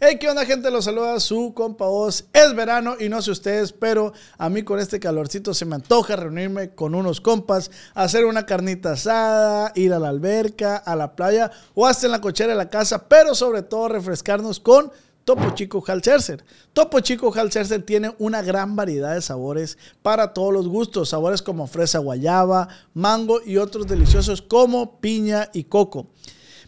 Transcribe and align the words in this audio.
Hey, 0.00 0.16
¿qué 0.20 0.28
onda, 0.28 0.46
gente? 0.46 0.70
Los 0.70 0.84
saluda 0.84 1.18
su 1.18 1.52
compa 1.54 1.86
Oz. 1.86 2.26
Es 2.32 2.54
verano 2.54 2.94
y 3.00 3.08
no 3.08 3.20
sé 3.20 3.32
ustedes, 3.32 3.72
pero 3.72 4.12
a 4.36 4.48
mí 4.48 4.62
con 4.62 4.78
este 4.78 5.00
calorcito 5.00 5.54
se 5.54 5.64
me 5.64 5.74
antoja 5.74 6.14
reunirme 6.14 6.70
con 6.70 6.94
unos 6.94 7.20
compas, 7.20 7.72
hacer 7.94 8.24
una 8.24 8.46
carnita 8.46 8.92
asada, 8.92 9.72
ir 9.74 9.92
a 9.92 9.98
la 9.98 10.10
alberca, 10.10 10.76
a 10.76 10.94
la 10.94 11.16
playa 11.16 11.50
o 11.74 11.84
hasta 11.84 12.06
en 12.06 12.12
la 12.12 12.20
cochera 12.20 12.50
de 12.50 12.54
la 12.54 12.70
casa, 12.70 13.08
pero 13.08 13.34
sobre 13.34 13.62
todo 13.62 13.88
refrescarnos 13.88 14.60
con 14.60 14.92
Topo 15.24 15.50
Chico 15.50 15.82
Halserser. 15.84 16.44
Topo 16.72 17.00
Chico 17.00 17.34
Halserser 17.34 17.82
tiene 17.82 18.14
una 18.20 18.40
gran 18.40 18.76
variedad 18.76 19.16
de 19.16 19.20
sabores 19.20 19.78
para 20.02 20.32
todos 20.32 20.52
los 20.52 20.68
gustos. 20.68 21.08
Sabores 21.08 21.42
como 21.42 21.66
fresa 21.66 21.98
guayaba, 21.98 22.68
mango 22.94 23.40
y 23.44 23.56
otros 23.56 23.88
deliciosos 23.88 24.42
como 24.42 25.00
piña 25.00 25.50
y 25.52 25.64
coco. 25.64 26.06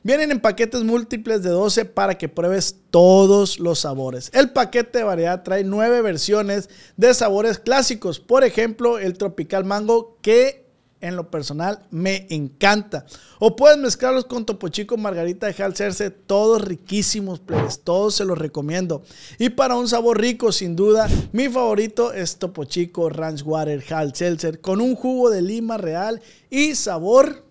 Vienen 0.03 0.31
en 0.31 0.41
paquetes 0.41 0.83
múltiples 0.83 1.43
de 1.43 1.51
12 1.51 1.85
para 1.85 2.17
que 2.17 2.31
pruebes 2.31 2.77
todos 2.91 3.59
los 3.59 3.81
sabores. 3.81 4.31
El 4.33 4.51
paquete 4.51 4.99
de 4.99 5.05
variedad 5.05 5.43
trae 5.43 5.63
nueve 5.63 6.01
versiones 6.01 6.71
de 6.97 7.13
sabores 7.13 7.59
clásicos. 7.59 8.19
Por 8.19 8.43
ejemplo, 8.43 8.99
el 8.99 9.19
tropical 9.19 9.67
mango 9.67 10.17
que 10.23 10.71
en 11.03 11.17
lo 11.17 11.31
personal 11.31 11.81
me 11.91 12.27
encanta. 12.31 13.05
O 13.39 13.57
puedes 13.57 13.79
mezclarlos 13.79 14.25
con 14.25 14.47
Topo 14.47 14.69
Chico, 14.69 14.97
Margarita 14.97 15.47
de 15.47 15.63
Halserse, 15.63 16.11
todos 16.11 16.63
riquísimos, 16.63 17.41
plebes, 17.41 17.81
todos 17.81 18.15
se 18.15 18.25
los 18.25 18.39
recomiendo. 18.39 19.03
Y 19.39 19.51
para 19.51 19.77
un 19.77 19.89
sabor 19.89 20.21
rico, 20.21 20.53
sin 20.53 20.77
duda, 20.77 21.09
mi 21.33 21.49
favorito 21.49 22.13
es 22.13 22.37
Topo 22.37 22.65
Chico 22.65 23.11
Ranch 23.11 23.43
Water 23.45 23.83
Seltzer 24.15 24.61
con 24.61 24.81
un 24.81 24.95
jugo 24.95 25.31
de 25.31 25.43
lima 25.43 25.77
real 25.77 26.23
y 26.49 26.75
sabor 26.75 27.45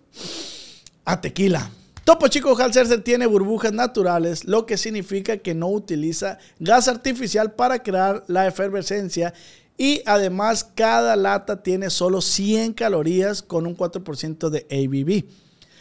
a 1.04 1.20
tequila. 1.20 1.70
Topo 2.04 2.28
Chico 2.28 2.56
Halserser 2.56 3.02
tiene 3.02 3.26
burbujas 3.26 3.72
naturales, 3.72 4.44
lo 4.44 4.64
que 4.64 4.78
significa 4.78 5.36
que 5.36 5.54
no 5.54 5.68
utiliza 5.68 6.38
gas 6.58 6.88
artificial 6.88 7.52
para 7.52 7.82
crear 7.82 8.24
la 8.26 8.46
efervescencia 8.46 9.34
y 9.76 10.02
además 10.06 10.64
cada 10.74 11.14
lata 11.14 11.62
tiene 11.62 11.90
solo 11.90 12.20
100 12.20 12.72
calorías 12.72 13.42
con 13.42 13.66
un 13.66 13.76
4% 13.76 14.48
de 14.48 14.66
ABV. 14.70 15.24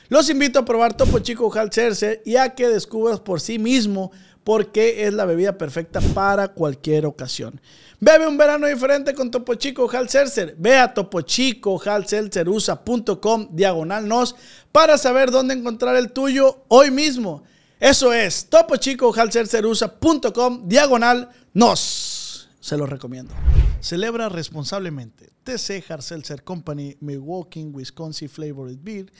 Los 0.09 0.29
invito 0.29 0.59
a 0.59 0.65
probar 0.65 0.95
Topo 0.95 1.19
Chico 1.19 1.51
Halserser 1.53 2.21
y 2.25 2.35
a 2.35 2.53
que 2.53 2.67
descubras 2.67 3.19
por 3.19 3.39
sí 3.39 3.57
mismo 3.57 4.11
por 4.43 4.71
qué 4.71 5.05
es 5.05 5.13
la 5.13 5.25
bebida 5.25 5.57
perfecta 5.57 6.01
para 6.13 6.49
cualquier 6.49 7.05
ocasión. 7.05 7.61
Bebe 8.01 8.27
un 8.27 8.37
verano 8.37 8.65
diferente 8.65 9.13
con 9.13 9.29
Topo 9.29 9.55
Chico 9.55 9.89
Halserser. 9.89 10.55
Ve 10.57 10.77
a 10.77 10.93
topochicohalselserusa.com 10.93 13.49
diagonal 13.51 14.07
nos 14.07 14.37
para 14.71 14.97
saber 14.97 15.31
dónde 15.31 15.53
encontrar 15.53 15.97
el 15.97 16.13
tuyo 16.13 16.63
hoy 16.69 16.91
mismo. 16.91 17.43
Eso 17.77 18.13
es 18.13 18.47
topochicohalselserusa.com 18.49 20.65
diagonal 20.67 21.29
nos. 21.53 22.47
Se 22.61 22.77
lo 22.77 22.85
recomiendo. 22.85 23.33
Celebra 23.81 24.29
responsablemente. 24.29 25.31
TC 25.43 25.83
Hard 25.89 26.03
Company 26.43 26.95
Milwaukee, 27.01 27.65
Wisconsin 27.65 28.29
Flavored 28.29 28.77
Beer 28.81 29.11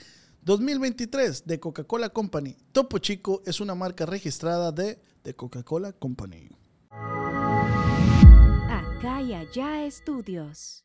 2023 0.42 1.46
de 1.46 1.60
Coca-Cola 1.60 2.08
Company. 2.08 2.56
Topo 2.72 2.96
Chico 2.98 3.42
es 3.44 3.60
una 3.60 3.74
marca 3.74 4.06
registrada 4.06 4.72
de, 4.72 4.98
de 5.22 5.34
Coca-Cola 5.34 5.92
Company. 5.92 6.48
Y 9.30 9.34
allá 9.34 9.84
estudios. 9.84 10.84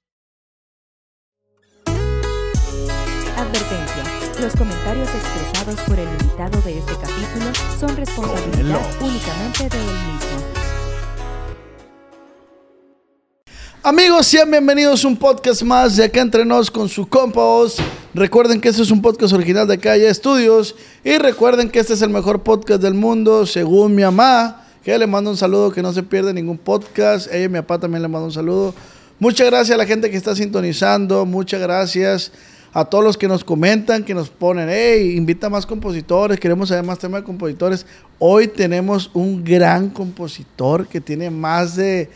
Advertencia. 3.36 4.04
Los 4.40 4.56
comentarios 4.56 5.10
expresados 5.16 5.82
por 5.88 5.98
el 5.98 6.08
invitado 6.08 6.62
de 6.62 6.78
este 6.78 6.94
capítulo 6.94 7.52
son 7.80 7.98
responsabilidad 7.98 8.82
únicamente 9.02 9.68
de 9.68 9.78
él 9.78 9.94
mismo. 9.94 10.38
Amigos, 13.82 14.28
sean 14.28 14.52
bienvenidos 14.52 15.04
a 15.04 15.08
un 15.08 15.18
podcast 15.18 15.64
más 15.64 15.96
de 15.96 16.04
acá 16.04 16.22
entre 16.22 16.46
nos 16.46 16.70
con 16.70 16.88
su 16.88 17.10
compa 17.10 17.42
Recuerden 18.14 18.62
que 18.62 18.70
este 18.70 18.84
es 18.84 18.92
un 18.92 19.02
podcast 19.02 19.34
original 19.34 19.68
de 19.68 19.80
Calle 19.80 20.08
Estudios 20.08 20.76
y 21.04 21.18
recuerden 21.18 21.72
que 21.72 21.80
este 21.80 21.94
es 21.94 22.04
el 22.04 22.12
mejor 22.12 22.44
podcast 22.44 22.84
del 22.84 22.94
mundo 22.94 23.48
según 23.48 23.96
mi 23.96 24.04
mamá 24.04 24.65
que 24.86 24.96
le 25.00 25.08
mando 25.08 25.32
un 25.32 25.38
saludo, 25.38 25.72
que 25.72 25.82
no 25.82 25.92
se 25.92 26.04
pierde 26.04 26.32
ningún 26.32 26.60
podcast. 26.60 27.28
Ella 27.34 27.46
y 27.46 27.50
mi 27.50 27.56
papá 27.56 27.80
también 27.80 28.04
le 28.04 28.08
mando 28.08 28.28
un 28.28 28.32
saludo. 28.32 28.76
Muchas 29.18 29.48
gracias 29.48 29.74
a 29.74 29.78
la 29.80 29.88
gente 29.88 30.12
que 30.12 30.16
está 30.16 30.36
sintonizando, 30.36 31.26
muchas 31.26 31.60
gracias 31.60 32.32
a 32.72 32.86
todos 32.86 33.04
los 33.04 33.18
que 33.18 33.28
nos 33.28 33.44
comentan, 33.44 34.04
que 34.04 34.14
nos 34.14 34.30
ponen, 34.30 34.68
hey, 34.70 35.16
invita 35.18 35.50
más 35.50 35.66
compositores, 35.66 36.40
queremos 36.40 36.70
saber 36.70 36.84
más 36.84 37.00
temas 37.00 37.22
de 37.22 37.26
compositores. 37.26 37.84
Hoy 38.20 38.48
tenemos 38.48 39.10
un 39.16 39.44
gran 39.44 39.90
compositor 39.90 40.86
que 40.86 41.02
tiene 41.02 41.32
más 41.32 41.76
de, 41.76 42.08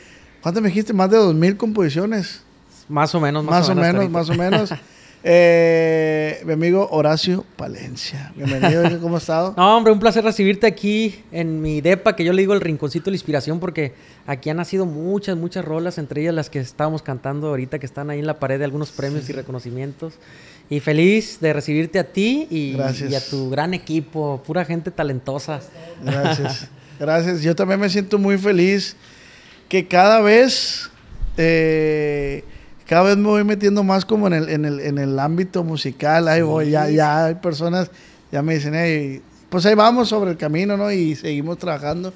¿cuánto 0.44 0.62
me 0.62 0.68
dijiste? 0.68 0.94
Más 0.94 1.10
de 1.10 1.18
dos 1.18 1.34
mil 1.34 1.58
composiciones. 1.58 2.44
Más 2.88 3.16
o 3.16 3.20
menos, 3.20 3.44
más, 3.44 3.68
o 3.68 3.74
menos, 3.74 4.10
más 4.12 4.30
o 4.30 4.36
menos. 4.36 4.70
Eh, 5.22 6.42
mi 6.46 6.54
amigo 6.54 6.88
Horacio 6.92 7.46
Palencia. 7.58 8.32
Bienvenido, 8.38 9.02
¿cómo 9.02 9.18
has 9.18 9.24
estado? 9.24 9.54
No, 9.58 9.76
hombre, 9.76 9.92
un 9.92 10.00
placer 10.00 10.24
recibirte 10.24 10.66
aquí 10.66 11.24
en 11.34 11.62
mi 11.62 11.82
depa, 11.82 12.16
que 12.16 12.24
yo 12.24 12.32
le 12.32 12.42
digo 12.42 12.54
el 12.54 12.62
rinconcito 12.62 13.06
de 13.06 13.12
la 13.12 13.16
inspiración, 13.16 13.60
porque 13.60 13.94
aquí 14.26 14.50
han 14.50 14.58
nacido 14.58 14.86
muchas, 14.86 15.36
muchas 15.36 15.66
rolas, 15.66 15.98
entre 15.98 16.22
ellas 16.22 16.34
las 16.34 16.50
que 16.50 16.60
estábamos 16.60 17.02
cantando 17.02 17.50
ahorita, 17.50 17.80
que 17.80 17.86
están 17.86 18.10
ahí 18.10 18.20
en 18.20 18.28
la 18.28 18.40
pared 18.40 18.60
de 18.60 18.64
algunos 18.64 18.92
premios 18.92 19.30
y 19.30 19.34
reconocimientos. 19.34 20.14
Y 20.70 20.80
feliz 20.80 21.40
de 21.42 21.52
recibirte 21.52 22.00
a 22.00 22.06
ti 22.06 22.48
y, 22.50 22.80
a 22.80 23.22
tu 23.30 23.50
gran 23.50 23.74
equipo, 23.74 24.42
pura 24.46 24.64
gente 24.64 24.90
talentosa. 24.90 25.60
Gracias. 26.02 26.70
Gracias. 27.00 27.42
Yo 27.42 27.56
también 27.56 27.80
me 27.80 27.90
siento 27.90 28.18
muy 28.18 28.38
feliz 28.38 28.96
que 29.68 29.88
cada 29.88 30.22
vez 30.22 30.90
eh, 31.38 32.44
cada 32.90 33.04
vez 33.04 33.18
me 33.18 33.28
voy 33.28 33.44
metiendo 33.44 33.84
más 33.84 34.04
como 34.04 34.26
en 34.26 34.34
el, 34.34 34.50
en 34.50 34.66
el, 34.66 34.80
en 34.80 34.98
el 34.98 35.20
ámbito 35.20 35.64
musical. 35.64 36.28
Ahí 36.28 36.42
voy, 36.42 36.72
ya, 36.72 36.90
ya 36.90 37.26
hay 37.26 37.36
personas, 37.36 37.92
ya 38.32 38.42
me 38.42 38.56
dicen, 38.56 38.74
hey, 38.74 39.22
pues 39.48 39.64
ahí 39.68 39.76
vamos 39.76 40.10
sobre 40.10 40.32
el 40.32 40.38
camino, 40.38 40.76
¿no? 40.76 40.92
Y 40.92 41.16
seguimos 41.16 41.60
trabajando. 41.60 42.12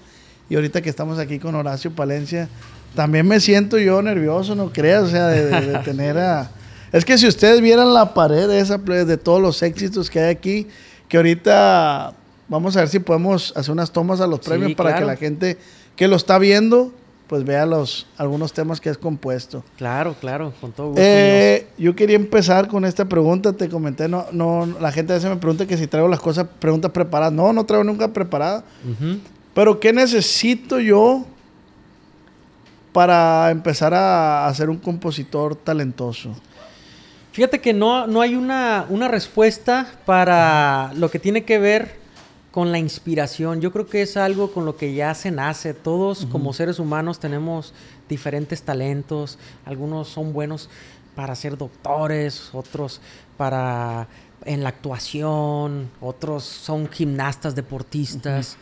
Y 0.50 0.56
ahorita 0.56 0.82
que 0.82 0.90
estamos 0.90 1.20
aquí 1.20 1.38
con 1.38 1.54
Horacio 1.54 1.92
Palencia, 1.92 2.50
también 2.96 3.28
me 3.28 3.40
siento 3.40 3.78
yo 3.78 4.02
nervioso, 4.02 4.56
no 4.56 4.74
creas, 4.74 5.04
o 5.04 5.10
sea, 5.10 5.28
de, 5.28 5.78
tener 5.86 6.18
a... 6.18 6.50
Es 6.92 7.06
que 7.06 7.20
si 7.20 7.28
ustedes 7.28 7.62
vieran 7.62 7.94
la 7.94 8.16
pared 8.16 8.48
de 8.48 8.60
esa 8.60 8.80
de 8.80 9.18
todos 9.18 9.44
los 9.44 9.62
éxitos 9.62 10.10
que 10.10 10.22
hay 10.22 10.32
aquí, 10.32 10.68
que 11.08 11.18
ahorita 11.18 12.16
vamos 12.48 12.76
a 12.78 12.80
ver 12.80 12.90
si 12.90 12.98
podemos 12.98 13.54
hacer 13.56 13.72
unas 13.72 13.92
tomas 13.92 14.22
a 14.22 14.26
los 14.26 14.40
premios 14.40 14.74
para 14.74 14.96
que 14.96 15.06
la 15.06 15.18
gente 15.18 15.60
que 15.96 16.08
lo 16.08 16.16
está 16.16 16.40
viendo 16.40 16.92
pues 17.28 17.44
vea 17.44 17.66
los, 17.66 18.06
algunos 18.18 18.54
temas 18.54 18.82
que 18.82 18.90
has 18.90 18.98
compuesto. 18.98 19.64
Claro, 19.78 20.16
claro, 20.20 20.54
con 20.60 20.72
todo 20.72 20.88
gusto. 20.90 21.02
Eh, 21.04 21.68
yo 21.78 21.96
quería 21.96 22.16
empezar 22.16 22.68
con 22.68 22.86
esta 22.86 23.06
pregunta, 23.06 23.54
te 23.54 23.70
comenté, 23.70 24.08
no, 24.08 24.26
no, 24.32 24.68
la 24.80 24.92
gente 24.92 25.14
a 25.14 25.16
veces 25.16 25.30
me 25.30 25.38
pregunta 25.38 25.66
que 25.66 25.78
si 25.78 25.88
traigo 25.88 26.08
las 26.08 26.20
cosas, 26.20 26.48
preguntas 26.60 26.92
preparadas. 26.92 27.34
No, 27.34 27.54
no 27.54 27.66
traigo 27.66 27.84
nunca 27.84 28.10
preparada. 28.10 28.64
Pero 29.54 29.80
¿qué 29.80 29.94
necesito 29.94 30.80
yo 30.80 31.26
para 32.92 33.50
empezar 33.52 33.94
a, 33.94 34.52
ser 34.54 34.70
un 34.70 34.78
compositor 34.78 35.56
talentoso? 35.56 36.36
Fíjate 37.32 37.62
que 37.62 37.74
no, 37.74 38.06
no 38.06 38.22
hay 38.22 38.36
una, 38.36 38.86
una 38.90 39.08
respuesta 39.08 39.88
para 40.06 40.92
lo 40.96 41.10
que 41.10 41.18
tiene 41.18 41.44
que 41.46 41.58
ver 41.58 42.03
con 42.54 42.72
la 42.72 42.78
inspiración. 42.78 43.62
Yo 43.62 43.72
creo 43.72 43.88
que 43.88 44.04
es 44.04 44.16
algo 44.16 44.52
con 44.52 44.64
lo 44.64 44.78
que 44.78 44.94
ya 44.94 45.16
se 45.16 45.32
nace. 45.32 45.74
Todos 45.74 46.28
como 46.28 46.54
seres 46.54 46.78
humanos 46.78 47.20
tenemos 47.20 47.74
diferentes 48.08 48.62
talentos. 48.62 49.40
Algunos 49.66 50.08
son 50.08 50.34
buenos 50.34 50.70
para 51.16 51.34
ser 51.34 51.58
doctores, 51.58 52.52
otros 52.54 53.02
para 53.38 54.08
en 54.46 54.62
la 54.62 54.70
actuación, 54.70 55.90
otros 56.00 56.44
son 56.44 56.88
gimnastas, 56.90 57.56
deportistas, 57.56 58.58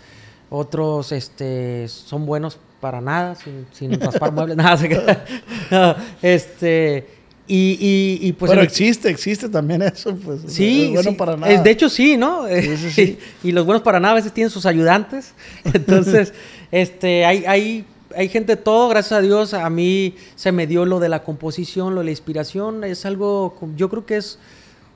otros 0.50 1.12
este, 1.12 1.88
son 1.90 2.26
buenos 2.26 2.60
para 2.80 3.02
nada, 3.02 3.36
sin, 3.36 3.68
sin 3.74 4.00
raspar 4.00 4.32
muebles, 4.32 4.56
nada. 5.70 5.98
este, 6.22 7.21
y, 7.54 8.32
pues 8.40 8.50
Pero 8.50 8.62
existe, 8.62 9.10
existe 9.10 9.50
también 9.50 9.82
eso, 9.82 10.16
pues. 10.16 10.42
Sí. 10.48 10.92
bueno 10.94 11.18
para 11.18 11.36
nada. 11.36 11.62
De 11.62 11.70
hecho, 11.70 11.90
sí, 11.90 12.16
¿no? 12.16 12.46
y 13.44 13.52
los 13.52 13.66
buenos 13.66 13.84
para 13.84 14.00
nada 14.00 14.14
a 14.14 14.16
veces 14.16 14.32
tienen 14.32 14.50
sus 14.50 14.66
ayudantes. 14.66 15.34
Entonces, 15.66 16.34
este, 16.72 17.26
hay, 17.26 17.44
hay, 17.46 17.86
hay 18.16 18.30
gente 18.30 18.56
de 18.56 18.62
todo, 18.62 18.88
gracias 18.88 19.20
a 19.20 19.22
Dios. 19.22 19.54
A 19.54 19.70
mí 19.70 20.16
se 20.36 20.54
me 20.54 20.66
dio 20.66 20.86
lo 20.86 21.02
de 21.02 21.10
la 21.10 21.24
composición, 21.24 21.94
lo 21.94 22.02
de 22.02 22.06
la 22.06 22.12
inspiración. 22.12 22.86
Es 22.86 23.06
algo, 23.06 23.54
yo 23.76 23.90
creo 23.90 24.06
que 24.06 24.16
es 24.16 24.40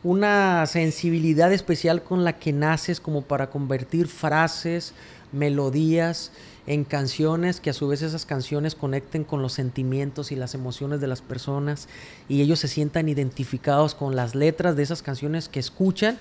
una 0.03 0.65
sensibilidad 0.67 1.51
especial 1.51 2.03
con 2.03 2.23
la 2.23 2.39
que 2.39 2.53
naces 2.53 3.01
como 3.01 3.21
para 3.23 3.49
convertir 3.49 4.07
frases, 4.07 4.93
melodías 5.33 6.31
en 6.67 6.83
canciones, 6.83 7.59
que 7.59 7.69
a 7.69 7.73
su 7.73 7.87
vez 7.87 8.01
esas 8.01 8.25
canciones 8.25 8.75
conecten 8.75 9.23
con 9.23 9.41
los 9.41 9.53
sentimientos 9.53 10.31
y 10.31 10.35
las 10.35 10.55
emociones 10.55 10.99
de 10.99 11.07
las 11.07 11.21
personas 11.21 11.87
y 12.27 12.41
ellos 12.41 12.59
se 12.59 12.67
sientan 12.67 13.07
identificados 13.07 13.93
con 13.93 14.15
las 14.15 14.35
letras 14.35 14.75
de 14.75 14.83
esas 14.83 15.01
canciones 15.01 15.47
que 15.47 15.59
escuchan 15.59 16.17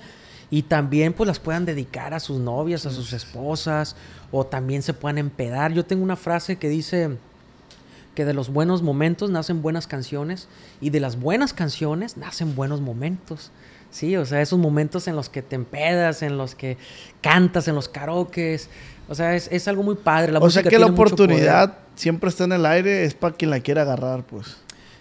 y 0.50 0.62
también 0.62 1.14
pues 1.14 1.26
las 1.26 1.40
puedan 1.40 1.64
dedicar 1.64 2.12
a 2.12 2.20
sus 2.20 2.38
novias, 2.38 2.84
a 2.84 2.90
sus 2.90 3.12
esposas 3.12 3.96
o 4.30 4.44
también 4.44 4.82
se 4.82 4.92
puedan 4.92 5.18
empedar. 5.18 5.72
Yo 5.72 5.84
tengo 5.84 6.04
una 6.04 6.16
frase 6.16 6.56
que 6.56 6.68
dice 6.68 7.16
que 8.14 8.24
de 8.24 8.34
los 8.34 8.50
buenos 8.50 8.82
momentos 8.82 9.30
nacen 9.30 9.62
buenas 9.62 9.86
canciones 9.86 10.48
y 10.80 10.90
de 10.90 11.00
las 11.00 11.18
buenas 11.18 11.52
canciones 11.52 12.16
nacen 12.16 12.54
buenos 12.54 12.80
momentos. 12.80 13.50
Sí, 13.94 14.16
o 14.16 14.26
sea, 14.26 14.40
esos 14.42 14.58
momentos 14.58 15.06
en 15.06 15.14
los 15.14 15.28
que 15.28 15.40
te 15.40 15.54
empedas, 15.54 16.22
en 16.22 16.36
los 16.36 16.56
que 16.56 16.76
cantas, 17.20 17.68
en 17.68 17.76
los 17.76 17.88
karaokes. 17.88 18.68
O 19.08 19.14
sea, 19.14 19.36
es, 19.36 19.48
es 19.52 19.68
algo 19.68 19.84
muy 19.84 19.94
padre. 19.94 20.32
La 20.32 20.40
o 20.40 20.50
sea 20.50 20.62
música 20.62 20.68
que 20.70 20.78
la 20.80 20.86
oportunidad 20.86 21.78
siempre 21.94 22.28
está 22.28 22.42
en 22.42 22.52
el 22.52 22.66
aire, 22.66 23.04
es 23.04 23.14
para 23.14 23.36
quien 23.36 23.50
la 23.52 23.60
quiera 23.60 23.82
agarrar, 23.82 24.24
pues. 24.24 24.56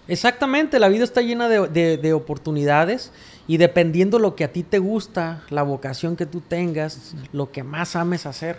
Exactamente, 0.08 0.80
la 0.80 0.90
vida 0.90 1.06
está 1.06 1.22
llena 1.22 1.50
de, 1.50 1.68
de- 1.70 1.98
de 1.98 2.14
oportunidades 2.14 3.12
y 3.48 3.58
dependiendo 3.58 4.20
lo 4.20 4.36
que 4.36 4.44
a 4.44 4.52
ti 4.52 4.62
te 4.62 4.78
gusta, 4.78 5.42
la 5.50 5.64
vocación 5.64 6.16
que 6.16 6.26
tú 6.28 6.42
tengas, 6.42 7.16
lo 7.32 7.52
que 7.52 7.64
más 7.64 7.96
ames 7.96 8.28
hacer, 8.28 8.58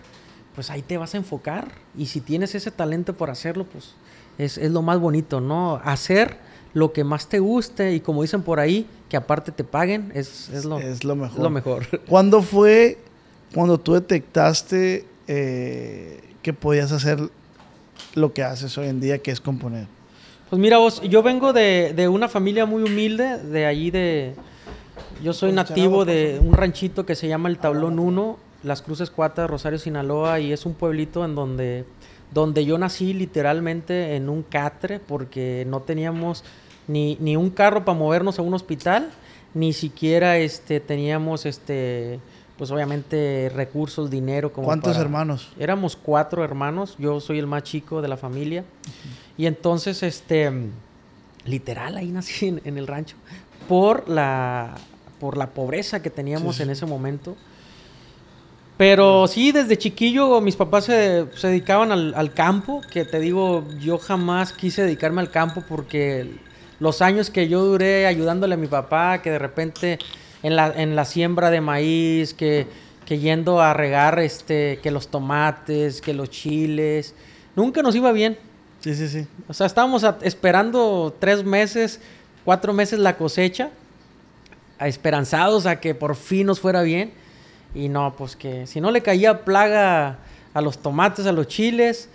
pues 0.57 0.69
ahí 0.71 0.83
te 0.83 0.97
vas 0.99 1.15
a 1.15 1.19
enfocar. 1.19 1.69
Y 1.97 2.07
si 2.07 2.21
tienes 2.21 2.57
ese 2.57 2.73
talento 2.73 3.15
por 3.15 3.31
hacerlo, 3.31 3.67
pues 3.67 3.95
es, 4.39 4.59
es 4.59 4.73
lo 4.73 4.83
más 4.83 4.99
bonito, 4.99 5.41
¿no? 5.41 5.81
Hacer 5.85 6.39
lo 6.75 6.93
que 6.93 7.05
más 7.05 7.29
te 7.29 7.39
guste 7.39 7.95
y 7.95 8.01
como 8.01 8.23
dicen 8.23 8.43
por 8.43 8.61
ahí, 8.61 8.87
que 9.09 9.17
aparte 9.17 9.53
te 9.53 9.65
paguen, 9.65 10.11
es, 10.15 10.51
es 10.51 10.65
lo, 10.65 10.79
Es 10.81 11.05
lo 11.05 11.15
mejor. 11.15 11.41
lo 11.41 11.51
mejor. 11.51 12.01
¿Cuándo 12.09 12.43
fue 12.43 12.99
cuando 13.55 13.79
tú 13.79 13.95
detectaste 13.95 15.07
eh, 15.29 16.21
que 16.43 16.53
podías 16.53 16.91
hacer 16.91 17.21
lo 18.15 18.33
que 18.33 18.43
haces 18.43 18.77
hoy 18.77 18.89
en 18.89 19.01
día, 19.01 19.19
que 19.19 19.31
es 19.31 19.41
componer? 19.41 19.87
Pues 20.51 20.61
mira 20.61 20.79
vos, 20.79 21.01
yo 21.03 21.23
vengo 21.23 21.53
de, 21.53 21.93
de 21.97 22.09
una 22.09 22.29
familia 22.29 22.67
muy 22.67 22.83
humilde, 22.83 23.39
de 23.39 23.67
allí 23.67 23.91
de... 23.91 24.35
Yo 25.23 25.33
soy 25.33 25.53
¿Puedes 25.53 25.65
echar 25.65 25.77
nativo 25.77 26.05
de 26.05 26.41
un 26.43 26.53
ranchito 26.53 27.07
que 27.07 27.15
se 27.15 27.29
llama 27.29 27.49
El 27.49 27.59
Tablón 27.59 27.99
1, 27.99 28.39
Las 28.65 28.83
Cruces 28.83 29.11
Cuatas, 29.11 29.49
Rosario, 29.49 29.79
Sinaloa, 29.79 30.41
y 30.41 30.53
es 30.53 30.67
un 30.67 30.75
pueblito 30.75 31.25
en 31.25 31.35
donde, 31.35 31.85
donde 32.33 32.65
yo 32.65 32.79
nací 32.79 33.15
literalmente 33.15 34.17
en 34.17 34.29
un 34.29 34.43
catre, 34.43 34.99
porque 35.01 35.65
no 35.69 35.81
teníamos 35.81 36.45
ni, 36.89 37.17
ni 37.21 37.37
un 37.37 37.51
carro 37.51 37.85
para 37.85 37.99
movernos 37.99 38.39
a 38.39 38.43
un 38.43 38.55
hospital, 38.55 39.11
ni 39.55 39.73
siquiera 39.73 40.39
este, 40.39 40.81
teníamos, 40.81 41.47
este, 41.47 42.19
pues 42.59 42.71
obviamente 42.71 43.51
recursos, 43.55 44.11
dinero. 44.11 44.53
Como 44.53 44.67
¿Cuántos 44.67 44.93
para- 44.93 45.05
hermanos? 45.05 45.51
Éramos 45.59 45.97
cuatro 45.97 46.45
hermanos, 46.45 46.97
yo 46.99 47.21
soy 47.21 47.39
el 47.39 47.47
más 47.47 47.63
chico 47.63 48.03
de 48.03 48.09
la 48.09 48.17
familia. 48.17 48.65
Y 49.37 49.47
entonces, 49.47 50.03
este, 50.03 50.51
literal, 51.45 51.97
ahí 51.97 52.11
nací 52.11 52.49
en, 52.49 52.61
en 52.65 52.79
el 52.79 52.87
rancho. 52.87 53.17
Por 53.69 54.09
la, 54.09 54.75
por 55.21 55.37
la 55.37 55.51
pobreza 55.51 56.03
que 56.03 56.11
teníamos 56.11 56.57
Sí, 56.57 56.59
sí. 56.59 56.63
en 56.65 56.71
ese 56.71 56.87
momento. 56.87 57.37
Pero 58.77 59.29
sí, 59.29 59.53
desde 59.53 59.79
chiquillo 59.79 60.41
mis 60.41 60.57
papás 60.57 60.87
se, 60.87 61.27
se 61.37 61.47
dedicaban 61.49 61.93
al, 61.93 62.13
al 62.15 62.33
campo, 62.35 62.81
que 62.93 63.05
te 63.05 63.21
digo, 63.21 63.65
yo 63.81 63.99
jamás 63.99 64.53
quise 64.53 64.83
dedicarme 64.83 65.21
al 65.21 65.31
campo 65.31 65.63
porque 65.69 66.29
los 66.85 67.03
años 67.03 67.31
que 67.31 67.49
yo 67.49 67.65
duré 67.65 68.07
ayudándole 68.07 68.55
a 68.55 68.57
mi 68.59 68.69
papá, 68.69 69.21
que 69.23 69.31
de 69.33 69.39
repente 69.41 69.99
en 70.45 70.55
la, 70.55 70.73
en 70.77 70.95
la 70.95 71.05
siembra 71.05 71.51
de 71.51 71.61
maíz, 71.61 72.35
que, 72.35 72.67
que 73.07 73.19
yendo 73.19 73.61
a 73.61 73.75
regar 73.75 74.19
este, 74.21 74.79
que 74.83 74.91
los 74.93 75.09
tomates, 75.09 76.01
que 76.01 76.15
los 76.15 76.31
chiles, 76.31 77.15
nunca 77.57 77.83
nos 77.83 77.97
iba 77.97 78.13
bien. 78.13 78.39
Sí, 78.81 78.95
sí, 78.95 79.09
sí. 79.09 79.27
O 79.49 79.55
sea, 79.55 79.67
estábamos 79.67 80.05
a- 80.05 80.19
esperando 80.23 81.17
tres 81.19 81.43
meses, 81.45 82.01
cuatro 82.45 82.73
meses 82.73 82.99
la 82.99 83.17
cosecha, 83.17 83.71
a- 84.79 84.87
esperanzados 84.87 85.65
a 85.67 85.81
que 85.81 85.95
por 85.95 86.15
fin 86.15 86.47
nos 86.47 86.61
fuera 86.61 86.83
bien. 86.83 87.13
Y 87.75 87.89
no, 87.89 88.15
pues 88.17 88.37
que 88.37 88.67
si 88.67 88.81
no 88.81 88.91
le 88.91 89.01
caía 89.03 89.45
plaga 89.45 90.19
a 90.53 90.61
los 90.61 90.79
tomates, 90.79 91.27
a 91.27 91.33
los 91.33 91.49
chiles, 91.49 92.09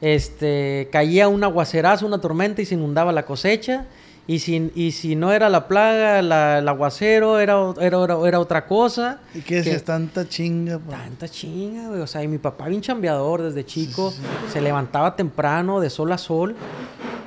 este, 0.00 0.88
caía 0.92 1.28
un 1.28 1.44
aguacerazo, 1.44 2.06
una 2.06 2.20
tormenta 2.20 2.62
y 2.62 2.64
se 2.66 2.74
inundaba 2.74 3.12
la 3.12 3.24
cosecha. 3.24 3.84
Y 4.26 4.38
si, 4.38 4.70
y 4.76 4.92
si 4.92 5.16
no 5.16 5.32
era 5.32 5.48
la 5.48 5.66
plaga, 5.66 6.22
la- 6.22 6.58
el 6.58 6.68
aguacero, 6.68 7.40
era, 7.40 7.56
era, 7.80 8.04
era, 8.04 8.16
era 8.28 8.38
otra 8.40 8.66
cosa. 8.66 9.18
¿Y 9.34 9.40
qué 9.40 9.56
decías? 9.56 9.82
Tanta 9.82 10.28
chinga. 10.28 10.78
pues. 10.78 10.96
Tanta 10.96 11.28
chinga, 11.28 11.88
güey. 11.88 12.00
O 12.00 12.06
sea, 12.06 12.22
y 12.22 12.28
mi 12.28 12.38
papá 12.38 12.68
bien 12.68 12.80
chambeador 12.82 13.42
desde 13.42 13.64
chico. 13.66 14.12
Se 14.52 14.60
levantaba 14.60 15.16
temprano, 15.16 15.80
de 15.80 15.90
sol 15.90 16.12
a 16.12 16.18
sol. 16.18 16.54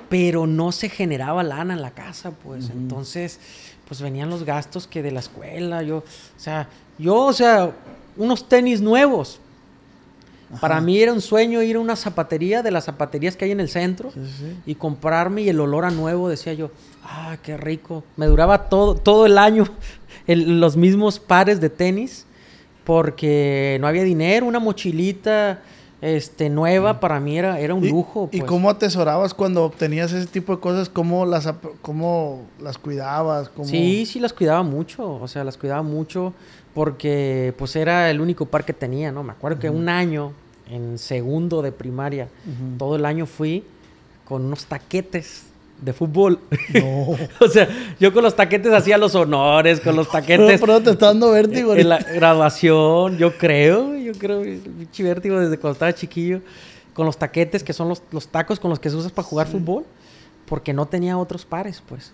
Pero 0.10 0.48
no 0.48 0.72
se 0.72 0.88
generaba 0.88 1.44
lana 1.44 1.74
en 1.74 1.82
la 1.82 1.92
casa, 1.92 2.32
pues. 2.32 2.70
Entonces, 2.70 3.40
pues 3.88 4.02
venían 4.02 4.30
los 4.30 4.44
gastos 4.44 4.88
que 4.88 5.02
de 5.04 5.12
la 5.12 5.20
escuela. 5.20 5.84
Yo, 5.84 5.98
o 5.98 6.04
sea, 6.40 6.70
yo, 6.98 7.16
o 7.26 7.34
sea, 7.34 7.72
unos 8.16 8.48
tenis 8.48 8.80
nuevos. 8.82 9.40
Para 10.62 10.80
mí 10.80 11.00
era 11.00 11.12
un 11.12 11.22
sueño 11.22 11.62
ir 11.64 11.76
a 11.76 11.80
una 11.80 11.96
zapatería 11.96 12.62
de 12.62 12.72
las 12.72 12.86
zapaterías 12.86 13.36
que 13.36 13.46
hay 13.46 13.52
en 13.52 13.60
el 13.60 13.68
centro 13.70 14.12
Sí, 14.12 14.20
sí, 14.26 14.32
sí. 14.40 14.58
y 14.68 14.76
comprarme 14.76 15.42
y 15.42 15.50
el 15.50 15.60
olor 15.60 15.86
a 15.86 15.92
nuevo, 15.92 16.30
decía 16.30 16.54
yo, 16.54 16.70
ah, 17.04 17.38
qué 17.44 17.58
rico. 17.58 18.04
Me 18.16 18.28
duraba 18.28 18.70
todo, 18.70 18.96
todo 18.96 19.26
el 19.26 19.38
año 19.38 19.66
el- 20.28 20.60
los 20.60 20.78
mismos 20.78 21.20
pares 21.20 21.60
de 21.60 21.70
tenis 21.70 22.26
porque 22.84 23.78
no 23.82 23.88
había 23.88 24.04
dinero, 24.04 24.46
una 24.46 24.60
mochilita 24.60 25.62
este, 26.02 26.50
nueva 26.50 27.00
para 27.00 27.20
mí 27.20 27.38
era, 27.38 27.60
era 27.60 27.74
un 27.74 27.84
¿Y- 27.84 27.90
lujo. 27.90 28.30
¿Y 28.32 28.40
pues. 28.40 28.50
cómo 28.50 28.70
atesorabas 28.70 29.34
cuando 29.34 29.64
obtenías 29.64 30.12
ese 30.12 30.28
tipo 30.28 30.56
de 30.56 30.62
cosas? 30.62 30.90
¿Cómo 30.90 31.26
las, 31.26 31.52
cómo 31.82 32.44
las 32.62 32.78
cuidabas? 32.78 33.50
¿Cómo... 33.50 33.68
Sí, 33.68 34.06
sí 34.06 34.20
las 34.20 34.34
cuidaba 34.34 34.64
mucho, 34.64 35.20
o 35.22 35.28
sea, 35.28 35.44
las 35.44 35.58
cuidaba 35.58 35.82
mucho 35.84 36.34
porque 36.74 37.54
pues 37.58 37.76
era 37.76 38.10
el 38.12 38.20
único 38.20 38.46
par 38.46 38.66
que 38.66 38.74
tenía, 38.74 39.12
¿no? 39.12 39.24
Me 39.24 39.32
acuerdo 39.32 39.60
que 39.60 39.70
un 39.70 39.88
año, 39.88 40.34
en 40.70 40.98
segundo 40.98 41.62
de 41.62 41.72
primaria, 41.72 42.28
todo 42.78 42.98
el 42.98 43.06
año 43.06 43.26
fui 43.26 43.64
con 44.26 44.44
unos 44.46 44.66
taquetes 44.66 45.44
de 45.82 45.94
fútbol. 45.94 46.40
No. 46.74 47.16
o 47.40 47.48
sea, 47.48 47.68
yo 48.00 48.14
con 48.14 48.24
los 48.24 48.36
taquetes 48.36 48.74
hacía 48.74 48.98
los 48.98 49.16
honores, 49.16 49.80
con 49.80 49.96
los 49.96 50.08
Pero, 50.12 50.22
taquetes 50.22 50.60
pero 50.60 50.82
te 50.82 50.90
está 50.92 51.08
dando 51.08 51.32
vértigo. 51.32 51.74
en 51.76 51.88
la 51.90 52.00
graduación, 52.00 53.18
yo 53.18 53.38
creo, 53.38 53.95
yo 54.06 54.14
creo, 54.14 54.42
el 54.44 54.60
pinche 54.60 55.04
vértigo 55.04 55.40
desde 55.40 55.58
cuando 55.58 55.74
estaba 55.74 55.94
chiquillo, 55.94 56.42
con 56.94 57.06
los 57.06 57.18
taquetes 57.18 57.64
que 57.64 57.74
son 57.74 57.90
los, 57.90 58.02
los 58.12 58.28
tacos 58.28 58.60
con 58.60 58.70
los 58.70 58.80
que 58.80 58.90
se 58.90 58.96
usas 58.96 59.12
para 59.12 59.28
jugar 59.28 59.48
fútbol, 59.48 59.86
porque 60.46 60.74
no 60.74 60.86
tenía 60.86 61.18
otros 61.18 61.46
pares, 61.46 61.82
pues. 61.88 62.12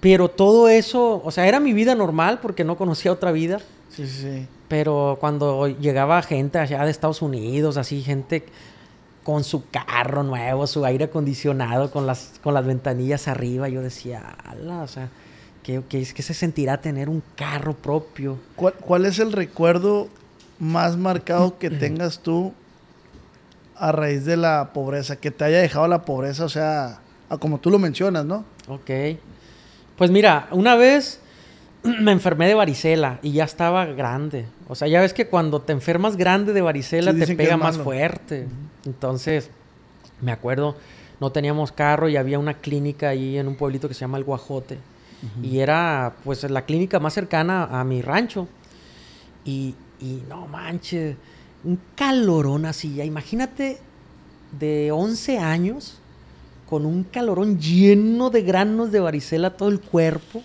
Pero 0.00 0.28
todo 0.28 0.68
eso, 0.68 1.20
o 1.24 1.30
sea, 1.30 1.46
era 1.48 1.60
mi 1.60 1.72
vida 1.72 1.94
normal 1.94 2.38
porque 2.40 2.62
no 2.62 2.76
conocía 2.76 3.10
otra 3.10 3.32
vida. 3.32 3.58
Sí, 3.90 4.06
sí, 4.06 4.22
sí. 4.22 4.46
Pero 4.68 5.16
cuando 5.20 5.66
llegaba 5.68 6.20
gente 6.22 6.58
allá 6.58 6.84
de 6.84 6.90
Estados 6.90 7.22
Unidos, 7.22 7.76
así 7.76 8.02
gente 8.02 8.44
con 9.22 9.42
su 9.44 9.64
carro 9.70 10.22
nuevo, 10.22 10.66
su 10.66 10.84
aire 10.84 11.04
acondicionado, 11.06 11.90
con 11.90 12.06
las, 12.06 12.32
con 12.42 12.52
las 12.54 12.66
ventanillas 12.66 13.26
arriba, 13.28 13.68
yo 13.70 13.80
decía, 13.80 14.36
ala, 14.44 14.82
o 14.82 14.88
sea, 14.88 15.08
¿qué, 15.62 15.80
qué, 15.88 16.02
es- 16.02 16.12
qué 16.12 16.22
se 16.22 16.34
sentirá 16.34 16.80
tener 16.82 17.08
un 17.08 17.22
carro 17.34 17.72
propio? 17.74 18.36
¿Cuál, 18.56 18.74
cuál 18.74 19.06
es 19.06 19.18
el 19.18 19.32
recuerdo 19.32 20.08
más 20.58 20.96
marcado 20.96 21.58
que 21.58 21.70
tengas 21.70 22.20
tú 22.20 22.52
a 23.76 23.92
raíz 23.92 24.24
de 24.24 24.36
la 24.36 24.72
pobreza? 24.72 25.16
Que 25.16 25.30
te 25.30 25.44
haya 25.44 25.58
dejado 25.58 25.88
la 25.88 26.02
pobreza, 26.02 26.44
o 26.44 26.48
sea, 26.48 27.00
a 27.28 27.38
como 27.38 27.58
tú 27.58 27.70
lo 27.70 27.78
mencionas, 27.78 28.24
¿no? 28.24 28.44
Ok. 28.68 28.90
Pues 29.96 30.10
mira, 30.10 30.48
una 30.50 30.76
vez 30.76 31.20
me 31.82 32.12
enfermé 32.12 32.48
de 32.48 32.54
varicela 32.54 33.18
y 33.22 33.32
ya 33.32 33.44
estaba 33.44 33.84
grande. 33.86 34.46
O 34.68 34.74
sea, 34.74 34.88
ya 34.88 35.00
ves 35.00 35.12
que 35.12 35.26
cuando 35.26 35.60
te 35.60 35.72
enfermas 35.72 36.16
grande 36.16 36.52
de 36.52 36.62
varicela 36.62 37.12
Sí, 37.12 37.20
te 37.20 37.36
pega 37.36 37.56
más 37.56 37.78
fuerte. 37.78 38.46
Entonces, 38.86 39.50
me 40.20 40.32
acuerdo, 40.32 40.76
no 41.20 41.30
teníamos 41.32 41.72
carro 41.72 42.08
y 42.08 42.16
había 42.16 42.38
una 42.38 42.54
clínica 42.54 43.10
ahí 43.10 43.38
en 43.38 43.48
un 43.48 43.56
pueblito 43.56 43.88
que 43.88 43.94
se 43.94 44.00
llama 44.00 44.18
El 44.18 44.24
Guajote. 44.24 44.78
Y 45.42 45.60
era 45.60 46.12
pues 46.22 46.42
la 46.50 46.66
clínica 46.66 47.00
más 47.00 47.14
cercana 47.14 47.64
a 47.64 47.82
mi 47.82 48.02
rancho. 48.02 48.46
Y, 49.46 49.74
y 50.04 50.22
no 50.28 50.46
manches, 50.46 51.16
un 51.64 51.78
calorón 51.94 52.66
así. 52.66 52.94
ya 52.94 53.04
Imagínate 53.04 53.78
de 54.58 54.92
11 54.92 55.38
años 55.38 55.98
con 56.68 56.84
un 56.86 57.04
calorón 57.04 57.58
lleno 57.58 58.30
de 58.30 58.42
granos 58.42 58.92
de 58.92 59.00
varicela 59.00 59.56
todo 59.56 59.68
el 59.68 59.80
cuerpo. 59.80 60.42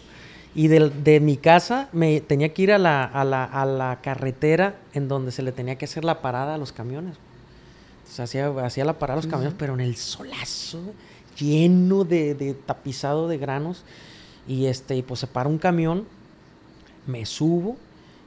Y 0.56 0.68
del- 0.68 1.04
de, 1.04 1.20
mi 1.20 1.38
casa 1.38 1.90
me 1.92 2.22
tenía 2.22 2.54
que 2.54 2.64
ir 2.64 2.72
a 2.72 2.78
la, 2.80 3.04
a, 3.04 3.24
la, 3.24 3.44
a 3.44 3.66
la 3.66 4.00
carretera 4.02 4.78
en 4.94 5.08
donde 5.08 5.32
se 5.32 5.44
le 5.44 5.52
tenía 5.52 5.78
que 5.78 5.86
hacer 5.86 6.04
la 6.04 6.22
parada 6.22 6.56
a 6.56 6.58
los 6.58 6.72
camiones. 6.72 7.18
Entonces 8.00 8.20
hacía, 8.22 8.48
hacía 8.66 8.84
la 8.86 8.98
parada 8.98 9.20
a 9.20 9.24
los 9.24 9.30
camiones, 9.32 9.54
pero 9.60 9.76
en 9.76 9.82
el 9.82 9.96
solazo, 9.96 10.82
lleno 11.38 12.04
de, 12.04 12.34
de 12.34 12.54
tapizado 12.56 13.28
de 13.28 13.38
granos. 13.38 13.84
Y 14.48 14.66
este, 14.66 14.96
y 14.98 15.04
pues 15.04 15.20
se 15.20 15.28
para 15.28 15.48
un 15.48 15.60
camión, 15.60 16.06
me 17.06 17.26
subo. 17.28 17.78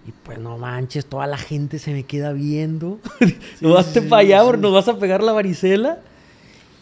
Y 0.06 0.10
pues 0.24 0.38
no 0.38 0.58
manches, 0.58 1.06
toda 1.06 1.26
la 1.26 1.38
gente 1.38 1.78
se 1.78 1.92
me 1.92 2.02
queda 2.04 2.32
viendo. 2.32 2.98
no 3.60 3.74
vas 3.74 3.86
sí, 3.86 4.00
para 4.00 4.22
allá, 4.22 4.42
sí. 4.44 4.58
nos 4.58 4.72
vas 4.72 4.88
a 4.88 4.98
pegar 4.98 5.22
la 5.22 5.32
varicela. 5.32 5.98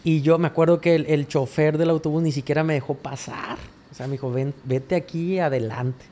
Y 0.02 0.22
yo 0.22 0.38
me 0.38 0.46
acuerdo 0.46 0.80
que 0.80 0.94
el, 0.94 1.06
el 1.06 1.28
chofer 1.28 1.76
del 1.76 1.90
autobús 1.90 2.22
ni 2.22 2.32
siquiera 2.32 2.64
me 2.64 2.72
dejó 2.74 2.94
pasar. 2.94 3.58
O 3.90 3.94
sea, 3.94 4.06
me 4.06 4.12
dijo, 4.12 4.30
Ven, 4.32 4.54
vete 4.64 4.94
aquí 4.94 5.38
adelante. 5.38 6.04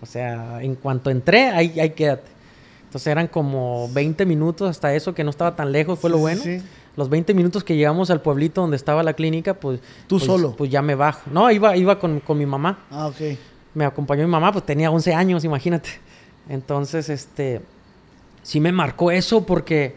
O 0.00 0.06
sea, 0.06 0.62
en 0.62 0.74
cuanto 0.76 1.10
entré, 1.10 1.48
ahí, 1.50 1.78
ahí 1.78 1.90
quédate. 1.90 2.30
Entonces 2.84 3.08
eran 3.08 3.26
como 3.26 3.90
20 3.92 4.24
minutos 4.24 4.70
hasta 4.70 4.94
eso, 4.94 5.14
que 5.14 5.24
no 5.24 5.30
estaba 5.30 5.56
tan 5.56 5.72
lejos, 5.72 5.98
fue 5.98 6.08
lo 6.10 6.16
Sí, 6.16 6.22
bueno. 6.22 6.42
sí, 6.42 6.60
sí. 6.60 6.66
Los 6.96 7.10
20 7.10 7.34
minutos 7.34 7.64
que 7.64 7.76
llegamos 7.76 8.08
al 8.10 8.20
pueblito 8.22 8.60
donde 8.60 8.76
estaba 8.76 9.02
la 9.02 9.14
clínica, 9.14 9.54
pues... 9.54 9.80
¿Tú 10.06 10.16
pues- 10.16 10.24
solo? 10.24 10.54
Pues 10.56 10.70
ya 10.70 10.80
me 10.80 10.94
bajo. 10.94 11.28
No, 11.30 11.50
iba, 11.50 11.76
iba 11.76 11.98
con, 11.98 12.20
con 12.20 12.38
mi 12.38 12.46
mamá 12.46 12.78
Ah, 12.90 13.08
ok. 13.08 13.36
me 13.74 13.84
acompañó 13.84 14.22
mi 14.24 14.30
mamá, 14.30 14.52
pues 14.52 14.64
tenía 14.64 14.90
11 14.90 15.12
años, 15.12 15.44
imagínate. 15.44 15.90
Entonces, 16.48 17.08
este, 17.08 17.60
sí 18.42 18.60
me 18.60 18.72
marcó 18.72 19.10
eso 19.10 19.46
porque, 19.46 19.94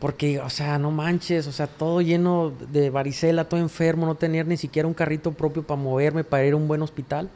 porque, 0.00 0.40
o 0.40 0.50
sea, 0.50 0.78
no 0.78 0.90
manches, 0.90 1.46
o 1.46 1.52
sea, 1.52 1.66
todo 1.66 2.00
lleno 2.00 2.52
de 2.72 2.90
varicela, 2.90 3.48
todo 3.48 3.60
enfermo, 3.60 4.06
no 4.06 4.14
tener 4.14 4.46
ni 4.46 4.56
siquiera 4.56 4.88
un 4.88 4.94
carrito 4.94 5.32
propio 5.32 5.62
para 5.62 5.80
moverme, 5.80 6.24
para 6.24 6.44
ir 6.44 6.52
a 6.52 6.56
un 6.56 6.68
buen 6.68 6.82
hospital. 6.82 7.28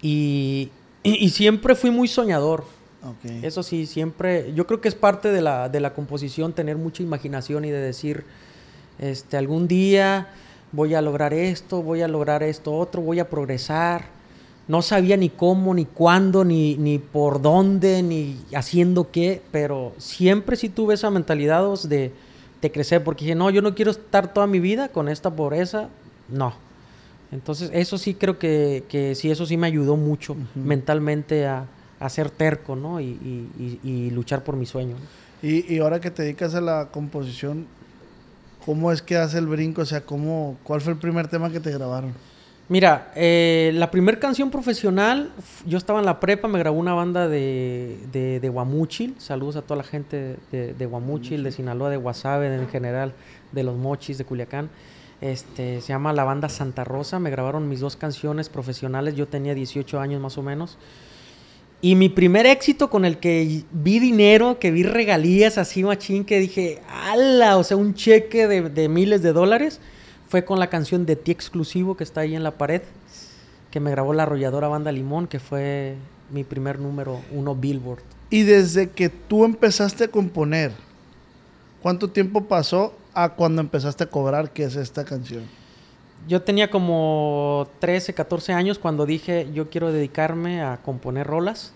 Y, 0.00 0.70
y- 1.02 1.24
y 1.24 1.30
siempre 1.30 1.74
fui 1.74 1.90
muy 1.90 2.08
soñador. 2.08 2.64
Ok. 3.02 3.30
Eso 3.42 3.62
sí, 3.62 3.86
siempre, 3.86 4.52
yo 4.54 4.66
creo 4.66 4.80
que 4.80 4.88
es 4.88 4.94
parte 4.94 5.30
de 5.30 5.40
la, 5.40 5.68
de 5.68 5.80
la 5.80 5.94
composición 5.94 6.52
tener 6.52 6.76
mucha 6.76 7.02
imaginación 7.02 7.64
y 7.64 7.70
de 7.70 7.78
decir, 7.80 8.24
este, 8.98 9.36
algún 9.36 9.68
día 9.68 10.28
voy 10.72 10.94
a 10.94 11.00
lograr 11.02 11.32
esto, 11.32 11.82
voy 11.82 12.02
a 12.02 12.08
lograr 12.08 12.42
esto 12.42 12.74
otro, 12.74 13.00
voy 13.02 13.20
a 13.20 13.28
progresar. 13.30 14.06
No 14.68 14.82
sabía 14.82 15.16
ni 15.16 15.30
cómo, 15.30 15.72
ni 15.74 15.86
cuándo, 15.86 16.44
ni, 16.44 16.76
ni 16.76 16.98
por 16.98 17.40
dónde, 17.40 18.02
ni 18.02 18.36
haciendo 18.54 19.10
qué, 19.10 19.40
pero 19.50 19.94
siempre 19.98 20.56
sí 20.56 20.68
tuve 20.68 20.94
esa 20.94 21.10
mentalidad 21.10 21.64
de, 21.84 22.12
de 22.60 22.70
crecer, 22.72 23.02
porque 23.02 23.24
dije, 23.24 23.34
no, 23.34 23.48
yo 23.48 23.62
no 23.62 23.74
quiero 23.74 23.90
estar 23.90 24.32
toda 24.34 24.46
mi 24.46 24.60
vida 24.60 24.88
con 24.90 25.08
esta 25.08 25.30
pobreza, 25.30 25.88
no. 26.28 26.52
Entonces, 27.32 27.70
eso 27.72 27.96
sí 27.98 28.14
creo 28.14 28.38
que, 28.38 28.84
que 28.88 29.14
sí, 29.14 29.30
eso 29.30 29.46
sí 29.46 29.56
me 29.56 29.66
ayudó 29.66 29.96
mucho 29.96 30.36
mentalmente 30.54 31.46
a, 31.46 31.66
a 31.98 32.08
ser 32.10 32.30
terco, 32.30 32.76
¿no? 32.76 33.00
Y, 33.00 33.04
y- 33.04 33.50
y- 33.84 33.88
y 33.90 34.10
luchar 34.10 34.44
por 34.44 34.56
mi 34.56 34.66
sueño. 34.66 34.96
¿no? 34.96 35.48
Y, 35.48 35.72
y 35.74 35.78
ahora 35.78 36.00
que 36.00 36.10
te 36.10 36.22
dedicas 36.22 36.54
a 36.54 36.60
la 36.60 36.88
composición, 36.90 37.66
¿cómo 38.66 38.92
es 38.92 39.02
que 39.02 39.16
hace 39.16 39.38
el 39.38 39.46
brinco? 39.46 39.82
O 39.82 39.86
sea, 39.86 40.02
¿cómo, 40.02 40.58
¿cuál 40.64 40.80
fue 40.80 40.92
el 40.92 40.98
primer 40.98 41.28
tema 41.28 41.50
que 41.50 41.60
te 41.60 41.70
grabaron? 41.70 42.12
Mira, 42.70 43.12
eh, 43.16 43.70
la 43.74 43.90
primera 43.90 44.18
canción 44.18 44.50
profesional, 44.50 45.32
yo 45.64 45.78
estaba 45.78 46.00
en 46.00 46.04
la 46.04 46.20
prepa, 46.20 46.48
me 46.48 46.58
grabó 46.58 46.78
una 46.78 46.92
banda 46.92 47.26
de, 47.26 47.96
de, 48.12 48.40
de 48.40 48.48
Guamúchil. 48.50 49.14
Saludos 49.16 49.56
a 49.56 49.62
toda 49.62 49.78
la 49.78 49.84
gente 49.84 50.36
de, 50.52 50.74
de 50.74 50.86
Guamúchil, 50.86 51.42
de 51.42 51.50
Sinaloa, 51.50 51.88
de 51.88 51.96
Guasave, 51.96 52.54
en 52.54 52.68
general, 52.68 53.14
de 53.52 53.62
los 53.62 53.74
Mochis, 53.78 54.18
de 54.18 54.26
Culiacán. 54.26 54.68
Este, 55.22 55.80
se 55.80 55.88
llama 55.88 56.12
la 56.12 56.24
banda 56.24 56.50
Santa 56.50 56.84
Rosa. 56.84 57.18
Me 57.18 57.30
grabaron 57.30 57.70
mis 57.70 57.80
dos 57.80 57.96
canciones 57.96 58.50
profesionales. 58.50 59.16
Yo 59.16 59.26
tenía 59.26 59.54
18 59.54 59.98
años 59.98 60.20
más 60.20 60.36
o 60.36 60.42
menos. 60.42 60.76
Y 61.80 61.94
mi 61.94 62.10
primer 62.10 62.44
éxito 62.44 62.90
con 62.90 63.06
el 63.06 63.16
que 63.16 63.62
vi 63.72 63.98
dinero, 63.98 64.58
que 64.58 64.70
vi 64.72 64.82
regalías 64.82 65.56
así 65.56 65.84
machín, 65.84 66.24
que 66.26 66.38
dije, 66.38 66.82
¡ala! 66.90 67.56
O 67.56 67.64
sea, 67.64 67.78
un 67.78 67.94
cheque 67.94 68.46
de, 68.46 68.68
de 68.68 68.88
miles 68.90 69.22
de 69.22 69.32
dólares, 69.32 69.80
fue 70.28 70.44
con 70.44 70.58
la 70.58 70.68
canción 70.68 71.06
de 71.06 71.16
Ti 71.16 71.30
Exclusivo 71.30 71.96
que 71.96 72.04
está 72.04 72.20
ahí 72.22 72.34
en 72.34 72.42
la 72.42 72.52
pared, 72.52 72.82
que 73.70 73.80
me 73.80 73.90
grabó 73.90 74.12
la 74.12 74.24
arrolladora 74.24 74.68
Banda 74.68 74.92
Limón, 74.92 75.26
que 75.26 75.40
fue 75.40 75.96
mi 76.30 76.44
primer 76.44 76.78
número 76.78 77.20
uno 77.32 77.54
Billboard. 77.54 78.02
Y 78.30 78.42
desde 78.42 78.90
que 78.90 79.08
tú 79.08 79.44
empezaste 79.44 80.04
a 80.04 80.08
componer, 80.08 80.72
¿cuánto 81.82 82.08
tiempo 82.10 82.44
pasó 82.44 82.94
a 83.14 83.30
cuando 83.30 83.60
empezaste 83.62 84.04
a 84.04 84.10
cobrar 84.10 84.50
qué 84.52 84.64
es 84.64 84.76
esta 84.76 85.04
canción? 85.04 85.44
Yo 86.26 86.42
tenía 86.42 86.70
como 86.70 87.68
13, 87.78 88.12
14 88.12 88.52
años 88.52 88.78
cuando 88.78 89.06
dije, 89.06 89.48
yo 89.54 89.70
quiero 89.70 89.92
dedicarme 89.92 90.62
a 90.62 90.76
componer 90.78 91.26
rolas. 91.26 91.72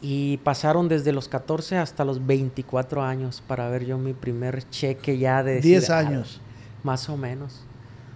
Y 0.00 0.36
pasaron 0.38 0.88
desde 0.88 1.12
los 1.12 1.26
14 1.28 1.76
hasta 1.78 2.04
los 2.04 2.24
24 2.24 3.02
años 3.02 3.42
para 3.46 3.68
ver 3.68 3.84
yo 3.84 3.98
mi 3.98 4.12
primer 4.12 4.68
cheque 4.70 5.18
ya 5.18 5.42
de... 5.42 5.54
decir, 5.54 5.70
10 5.70 5.90
"Ah, 5.90 5.98
años. 5.98 6.40
Más 6.84 7.08
o 7.08 7.16
menos. 7.16 7.62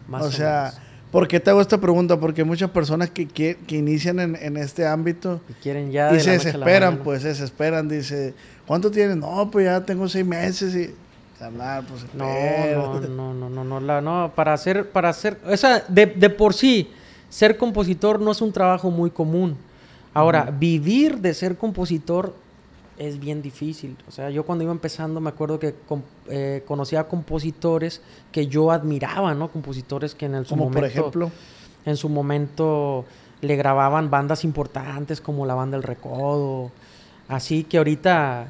Más 0.08 0.22
o 0.24 0.30
sea, 0.32 0.72
menos. 0.74 0.80
¿por 1.10 1.28
qué 1.28 1.40
te 1.40 1.50
hago 1.50 1.60
esta 1.60 1.78
pregunta? 1.78 2.18
Porque 2.18 2.44
muchas 2.44 2.70
personas 2.70 3.10
que, 3.10 3.26
que, 3.26 3.56
que 3.66 3.76
inician 3.76 4.18
en, 4.20 4.36
en 4.36 4.56
este 4.56 4.86
ámbito 4.86 5.40
Y 5.48 5.52
quieren 5.54 5.90
ya... 5.90 6.10
y 6.12 6.14
de 6.14 6.20
se 6.20 6.26
la 6.30 6.32
desesperan, 6.38 6.98
pues 6.98 7.22
se 7.22 7.28
desesperan. 7.28 7.88
Dice, 7.88 8.34
¿cuánto 8.66 8.90
tienes? 8.90 9.16
No, 9.16 9.50
pues 9.50 9.66
ya 9.66 9.80
tengo 9.84 10.08
seis 10.08 10.26
meses 10.26 10.74
y... 10.74 10.94
Hablar, 11.42 11.84
pues 11.88 12.04
No, 12.14 12.24
no, 12.24 13.00
no, 13.08 13.34
no, 13.34 13.50
no, 13.50 13.64
no, 13.64 13.80
la- 13.80 14.00
no, 14.00 14.32
para 14.34 14.52
hacer, 14.52 14.88
para 14.90 15.08
hacer, 15.08 15.38
o 15.44 15.56
sea, 15.56 15.82
de, 15.88 16.06
de 16.06 16.30
por 16.30 16.54
sí, 16.54 16.88
ser 17.28 17.56
compositor 17.56 18.20
no 18.20 18.30
es 18.30 18.40
un 18.40 18.52
trabajo 18.52 18.90
muy 18.92 19.10
común. 19.10 19.56
Ahora, 20.14 20.54
vivir 20.56 21.18
de 21.18 21.34
ser 21.34 21.56
compositor 21.56 22.36
es 23.02 23.18
bien 23.18 23.42
difícil. 23.42 23.96
O 24.06 24.10
sea, 24.10 24.30
yo 24.30 24.44
cuando 24.44 24.64
iba 24.64 24.72
empezando 24.72 25.20
me 25.20 25.28
acuerdo 25.28 25.58
que 25.58 25.74
eh, 26.28 26.62
conocía 26.66 27.00
a 27.00 27.08
compositores 27.08 28.00
que 28.30 28.46
yo 28.46 28.70
admiraba, 28.70 29.34
¿no? 29.34 29.50
Compositores 29.50 30.14
que 30.14 30.26
en 30.26 30.34
el, 30.34 30.46
su 30.46 30.50
Como 30.50 30.64
por 30.64 30.74
momento, 30.74 31.00
ejemplo, 31.00 31.30
en 31.84 31.96
su 31.96 32.08
momento 32.08 33.04
le 33.40 33.56
grababan 33.56 34.08
bandas 34.08 34.44
importantes 34.44 35.20
como 35.20 35.46
la 35.46 35.54
banda 35.54 35.76
El 35.76 35.82
Recodo. 35.82 36.70
Así 37.28 37.64
que 37.64 37.78
ahorita, 37.78 38.48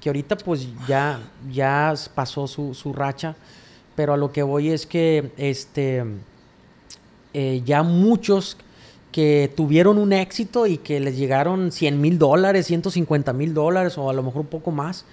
que 0.00 0.08
ahorita 0.10 0.36
pues 0.36 0.68
ya, 0.86 1.20
ya 1.50 1.94
pasó 2.14 2.46
su, 2.46 2.74
su 2.74 2.92
racha. 2.92 3.36
Pero 3.96 4.14
a 4.14 4.16
lo 4.16 4.32
que 4.32 4.42
voy 4.42 4.70
es 4.70 4.86
que 4.86 5.32
este 5.36 6.04
eh, 7.32 7.62
ya 7.64 7.82
muchos 7.82 8.56
que 9.14 9.48
tuvieron 9.56 9.96
un 9.98 10.12
éxito 10.12 10.66
y 10.66 10.76
que 10.78 10.98
les 10.98 11.16
llegaron 11.16 11.70
100 11.70 12.00
mil 12.00 12.18
dólares, 12.18 12.66
150 12.66 13.32
mil 13.32 13.54
dólares 13.54 13.96
o 13.96 14.10
a 14.10 14.12
lo 14.12 14.24
mejor 14.24 14.40
un 14.40 14.48
poco 14.48 14.72
más, 14.72 15.04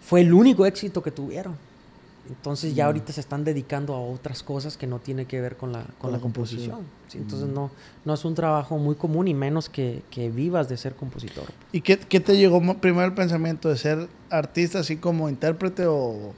fue 0.00 0.20
el 0.20 0.32
único 0.32 0.64
éxito 0.66 1.02
que 1.02 1.10
tuvieron. 1.10 1.56
Entonces 2.28 2.76
ya 2.76 2.86
ahorita 2.86 3.12
se 3.12 3.20
están 3.20 3.42
dedicando 3.42 3.92
a 3.92 4.00
otras 4.00 4.44
cosas 4.44 4.76
que 4.76 4.86
no 4.86 5.00
tiene 5.00 5.24
que 5.24 5.40
ver 5.40 5.56
con 5.56 5.72
la, 5.72 5.80
con 5.80 5.94
Con 5.98 6.12
la 6.12 6.18
la 6.18 6.22
composición. 6.22 6.70
composición. 6.76 7.08
Sí, 7.08 7.18
entonces 7.18 7.48
no, 7.48 7.72
no 8.04 8.14
es 8.14 8.24
un 8.24 8.36
trabajo 8.36 8.78
muy 8.78 8.94
común 8.94 9.26
y 9.26 9.34
menos 9.34 9.68
que, 9.68 10.02
que 10.12 10.30
vivas 10.30 10.68
de 10.68 10.76
ser 10.76 10.94
compositor. 10.94 11.46
¿y 11.72 11.80
qué, 11.80 11.98
qué 11.98 12.20
te 12.20 12.36
llegó 12.36 12.60
primero 12.80 13.04
el 13.06 13.14
pensamiento 13.14 13.68
de 13.68 13.76
ser 13.76 14.06
artista 14.30 14.78
así 14.78 14.96
como 14.96 15.28
intérprete 15.28 15.86
o... 15.88 16.32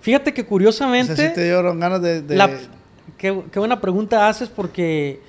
Fíjate 0.00 0.32
que 0.32 0.42
O 0.42 0.46
curiosamente... 0.46 1.16
sea, 1.16 1.28
si 1.30 1.34
te 1.34 1.42
dieron 1.42 1.80
ganas 1.80 2.00
de... 2.00 2.22
de- 2.22 2.36
La- 2.36 2.50
qué, 3.18 3.42
qué 3.50 3.58
buena 3.58 3.80
pregunta 3.80 4.28
haces 4.28 4.48
porque 4.48 5.20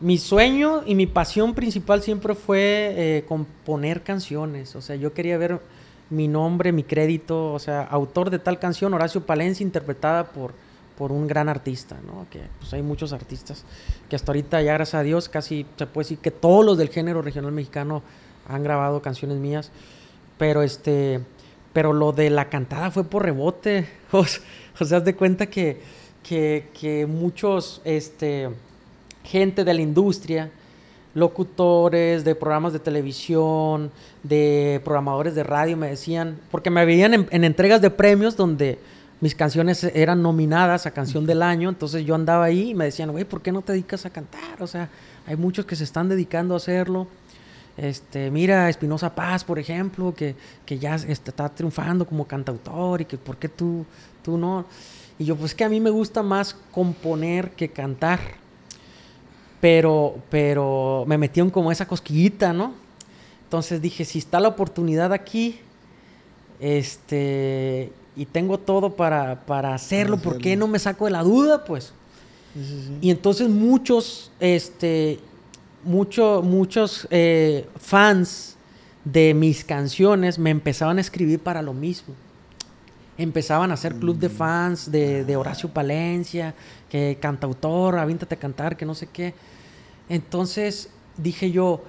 mi 0.00 0.18
sueño 0.18 0.82
y 0.86 0.94
mi 0.94 1.06
pasión 1.06 1.54
principal 1.54 2.02
siempre 2.02 2.34
fue 2.34 2.94
eh, 2.96 3.24
componer 3.26 4.02
canciones. 4.02 4.76
O 4.76 4.80
sea, 4.82 4.96
yo 4.96 5.12
quería 5.12 5.38
ver 5.38 5.60
mi 6.10 6.28
nombre, 6.28 6.72
mi 6.72 6.84
crédito, 6.84 7.52
o 7.52 7.58
sea, 7.58 7.82
autor 7.82 8.30
de 8.30 8.38
tal 8.38 8.58
canción, 8.58 8.94
Horacio 8.94 9.26
Palencia, 9.26 9.64
interpretada 9.64 10.24
por, 10.24 10.52
por 10.96 11.12
un 11.12 11.26
gran 11.26 11.48
artista, 11.48 11.96
¿no? 12.06 12.26
Que 12.30 12.42
pues 12.60 12.72
hay 12.72 12.82
muchos 12.82 13.12
artistas 13.12 13.64
que 14.08 14.16
hasta 14.16 14.30
ahorita, 14.32 14.62
ya 14.62 14.74
gracias 14.74 14.94
a 14.94 15.02
Dios, 15.02 15.28
casi 15.28 15.66
se 15.76 15.86
puede 15.86 16.04
decir 16.04 16.18
que 16.18 16.30
todos 16.30 16.64
los 16.64 16.78
del 16.78 16.88
género 16.88 17.20
regional 17.20 17.52
mexicano 17.52 18.02
han 18.48 18.62
grabado 18.62 19.02
canciones 19.02 19.38
mías. 19.38 19.70
Pero 20.38 20.62
este, 20.62 21.20
pero 21.72 21.92
lo 21.92 22.12
de 22.12 22.30
la 22.30 22.48
cantada 22.48 22.90
fue 22.90 23.04
por 23.04 23.24
rebote. 23.24 23.88
O, 24.80 24.84
sea, 24.84 24.98
haz 24.98 25.04
de 25.04 25.16
cuenta 25.16 25.46
que, 25.46 25.80
que, 26.22 26.68
que 26.72 27.04
muchos, 27.04 27.82
este, 27.84 28.48
gente 29.28 29.64
de 29.64 29.74
la 29.74 29.82
industria, 29.82 30.50
locutores 31.14 32.24
de 32.24 32.34
programas 32.34 32.72
de 32.72 32.78
televisión, 32.78 33.90
de 34.22 34.80
programadores 34.84 35.34
de 35.34 35.42
radio 35.42 35.76
me 35.76 35.88
decían, 35.88 36.38
porque 36.50 36.70
me 36.70 36.84
veían 36.84 37.14
en, 37.14 37.28
en 37.30 37.44
entregas 37.44 37.80
de 37.82 37.90
premios 37.90 38.36
donde 38.36 38.78
mis 39.20 39.34
canciones 39.34 39.82
eran 39.84 40.22
nominadas 40.22 40.86
a 40.86 40.92
canción 40.92 41.26
del 41.26 41.42
año, 41.42 41.68
entonces 41.68 42.04
yo 42.06 42.14
andaba 42.14 42.44
ahí 42.44 42.70
y 42.70 42.74
me 42.74 42.84
decían, 42.84 43.10
güey, 43.10 43.24
¿por 43.24 43.42
qué 43.42 43.52
no 43.52 43.62
te 43.62 43.72
dedicas 43.72 44.06
a 44.06 44.10
cantar? 44.10 44.62
O 44.62 44.66
sea, 44.66 44.88
hay 45.26 45.36
muchos 45.36 45.66
que 45.66 45.76
se 45.76 45.84
están 45.84 46.08
dedicando 46.08 46.54
a 46.54 46.58
hacerlo. 46.58 47.08
Este, 47.76 48.30
mira, 48.30 48.68
Espinosa 48.68 49.14
Paz, 49.14 49.44
por 49.44 49.58
ejemplo, 49.58 50.14
que, 50.14 50.34
que 50.64 50.78
ya 50.78 50.94
este, 50.94 51.30
está 51.30 51.48
triunfando 51.48 52.06
como 52.06 52.26
cantautor 52.26 53.02
y 53.02 53.04
que 53.04 53.18
por 53.18 53.36
qué 53.36 53.48
tú, 53.48 53.84
tú 54.22 54.38
no. 54.38 54.64
Y 55.18 55.24
yo, 55.24 55.36
pues 55.36 55.54
que 55.54 55.64
a 55.64 55.68
mí 55.68 55.80
me 55.80 55.90
gusta 55.90 56.22
más 56.22 56.56
componer 56.70 57.50
que 57.50 57.68
cantar. 57.68 58.20
Pero, 59.60 60.16
pero 60.30 61.04
me 61.06 61.18
metieron 61.18 61.50
como 61.50 61.72
esa 61.72 61.86
cosquillita, 61.86 62.52
¿no? 62.52 62.74
Entonces 63.44 63.80
dije, 63.82 64.04
si 64.04 64.18
está 64.18 64.38
la 64.40 64.48
oportunidad 64.48 65.12
aquí, 65.12 65.58
este, 66.60 67.92
y 68.16 68.26
tengo 68.26 68.58
todo 68.58 68.94
para, 68.96 69.40
para 69.46 69.74
hacerlo, 69.74 70.16
Para 70.16 70.24
¿por 70.30 70.38
qué 70.38 70.56
no 70.56 70.66
me 70.68 70.78
saco 70.78 71.04
de 71.06 71.10
la 71.12 71.22
duda? 71.22 71.64
Pues. 71.64 71.92
Sí, 72.54 72.64
sí, 72.64 72.82
sí. 72.86 72.98
Y 73.00 73.10
entonces 73.10 73.48
muchos, 73.48 74.30
este, 74.40 75.18
mucho- 75.84 76.42
muchos 76.42 77.06
eh, 77.10 77.66
fans 77.78 78.56
de 79.04 79.34
mis 79.34 79.64
canciones 79.64 80.38
me 80.38 80.50
empezaban 80.50 80.98
a 80.98 81.00
escribir 81.00 81.38
para 81.40 81.62
lo 81.62 81.72
mismo. 81.72 82.14
Empezaban 83.18 83.70
a 83.70 83.74
hacer 83.74 83.96
club 83.96 84.16
Mm. 84.16 84.20
de 84.20 84.28
fans 84.28 84.90
de, 84.90 85.24
de 85.24 85.36
Horacio 85.36 85.68
Palencia, 85.68 86.54
que 86.88 87.18
cantautor, 87.20 87.98
avíntate 87.98 88.36
a 88.36 88.38
cantar, 88.38 88.76
que 88.76 88.86
no 88.86 88.94
sé 88.94 89.08
qué. 89.08 89.34
Entonces 90.08 90.88
dije 91.16 91.50
yo, 91.50 91.82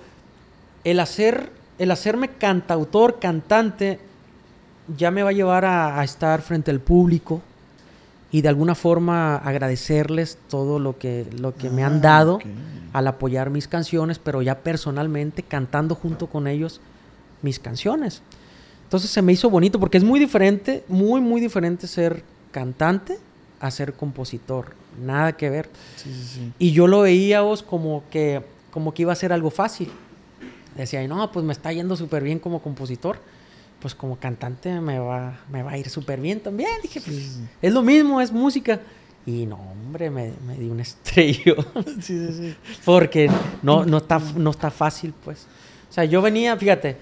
el 0.83 0.99
hacer, 0.99 1.51
el 1.77 1.91
hacerme 1.91 2.29
cantautor, 2.29 3.19
cantante, 3.19 3.99
ya 4.97 5.11
me 5.11 5.23
va 5.23 5.29
a 5.29 5.33
llevar 5.33 5.65
a, 5.65 5.99
a 5.99 6.03
estar 6.03 6.41
frente 6.41 6.71
al 6.71 6.79
público 6.79 7.41
y 8.31 8.41
de 8.41 8.49
alguna 8.49 8.73
forma 8.75 9.35
agradecerles 9.37 10.37
todo 10.49 10.79
lo 10.79 10.97
que, 10.97 11.27
lo 11.39 11.55
que 11.55 11.69
me 11.69 11.83
han 11.83 11.97
Ah, 11.97 11.99
dado 12.01 12.39
al 12.91 13.07
apoyar 13.07 13.51
mis 13.51 13.67
canciones, 13.67 14.17
pero 14.17 14.41
ya 14.41 14.59
personalmente 14.59 15.43
cantando 15.43 15.93
junto 15.93 16.27
con 16.27 16.47
ellos 16.47 16.81
mis 17.43 17.59
canciones. 17.59 18.23
Entonces 18.89 19.11
se 19.11 19.21
me 19.21 19.31
hizo 19.31 19.51
bonito 19.51 19.79
porque 19.79 19.99
es 19.99 20.03
muy 20.03 20.19
diferente, 20.19 20.83
muy, 20.87 21.21
muy 21.21 21.39
diferente 21.39 21.85
ser 21.85 22.23
cantante 22.49 23.19
a 23.59 23.69
ser 23.69 23.93
compositor. 23.93 24.73
Nada 24.99 25.33
que 25.33 25.47
ver. 25.51 25.69
Sí, 25.95 26.11
sí, 26.11 26.27
sí. 26.33 26.53
Y 26.57 26.71
yo 26.71 26.87
lo 26.87 27.01
veía 27.01 27.41
vos 27.41 27.61
como 27.61 28.01
que, 28.09 28.41
como 28.71 28.91
que 28.91 29.03
iba 29.03 29.13
a 29.13 29.15
ser 29.15 29.31
algo 29.31 29.51
fácil. 29.51 29.91
Decía, 30.75 31.07
no, 31.07 31.31
pues 31.31 31.45
me 31.45 31.53
está 31.53 31.71
yendo 31.71 31.95
súper 31.95 32.23
bien 32.23 32.39
como 32.39 32.63
compositor. 32.63 33.19
Pues 33.79 33.93
como 33.93 34.17
cantante 34.17 34.81
me 34.81 34.97
va, 34.97 35.39
me 35.51 35.61
va 35.61 35.73
a 35.73 35.77
ir 35.77 35.87
súper 35.87 36.19
bien 36.19 36.39
también. 36.39 36.71
Dije, 36.81 36.99
pues, 36.99 37.41
es 37.61 37.71
lo 37.71 37.83
mismo, 37.83 38.19
es 38.19 38.31
música. 38.31 38.79
Y 39.23 39.45
no, 39.45 39.57
hombre, 39.57 40.09
me, 40.09 40.33
me 40.47 40.55
di 40.55 40.67
un 40.67 40.79
estrello. 40.79 41.57
Porque 42.85 43.29
no, 43.61 43.85
no, 43.85 43.97
está, 43.97 44.19
no 44.35 44.49
está 44.49 44.71
fácil, 44.71 45.13
pues. 45.23 45.45
O 45.87 45.93
sea, 45.93 46.05
yo 46.05 46.23
venía, 46.23 46.57
fíjate, 46.57 46.97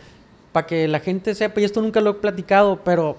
para 0.58 0.66
que 0.66 0.88
la 0.88 1.00
gente 1.00 1.36
sepa, 1.36 1.62
y 1.62 1.66
esto 1.66 1.84
nunca 1.84 2.02
lo 2.02 2.10
he 2.10 2.14
platicado, 2.16 2.82
pero 2.84 3.18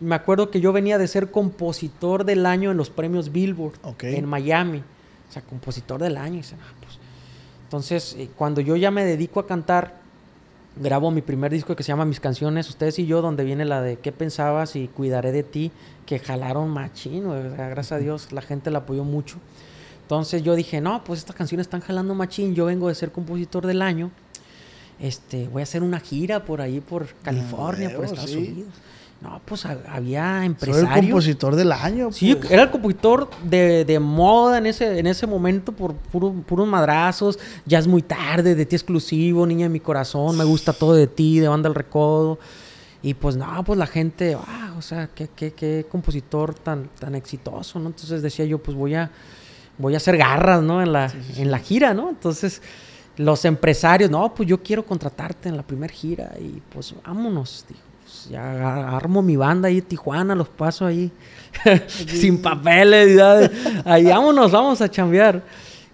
me 0.00 0.16
acuerdo 0.16 0.50
que 0.50 0.60
yo 0.60 0.72
venía 0.72 0.98
de 0.98 1.06
ser 1.06 1.30
compositor 1.30 2.24
del 2.24 2.44
año 2.46 2.72
en 2.72 2.76
los 2.76 2.90
premios 2.90 3.30
Billboard 3.30 3.74
en 4.02 4.26
Miami. 4.26 4.78
O 5.28 5.32
sea, 5.32 5.40
compositor 5.42 6.02
del 6.02 6.16
año. 6.16 6.40
Y 6.40 6.44
"Ah, 6.54 6.74
pues". 6.80 6.98
Entonces, 7.62 8.16
eh, 8.18 8.28
cuando 8.36 8.60
yo 8.60 8.74
ya 8.74 8.90
me 8.90 9.04
dedico 9.04 9.38
a 9.38 9.46
cantar, 9.46 10.00
grabo 10.74 11.12
mi 11.12 11.22
primer 11.22 11.52
disco 11.52 11.76
que 11.76 11.84
se 11.84 11.92
llama 11.92 12.04
Mis 12.04 12.18
Canciones, 12.18 12.68
Ustedes 12.68 12.98
y 12.98 13.06
yo, 13.06 13.22
donde 13.22 13.44
viene 13.44 13.64
la 13.64 13.82
de 13.82 14.00
¿Qué 14.00 14.10
pensabas? 14.10 14.74
y 14.74 14.88
Cuidaré 14.88 15.30
de 15.30 15.44
ti, 15.44 15.70
que 16.06 16.18
jalaron 16.18 16.70
machín, 16.70 17.26
güey. 17.26 17.46
O 17.46 17.54
sea, 17.54 17.68
gracias 17.68 17.92
a 17.92 17.98
Dios 17.98 18.32
la 18.32 18.42
gente 18.42 18.72
la 18.72 18.78
apoyó 18.80 19.04
mucho. 19.04 19.36
Entonces 20.02 20.42
yo 20.42 20.56
dije, 20.56 20.80
no, 20.80 21.04
pues 21.04 21.20
estas 21.20 21.36
canciones 21.36 21.68
están 21.68 21.82
jalando 21.82 22.16
machín, 22.16 22.56
yo 22.56 22.64
vengo 22.64 22.88
de 22.88 22.96
ser 22.96 23.12
compositor 23.12 23.64
del 23.64 23.80
año, 23.80 24.10
este, 25.00 25.48
voy 25.48 25.60
a 25.60 25.64
hacer 25.64 25.82
una 25.82 26.00
gira 26.00 26.44
por 26.44 26.60
ahí, 26.60 26.80
por 26.80 27.06
California, 27.22 27.94
por 27.94 28.04
Estados 28.04 28.30
sí. 28.30 28.36
Unidos. 28.36 28.68
No, 29.22 29.38
pues 29.44 29.66
ha- 29.66 29.76
había 29.88 30.22
Soy 30.30 30.38
el 30.38 30.44
empresarios. 30.46 30.94
compositor 31.10 31.54
del 31.54 31.72
año. 31.72 32.10
Sí, 32.10 32.34
pues. 32.36 32.50
era 32.50 32.62
el 32.62 32.70
compositor 32.70 33.28
de, 33.44 33.84
de 33.84 34.00
moda 34.00 34.56
en 34.56 34.64
ese, 34.64 34.98
en 34.98 35.06
ese 35.06 35.26
momento 35.26 35.72
por 35.72 35.94
puro- 35.94 36.32
puros 36.46 36.66
madrazos. 36.66 37.38
Ya 37.66 37.78
es 37.78 37.86
muy 37.86 38.00
tarde, 38.00 38.54
de 38.54 38.64
ti 38.64 38.76
exclusivo, 38.76 39.46
niña 39.46 39.64
de 39.64 39.68
mi 39.68 39.80
corazón, 39.80 40.38
me 40.38 40.44
gusta 40.44 40.72
todo 40.72 40.94
de 40.94 41.06
ti, 41.06 41.38
de 41.38 41.48
banda 41.48 41.68
el 41.68 41.74
recodo. 41.74 42.38
Y 43.02 43.12
pues 43.12 43.36
no, 43.36 43.62
pues 43.64 43.78
la 43.78 43.86
gente, 43.86 44.36
ah, 44.46 44.74
o 44.78 44.82
sea, 44.82 45.08
qué, 45.14 45.28
qué, 45.36 45.52
qué 45.52 45.86
compositor 45.90 46.54
tan, 46.54 46.88
tan 46.98 47.14
exitoso, 47.14 47.78
¿no? 47.78 47.88
Entonces 47.88 48.22
decía 48.22 48.46
yo, 48.46 48.56
pues 48.58 48.74
voy 48.76 48.94
a, 48.94 49.10
voy 49.76 49.92
a 49.94 49.96
hacer 49.98 50.16
garras, 50.16 50.62
¿no? 50.62 50.82
En 50.82 50.92
la, 50.94 51.12
en 51.36 51.50
la 51.50 51.58
gira, 51.58 51.92
¿no? 51.92 52.08
Entonces 52.08 52.62
los 53.16 53.44
empresarios, 53.44 54.10
no, 54.10 54.32
pues 54.34 54.48
yo 54.48 54.62
quiero 54.62 54.84
contratarte 54.84 55.48
en 55.48 55.56
la 55.56 55.62
primera 55.62 55.92
gira 55.92 56.32
y 56.40 56.62
pues 56.72 56.94
vámonos, 57.04 57.64
digo. 57.68 57.80
pues, 58.02 58.28
ya 58.30 58.96
armo 58.96 59.22
mi 59.22 59.36
banda 59.36 59.68
ahí 59.68 59.78
en 59.78 59.84
Tijuana, 59.84 60.34
los 60.34 60.48
paso 60.48 60.86
ahí 60.86 61.10
sin 61.88 62.40
papeles, 62.40 63.20
ahí 63.84 64.04
vámonos, 64.04 64.50
vamos 64.52 64.80
a 64.80 64.88
chambear. 64.90 65.42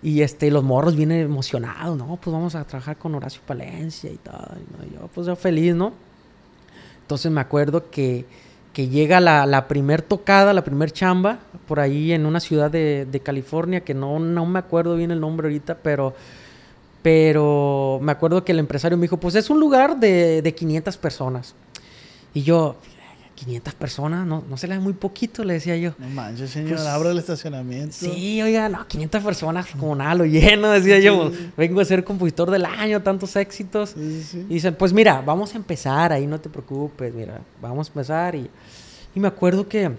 Y 0.02 0.20
este, 0.20 0.50
los 0.50 0.62
morros 0.62 0.94
vienen 0.94 1.22
emocionados, 1.22 1.96
no, 1.96 2.16
pues 2.22 2.32
vamos 2.32 2.54
a 2.54 2.64
trabajar 2.64 2.96
con 2.96 3.14
Horacio 3.14 3.40
Palencia 3.44 4.10
y 4.10 4.18
todo. 4.18 4.54
y 4.88 4.94
yo 4.94 5.08
pues 5.12 5.26
yo 5.26 5.34
feliz, 5.34 5.74
¿no? 5.74 5.92
Entonces 7.02 7.32
me 7.32 7.40
acuerdo 7.40 7.90
que, 7.90 8.24
que 8.72 8.88
llega 8.88 9.20
la, 9.20 9.46
la 9.46 9.66
primer 9.68 10.02
tocada, 10.02 10.52
la 10.52 10.62
primer 10.62 10.92
chamba, 10.92 11.38
por 11.66 11.80
ahí 11.80 12.12
en 12.12 12.26
una 12.26 12.40
ciudad 12.40 12.70
de, 12.70 13.06
de 13.10 13.20
California, 13.20 13.80
que 13.80 13.94
no, 13.94 14.18
no 14.18 14.44
me 14.46 14.58
acuerdo 14.58 14.96
bien 14.96 15.10
el 15.10 15.20
nombre 15.20 15.48
ahorita, 15.48 15.78
pero, 15.82 16.14
pero 17.06 18.00
me 18.02 18.10
acuerdo 18.10 18.44
que 18.44 18.50
el 18.50 18.58
empresario 18.58 18.98
me 18.98 19.02
dijo, 19.02 19.16
pues 19.16 19.36
es 19.36 19.48
un 19.48 19.60
lugar 19.60 20.00
de, 20.00 20.42
de 20.42 20.54
500 20.56 20.96
personas. 20.96 21.54
Y 22.34 22.42
yo, 22.42 22.74
500 23.36 23.74
personas, 23.74 24.26
no, 24.26 24.42
no 24.50 24.56
se 24.56 24.66
le 24.66 24.74
da 24.74 24.80
muy 24.80 24.92
poquito, 24.92 25.44
le 25.44 25.52
decía 25.54 25.76
yo. 25.76 25.92
No 25.98 26.08
manches, 26.08 26.50
señor, 26.50 26.70
Pues, 26.70 26.80
abra 26.84 27.12
el 27.12 27.18
estacionamiento. 27.20 27.94
Sí, 27.94 28.42
oiga, 28.42 28.68
no, 28.68 28.84
500 28.88 29.22
personas, 29.22 29.66
como 29.78 29.94
nada, 29.94 30.16
lo 30.16 30.24
lleno, 30.26 30.68
decía 30.72 30.98
yo. 30.98 31.30
Sí. 31.30 31.52
Vengo 31.56 31.80
a 31.80 31.84
ser 31.84 32.02
compositor 32.02 32.50
del 32.50 32.64
año, 32.64 33.00
tantos 33.00 33.36
éxitos. 33.36 33.90
Sí, 33.90 34.22
sí, 34.22 34.24
sí. 34.24 34.46
Y 34.50 34.54
dicen, 34.54 34.74
pues 34.74 34.92
mira, 34.92 35.22
vamos 35.24 35.54
a 35.54 35.58
empezar, 35.58 36.12
ahí 36.12 36.26
no 36.26 36.40
te 36.40 36.48
preocupes, 36.48 37.14
mira, 37.14 37.40
vamos 37.62 37.86
a 37.86 37.90
empezar. 37.90 38.34
Y, 38.34 38.50
y 39.14 39.20
me 39.20 39.28
acuerdo 39.28 39.68
que 39.68 39.92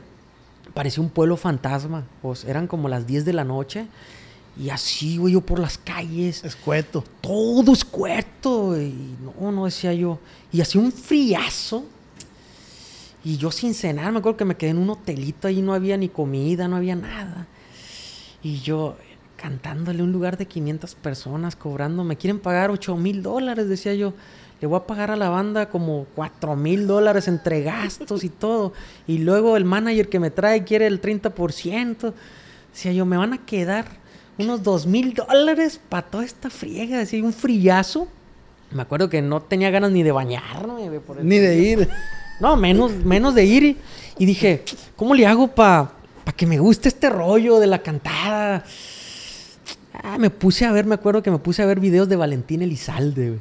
parecía 0.74 1.02
un 1.02 1.10
pueblo 1.10 1.38
fantasma, 1.38 2.04
pues 2.22 2.43
eran 2.43 2.67
como 2.67 2.89
las 2.89 3.08
10 3.08 3.24
de 3.24 3.32
la 3.32 3.46
noche. 3.46 3.88
Y 4.60 4.70
así, 4.70 5.17
güey, 5.17 5.34
yo 5.34 5.41
por 5.41 5.60
las 5.60 5.78
calles, 5.78 6.43
Escueto. 6.43 7.04
todo 7.22 7.74
escueto. 7.74 8.80
Y 8.82 9.15
no, 9.39 9.52
no 9.52 9.65
decía 9.65 9.93
yo. 9.93 10.20
Y 10.52 10.62
hacía 10.62 10.82
un 10.82 10.91
friazo. 10.91 11.86
Y 13.24 13.38
yo 13.38 13.52
sin 13.52 13.74
cenar, 13.74 14.12
me 14.12 14.20
acuerdo 14.20 14.38
que 14.38 14.46
me 14.46 14.56
quedé 14.56 14.70
en 14.72 14.78
un 14.78 14.89
hotelito 14.89 15.48
ahí, 15.48 15.62
no 15.62 15.74
había 15.74 15.98
ni 15.98 16.08
comida, 16.10 16.67
no 16.67 16.78
había 16.78 16.96
nada. 16.96 17.46
Y 18.41 18.60
yo 18.62 18.96
cantándole 19.36 20.00
a 20.00 20.04
un 20.04 20.12
lugar 20.12 20.38
de 20.38 20.46
500 20.48 20.96
personas, 20.96 21.56
cobrando, 21.56 22.04
me 22.04 22.15
quieren 22.15 22.39
pagar 22.39 22.72
8 22.72 22.96
mil 22.96 23.22
dólares, 23.22 23.67
decía 23.70 23.93
yo. 23.93 24.13
Le 24.60 24.67
voy 24.67 24.78
a 24.78 24.88
pagar 24.88 25.12
a 25.12 25.15
la 25.15 25.30
banda 25.30 25.70
como 25.70 26.08
4 26.15 26.56
mil 26.56 26.88
dólares 26.88 27.28
entre 27.28 27.62
gastos 27.62 28.24
y 28.24 28.30
todo. 28.30 28.74
Y 29.06 29.20
luego 29.20 29.56
el 29.56 29.65
manager 29.65 30.10
que 30.10 30.20
me 30.20 30.32
trae 30.32 30.63
quiere 30.63 30.88
el 30.88 31.00
30%. 31.00 32.13
Decía 32.74 32.91
yo, 32.93 33.06
me 33.06 33.17
van 33.17 33.34
a 33.34 33.46
quedar 33.46 33.86
unos 34.38 34.63
2 34.63 34.86
mil 34.86 35.13
dólares 35.13 35.80
para 35.89 36.08
toda 36.08 36.26
esta 36.26 36.50
friega. 36.50 37.00
Decía, 37.00 37.23
un 37.23 37.34
frillazo. 37.34 38.08
Me 38.71 38.82
acuerdo 38.82 39.10
que 39.10 39.21
no 39.21 39.41
tenía 39.41 39.69
ganas 39.69 39.91
ni 39.91 40.04
de 40.04 40.12
bañarme. 40.12 40.88
güey, 40.88 41.00
por 41.00 41.19
el 41.19 41.28
Ni 41.28 41.38
de 41.38 41.58
ir. 41.60 41.89
No, 42.39 42.56
menos, 42.56 42.91
menos 42.91 43.34
de 43.34 43.45
ir. 43.45 43.63
Y, 43.63 43.78
y 44.19 44.26
dije, 44.26 44.63
¿cómo 44.95 45.15
le 45.15 45.26
hago 45.26 45.47
para 45.47 45.91
que 46.36 46.45
me 46.45 46.60
guste 46.60 46.89
este 46.89 47.10
rollo 47.10 47.60
de 47.60 47.67
la 47.67 47.80
cantada? 47.80 48.63
Ah, 50.04 50.17
me 50.17 50.30
puse 50.30 50.65
a 50.65 50.71
ver, 50.71 50.86
me 50.86 50.95
acuerdo 50.95 51.23
que 51.23 51.32
me 51.32 51.39
puse 51.39 51.63
a 51.63 51.65
ver 51.65 51.80
videos 51.80 52.08
de 52.08 52.15
Valentín 52.15 52.62
Elizalde, 52.62 53.30
güey. 53.30 53.39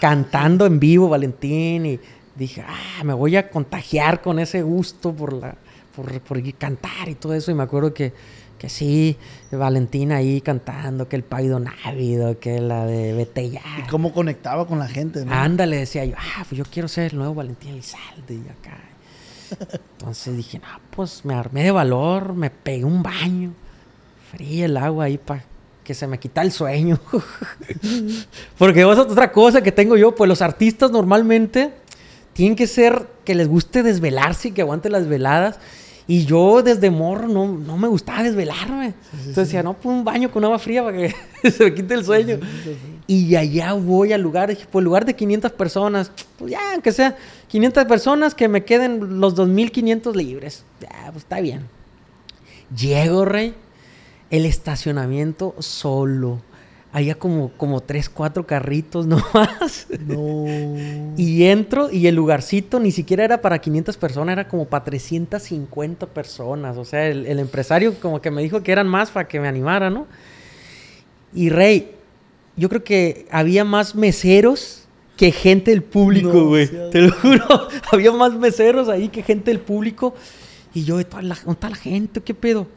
Cantando 0.00 0.66
en 0.66 0.80
vivo 0.80 1.08
Valentín. 1.08 1.86
Y 1.86 2.00
dije, 2.34 2.64
ah, 2.66 3.04
me 3.04 3.14
voy 3.14 3.36
a 3.36 3.50
contagiar 3.50 4.20
con 4.20 4.38
ese 4.38 4.62
gusto 4.62 5.12
por, 5.12 5.32
la, 5.32 5.54
por, 5.94 6.20
por 6.20 6.54
cantar 6.54 7.08
y 7.08 7.14
todo 7.14 7.34
eso. 7.34 7.50
Y 7.50 7.54
me 7.54 7.62
acuerdo 7.62 7.94
que, 7.94 8.12
que 8.58 8.68
sí, 8.68 9.16
Valentín 9.50 10.12
ahí 10.12 10.40
cantando, 10.40 11.08
que 11.08 11.16
el 11.16 11.22
Paido 11.22 11.60
Návido, 11.60 12.38
que 12.38 12.60
la 12.60 12.86
de 12.86 13.12
Vete 13.12 13.50
ya. 13.50 13.62
Y 13.78 13.88
cómo 13.88 14.12
conectaba 14.12 14.66
con 14.66 14.78
la 14.78 14.88
gente, 14.88 15.24
¿no? 15.24 15.32
Ándale, 15.32 15.76
decía 15.76 16.04
yo, 16.04 16.14
ah, 16.16 16.44
pues 16.48 16.58
yo 16.58 16.64
quiero 16.64 16.88
ser 16.88 17.12
el 17.12 17.18
nuevo 17.18 17.34
Valentín 17.34 17.70
Elizalde 17.70 18.34
y 18.34 18.48
acá. 18.48 18.78
Entonces 19.98 20.36
dije, 20.36 20.58
no, 20.58 20.80
pues 20.90 21.24
me 21.24 21.34
armé 21.34 21.64
de 21.64 21.70
valor, 21.70 22.34
me 22.34 22.50
pegué 22.50 22.84
un 22.84 23.02
baño, 23.02 23.52
fría 24.30 24.64
el 24.66 24.76
agua 24.76 25.04
ahí 25.04 25.18
para 25.18 25.44
que 25.84 25.94
se 25.94 26.06
me 26.06 26.18
quita 26.18 26.42
el 26.42 26.50
sueño. 26.50 26.98
Porque 28.58 28.80
es 28.80 28.98
otra 28.98 29.30
cosa 29.30 29.62
que 29.62 29.70
tengo 29.70 29.96
yo, 29.96 30.14
pues 30.14 30.28
los 30.28 30.42
artistas 30.42 30.90
normalmente 30.90 31.72
tienen 32.32 32.56
que 32.56 32.66
ser 32.66 33.06
que 33.24 33.34
les 33.34 33.46
guste 33.46 33.82
desvelarse 33.82 34.48
y 34.48 34.52
que 34.52 34.62
aguante 34.62 34.88
las 34.90 35.06
veladas. 35.06 35.58
Y 36.06 36.26
yo 36.26 36.62
desde 36.62 36.90
morro 36.90 37.28
no, 37.28 37.48
no 37.48 37.78
me 37.78 37.88
gustaba 37.88 38.22
desvelarme. 38.22 38.94
Entonces 39.12 39.36
decía, 39.36 39.62
no, 39.62 39.74
pues 39.74 39.94
un 39.94 40.04
baño 40.04 40.30
con 40.30 40.44
agua 40.44 40.58
fría 40.58 40.82
para 40.84 40.96
que 40.96 41.14
se 41.50 41.64
me 41.64 41.74
quite 41.74 41.94
el 41.94 42.04
sueño. 42.04 42.38
Y 43.06 43.36
allá 43.36 43.72
voy 43.72 44.12
al 44.12 44.20
lugar, 44.20 44.50
dije, 44.50 44.66
pues 44.70 44.84
lugar 44.84 45.06
de 45.06 45.14
500 45.14 45.52
personas, 45.52 46.10
pues 46.38 46.52
ya, 46.52 46.72
aunque 46.72 46.92
sea 46.92 47.16
500 47.48 47.84
personas, 47.86 48.34
que 48.34 48.48
me 48.48 48.64
queden 48.64 49.20
los 49.20 49.34
2.500 49.34 50.14
libres. 50.14 50.64
Ya, 50.80 51.10
pues 51.10 51.24
está 51.24 51.40
bien. 51.40 51.62
Llego, 52.76 53.24
rey, 53.24 53.54
el 54.30 54.44
estacionamiento 54.44 55.54
solo. 55.58 56.40
Había 56.94 57.16
como, 57.16 57.50
como 57.56 57.80
tres, 57.80 58.08
cuatro 58.08 58.46
carritos 58.46 59.04
nomás. 59.08 59.88
No. 60.06 60.44
Y 61.16 61.44
entro 61.44 61.90
y 61.90 62.06
el 62.06 62.14
lugarcito 62.14 62.78
ni 62.78 62.92
siquiera 62.92 63.24
era 63.24 63.40
para 63.40 63.58
500 63.58 63.96
personas, 63.96 64.34
era 64.34 64.46
como 64.46 64.66
para 64.66 64.84
350 64.84 66.06
personas. 66.06 66.76
O 66.76 66.84
sea, 66.84 67.08
el, 67.08 67.26
el 67.26 67.40
empresario 67.40 67.94
como 68.00 68.22
que 68.22 68.30
me 68.30 68.42
dijo 68.42 68.62
que 68.62 68.70
eran 68.70 68.86
más 68.86 69.10
para 69.10 69.26
que 69.26 69.40
me 69.40 69.48
animara, 69.48 69.90
¿no? 69.90 70.06
Y 71.34 71.48
Rey, 71.48 71.96
yo 72.56 72.68
creo 72.68 72.84
que 72.84 73.26
había 73.28 73.64
más 73.64 73.96
meseros 73.96 74.84
que 75.16 75.32
gente 75.32 75.72
del 75.72 75.82
público, 75.82 76.46
güey. 76.46 76.70
Te 76.90 77.00
lo 77.00 77.10
juro. 77.10 77.68
había 77.92 78.12
más 78.12 78.34
meseros 78.34 78.88
ahí 78.88 79.08
que 79.08 79.24
gente 79.24 79.50
del 79.50 79.58
público. 79.58 80.14
Y 80.72 80.84
yo, 80.84 80.94
¿dónde 80.94 81.08
está 81.08 81.22
la, 81.22 81.34
dónde 81.34 81.52
está 81.52 81.70
la 81.70 81.76
gente? 81.76 82.20
¿Qué 82.20 82.34
pedo? 82.34 82.68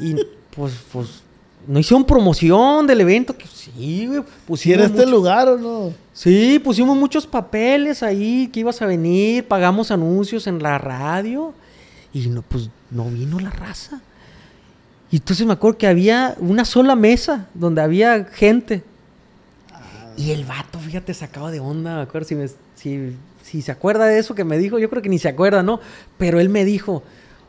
Y 0.00 0.14
pues, 0.54 0.74
pues 0.92 1.22
no 1.66 1.78
hicieron 1.78 2.04
promoción 2.04 2.86
del 2.86 3.00
evento. 3.00 3.36
Que 3.36 3.46
sí, 3.46 4.06
güey. 4.06 4.20
¿Si 4.22 4.26
Pusimos 4.46 4.78
era 4.78 4.86
este 4.86 5.06
lugar 5.06 5.48
o 5.48 5.56
no? 5.58 5.92
Sí, 6.12 6.58
pusimos 6.58 6.96
muchos 6.96 7.26
papeles 7.26 8.02
ahí 8.02 8.48
que 8.52 8.60
ibas 8.60 8.80
a 8.82 8.86
venir, 8.86 9.46
pagamos 9.46 9.90
anuncios 9.90 10.46
en 10.46 10.62
la 10.62 10.78
radio 10.78 11.52
y 12.12 12.28
no, 12.28 12.42
pues 12.42 12.70
no 12.90 13.04
vino 13.06 13.38
la 13.38 13.50
raza. 13.50 14.00
Y 15.10 15.16
entonces 15.16 15.46
me 15.46 15.52
acuerdo 15.52 15.78
que 15.78 15.86
había 15.86 16.34
una 16.38 16.64
sola 16.64 16.96
mesa 16.96 17.46
donde 17.54 17.80
había 17.82 18.24
gente. 18.24 18.82
Y 20.16 20.30
el 20.30 20.44
vato, 20.44 20.78
fíjate, 20.78 21.12
sacado 21.14 21.48
de 21.50 21.60
onda, 21.60 21.96
me 21.96 22.02
acuerdo 22.02 22.26
si, 22.28 22.34
me- 22.34 22.48
si, 22.74 23.12
si 23.42 23.60
se 23.62 23.70
acuerda 23.70 24.06
de 24.06 24.18
eso 24.18 24.34
que 24.34 24.44
me 24.44 24.56
dijo, 24.58 24.78
yo 24.78 24.88
creo 24.88 25.02
que 25.02 25.08
ni 25.10 25.18
se 25.18 25.28
acuerda, 25.28 25.62
¿no? 25.62 25.78
Pero 26.16 26.40
él 26.40 26.48
me 26.48 26.64
dijo, 26.64 27.02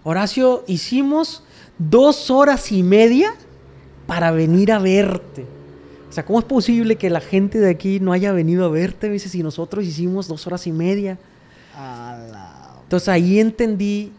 Horacio, 0.04 0.64
hicimos 0.68 1.44
dos 1.78 2.30
horas 2.30 2.72
y 2.72 2.84
media 2.84 3.34
para 4.08 4.32
venir 4.32 4.72
a 4.72 4.80
verte. 4.80 5.46
O 6.10 6.12
sea, 6.12 6.26
¿cómo 6.26 6.40
es 6.40 6.46
posible 6.46 6.96
que 6.96 7.10
la 7.10 7.20
gente 7.20 7.60
de 7.60 7.70
aquí 7.70 8.00
no 8.00 8.14
haya 8.14 8.32
venido 8.32 8.66
a 8.66 8.70
verte? 8.70 9.08
Me 9.08 9.14
dice, 9.14 9.30
si 9.30 9.44
nosotros 9.44 9.86
hicimos 9.86 10.28
dos 10.28 10.48
horas 10.48 10.66
y 10.66 10.72
media. 10.72 11.20
Entonces 12.84 13.10
ahí 13.10 13.40
entendí 13.40 14.14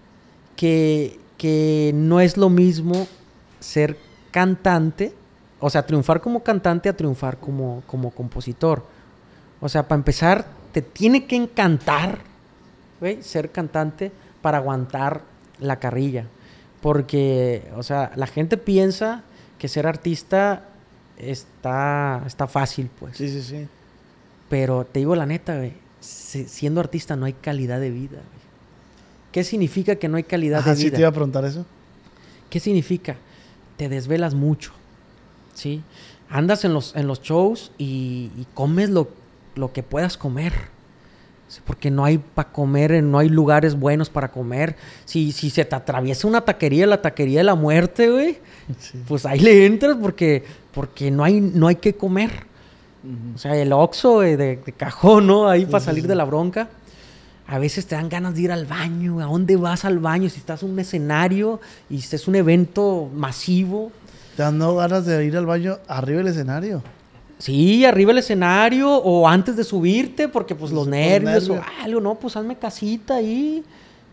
que, 0.54 1.18
que 1.36 1.92
no 1.94 2.20
es 2.20 2.36
lo 2.36 2.50
mismo 2.50 3.08
ser 3.58 3.96
cantante, 4.30 5.12
o 5.58 5.70
sea, 5.70 5.84
triunfar 5.86 6.20
como 6.20 6.44
cantante 6.44 6.88
a 6.88 6.96
triunfar 6.96 7.38
como, 7.38 7.82
como 7.86 8.10
compositor. 8.10 8.84
O 9.60 9.68
sea, 9.68 9.88
para 9.88 9.98
empezar, 9.98 10.46
te 10.72 10.82
tiene 10.82 11.24
que 11.24 11.34
encantar 11.34 12.28
güey, 13.00 13.22
ser 13.22 13.50
cantante 13.50 14.12
para 14.42 14.58
aguantar 14.58 15.22
la 15.58 15.78
carrilla. 15.78 16.26
Porque, 16.80 17.68
o 17.76 17.82
sea, 17.82 18.12
la 18.14 18.26
gente 18.26 18.56
piensa 18.56 19.22
que 19.58 19.68
ser 19.68 19.86
artista 19.86 20.64
está, 21.18 22.22
está 22.26 22.46
fácil, 22.46 22.90
pues. 22.98 23.16
Sí, 23.16 23.28
sí, 23.28 23.42
sí. 23.42 23.66
Pero 24.48 24.84
te 24.84 25.00
digo 25.00 25.14
la 25.16 25.26
neta, 25.26 25.56
güey, 25.56 25.72
si- 26.00 26.46
siendo 26.48 26.80
artista 26.80 27.16
no 27.16 27.26
hay 27.26 27.32
calidad 27.34 27.80
de 27.80 27.90
vida. 27.90 28.16
güey. 28.18 28.38
¿Qué 29.32 29.44
significa 29.44 29.96
que 29.96 30.08
no 30.08 30.16
hay 30.16 30.22
calidad 30.22 30.60
Ajá, 30.60 30.70
de 30.70 30.76
sí 30.76 30.84
vida? 30.84 30.94
te 30.96 31.00
iba 31.02 31.08
a 31.08 31.12
preguntar 31.12 31.44
eso. 31.44 31.66
¿Qué 32.50 32.60
significa? 32.60 33.16
Te 33.76 33.88
desvelas 33.88 34.34
mucho, 34.34 34.72
¿sí? 35.54 35.82
Andas 36.30 36.64
en 36.64 36.72
los, 36.72 36.94
en 36.96 37.06
los 37.06 37.20
shows 37.22 37.72
y, 37.78 38.30
y 38.38 38.46
comes 38.54 38.90
lo, 38.90 39.08
lo 39.54 39.72
que 39.72 39.82
puedas 39.82 40.16
comer. 40.16 40.52
Porque 41.64 41.90
no 41.90 42.04
hay 42.04 42.18
para 42.18 42.50
comer, 42.52 42.92
eh, 42.92 43.02
no 43.02 43.18
hay 43.18 43.28
lugares 43.28 43.74
buenos 43.78 44.10
para 44.10 44.30
comer. 44.30 44.76
Si, 45.04 45.32
si 45.32 45.50
se 45.50 45.64
te 45.64 45.74
atraviesa 45.74 46.26
una 46.28 46.42
taquería, 46.42 46.86
la 46.86 47.00
taquería 47.00 47.40
de 47.40 47.44
la 47.44 47.54
muerte, 47.54 48.10
güey, 48.10 48.38
Sí. 48.78 49.02
pues 49.08 49.24
ahí 49.24 49.40
le 49.40 49.64
entras 49.64 49.96
porque, 50.00 50.44
porque 50.72 51.10
no, 51.10 51.24
hay, 51.24 51.40
no 51.40 51.66
hay 51.68 51.76
que 51.76 51.94
comer. 51.94 52.30
O 53.34 53.38
sea, 53.38 53.56
el 53.56 53.72
Oxxo 53.72 54.22
eh, 54.22 54.36
de, 54.36 54.56
de 54.56 54.72
cajón, 54.72 55.26
¿no? 55.26 55.48
Ahí 55.48 55.64
para 55.64 55.82
salir 55.82 56.06
de 56.06 56.14
la 56.14 56.24
bronca. 56.24 56.68
A 57.46 57.58
veces 57.58 57.86
te 57.86 57.94
dan 57.94 58.10
ganas 58.10 58.34
de 58.34 58.42
ir 58.42 58.52
al 58.52 58.66
baño. 58.66 59.20
¿A 59.20 59.24
dónde 59.24 59.56
vas 59.56 59.86
al 59.86 59.98
baño? 60.00 60.28
Si 60.28 60.38
estás 60.38 60.62
en 60.62 60.70
un 60.72 60.78
escenario 60.80 61.60
y 61.88 61.96
es 61.98 62.28
un 62.28 62.34
evento 62.34 63.08
masivo. 63.14 63.90
¿Te 64.36 64.42
dado 64.42 64.76
ganas 64.76 65.06
de 65.06 65.24
ir 65.24 65.36
al 65.36 65.46
baño 65.46 65.78
arriba 65.88 66.18
del 66.18 66.28
escenario? 66.28 66.82
Sí, 67.38 67.84
arriba 67.84 68.10
el 68.12 68.18
escenario 68.18 68.90
o 68.96 69.28
antes 69.28 69.56
de 69.56 69.62
subirte 69.64 70.28
porque 70.28 70.54
pues 70.54 70.72
los 70.72 70.88
nervios, 70.88 71.48
nervios. 71.48 71.64
o 71.64 71.82
algo, 71.84 72.00
no, 72.00 72.14
pues 72.16 72.36
hazme 72.36 72.56
casita 72.56 73.14
ahí. 73.16 73.64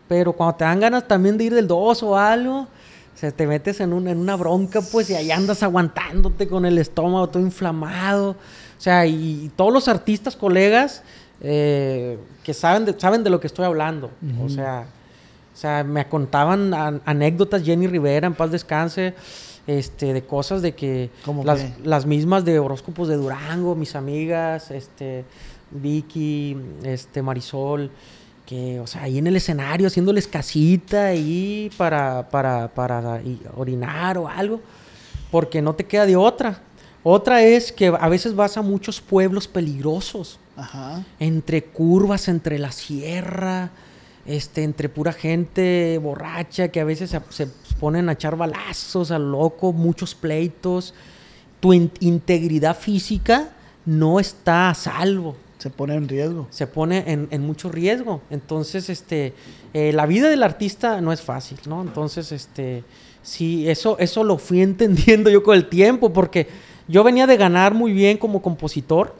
Pero 0.08 0.32
cuando 0.32 0.54
te 0.56 0.64
dan 0.64 0.78
ganas 0.78 1.08
también 1.08 1.36
de 1.36 1.44
ir 1.44 1.54
del 1.54 1.66
2 1.66 2.02
o 2.04 2.16
algo, 2.16 2.60
o 2.60 3.18
sea, 3.18 3.32
te 3.32 3.44
metes 3.46 3.80
en, 3.80 3.92
un- 3.92 4.06
en 4.06 4.18
una 4.18 4.36
bronca 4.36 4.80
pues 4.80 5.10
y 5.10 5.14
ahí 5.14 5.32
andas 5.32 5.64
aguantándote 5.64 6.46
con 6.46 6.64
el 6.64 6.78
estómago 6.78 7.28
todo 7.28 7.42
inflamado. 7.42 8.30
O 8.30 8.80
sea, 8.80 9.04
y, 9.06 9.50
todos 9.56 9.72
los 9.72 9.88
artistas, 9.88 10.36
colegas, 10.36 11.02
eh, 11.40 12.18
que 12.44 12.54
saben 12.54 12.84
de, 12.84 12.94
saben 13.00 13.24
de 13.24 13.30
lo 13.30 13.40
que 13.40 13.48
estoy 13.48 13.64
hablando. 13.64 14.10
O 14.40 14.48
sea, 14.48 14.86
o 15.52 15.56
sea, 15.58 15.82
me 15.82 16.06
contaban 16.06 16.72
an- 16.74 17.00
anécdotas 17.04 17.64
Jenny 17.64 17.88
Rivera, 17.88 18.26
en 18.28 18.34
paz 18.34 18.52
descanse, 18.52 19.14
este, 19.66 20.12
de 20.12 20.22
cosas 20.24 20.62
de 20.62 20.74
que 20.74 21.10
¿Cómo 21.24 21.44
las, 21.44 21.64
las 21.84 22.06
mismas 22.06 22.44
de 22.44 22.58
horóscopos 22.58 23.08
de 23.08 23.16
Durango, 23.16 23.74
mis 23.74 23.94
amigas, 23.96 24.70
este, 24.70 25.24
Vicky, 25.70 26.56
este, 26.84 27.22
Marisol, 27.22 27.90
que, 28.46 28.78
o 28.78 28.86
sea, 28.86 29.02
ahí 29.02 29.18
en 29.18 29.26
el 29.26 29.34
escenario 29.36 29.88
haciéndoles 29.88 30.28
casita 30.28 31.06
ahí 31.06 31.70
para, 31.76 32.28
para, 32.30 32.68
para 32.72 33.20
y- 33.22 33.40
orinar 33.56 34.18
o 34.18 34.28
algo, 34.28 34.60
porque 35.30 35.60
no 35.60 35.74
te 35.74 35.84
queda 35.84 36.06
de 36.06 36.14
otra. 36.16 36.60
Otra 37.02 37.42
es 37.42 37.72
que 37.72 37.88
a 37.88 38.08
veces 38.08 38.34
vas 38.34 38.56
a 38.56 38.62
muchos 38.62 39.00
pueblos 39.00 39.46
peligrosos 39.48 40.38
Ajá. 40.56 41.04
entre 41.20 41.62
curvas, 41.64 42.28
entre 42.28 42.58
la 42.58 42.70
sierra, 42.72 43.70
este, 44.26 44.62
entre 44.64 44.88
pura 44.88 45.12
gente 45.12 45.98
borracha 46.02 46.68
que 46.68 46.80
a 46.80 46.84
veces 46.84 47.10
se, 47.10 47.20
se 47.30 47.46
ponen 47.78 48.08
a 48.08 48.12
echar 48.12 48.36
balazos 48.36 49.10
a 49.10 49.18
lo 49.18 49.30
loco, 49.30 49.72
muchos 49.72 50.14
pleitos. 50.14 50.94
Tu 51.60 51.72
in- 51.72 51.90
integridad 52.00 52.76
física 52.76 53.50
no 53.84 54.18
está 54.20 54.68
a 54.70 54.74
salvo, 54.74 55.36
Se 55.58 55.70
pone 55.70 55.94
en 55.94 56.08
riesgo. 56.08 56.46
se 56.50 56.66
pone 56.66 57.04
en, 57.06 57.28
en 57.30 57.42
mucho 57.42 57.70
riesgo. 57.70 58.20
Entonces, 58.30 58.90
este, 58.90 59.32
eh, 59.72 59.92
la 59.92 60.06
vida 60.06 60.28
del 60.28 60.42
artista 60.42 61.00
no 61.00 61.12
es 61.12 61.22
fácil, 61.22 61.58
¿no? 61.66 61.82
Entonces, 61.82 62.32
este, 62.32 62.82
sí, 63.22 63.68
eso, 63.68 63.96
eso 63.98 64.22
lo 64.24 64.38
fui 64.38 64.60
entendiendo 64.70 65.30
yo 65.30 65.42
con 65.42 65.56
el 65.56 65.68
tiempo, 65.68 66.12
porque 66.12 66.48
yo 66.88 67.02
venía 67.04 67.26
de 67.26 67.36
ganar 67.36 67.74
muy 67.74 67.92
bien 67.92 68.18
como 68.18 68.42
compositor 68.42 69.14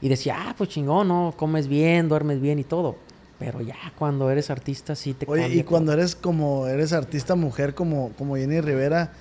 y 0.00 0.08
decía, 0.08 0.36
ah, 0.38 0.54
pues 0.56 0.70
chingón, 0.70 1.08
¿no? 1.08 1.32
Comes 1.36 1.68
bien, 1.68 2.08
duermes 2.08 2.40
bien 2.40 2.58
y 2.58 2.64
todo. 2.64 2.96
Pero 3.38 3.60
ya 3.60 3.76
cuando 3.98 4.30
eres 4.30 4.48
artista 4.50 4.94
sí 4.94 5.12
te 5.14 5.26
Oye, 5.28 5.42
cambia 5.42 5.60
y 5.60 5.64
cuando 5.64 5.92
eres 5.92 6.14
como 6.14 6.66
eres 6.68 6.92
artista 6.92 7.34
mujer 7.34 7.74
como, 7.74 8.10
como 8.16 8.36
Jenny 8.36 8.60
Rivera, 8.60 9.12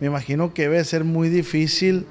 me 0.00 0.08
imagino 0.08 0.52
que 0.54 0.62
debe 0.62 0.84
ser 0.84 1.04
muy 1.04 1.28
difícil 1.28 2.06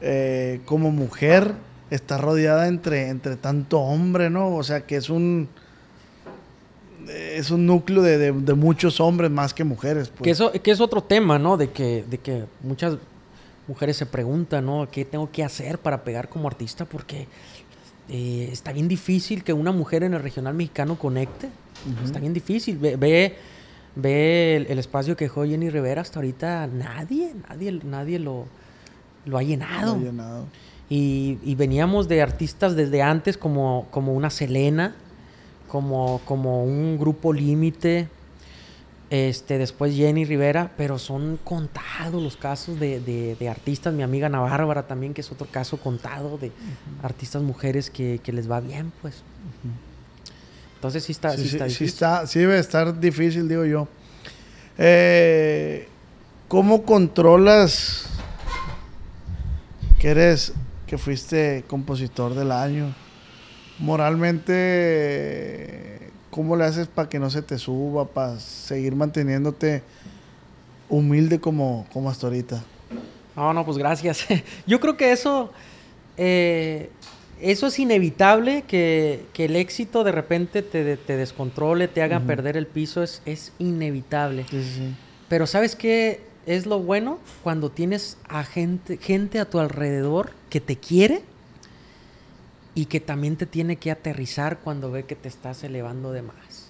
eh, 0.00 0.60
como 0.66 0.90
mujer 0.90 1.52
estar 1.90 2.20
rodeada 2.20 2.68
entre, 2.68 3.08
entre 3.08 3.36
tanto 3.36 3.80
hombre, 3.80 4.28
¿no? 4.28 4.54
O 4.54 4.62
sea, 4.62 4.82
que 4.86 4.96
es 4.96 5.08
un 5.08 5.48
es 7.08 7.50
un 7.50 7.66
núcleo 7.66 8.02
de, 8.02 8.18
de- 8.18 8.32
de 8.32 8.54
muchos 8.54 9.00
hombres 9.00 9.30
más 9.30 9.54
que 9.54 9.64
mujeres. 9.64 10.08
Pues. 10.08 10.22
Que, 10.22 10.30
eso, 10.30 10.50
que 10.52 10.70
es 10.70 10.80
otro 10.80 11.02
tema, 11.02 11.38
¿no? 11.38 11.56
De 11.56 11.70
que, 11.70 12.04
de 12.08 12.18
que 12.18 12.44
muchas 12.62 12.96
mujeres 13.68 13.96
se 13.96 14.06
preguntan, 14.06 14.66
¿no? 14.66 14.88
¿Qué 14.90 15.04
tengo 15.04 15.30
que 15.30 15.44
hacer 15.44 15.78
para 15.78 16.02
pegar 16.02 16.28
como 16.28 16.48
artista? 16.48 16.84
Porque 16.84 17.28
eh, 18.08 18.48
está 18.52 18.72
bien 18.72 18.88
difícil 18.88 19.42
que 19.42 19.52
una 19.52 19.72
mujer 19.72 20.02
en 20.02 20.14
el 20.14 20.22
regional 20.22 20.54
mexicano 20.54 20.98
conecte. 20.98 21.48
Está 22.04 22.18
bien 22.18 22.32
difícil. 22.32 22.78
Ve, 22.78 22.96
ve, 22.96 23.36
ve 23.94 24.56
el, 24.56 24.66
el 24.66 24.78
espacio 24.78 25.16
que 25.16 25.26
dejó 25.26 25.44
Jenny 25.44 25.70
Rivera 25.70 26.02
hasta 26.02 26.18
ahorita. 26.18 26.66
Nadie, 26.66 27.34
nadie, 27.48 27.80
nadie 27.84 28.18
lo, 28.18 28.46
lo 29.24 29.38
ha 29.38 29.42
llenado. 29.42 29.96
No, 29.96 30.02
llenado. 30.02 30.46
Y, 30.88 31.38
y 31.44 31.54
veníamos 31.56 32.06
de 32.08 32.22
artistas 32.22 32.76
desde 32.76 33.02
antes 33.02 33.36
como, 33.36 33.86
como 33.90 34.14
una 34.14 34.30
Selena, 34.30 34.94
como, 35.68 36.20
como 36.24 36.64
un 36.64 36.96
grupo 36.96 37.32
límite, 37.32 38.08
este, 39.10 39.58
después 39.58 39.94
Jenny 39.94 40.24
Rivera, 40.24 40.72
pero 40.76 40.98
son 40.98 41.38
contados 41.44 42.20
los 42.22 42.36
casos 42.36 42.80
de, 42.80 42.98
de- 43.00 43.36
de 43.38 43.48
artistas, 43.48 43.94
mi 43.94 44.02
amiga 44.02 44.26
Ana 44.26 44.40
Bárbara 44.40 44.86
también, 44.88 45.14
que 45.14 45.20
es 45.20 45.30
otro 45.30 45.46
caso 45.50 45.76
contado 45.78 46.38
de 46.38 46.50
artistas 47.02 47.42
mujeres 47.42 47.90
que, 47.90 48.20
que 48.22 48.32
les 48.32 48.50
va 48.50 48.60
bien, 48.60 48.92
pues. 49.02 49.22
Entonces 50.74 51.04
sí 51.04 51.12
está, 51.12 51.30
Sí, 51.32 51.42
sí 51.42 51.48
sí, 51.48 51.56
está 51.56 51.64
sí 51.64 51.68
difícil. 51.70 51.86
está, 51.86 52.26
sí 52.26 52.38
debe 52.40 52.58
estar 52.58 52.98
difícil, 53.00 53.48
digo 53.48 53.64
yo. 53.64 53.88
Eh, 54.78 55.88
¿Cómo 56.48 56.82
controlas 56.82 58.06
que 59.98 60.08
eres, 60.10 60.52
que 60.86 60.98
fuiste 60.98 61.64
compositor 61.66 62.34
del 62.34 62.52
año? 62.52 62.94
Moralmente, 63.78 65.95
¿cómo 66.36 66.54
le 66.54 66.64
haces 66.64 66.86
para 66.86 67.08
que 67.08 67.18
no 67.18 67.30
se 67.30 67.40
te 67.40 67.56
suba, 67.56 68.04
para 68.04 68.38
seguir 68.38 68.94
manteniéndote 68.94 69.82
humilde 70.90 71.40
como, 71.40 71.86
como 71.94 72.10
hasta 72.10 72.26
ahorita? 72.26 72.62
No, 73.34 73.54
no, 73.54 73.64
pues 73.64 73.78
gracias. 73.78 74.26
Yo 74.66 74.78
creo 74.78 74.98
que 74.98 75.12
eso, 75.12 75.50
eh, 76.18 76.90
eso 77.40 77.68
es 77.68 77.78
inevitable, 77.78 78.64
que, 78.68 79.24
que 79.32 79.46
el 79.46 79.56
éxito 79.56 80.04
de 80.04 80.12
repente 80.12 80.60
te, 80.60 80.98
te 80.98 81.16
descontrole, 81.16 81.88
te 81.88 82.02
haga 82.02 82.20
perder 82.20 82.58
el 82.58 82.66
piso, 82.66 83.02
es, 83.02 83.22
es 83.24 83.52
inevitable. 83.58 84.44
Sí, 84.50 84.62
sí, 84.62 84.74
sí. 84.74 84.94
Pero 85.30 85.46
¿sabes 85.46 85.74
qué 85.74 86.20
es 86.44 86.66
lo 86.66 86.80
bueno? 86.80 87.18
Cuando 87.42 87.70
tienes 87.70 88.18
a 88.28 88.44
gente, 88.44 88.98
gente 88.98 89.40
a 89.40 89.46
tu 89.46 89.58
alrededor 89.58 90.32
que 90.50 90.60
te 90.60 90.76
quiere 90.76 91.22
y 92.76 92.84
que 92.86 93.00
también 93.00 93.36
te 93.36 93.46
tiene 93.46 93.76
que 93.76 93.90
aterrizar 93.90 94.58
cuando 94.58 94.90
ve 94.90 95.04
que 95.04 95.16
te 95.16 95.28
estás 95.28 95.64
elevando 95.64 96.12
de 96.12 96.20
más. 96.20 96.68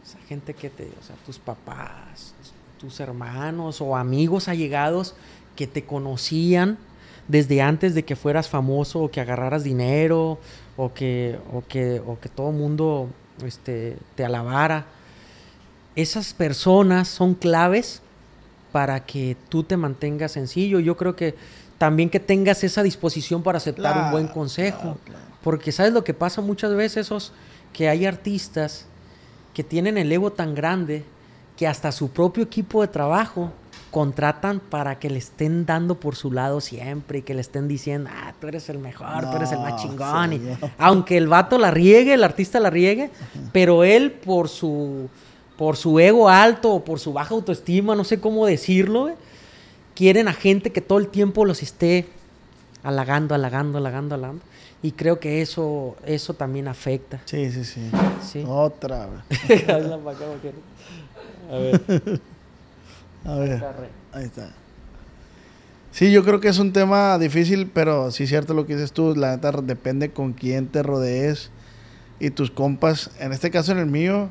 O 0.00 0.06
sea, 0.06 0.20
gente 0.28 0.54
que 0.54 0.70
te, 0.70 0.84
o 0.84 1.04
sea, 1.04 1.16
tus 1.26 1.40
papás, 1.40 2.34
tus 2.78 3.00
hermanos 3.00 3.80
o 3.80 3.96
amigos 3.96 4.46
allegados 4.46 5.16
que 5.56 5.66
te 5.66 5.84
conocían 5.84 6.78
desde 7.26 7.60
antes 7.60 7.96
de 7.96 8.04
que 8.04 8.14
fueras 8.14 8.48
famoso 8.48 9.00
o 9.02 9.10
que 9.10 9.20
agarraras 9.20 9.64
dinero 9.64 10.38
o 10.76 10.94
que, 10.94 11.36
o 11.52 11.64
que, 11.66 12.00
o 12.06 12.20
que 12.20 12.28
todo 12.28 12.50
el 12.50 12.56
mundo 12.56 13.08
este, 13.44 13.96
te 14.14 14.24
alabara. 14.24 14.86
Esas 15.96 16.32
personas 16.32 17.08
son 17.08 17.34
claves 17.34 18.02
para 18.70 19.04
que 19.04 19.36
tú 19.48 19.64
te 19.64 19.76
mantengas 19.76 20.30
sencillo. 20.30 20.78
Yo 20.78 20.96
creo 20.96 21.16
que 21.16 21.34
también 21.78 22.10
que 22.10 22.20
tengas 22.20 22.64
esa 22.64 22.82
disposición 22.82 23.42
para 23.42 23.58
aceptar 23.58 23.96
un 24.04 24.10
buen 24.10 24.28
consejo. 24.28 24.98
Porque 25.42 25.72
sabes 25.72 25.92
lo 25.92 26.04
que 26.04 26.12
pasa 26.12 26.42
muchas 26.42 26.74
veces, 26.74 27.06
esos, 27.06 27.32
que 27.72 27.88
hay 27.88 28.04
artistas 28.04 28.86
que 29.54 29.62
tienen 29.62 29.96
el 29.96 30.10
ego 30.10 30.32
tan 30.32 30.54
grande 30.54 31.04
que 31.56 31.66
hasta 31.66 31.90
su 31.92 32.10
propio 32.10 32.44
equipo 32.44 32.82
de 32.82 32.88
trabajo 32.88 33.52
contratan 33.90 34.60
para 34.60 34.98
que 34.98 35.08
le 35.08 35.18
estén 35.18 35.64
dando 35.64 35.94
por 35.94 36.14
su 36.14 36.30
lado 36.30 36.60
siempre 36.60 37.18
y 37.18 37.22
que 37.22 37.34
le 37.34 37.40
estén 37.40 37.68
diciendo, 37.68 38.10
ah, 38.12 38.34
tú 38.38 38.48
eres 38.48 38.68
el 38.68 38.78
mejor, 38.78 39.30
tú 39.30 39.36
eres 39.36 39.50
el 39.52 39.60
más 39.60 39.80
chingón. 39.80 40.40
aunque 40.78 41.16
el 41.16 41.26
vato 41.26 41.58
la 41.58 41.70
riegue, 41.70 42.14
el 42.14 42.24
artista 42.24 42.60
la 42.60 42.70
riegue, 42.70 43.10
pero 43.52 43.84
él 43.84 44.12
por 44.12 44.48
su, 44.48 45.08
por 45.56 45.76
su 45.76 45.98
ego 45.98 46.28
alto 46.28 46.74
o 46.74 46.84
por 46.84 47.00
su 47.00 47.12
baja 47.12 47.34
autoestima, 47.34 47.96
no 47.96 48.04
sé 48.04 48.20
cómo 48.20 48.46
decirlo, 48.46 49.10
quieren 49.98 50.28
a 50.28 50.32
gente 50.32 50.70
que 50.70 50.80
todo 50.80 51.00
el 51.00 51.08
tiempo 51.08 51.44
los 51.44 51.60
esté 51.60 52.06
halagando, 52.84 53.34
halagando, 53.34 53.78
halagando, 53.78 54.14
halagando. 54.14 54.44
Y 54.80 54.92
creo 54.92 55.18
que 55.18 55.42
eso, 55.42 55.96
eso 56.06 56.34
también 56.34 56.68
afecta. 56.68 57.20
Sí, 57.24 57.50
sí, 57.50 57.64
sí. 57.64 58.44
Otra. 58.46 59.08
a 61.48 61.58
ver. 61.58 61.82
a 63.24 63.34
ver. 63.34 63.64
Ahí 64.12 64.24
está. 64.24 64.52
Sí, 65.90 66.12
yo 66.12 66.24
creo 66.24 66.38
que 66.38 66.46
es 66.46 66.60
un 66.60 66.72
tema 66.72 67.18
difícil, 67.18 67.68
pero 67.74 68.12
sí 68.12 68.22
es 68.22 68.28
cierto 68.28 68.54
lo 68.54 68.66
que 68.66 68.76
dices 68.76 68.92
tú. 68.92 69.16
La 69.16 69.32
neta 69.32 69.50
depende 69.50 70.12
con 70.12 70.32
quién 70.32 70.68
te 70.68 70.84
rodees 70.84 71.50
y 72.20 72.30
tus 72.30 72.52
compas. 72.52 73.10
En 73.18 73.32
este 73.32 73.50
caso, 73.50 73.72
en 73.72 73.78
el 73.78 73.86
mío, 73.86 74.28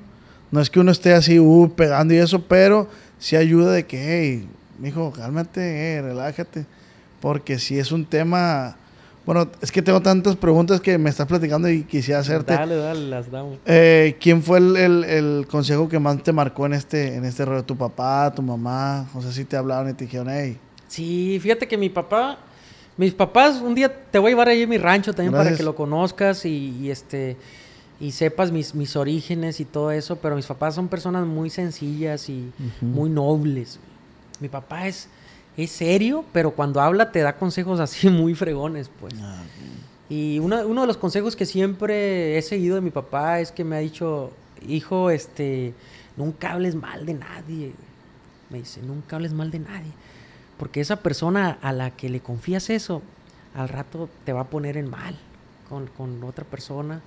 no 0.49 0.61
es 0.61 0.69
que 0.69 0.79
uno 0.79 0.91
esté 0.91 1.13
así, 1.13 1.41
uh, 1.41 1.73
pegando 1.75 2.13
y 2.13 2.19
eso, 2.19 2.43
pero 2.43 2.87
sí 3.19 3.35
ayuda 3.35 3.73
de 3.73 3.85
que, 3.85 3.97
hey, 3.99 4.47
mijo, 4.79 5.11
cálmate, 5.11 5.95
eh, 5.95 6.01
relájate. 6.01 6.65
Porque 7.19 7.59
si 7.59 7.79
es 7.79 7.91
un 7.91 8.05
tema 8.05 8.77
bueno, 9.27 9.45
es 9.61 9.73
que 9.73 9.81
tengo 9.81 10.01
tantas 10.01 10.37
preguntas 10.37 10.79
que 10.79 10.97
me 10.97 11.09
estás 11.09 11.27
platicando 11.27 11.67
y 11.67 11.83
quisiera 11.83 12.21
hacerte. 12.21 12.53
Dale, 12.53 12.77
dale, 12.77 13.09
las 13.09 13.29
damos. 13.29 13.57
Eh, 13.65 14.15
¿Quién 14.21 14.41
fue 14.41 14.57
el, 14.59 15.45
consejo 15.51 15.89
que 15.89 15.99
más 15.99 16.23
te 16.23 16.31
marcó 16.31 16.65
en 16.65 16.71
este, 16.71 17.15
en 17.15 17.25
este 17.25 17.43
rollo? 17.43 17.61
¿Tu 17.61 17.75
papá, 17.75 18.31
tu 18.33 18.41
mamá? 18.41 19.09
O 19.13 19.21
sea, 19.21 19.33
si 19.33 19.43
te 19.43 19.57
hablaron 19.57 19.89
y 19.89 19.93
te 19.95 20.05
dijeron, 20.05 20.29
hey. 20.29 20.57
Sí, 20.87 21.39
fíjate 21.41 21.67
que 21.67 21.77
mi 21.77 21.89
papá, 21.89 22.37
mis 22.95 23.13
papás, 23.13 23.59
un 23.59 23.75
día 23.75 23.93
te 23.93 24.17
voy 24.17 24.29
a 24.29 24.31
llevar 24.31 24.47
ahí 24.47 24.63
a 24.63 24.67
mi 24.67 24.77
rancho 24.77 25.11
también 25.11 25.33
para 25.33 25.53
que 25.53 25.63
lo 25.63 25.75
conozcas 25.75 26.45
y, 26.45 26.89
este 26.89 27.35
y 27.99 28.11
sepas 28.11 28.49
mis, 28.49 28.73
mis 28.75 28.95
orígenes 28.95 29.59
y 29.59 29.65
todo 29.65 29.91
eso, 29.91 30.15
pero 30.15 30.37
mis 30.37 30.45
papás 30.45 30.73
son 30.73 30.87
personas 30.87 31.27
muy 31.27 31.49
sencillas 31.49 32.29
y 32.29 32.49
muy 32.79 33.09
nobles. 33.09 33.77
Mi 34.39 34.49
papá 34.49 34.87
es 34.87 35.09
es 35.57 35.71
serio, 35.71 36.23
pero 36.31 36.51
cuando 36.51 36.79
habla 36.79 37.11
te 37.11 37.19
da 37.19 37.35
consejos 37.35 37.79
así 37.81 38.09
muy 38.09 38.35
fregones, 38.35 38.89
pues. 38.99 39.13
Ah, 39.19 39.41
y 40.09 40.39
uno, 40.39 40.63
de 40.63 40.87
los 40.87 40.95
consejos 40.95 41.35
que 41.35 41.45
siempre 41.45 42.37
he 42.37 42.41
seguido 42.41 42.75
de 42.75 42.81
mi 42.81 42.91
papá 42.91 43.41
es 43.41 43.51
que 43.51 43.65
me 43.65 43.75
ha 43.75 43.79
dicho, 43.79 44.31
hijo, 44.65 45.09
este, 45.09 45.73
nunca 46.15 46.53
hables 46.53 46.75
mal 46.75 47.05
de 47.05 47.15
nadie. 47.15 47.73
Me 48.49 48.59
dice, 48.59 48.81
nunca 48.81 49.17
hables 49.17 49.33
mal 49.33 49.51
de 49.51 49.59
nadie. 49.59 49.91
Porque 50.57 50.79
esa 50.79 50.97
persona 50.97 51.57
a 51.61 51.73
la 51.73 51.91
que 51.91 52.07
le 52.07 52.21
confías 52.21 52.69
eso, 52.69 53.01
al 53.53 53.67
rato 53.67 54.07
te 54.23 54.31
va 54.31 54.41
a 54.41 54.49
poner 54.49 54.77
en 54.77 54.89
mal 54.89 55.17
con, 55.67 56.23
otra 56.23 56.45
persona. 56.45 57.01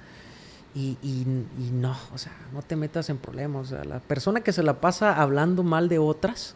Y, 0.75 0.99
y, 1.03 1.25
no, 1.73 1.97
o 2.13 2.19
sea, 2.19 2.33
no 2.53 2.61
te 2.61 2.77
metas 2.77 3.09
en 3.09 3.17
problemas. 3.17 3.69
O 3.73 3.77
sea, 3.77 3.85
la 3.85 4.01
persona 4.01 4.43
que 4.43 4.53
se 4.53 4.63
la 4.63 4.79
pasa 4.79 5.23
hablando 5.23 5.63
mal 5.63 5.89
de 5.89 5.99
otras, 5.99 6.55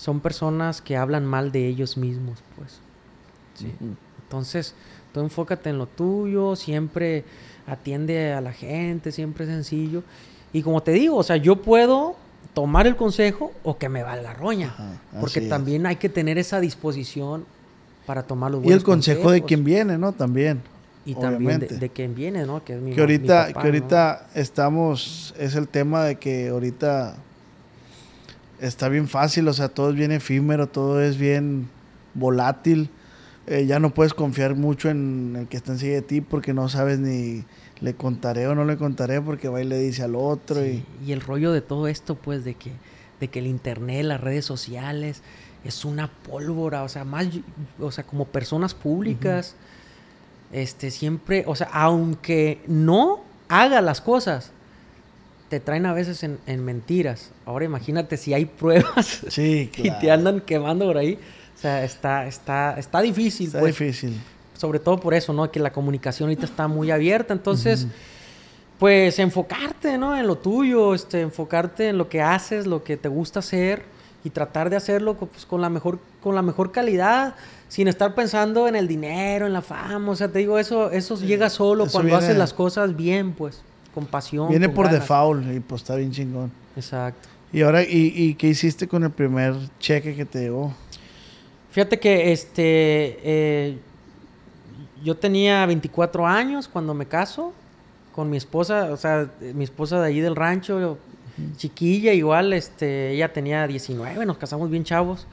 son 0.00 0.20
personas 0.20 0.80
que 0.80 0.96
hablan 0.96 1.26
mal 1.26 1.52
de 1.52 1.66
ellos 1.66 1.98
mismos, 1.98 2.38
pues. 2.56 2.78
Sí. 3.54 3.70
Entonces, 4.22 4.74
tú 5.12 5.20
enfócate 5.20 5.68
en 5.68 5.76
lo 5.76 5.86
tuyo, 5.86 6.56
siempre 6.56 7.24
atiende 7.66 8.32
a 8.32 8.40
la 8.40 8.54
gente, 8.54 9.12
siempre 9.12 9.44
es 9.44 9.50
sencillo. 9.50 10.02
Y 10.54 10.62
como 10.62 10.82
te 10.82 10.92
digo, 10.92 11.16
o 11.16 11.22
sea, 11.22 11.36
yo 11.36 11.56
puedo 11.56 12.16
tomar 12.54 12.86
el 12.86 12.96
consejo 12.96 13.52
o 13.62 13.76
que 13.76 13.90
me 13.90 14.02
valga 14.02 14.32
roña. 14.32 14.74
porque 15.20 15.42
también 15.42 15.84
hay 15.84 15.96
que 15.96 16.08
tener 16.08 16.38
esa 16.38 16.60
disposición 16.60 17.44
para 18.06 18.22
tomar 18.22 18.50
los 18.50 18.62
buenos 18.62 18.74
Y 18.74 18.78
el 18.78 18.82
consejo 18.82 19.30
de 19.30 19.42
quien 19.42 19.64
viene, 19.64 19.98
¿no? 19.98 20.12
También. 20.12 20.62
Y 21.04 21.14
también 21.14 21.60
de, 21.60 21.88
quien 21.90 22.14
viene, 22.14 22.46
¿no? 22.46 22.64
Que 22.64 22.76
es 22.76 22.80
mi 22.80 22.94
Que 22.94 23.02
ahorita, 23.02 23.52
que 23.52 23.58
ahorita 23.58 24.28
estamos, 24.34 25.34
es 25.38 25.56
el 25.56 25.68
tema 25.68 26.04
de 26.04 26.16
que 26.16 26.48
ahorita 26.48 27.16
está 28.60 28.88
bien 28.88 29.08
fácil, 29.08 29.48
o 29.48 29.52
sea, 29.52 29.68
todo 29.68 29.90
es 29.90 29.96
bien 29.96 30.12
efímero, 30.12 30.68
todo 30.68 31.02
es 31.02 31.18
bien 31.18 31.68
volátil. 32.14 32.90
Eh, 33.46 33.66
ya 33.66 33.80
no 33.80 33.92
puedes 33.92 34.14
confiar 34.14 34.54
mucho 34.54 34.90
en 34.90 35.34
el 35.36 35.48
que 35.48 35.56
está 35.56 35.72
encima 35.72 35.94
de 35.94 36.02
ti 36.02 36.20
porque 36.20 36.54
no 36.54 36.68
sabes 36.68 36.98
ni 36.98 37.44
le 37.80 37.94
contaré 37.94 38.46
o 38.46 38.54
no 38.54 38.64
le 38.64 38.76
contaré 38.76 39.20
porque 39.20 39.48
va 39.48 39.60
y 39.60 39.64
le 39.64 39.78
dice 39.78 40.02
al 40.02 40.14
otro. 40.14 40.64
y... 40.64 40.84
el 41.08 41.20
rollo 41.20 41.50
de 41.52 41.62
todo 41.62 41.88
esto, 41.88 42.14
pues, 42.14 42.44
de 42.44 42.54
que, 42.54 42.72
de 43.18 43.28
que 43.28 43.38
el 43.38 43.46
internet, 43.46 44.04
las 44.04 44.20
redes 44.20 44.44
sociales, 44.44 45.22
es 45.64 45.84
una 45.84 46.08
pólvora, 46.08 46.82
o 46.82 46.88
sea, 46.88 47.04
más, 47.04 47.26
o 47.78 47.90
sea, 47.90 48.04
como 48.04 48.26
personas 48.26 48.74
públicas, 48.74 49.56
este, 50.52 50.90
siempre, 50.90 51.44
o 51.46 51.54
sea, 51.54 51.68
aunque 51.72 52.62
no 52.66 53.22
haga 53.48 53.80
las 53.80 54.00
cosas, 54.00 54.52
te 55.50 55.58
traen 55.58 55.84
a 55.84 55.92
veces 55.92 56.22
en, 56.22 56.64
mentiras. 56.64 57.32
Ahora 57.44 57.64
imagínate 57.64 58.16
si 58.16 58.32
hay 58.32 58.46
pruebas 58.46 59.22
y 59.36 59.66
te 59.66 60.10
andan 60.10 60.40
quemando 60.40 60.86
por 60.86 60.96
ahí. 60.96 61.18
O 61.56 61.60
sea, 61.60 61.84
está, 61.84 62.26
está, 62.26 62.78
está 62.78 63.02
difícil. 63.02 63.48
Está 63.48 63.58
pues. 63.58 63.76
difícil. 63.76 64.18
Sobre 64.56 64.78
todo 64.78 65.00
por 65.00 65.12
eso, 65.12 65.32
¿no? 65.32 65.50
Que 65.50 65.58
la 65.58 65.72
comunicación 65.72 66.28
ahorita 66.28 66.46
está 66.46 66.68
muy 66.68 66.92
abierta. 66.92 67.34
Entonces, 67.34 67.88
pues 68.78 69.18
enfocarte, 69.18 69.98
¿no? 69.98 70.16
En 70.16 70.28
lo 70.28 70.38
tuyo, 70.38 70.94
este, 70.94 71.20
enfocarte 71.20 71.88
en 71.88 71.98
lo 71.98 72.08
que 72.08 72.22
haces, 72.22 72.66
lo 72.66 72.84
que 72.84 72.96
te 72.96 73.08
gusta 73.08 73.40
hacer 73.40 73.82
y 74.22 74.30
tratar 74.30 74.70
de 74.70 74.76
hacerlo 74.76 75.14
pues, 75.14 75.46
con, 75.46 75.60
la 75.60 75.68
mejor, 75.68 75.98
con 76.22 76.36
la 76.36 76.42
mejor 76.42 76.70
calidad, 76.70 77.34
sin 77.68 77.88
estar 77.88 78.14
pensando 78.14 78.68
en 78.68 78.76
el 78.76 78.86
dinero, 78.86 79.46
en 79.46 79.52
la 79.52 79.62
fama. 79.62 80.12
O 80.12 80.16
sea, 80.16 80.28
te 80.28 80.38
digo, 80.38 80.58
eso, 80.60 80.92
eso 80.92 81.16
llega 81.16 81.50
solo 81.50 81.88
cuando 81.90 82.14
haces 82.16 82.36
las 82.36 82.54
cosas 82.54 82.94
bien, 82.94 83.32
pues 83.32 83.62
con 83.94 84.06
pasión. 84.06 84.48
Viene 84.48 84.68
por 84.68 84.88
default 84.88 85.44
y 85.54 85.60
pues 85.60 85.82
está 85.82 85.96
bien 85.96 86.12
chingón. 86.12 86.50
Exacto. 86.76 87.28
¿Y 87.52 87.62
ahora, 87.62 87.82
y, 87.82 88.34
qué 88.34 88.48
hiciste 88.48 88.86
con 88.86 89.02
el 89.02 89.10
primer 89.10 89.54
cheque 89.80 90.14
que 90.14 90.24
te 90.24 90.40
llegó? 90.40 90.72
Fíjate 91.72 91.98
que 91.98 92.32
este, 92.32 93.18
eh, 93.22 93.78
yo 95.02 95.16
tenía 95.16 95.66
24 95.66 96.26
años 96.26 96.68
cuando 96.68 96.94
me 96.94 97.06
caso 97.06 97.52
con 98.14 98.30
mi 98.30 98.36
esposa, 98.36 98.92
o 98.92 98.96
sea, 98.96 99.30
mi 99.54 99.64
esposa 99.64 100.00
de 100.00 100.06
allí 100.06 100.20
del 100.20 100.36
rancho, 100.36 100.98
chiquilla 101.56 102.12
igual, 102.12 102.52
este, 102.52 103.12
ella 103.12 103.32
tenía 103.32 103.66
19, 103.66 104.26
nos 104.26 104.38
casamos 104.38 104.70
bien 104.70 104.84
chavos 104.84 105.26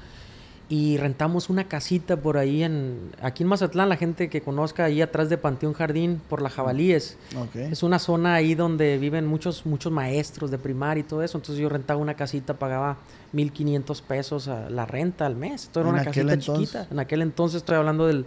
y 0.70 0.98
rentamos 0.98 1.50
una 1.50 1.70
casita 1.70 2.18
por 2.18 2.38
ahí 2.38 2.62
en 2.62 3.12
aquí 3.22 3.44
en 3.44 3.50
Mazatlán 3.50 3.88
la 3.88 3.96
gente 3.96 4.30
que 4.30 4.42
conozca 4.42 4.84
ahí 4.84 5.02
atrás 5.02 5.30
de 5.30 5.38
Panteón 5.38 5.74
Jardín 5.74 6.22
por 6.28 6.42
la 6.42 6.50
Jabalíes. 6.50 7.18
Es 7.56 7.84
una 7.84 8.00
zona 8.00 8.34
ahí 8.34 8.54
donde 8.54 8.98
viven 8.98 9.26
muchos 9.26 9.66
muchos 9.66 9.94
maestros 9.94 10.52
de 10.52 10.58
primaria 10.58 11.02
y 11.02 11.04
todo 11.04 11.24
eso. 11.24 11.38
Entonces 11.38 11.62
yo 11.62 11.70
rentaba 11.70 12.02
una 12.02 12.16
casita 12.16 12.56
pagaba 12.56 12.98
1500 13.32 14.02
pesos 14.02 14.50
a 14.50 14.70
la 14.70 14.86
renta 14.86 15.26
al 15.26 15.38
mes. 15.38 15.64
Esto 15.64 15.80
era 15.80 15.90
una 15.90 16.04
casita 16.04 16.38
chiquita. 16.38 16.88
En 16.92 17.00
aquel 17.00 17.22
entonces 17.22 17.58
estoy 17.58 17.78
hablando 17.78 18.06
del, 18.06 18.26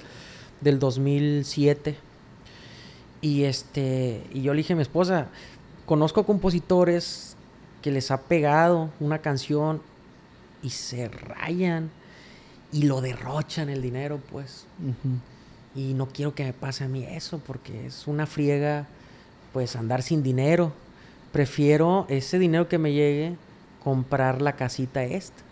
del 0.62 0.78
2007 0.78 1.96
y 3.20 3.44
este 3.44 4.24
y 4.32 4.40
yo 4.40 4.54
le 4.54 4.58
dije 4.58 4.72
a 4.72 4.76
mi 4.76 4.82
esposa 4.82 5.26
conozco 5.84 6.24
compositores 6.24 7.36
que 7.82 7.90
les 7.90 8.10
ha 8.10 8.22
pegado 8.22 8.88
una 8.98 9.18
canción 9.18 9.82
y 10.62 10.70
se 10.70 11.08
rayan 11.08 11.90
y 12.72 12.84
lo 12.84 13.00
derrochan 13.00 13.68
el 13.68 13.82
dinero, 13.82 14.20
pues. 14.30 14.66
Y 15.74 15.94
no 15.94 16.06
quiero 16.06 16.34
que 16.34 16.44
me 16.44 16.52
pase 16.52 16.84
a 16.84 16.88
mí 16.88 17.04
eso, 17.04 17.40
porque 17.46 17.86
es 17.86 18.06
una 18.06 18.26
friega, 18.26 18.86
pues, 19.52 19.76
andar 19.76 20.02
sin 20.02 20.22
dinero. 20.22 20.72
Prefiero 21.32 22.06
ese 22.08 22.38
dinero 22.38 22.68
que 22.68 22.78
me 22.78 22.92
llegue, 22.92 23.36
comprar 23.82 24.42
la 24.42 24.54
casita 24.56 25.04
esta, 25.04 25.42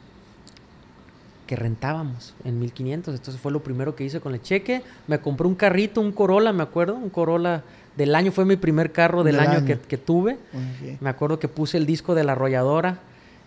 que 1.47 1.57
rentábamos 1.57 2.35
en 2.45 2.59
1500. 2.61 3.15
Entonces 3.15 3.41
fue 3.41 3.53
lo 3.53 3.63
primero 3.63 3.95
que 3.95 4.05
hice 4.05 4.21
con 4.21 4.35
el 4.35 4.43
cheque. 4.43 4.83
Me 5.07 5.19
compré 5.21 5.47
un 5.47 5.55
carrito, 5.55 6.01
un 6.01 6.13
Corolla, 6.13 6.53
me 6.53 6.63
acuerdo, 6.63 6.95
un 6.95 7.11
Corolla 7.11 7.63
del 7.97 8.15
año, 8.15 8.31
fue 8.31 8.45
mi 8.45 8.57
primer 8.57 8.93
carro 8.93 9.25
del, 9.25 9.41
año, 9.41 9.65
Que, 9.65 9.99
tuve. 9.99 10.39
Me 11.01 11.11
acuerdo 11.11 11.41
que 11.41 11.49
puse 11.49 11.79
el 11.79 11.87
disco 11.87 12.15
de 12.15 12.23
la 12.23 12.33
arrolladora 12.33 13.01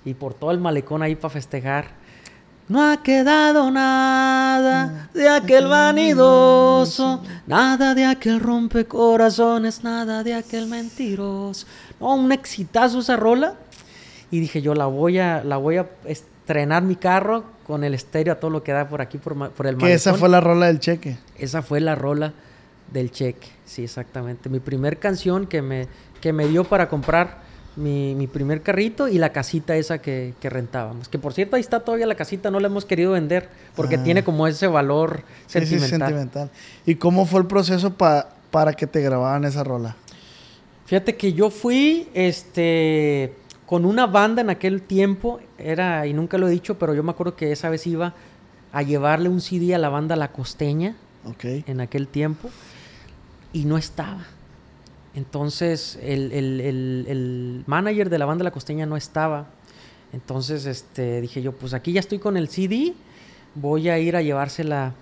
y 0.04 0.14
por 0.14 0.34
todo 0.34 0.52
el 0.52 0.60
malecón 0.60 1.04
ahí 1.04 1.16
para 1.16 1.30
festejar. 1.30 2.01
No 2.70 2.90
ha 2.90 3.04
quedado 3.04 3.70
nada 3.70 5.10
de 5.14 5.28
aquel 5.28 5.68
vanidoso, 5.68 7.22
nada 7.46 7.94
de 7.94 8.06
aquel 8.06 8.40
rompecorazones, 8.40 9.84
nada 9.84 10.24
de 10.24 10.34
aquel 10.34 10.68
mentiroso. 10.68 11.68
No, 12.00 12.16
un 12.16 12.32
exitazo 12.32 13.00
esa 13.00 13.18
rola. 13.18 13.56
Y 14.30 14.40
dije 14.40 14.62
yo, 14.62 14.74
la 14.74 14.86
voy 14.86 15.20
a, 15.20 15.44
la 15.44 15.58
voy 15.58 15.78
a 15.78 15.90
estrenar 16.06 16.84
mi 16.84 16.96
carro 16.96 17.44
con 17.68 17.84
el 17.84 17.94
estéreo 17.94 18.34
a 18.34 18.40
todo 18.40 18.52
lo 18.52 18.64
que 18.64 18.72
da 18.72 18.88
por 18.88 19.02
aquí, 19.02 19.18
por, 19.18 19.34
por 19.52 19.68
el 19.68 19.76
malecón. 19.76 19.92
Esa 19.92 20.14
fue 20.14 20.30
la 20.30 20.40
rola 20.40 20.68
del 20.68 20.80
cheque. 20.80 21.18
Esa 21.38 21.62
fue 21.62 21.82
la 21.82 21.96
rola 21.96 22.34
del 22.92 23.12
cheque, 23.12 23.48
sí, 23.66 23.84
exactamente. 23.84 24.50
Mi 24.50 24.60
primer 24.60 25.00
canción 25.00 25.48
que 25.48 25.62
me, 25.62 25.88
que 26.20 26.34
me 26.34 26.48
dio 26.48 26.64
para 26.64 26.90
comprar 26.90 27.42
mi, 27.76 28.16
mi 28.16 28.28
primer 28.28 28.62
carrito 28.62 29.08
y 29.08 29.18
la 29.18 29.32
casita 29.32 29.76
esa 29.78 30.00
que, 30.02 30.34
que, 30.42 30.50
rentábamos. 30.50 31.08
Que 31.08 31.18
por 31.20 31.34
cierto, 31.34 31.56
ahí 31.56 31.62
está 31.62 31.80
todavía 31.82 32.06
la 32.06 32.16
casita, 32.16 32.52
no 32.52 32.60
la 32.60 32.68
hemos 32.68 32.86
querido 32.86 33.12
vender 33.14 33.50
porque 33.76 33.96
Ah. 33.96 34.04
tiene 34.04 34.24
como 34.24 34.46
ese 34.48 34.68
valor 34.68 35.24
Sí, 35.48 35.60
sí, 35.62 35.66
sentimental. 35.80 36.00
sentimental. 36.10 36.50
¿Y 36.86 36.96
cómo 36.96 37.26
fue 37.26 37.40
el 37.42 37.48
proceso 37.48 37.94
pa- 37.94 38.30
para 38.52 38.74
que 38.74 38.88
te 38.88 39.02
grababan 39.02 39.46
esa 39.46 39.64
rola? 39.64 39.96
Fíjate 40.86 41.16
que 41.16 41.32
yo 41.34 41.50
fui 41.50 42.10
este 42.14 43.34
con 43.66 43.86
una 43.86 44.06
banda 44.06 44.42
en 44.42 44.50
aquel 44.50 44.82
tiempo, 44.82 45.40
era, 45.58 46.06
y 46.06 46.14
nunca 46.14 46.38
lo 46.38 46.50
he 46.50 46.52
dicho, 46.52 46.78
pero 46.78 46.94
yo 46.94 47.04
me 47.04 47.12
acuerdo 47.12 47.38
que 47.38 47.54
esa 47.54 47.70
vez 47.70 47.88
iba 47.88 48.14
a 48.74 48.82
llevarle 48.82 49.30
un 49.30 49.40
CD 49.40 49.74
a 49.74 49.78
la 49.78 49.88
banda 49.88 50.18
La 50.18 50.34
Costeña 50.34 50.98
Ok. 51.26 51.46
en 51.68 51.80
aquel 51.80 52.10
tiempo 52.10 52.50
y 53.54 53.64
no 53.64 53.78
estaba. 53.78 54.26
Entonces 55.16 56.00
el, 56.02 56.32
el- 56.32 56.62
el- 56.62 57.06
el 57.08 57.64
manager 57.68 58.10
de 58.10 58.18
la 58.20 58.26
banda 58.26 58.44
La 58.44 58.52
Costeña 58.52 58.86
no 58.86 58.96
estaba. 58.98 59.48
Entonces 60.14 60.66
este, 60.66 61.22
dije 61.22 61.42
yo, 61.42 61.52
pues 61.54 61.74
aquí 61.74 61.92
ya 61.94 62.00
estoy 62.00 62.20
con 62.20 62.38
el 62.38 62.48
CD, 62.48 62.94
voy 63.56 63.90
a 63.90 64.00
ir 64.00 64.16
a 64.16 64.22
llevársela 64.22 64.94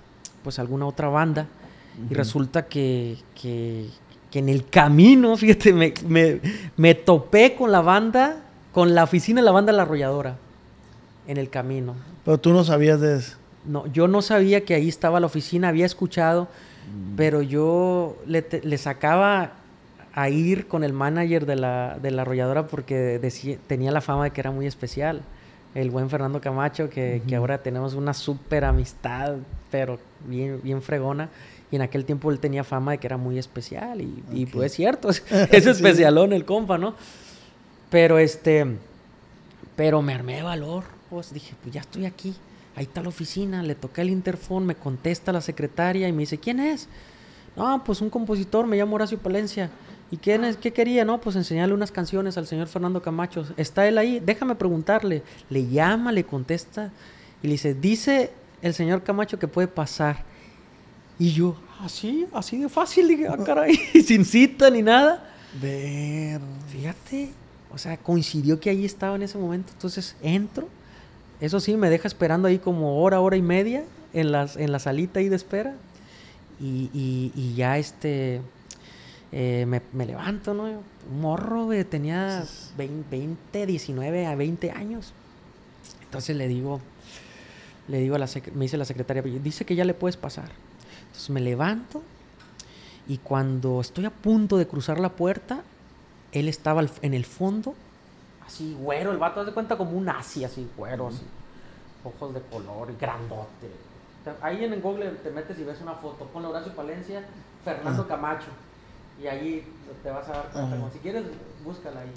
pues 0.43 0.57
a 0.59 0.61
alguna 0.61 0.85
otra 0.87 1.09
banda. 1.09 1.47
Y 2.09 2.13
resulta 2.13 2.65
que, 2.67 3.17
que- 3.39 3.87
que 4.31 4.39
en 4.39 4.49
el 4.49 4.67
camino, 4.67 5.35
fíjate, 5.37 5.73
me, 5.73 5.93
me- 6.07 6.39
me 6.77 6.95
topé 6.95 7.55
con 7.55 7.71
la 7.71 7.81
banda, 7.81 8.37
con 8.71 8.93
la 8.95 9.03
oficina 9.03 9.41
de 9.41 9.45
la 9.45 9.51
banda 9.51 9.71
La 9.73 9.81
Arrolladora, 9.83 10.37
en 11.27 11.37
el 11.37 11.49
camino. 11.49 11.95
Pero 12.25 12.39
tú 12.39 12.51
no 12.53 12.63
sabías 12.63 13.01
de 13.01 13.17
eso. 13.17 13.37
No, 13.65 13.85
yo 13.87 14.07
no 14.07 14.21
sabía 14.21 14.63
que 14.65 14.73
ahí 14.75 14.87
estaba 14.87 15.19
la 15.19 15.25
oficina, 15.25 15.67
había 15.69 15.85
escuchado, 15.85 16.47
pero 17.17 17.41
yo 17.41 18.17
le, 18.25 18.41
te- 18.43 18.61
le 18.63 18.77
sacaba 18.77 19.53
a 20.13 20.29
ir 20.29 20.67
con 20.67 20.83
el 20.83 20.93
manager 20.93 21.45
de 21.45 21.55
la, 21.55 21.97
de 22.01 22.11
la 22.11 22.23
arrolladora 22.23 22.67
porque 22.67 23.19
decía- 23.19 23.57
tenía 23.67 23.91
la 23.91 24.01
fama 24.01 24.25
de 24.25 24.31
que 24.31 24.41
era 24.41 24.51
muy 24.51 24.65
especial. 24.67 25.21
El 25.75 25.91
buen 25.91 26.09
Fernando 26.09 26.41
Camacho, 26.41 26.89
que, 26.89 27.21
que 27.27 27.35
ahora 27.35 27.59
tenemos 27.59 27.93
una 27.93 28.13
súper 28.15 28.65
amistad, 28.65 29.35
pero 29.69 29.99
bien, 30.25 30.59
bien 30.63 30.81
fregona. 30.81 31.29
Y 31.71 31.75
en 31.75 31.83
aquel 31.83 32.05
tiempo 32.05 32.31
él 32.31 32.39
tenía 32.39 32.63
fama 32.63 32.91
de 32.93 32.97
que 32.97 33.05
era 33.05 33.17
muy 33.17 33.37
especial. 33.37 34.01
Y, 34.01 34.23
y 34.33 34.45
Ok. 34.45 34.49
pues 34.53 34.71
es 34.71 34.75
cierto, 34.75 35.09
es, 35.09 35.23
es 35.51 35.65
especialón 35.67 36.33
el 36.33 36.43
compa, 36.45 36.79
¿no? 36.79 36.95
Pero 37.91 38.17
este, 38.17 38.65
pero 39.75 40.01
me 40.01 40.13
armé 40.13 40.37
de 40.37 40.43
valor. 40.43 40.83
Pues 41.09 41.33
dije, 41.33 41.53
pues 41.61 41.73
ya 41.73 41.81
estoy 41.81 42.05
aquí. 42.05 42.35
Ahí 42.75 42.85
está 42.85 43.01
la 43.03 43.09
oficina. 43.09 43.61
Le 43.63 43.75
toqué 43.75 44.01
el 44.01 44.09
interfón, 44.09 44.65
me 44.65 44.75
contesta 44.75 45.31
la 45.31 45.41
secretaria 45.41 46.07
y 46.07 46.11
me 46.11 46.19
dice, 46.21 46.37
¿quién 46.39 46.59
es? 46.59 46.87
No, 47.55 47.83
pues 47.83 48.01
un 48.01 48.09
compositor, 48.09 48.65
me 48.67 48.77
llamo 48.77 48.95
Horacio 48.95 49.17
Palencia. 49.17 49.69
¿Y 50.11 50.17
es? 50.43 50.57
¿Qué 50.57 50.73
quería? 50.73 51.05
No, 51.05 51.21
pues 51.21 51.35
enseñarle 51.35 51.73
unas 51.73 51.91
canciones 51.91 52.37
al 52.37 52.47
señor 52.47 52.67
Fernando 52.67 53.01
Camacho. 53.01 53.45
¿Está 53.57 53.87
él 53.87 53.97
ahí? 53.97 54.19
Déjame 54.19 54.55
preguntarle. 54.55 55.21
Le 55.49 55.67
llama, 55.67 56.11
le 56.11 56.23
contesta 56.23 56.91
y 57.43 57.47
le 57.47 57.53
dice, 57.53 57.73
dice 57.75 58.31
el 58.61 58.73
señor 58.73 59.03
Camacho 59.03 59.37
que 59.37 59.47
puede 59.47 59.67
pasar. 59.67 60.23
Y 61.19 61.31
yo, 61.33 61.55
así, 61.81 62.25
así 62.33 62.57
de 62.57 62.69
fácil, 62.69 63.07
dije, 63.07 63.27
ah, 63.27 63.37
caray, 63.45 63.75
sin 64.05 64.25
cita 64.25 64.69
ni 64.69 64.81
nada. 64.81 65.29
Ver. 65.61 66.41
Fíjate, 66.71 67.31
o 67.71 67.77
sea, 67.77 67.97
coincidió 67.97 68.59
que 68.59 68.69
ahí 68.71 68.85
estaba 68.85 69.15
en 69.15 69.21
ese 69.23 69.37
momento. 69.37 69.71
Entonces 69.73 70.15
entro. 70.23 70.67
Eso 71.39 71.59
sí, 71.59 71.75
me 71.77 71.89
deja 71.89 72.07
esperando 72.07 72.47
ahí 72.47 72.57
como 72.57 73.01
hora, 73.01 73.19
hora 73.21 73.37
y 73.37 73.41
media 73.41 73.83
en, 74.13 74.31
las, 74.31 74.57
en 74.57 74.71
la 74.71 74.79
salita 74.79 75.19
ahí 75.19 75.29
de 75.29 75.35
espera. 75.35 75.75
Y, 76.59 76.89
y- 76.93 77.31
y 77.35 77.53
ya 77.55 77.77
este. 77.77 78.41
Eh, 79.31 79.65
me, 79.67 79.81
me 79.93 80.05
levanto, 80.05 80.53
¿no? 80.53 80.63
Un 80.63 81.21
morro, 81.21 81.65
güey, 81.65 81.83
tenía 81.83 82.43
20, 82.77 83.09
20, 83.17 83.65
19 83.65 84.25
a 84.25 84.35
20 84.35 84.71
años. 84.71 85.13
Entonces 86.03 86.35
le 86.35 86.47
digo, 86.47 86.79
le 87.87 87.99
digo 87.99 88.15
a 88.15 88.19
la 88.19 88.27
me 88.53 88.61
dice 88.65 88.77
la 88.77 88.85
secretaria, 88.85 89.21
dice 89.21 89.65
que 89.65 89.75
ya 89.75 89.85
le 89.85 89.93
puedes 89.93 90.17
pasar. 90.17 90.49
Entonces 91.07 91.29
me 91.29 91.41
levanto 91.41 92.01
y 93.07 93.17
cuando 93.17 93.81
estoy 93.81 94.05
a 94.05 94.09
punto 94.11 94.57
de 94.57 94.67
cruzar 94.67 94.99
la 94.99 95.09
puerta, 95.09 95.61
él 96.31 96.47
estaba 96.47 96.83
en 97.01 97.13
el 97.13 97.25
fondo, 97.25 97.73
así 98.45 98.75
güero, 98.79 99.11
el 99.11 99.17
vato, 99.17 99.43
de 99.45 99.51
cuenta 99.53 99.77
como 99.77 99.91
un 99.91 100.05
nazi, 100.05 100.43
así 100.43 100.67
güero, 100.77 101.07
así, 101.07 101.21
ojos 102.03 102.33
de 102.33 102.41
color, 102.41 102.93
grandote. 102.99 103.69
Te- 104.23 104.31
Ahí 104.45 104.63
en 104.63 104.73
el 104.73 104.81
Google 104.81 105.09
te 105.23 105.31
metes 105.31 105.57
y 105.59 105.63
ves 105.63 105.79
una 105.81 105.93
foto, 105.93 106.25
ponle 106.25 106.49
Horacio 106.49 106.75
Palencia, 106.75 107.23
Fernando 107.63 108.07
Camacho, 108.07 108.47
y 109.21 109.27
ahí 109.27 109.63
te 110.03 110.09
vas 110.09 110.27
a 110.29 110.31
dar 110.33 110.51
cuenta. 110.51 110.75
Ajá. 110.75 110.89
Si 110.93 110.99
quieres, 110.99 111.23
búscala 111.63 112.01
ahí. 112.01 112.11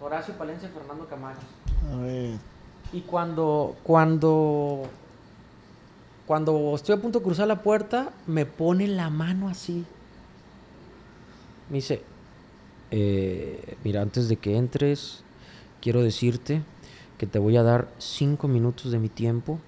Horacio 0.00 0.34
Palencia, 0.36 0.68
Fernando 0.68 1.06
Camacho. 1.08 1.40
A 1.92 1.96
ver. 1.96 2.38
Y 2.92 3.00
cuando, 3.00 3.76
cuando, 3.82 4.82
cuando 6.26 6.74
estoy 6.74 6.94
a 6.94 7.00
punto 7.00 7.18
de 7.20 7.24
cruzar 7.24 7.48
la 7.48 7.62
puerta, 7.62 8.12
me 8.26 8.46
pone 8.46 8.86
la 8.86 9.10
mano 9.10 9.48
así. 9.48 9.84
Me 11.70 11.76
dice, 11.76 12.02
"Eh, 12.90 13.76
mira, 13.82 14.02
antes 14.02 14.28
de 14.28 14.36
que 14.36 14.56
entres, 14.56 15.24
quiero 15.80 16.02
decirte 16.02 16.62
que 17.18 17.26
te 17.26 17.38
voy 17.38 17.56
a 17.56 17.62
dar 17.62 17.88
cinco 17.98 18.46
minutos 18.46 18.92
de 18.92 18.98
mi 18.98 19.08
tiempo. 19.08 19.58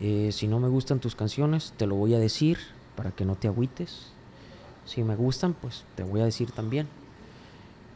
Eh, 0.00 0.30
si 0.32 0.48
no 0.48 0.58
me 0.58 0.68
gustan 0.68 0.98
tus 1.00 1.14
canciones, 1.14 1.72
te 1.76 1.86
lo 1.86 1.94
voy 1.94 2.14
a 2.14 2.18
decir 2.18 2.58
para 2.96 3.10
que 3.10 3.24
no 3.24 3.34
te 3.36 3.46
agüites. 3.48 4.12
Si 4.86 5.02
me 5.02 5.16
gustan, 5.16 5.52
pues 5.54 5.84
te 5.94 6.02
voy 6.02 6.20
a 6.20 6.24
decir 6.24 6.50
también. 6.52 6.88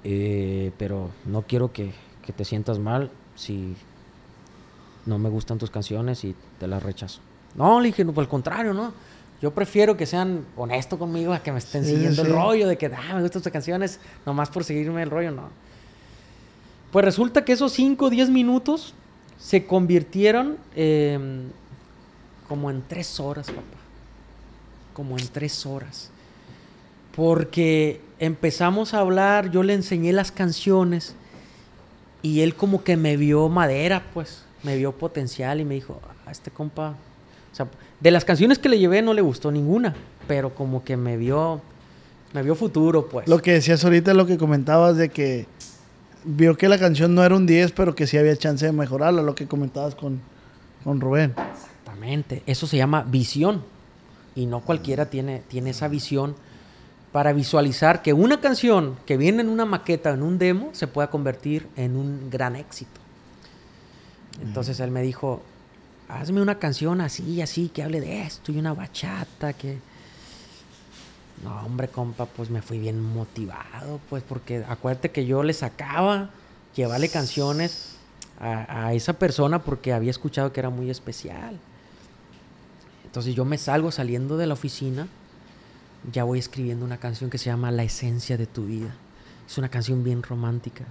Eh, 0.04 0.72
pero 0.78 1.10
no 1.26 1.42
quiero 1.42 1.72
que, 1.72 1.92
que 2.24 2.32
te 2.32 2.44
sientas 2.44 2.78
mal 2.78 3.10
si 3.36 3.74
no 5.06 5.18
me 5.18 5.28
gustan 5.28 5.58
tus 5.58 5.70
canciones 5.70 6.24
y 6.24 6.34
te 6.58 6.66
las 6.66 6.82
rechazo. 6.82 7.20
No, 7.54 7.80
le 7.80 7.88
dije, 7.88 8.04
no, 8.04 8.12
por 8.12 8.22
el 8.24 8.28
contrario, 8.28 8.72
¿no? 8.74 8.92
Yo 9.42 9.52
prefiero 9.54 9.96
que 9.96 10.04
sean 10.06 10.44
honestos 10.56 10.98
conmigo 10.98 11.32
a 11.32 11.42
que 11.42 11.50
me 11.52 11.58
estén 11.58 11.84
Sí, 11.84 11.92
siguiendo 11.92 12.22
sí. 12.22 12.28
el 12.28 12.34
rollo 12.34 12.68
de 12.68 12.76
que, 12.76 12.86
ah, 12.86 13.14
me 13.14 13.22
gustan 13.22 13.42
tus 13.42 13.52
canciones, 13.52 13.98
nomás 14.26 14.50
por 14.50 14.64
seguirme 14.64 15.02
el 15.02 15.10
rollo, 15.10 15.30
no. 15.30 15.48
Pues 16.92 17.04
resulta 17.04 17.44
que 17.44 17.52
esos 17.52 17.72
5 17.72 18.04
o 18.06 18.10
10 18.10 18.30
minutos 18.30 18.94
se 19.38 19.66
convirtieron 19.66 20.58
em, 20.74 21.44
como 22.48 22.70
en 22.70 22.82
3 22.86 23.20
horas, 23.20 23.46
papá. 23.46 23.62
Como 24.92 25.16
en 25.18 25.26
3 25.28 25.66
horas. 25.66 26.10
Porque 27.14 28.00
empezamos 28.18 28.94
a 28.94 29.00
hablar, 29.00 29.50
yo 29.50 29.62
le 29.62 29.74
enseñé 29.74 30.12
las 30.12 30.30
canciones 30.30 31.14
y 32.22 32.40
él 32.40 32.54
como 32.54 32.84
que 32.84 32.96
me 32.96 33.16
vio 33.16 33.48
madera, 33.48 34.04
pues, 34.12 34.44
me 34.62 34.76
vio 34.76 34.92
potencial 34.92 35.60
y 35.60 35.64
me 35.64 35.74
dijo, 35.74 36.00
a 36.26 36.30
este 36.30 36.50
compa, 36.50 36.90
o 37.52 37.54
sea, 37.54 37.66
de 37.98 38.10
las 38.10 38.24
canciones 38.24 38.58
que 38.58 38.68
le 38.68 38.78
llevé 38.78 39.02
no 39.02 39.14
le 39.14 39.22
gustó 39.22 39.50
ninguna, 39.50 39.94
pero 40.28 40.54
como 40.54 40.84
que 40.84 40.96
me 40.96 41.16
vio, 41.16 41.60
me 42.32 42.42
vio 42.42 42.54
futuro, 42.54 43.08
pues. 43.08 43.26
Lo 43.26 43.40
que 43.40 43.52
decías 43.52 43.82
ahorita, 43.84 44.14
lo 44.14 44.26
que 44.26 44.36
comentabas 44.36 44.96
de 44.96 45.08
que 45.08 45.46
vio 46.24 46.56
que 46.56 46.68
la 46.68 46.78
canción 46.78 47.14
no 47.14 47.24
era 47.24 47.34
un 47.34 47.46
10, 47.46 47.72
pero 47.72 47.94
que 47.94 48.06
sí 48.06 48.18
había 48.18 48.36
chance 48.36 48.66
de 48.66 48.72
mejorarla, 48.72 49.22
lo 49.22 49.34
que 49.34 49.46
comentabas 49.46 49.94
con, 49.94 50.20
con 50.84 51.00
Rubén. 51.00 51.34
Exactamente, 51.52 52.42
eso 52.46 52.66
se 52.66 52.76
llama 52.76 53.02
visión 53.02 53.62
y 54.34 54.46
no 54.46 54.60
cualquiera 54.60 55.06
tiene, 55.06 55.42
tiene 55.48 55.70
esa 55.70 55.88
visión 55.88 56.34
para 57.12 57.32
visualizar 57.32 58.02
que 58.02 58.12
una 58.12 58.40
canción 58.40 58.96
que 59.04 59.16
viene 59.16 59.42
en 59.42 59.48
una 59.48 59.64
maqueta, 59.64 60.10
en 60.10 60.22
un 60.22 60.38
demo, 60.38 60.70
se 60.72 60.86
pueda 60.86 61.10
convertir 61.10 61.68
en 61.76 61.96
un 61.96 62.30
gran 62.30 62.54
éxito. 62.54 63.00
Entonces 64.40 64.78
él 64.80 64.90
me 64.90 65.02
dijo, 65.02 65.42
hazme 66.08 66.40
una 66.40 66.58
canción 66.58 67.00
así, 67.00 67.42
así, 67.42 67.68
que 67.68 67.82
hable 67.82 68.00
de 68.00 68.22
esto 68.22 68.52
y 68.52 68.58
una 68.58 68.74
bachata, 68.74 69.52
que... 69.52 69.78
No, 71.42 71.58
hombre, 71.64 71.88
compa, 71.88 72.26
pues 72.26 72.50
me 72.50 72.60
fui 72.60 72.78
bien 72.78 73.00
motivado, 73.00 73.98
pues 74.10 74.22
porque 74.22 74.62
acuérdate 74.68 75.10
que 75.10 75.24
yo 75.24 75.42
le 75.42 75.54
sacaba 75.54 76.28
llevarle 76.76 77.08
canciones 77.08 77.96
a, 78.38 78.86
a 78.86 78.92
esa 78.92 79.14
persona 79.14 79.60
porque 79.60 79.94
había 79.94 80.10
escuchado 80.10 80.52
que 80.52 80.60
era 80.60 80.68
muy 80.68 80.90
especial. 80.90 81.58
Entonces 83.06 83.34
yo 83.34 83.46
me 83.46 83.56
salgo 83.56 83.90
saliendo 83.90 84.36
de 84.36 84.46
la 84.46 84.54
oficina, 84.54 85.08
ya 86.12 86.24
voy 86.24 86.38
escribiendo 86.38 86.84
una 86.84 86.98
canción 86.98 87.30
que 87.30 87.38
se 87.38 87.46
llama 87.46 87.70
La 87.70 87.82
esencia 87.82 88.36
de 88.36 88.46
tu 88.46 88.66
vida. 88.66 88.94
Es 89.48 89.58
una 89.58 89.68
canción 89.68 90.04
bien 90.04 90.22
romántica. 90.22 90.84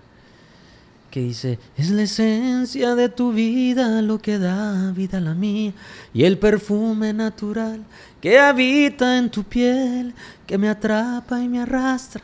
que 1.09 1.21
dice, 1.21 1.57
es 1.75 1.89
la 1.89 2.03
esencia 2.03 2.93
de 2.93 3.09
tu 3.09 3.31
vida 3.31 4.01
lo 4.03 4.19
que 4.19 4.37
da 4.37 4.91
vida 4.91 5.17
a 5.17 5.21
la 5.21 5.33
mía 5.33 5.73
y 6.13 6.23
el 6.23 6.37
perfume 6.37 7.13
natural 7.13 7.83
que 8.21 8.37
habita 8.37 9.17
en 9.17 9.31
tu 9.31 9.43
piel, 9.43 10.13
que 10.45 10.59
me 10.59 10.69
atrapa 10.69 11.41
y 11.41 11.47
me 11.47 11.61
arrastra 11.61 12.21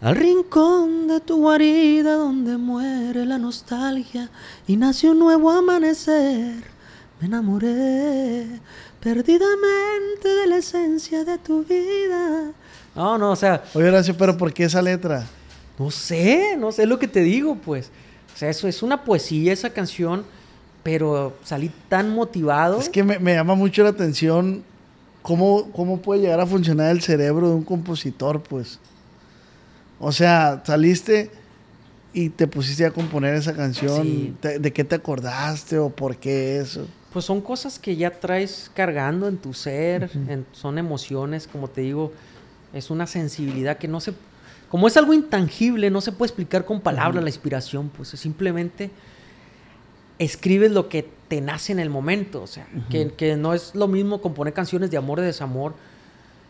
al 0.00 0.14
rincón 0.14 1.08
de 1.08 1.20
tu 1.20 1.38
guarida 1.38 2.14
donde 2.14 2.56
muere 2.56 3.26
la 3.26 3.38
nostalgia 3.38 4.30
y 4.66 4.76
nace 4.76 5.10
un 5.10 5.18
nuevo 5.18 5.50
amanecer. 5.50 6.62
Me 7.20 7.26
enamoré 7.26 8.46
perdidamente 9.00 10.28
de 10.28 10.46
la 10.46 10.56
esencia 10.56 11.24
de 11.24 11.38
tu 11.38 11.64
vida. 11.64 12.52
No, 12.94 13.18
no, 13.18 13.32
o 13.32 13.36
sea. 13.36 13.62
Oye, 13.74 13.88
Horacio, 13.88 14.16
pero 14.16 14.36
¿por 14.36 14.52
qué 14.52 14.64
esa 14.64 14.82
letra? 14.82 15.26
No 15.78 15.90
sé, 15.90 16.56
no 16.58 16.72
sé 16.72 16.86
lo 16.86 16.98
que 16.98 17.08
te 17.08 17.20
digo, 17.20 17.56
pues. 17.56 17.90
O 18.34 18.38
sea, 18.38 18.50
eso 18.50 18.68
es 18.68 18.82
una 18.82 19.04
poesía, 19.04 19.52
esa 19.52 19.70
canción, 19.70 20.24
pero 20.82 21.36
salí 21.44 21.70
tan 21.88 22.10
motivado. 22.10 22.80
Es 22.80 22.88
que 22.88 23.02
me, 23.02 23.18
me 23.18 23.34
llama 23.34 23.54
mucho 23.54 23.82
la 23.82 23.90
atención 23.90 24.64
cómo, 25.22 25.70
cómo 25.72 26.00
puede 26.00 26.22
llegar 26.22 26.40
a 26.40 26.46
funcionar 26.46 26.90
el 26.90 27.02
cerebro 27.02 27.48
de 27.48 27.54
un 27.54 27.64
compositor, 27.64 28.42
pues. 28.42 28.78
O 30.00 30.12
sea, 30.12 30.62
saliste 30.64 31.30
y 32.12 32.30
te 32.30 32.46
pusiste 32.46 32.86
a 32.86 32.90
componer 32.90 33.34
esa 33.34 33.54
canción. 33.54 34.02
Sí. 34.02 34.36
¿De 34.58 34.72
qué 34.72 34.84
te 34.84 34.94
acordaste 34.94 35.78
o 35.78 35.90
por 35.90 36.16
qué 36.16 36.58
eso? 36.58 36.86
Pues 37.12 37.24
son 37.24 37.40
cosas 37.40 37.78
que 37.78 37.96
ya 37.96 38.10
traes 38.10 38.70
cargando 38.74 39.28
en 39.28 39.38
tu 39.38 39.54
ser, 39.54 40.10
en- 40.28 40.44
son 40.52 40.76
emociones, 40.78 41.46
como 41.46 41.68
te 41.68 41.80
digo, 41.80 42.12
es 42.72 42.90
una 42.90 43.06
sensibilidad 43.06 43.78
que 43.78 43.88
no 43.88 44.00
se... 44.00 44.12
Como 44.70 44.86
es 44.86 44.96
algo 44.98 45.14
intangible, 45.14 45.88
no 45.90 46.02
se 46.02 46.12
puede 46.12 46.28
explicar 46.28 46.66
con 46.66 46.80
palabras 46.82 47.22
la 47.24 47.30
inspiración, 47.30 47.88
pues 47.88 48.12
es 48.12 48.20
simplemente 48.20 48.90
escribes 50.18 50.72
lo 50.72 50.88
que 50.88 51.08
te 51.28 51.40
nace 51.40 51.72
en 51.72 51.78
el 51.78 51.90
momento, 51.90 52.42
o 52.42 52.46
sea, 52.46 52.66
que, 52.90 53.12
que 53.12 53.36
no 53.36 53.54
es 53.54 53.74
lo 53.74 53.86
mismo 53.86 54.20
componer 54.20 54.52
canciones 54.52 54.90
de 54.90 54.96
amor, 54.96 55.20
de 55.20 55.26
desamor, 55.26 55.74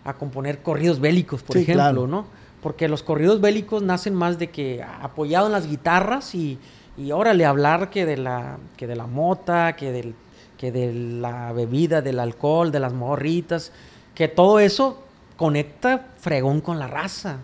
a 0.04 0.14
componer 0.14 0.62
corridos 0.62 1.00
bélicos, 1.00 1.42
por 1.42 1.54
Sí, 1.56 1.62
ejemplo, 1.62 1.82
claro. 1.82 2.06
¿no? 2.06 2.26
Porque 2.62 2.88
los 2.88 3.02
corridos 3.02 3.40
bélicos 3.40 3.82
nacen 3.82 4.14
más 4.14 4.38
de 4.38 4.50
que 4.50 4.82
apoyado 4.82 5.46
en 5.46 5.52
las 5.52 5.68
guitarras 5.68 6.34
y, 6.34 6.58
y 6.96 7.12
órale, 7.12 7.44
hablar 7.44 7.90
que 7.90 8.06
de 8.06 8.16
la, 8.16 8.58
que 8.76 8.86
de 8.86 8.96
la 8.96 9.06
mota, 9.06 9.74
que, 9.76 9.92
del, 9.92 10.14
que 10.58 10.72
de 10.72 10.92
la 10.92 11.52
bebida, 11.52 12.02
del 12.02 12.20
alcohol, 12.20 12.70
de 12.70 12.80
las 12.80 12.92
morritas, 12.92 13.72
que 14.14 14.28
todo 14.28 14.58
eso 14.60 15.02
conecta 15.36 16.08
fregón 16.18 16.60
con 16.60 16.78
la 16.78 16.88
raza. 16.88 17.38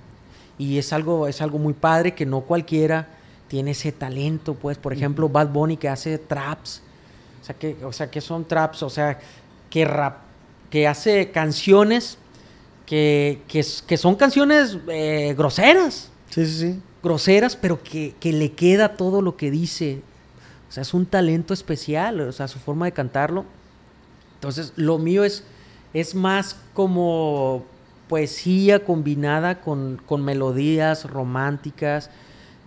Y 0.59 0.79
es 0.79 0.93
algo, 0.93 1.27
es 1.29 1.41
algo 1.41 1.59
muy 1.59 1.73
padre 1.73 2.15
que 2.15 2.27
no 2.27 2.43
cualquiera 2.43 3.09
tiene 3.49 3.71
ese 3.71 3.93
talento, 3.93 4.55
pues, 4.55 4.77
por 4.79 4.93
ejemplo, 4.93 5.29
Bad 5.29 5.49
Bunny 5.49 5.77
que 5.77 5.89
hace 5.89 6.19
traps, 6.19 6.83
o 7.41 7.45
sea, 7.45 7.55
que, 7.55 7.77
o 7.85 7.93
sea, 7.93 8.11
que 8.11 8.21
son 8.21 8.45
traps, 8.45 8.83
o 8.83 8.91
sea, 8.91 9.19
que 9.71 9.85
rap, 9.85 10.17
que 10.71 10.89
hace 10.89 11.31
canciones 11.31 12.19
que, 12.87 13.43
que, 13.47 13.65
que 13.87 13.97
son 13.97 14.17
canciones 14.17 14.79
eh, 14.89 15.35
groseras, 15.37 16.11
Sí, 16.31 16.47
sí, 16.47 16.59
sí. 16.59 16.81
groseras, 17.03 17.55
pero 17.55 17.81
que, 17.83 18.15
que 18.19 18.33
le 18.33 18.53
queda 18.53 18.97
todo 18.97 19.23
lo 19.23 19.37
que 19.37 19.51
dice. 19.53 20.03
O 20.75 20.77
sea, 20.77 20.83
es 20.83 20.93
un 20.93 21.07
talento 21.07 21.55
especial, 21.55 22.21
o 22.21 22.33
sea, 22.33 22.49
su 22.49 22.59
forma 22.59 22.87
de 22.87 22.91
cantarlo. 22.93 23.45
Entonces, 24.35 24.73
lo 24.75 24.99
mío 24.99 25.23
es, 25.23 25.45
es 25.93 26.17
más 26.17 26.57
como 26.73 27.63
poesía 28.09 28.85
combinada 28.85 29.61
con, 29.61 30.01
con 30.05 30.25
melodías 30.25 31.09
románticas, 31.09 32.11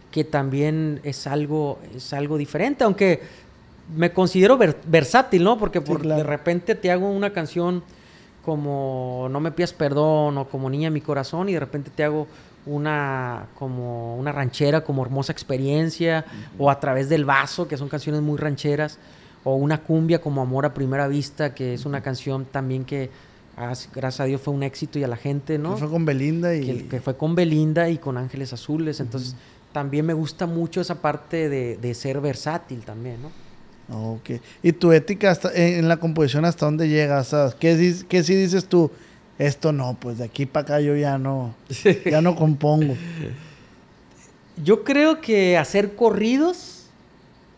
que 0.10 0.24
también 0.24 1.01
es 1.03 1.28
algo, 1.28 1.80
es 1.93 2.14
algo 2.14 2.38
diferente, 2.38 2.86
aunque 2.86 3.24
me 3.93 4.14
considero 4.14 4.58
ver- 4.58 4.78
versátil, 4.88 5.43
¿no? 5.43 5.58
Porque 5.58 5.82
por- 5.82 5.99
claro. 5.99 6.24
de 6.24 6.24
repente 6.24 6.76
te 6.76 6.89
hago 6.91 7.10
una 7.12 7.34
canción 7.34 7.84
como 8.45 9.28
No 9.30 9.41
me 9.41 9.51
pidas 9.51 9.74
perdón 9.74 10.38
o 10.38 10.47
como 10.47 10.70
Niña 10.70 10.89
mi 10.89 11.01
corazón 11.01 11.49
y 11.49 11.53
de 11.55 11.60
repente 11.60 11.91
te 11.93 12.05
hago 12.05 12.26
una 12.68 13.47
como 13.55 14.18
una 14.18 14.32
ranchera 14.32 14.84
como 14.84 15.03
hermosa 15.03 15.32
experiencia 15.32 16.26
o 16.57 16.70
a 16.70 16.80
través 16.80 17.09
del 17.09 17.26
vaso 17.26 17.68
que 17.68 17.78
son 17.78 17.89
canciones 17.89 18.22
muy 18.22 18.38
rancheras 18.38 18.99
o 19.43 19.55
una 19.55 19.82
cumbia 19.82 20.20
como 20.20 20.41
Amor 20.41 20.65
a 20.65 20.74
primera 20.74 21.07
vista 21.07 21.53
que 21.53 21.74
es 21.74 21.86
una 21.86 22.01
canción 22.01 22.45
también 22.45 22.86
que 22.86 23.09
ah, 23.57 23.74
gracias 23.93 24.20
a 24.20 24.26
Dios 24.26 24.41
fue 24.41 24.53
un 24.53 24.63
éxito 24.63 24.99
y 24.99 25.03
a 25.03 25.07
la 25.07 25.18
gente, 25.18 25.57
¿no? 25.57 25.74
Que 25.74 25.80
fue 25.82 25.89
con 25.89 26.05
Belinda 26.05 26.55
y... 26.55 26.65
que, 26.65 26.88
que 26.88 27.01
fue 27.01 27.18
con 27.18 27.36
Belinda 27.36 27.89
y 27.89 27.97
con 27.97 28.18
Ángeles 28.18 28.53
Azules. 28.53 28.99
Entonces, 28.99 29.36
también 29.74 30.05
me 30.05 30.13
gusta 30.13 30.45
mucho 30.45 30.82
esa 30.82 31.01
parte 31.01 31.49
de, 31.49 31.78
de 31.78 31.93
ser 31.93 32.22
versátil 32.22 32.82
también, 32.82 33.18
¿no? 33.22 34.13
Ok. 34.13 34.32
¿Y 34.61 34.74
tu 34.74 34.91
ética 34.91 35.32
hasta, 35.32 35.53
en, 35.53 35.80
en 35.80 35.88
la 35.88 35.97
composición 35.97 36.45
hasta 36.45 36.65
dónde 36.65 36.89
llega? 36.89 37.20
Hasta, 37.20 37.55
¿qué, 37.59 37.95
qué 38.07 38.24
si 38.24 38.36
dices 38.36 38.65
tú? 38.65 38.91
Esto 39.39 39.71
no, 39.71 39.95
pues 39.99 40.17
de 40.17 40.23
aquí 40.25 40.45
para 40.45 40.63
acá 40.63 40.81
yo 40.81 40.95
ya 40.95 41.17
no, 41.17 41.53
ya 42.09 42.21
no 42.21 42.35
compongo. 42.35 42.95
Yo 44.63 44.83
creo 44.83 45.21
que 45.21 45.57
hacer 45.57 45.95
corridos 45.95 46.85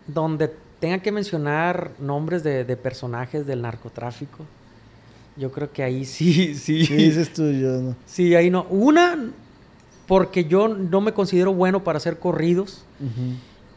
donde 0.07 0.51
tenga 0.79 0.99
que 0.99 1.11
mencionar 1.11 1.91
nombres 1.99 2.43
de, 2.43 2.65
de 2.65 2.75
personajes 2.77 3.45
del 3.45 3.61
narcotráfico, 3.61 4.45
yo 5.37 5.51
creo 5.51 5.71
que 5.71 5.83
ahí 5.83 6.03
sí, 6.03 6.55
sí. 6.55 6.85
¿Qué 6.87 6.95
dices 6.95 7.31
tú? 7.31 7.49
Yo 7.51 7.69
no. 7.81 7.95
Sí, 8.05 8.35
ahí 8.35 8.49
no. 8.49 8.63
Una, 8.69 9.29
porque 10.07 10.45
yo 10.45 10.67
no 10.67 10.99
me 10.99 11.13
considero 11.13 11.53
bueno 11.53 11.83
para 11.83 11.97
hacer 11.97 12.17
corridos. 12.19 12.83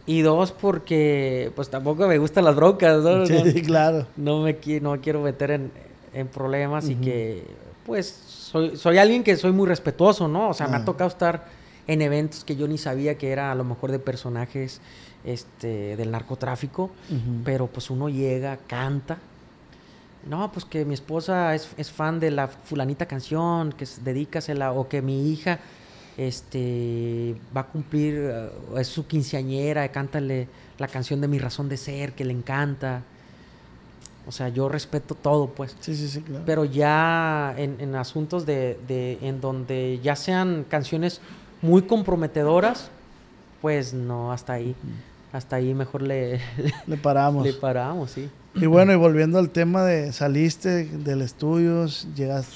Y 0.05 0.23
dos, 0.23 0.51
porque 0.51 1.53
pues 1.55 1.69
tampoco 1.71 2.09
me 2.09 2.19
gustan 2.19 2.45
las 2.45 2.57
broncas, 2.57 3.05
¿no? 3.05 3.25
Sí, 3.25 3.35
No- 3.35 3.63
claro. 3.65 4.07
no 4.17 4.41
me 4.43 4.59
no 4.81 5.01
quiero 5.01 5.21
meter 5.23 5.53
en, 5.53 5.71
en 6.13 6.27
problemas 6.27 6.89
y 6.89 6.97
que 6.97 7.45
pues 7.93 8.07
soy, 8.27 8.75
soy 8.79 8.97
alguien 8.97 9.23
que 9.23 9.37
soy 9.37 9.53
muy 9.53 9.67
respetuoso, 9.69 10.29
¿no? 10.29 10.49
O 10.49 10.55
sea, 10.55 10.67
me 10.67 10.77
Ah. 10.77 10.79
ha 10.79 10.85
tocado 10.87 11.09
estar 11.09 11.45
en 11.87 12.01
eventos 12.01 12.43
que 12.43 12.57
yo 12.57 12.67
ni 12.67 12.79
sabía 12.79 13.19
que 13.19 13.31
era 13.31 13.53
a 13.53 13.55
lo 13.55 13.65
mejor 13.65 13.91
de 13.93 13.99
personajes 13.99 14.81
este, 15.27 15.95
del 15.99 16.11
narcotráfico, 16.11 16.91
pero 17.45 17.67
pues 17.67 17.91
uno 17.91 18.09
llega, 18.09 18.57
canta. 18.67 19.19
No, 20.27 20.51
pues 20.53 20.65
que 20.65 20.87
mi 20.87 20.95
esposa 20.95 21.55
es, 21.55 21.69
es 21.77 21.91
fan 21.91 22.19
de 22.19 22.31
la 22.31 22.49
fulanita 22.49 23.05
canción, 23.05 23.73
que 23.73 23.87
dedícasela, 24.03 24.73
o 24.73 24.89
que 24.89 25.03
mi 25.03 25.31
hija 25.31 25.59
este 26.17 27.35
va 27.55 27.63
a 27.63 27.67
cumplir, 27.67 28.15
eh, 28.17 28.49
es 28.79 28.89
su 28.89 29.07
quinceañera, 29.07 29.87
cántale 29.93 30.49
la 30.79 30.89
canción 30.89 31.21
de 31.21 31.29
mi 31.29 31.39
razón 31.39 31.69
de 31.69 31.77
ser, 31.77 32.13
que 32.15 32.25
le 32.25 32.33
encanta. 32.33 33.03
O 34.27 34.33
sea, 34.33 34.49
yo 34.49 34.69
respeto 34.69 35.15
todo, 35.15 35.49
pues. 35.49 35.75
Sí, 35.81 35.97
sí, 35.97 36.09
sí, 36.09 36.21
claro. 36.21 36.45
Pero 36.47 36.65
ya 36.65 37.55
en, 37.59 37.77
en 37.81 37.95
asuntos 37.97 38.47
de, 38.47 38.79
de- 38.87 39.19
en 39.23 39.41
donde 39.41 39.99
ya 40.03 40.15
sean 40.17 40.65
canciones 40.69 41.21
muy 41.61 41.83
comprometedoras, 41.83 42.89
pues 43.61 43.95
no, 43.95 44.33
hasta 44.33 44.55
ahí. 44.55 44.75
Hasta 45.33 45.57
ahí 45.57 45.75
mejor 45.75 46.03
le, 46.03 46.41
Le 46.87 46.97
paramos. 46.97 47.45
le 47.45 47.53
paramos, 47.53 48.11
sí. 48.13 48.29
Y 48.55 48.67
bueno, 48.67 48.93
y 48.93 48.97
volviendo 48.97 49.39
al 49.39 49.51
tema 49.51 49.83
de 49.85 50.13
saliste 50.13 50.85
del 50.85 51.23
estudio, 51.23 51.87
llegas, 52.15 52.47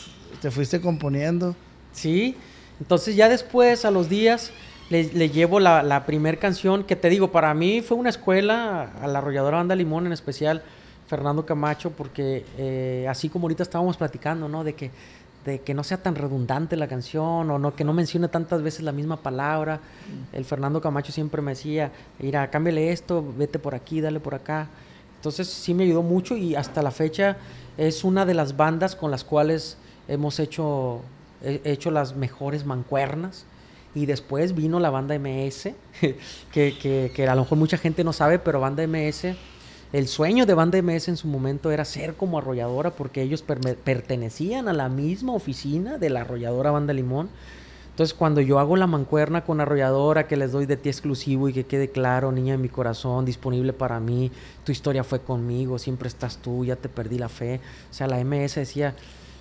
te 0.43 0.51
fuiste 0.51 0.81
componiendo. 0.81 1.57
Sí, 1.93 2.37
entonces 2.79 3.17
ya 3.17 3.29
después, 3.31 3.85
a 3.87 3.91
los 3.91 4.09
días, 4.11 4.51
le, 4.91 5.05
le 5.15 5.31
llevo 5.31 5.59
la, 5.59 5.83
la 5.83 6.05
primer 6.05 6.39
canción 6.39 6.85
que 6.85 6.97
te 6.97 7.09
digo, 7.09 7.33
para 7.33 7.55
mí 7.55 7.81
fue 7.81 7.97
una 7.97 8.11
escuela, 8.11 8.91
a 9.01 9.07
la 9.09 9.19
arrolladora 9.21 9.57
Banda 9.57 9.75
Limón 9.75 10.05
en 10.07 10.13
especial, 10.13 10.63
Fernando 11.07 11.47
Camacho, 11.47 11.91
porque 11.91 12.45
eh, 12.59 13.07
así 13.09 13.29
como 13.29 13.45
ahorita 13.45 13.63
estábamos 13.63 13.97
platicando, 13.97 14.49
¿no? 14.49 14.65
De 14.65 14.75
que, 14.75 14.91
de 15.45 15.61
que 15.61 15.75
no 15.75 15.85
sea 15.85 16.03
tan 16.03 16.17
redundante 16.17 16.77
la 16.77 16.89
canción 16.89 17.49
o 17.51 17.59
no, 17.59 17.75
que 17.77 17.85
no 17.85 17.93
mencione 17.93 18.27
tantas 18.29 18.63
veces 18.63 18.83
la 18.83 18.93
misma 18.93 19.17
palabra. 19.19 19.81
El 20.33 20.45
Fernando 20.45 20.81
Camacho 20.81 21.13
siempre 21.13 21.41
me 21.43 21.53
decía, 21.53 21.93
mira, 22.19 22.51
cámbiale 22.51 22.91
esto, 22.93 23.25
vete 23.37 23.59
por 23.59 23.75
aquí, 23.75 24.01
dale 24.01 24.19
por 24.21 24.35
acá. 24.35 24.69
Entonces 25.17 25.49
sí 25.49 25.75
me 25.75 25.85
ayudó 25.85 26.03
mucho 26.03 26.37
y 26.37 26.55
hasta 26.57 26.83
la 26.83 26.91
fecha 26.91 27.37
es 27.79 28.05
una 28.05 28.27
de 28.27 28.35
las 28.35 28.57
bandas 28.57 28.97
con 28.97 29.11
las 29.11 29.23
cuales 29.25 29.77
hemos 30.09 30.39
hecho, 30.41 31.01
he 31.43 31.61
hecho 31.65 31.91
las 31.91 32.17
mejores 32.17 32.65
mancuernas. 32.67 33.45
Y 33.95 34.05
después 34.07 34.55
vino 34.55 34.79
la 34.79 34.91
banda 34.91 35.15
MS, 35.19 35.71
que, 36.53 36.77
que- 36.79 37.13
que 37.15 37.29
a 37.29 37.35
lo 37.35 37.43
mejor 37.43 37.57
mucha 37.57 37.79
gente 37.79 38.05
no 38.05 38.13
sabe, 38.13 38.39
pero 38.39 38.61
banda 38.61 38.83
MS, 38.87 39.35
el 39.97 40.09
sueño 40.09 40.45
de 40.45 40.53
banda 40.53 40.83
MS 40.83 41.09
en 41.09 41.17
su 41.17 41.27
momento 41.27 41.71
era 41.71 41.87
ser 41.87 42.17
como 42.17 42.37
arrolladora 42.37 42.91
porque 42.91 43.23
ellos 43.23 43.41
pertenecían 43.41 44.69
a 44.69 44.75
la 44.75 44.91
misma 44.91 45.33
oficina 45.33 45.97
de 45.97 46.11
la 46.11 46.21
arrolladora 46.21 46.71
Banda 46.71 46.93
Limón. 46.93 47.31
Entonces, 47.93 48.13
cuando 48.13 48.43
yo 48.43 48.59
hago 48.59 48.77
la 48.77 48.87
mancuerna 48.87 49.47
con 49.47 49.59
arrolladora, 49.59 50.29
que 50.29 50.37
les 50.37 50.53
doy 50.53 50.67
de 50.67 50.77
ti 50.77 50.91
exclusivo 50.91 51.49
y 51.49 51.55
que 51.55 51.65
quede 51.65 51.89
claro, 51.89 52.31
niña 52.31 52.53
de 52.53 52.59
mi 52.59 52.69
corazón, 52.69 53.25
disponible 53.25 53.73
para 53.73 53.99
mí, 53.99 54.31
tu 54.65 54.71
historia 54.71 55.03
fue 55.03 55.21
conmigo, 55.21 55.79
siempre 55.79 56.09
estás 56.09 56.37
tú, 56.37 56.63
ya 56.67 56.77
te 56.77 56.91
perdí 56.91 57.17
la 57.17 57.31
fe. 57.31 57.63
O 57.91 57.95
sea, 57.95 58.07
la 58.07 58.23
MS 58.23 58.57
decía, 58.57 58.95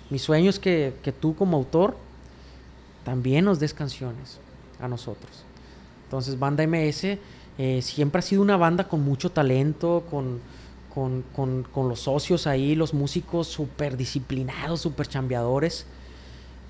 mi 0.08 0.18
sueño 0.18 0.48
es 0.48 0.58
que, 0.58 0.94
que 1.02 1.12
tú 1.12 1.36
como 1.36 1.58
autor 1.58 1.98
también 3.04 3.44
nos 3.44 3.60
des 3.60 3.74
canciones 3.74 4.38
a 4.80 4.88
nosotros. 4.88 5.44
Entonces, 6.04 6.38
Banda 6.38 6.66
MS 6.66 7.18
Eh, 7.58 7.80
siempre 7.82 8.18
ha 8.18 8.22
sido 8.22 8.42
una 8.42 8.56
banda 8.56 8.84
con 8.84 9.02
mucho 9.02 9.30
talento, 9.30 10.04
con, 10.10 10.40
con, 10.94 11.22
con, 11.34 11.62
con 11.64 11.88
los 11.88 12.00
socios 12.00 12.46
ahí, 12.46 12.74
los 12.74 12.92
músicos 12.94 13.46
súper 13.48 13.96
disciplinados, 13.96 14.80
súper 14.80 15.06
chambeadores, 15.08 15.86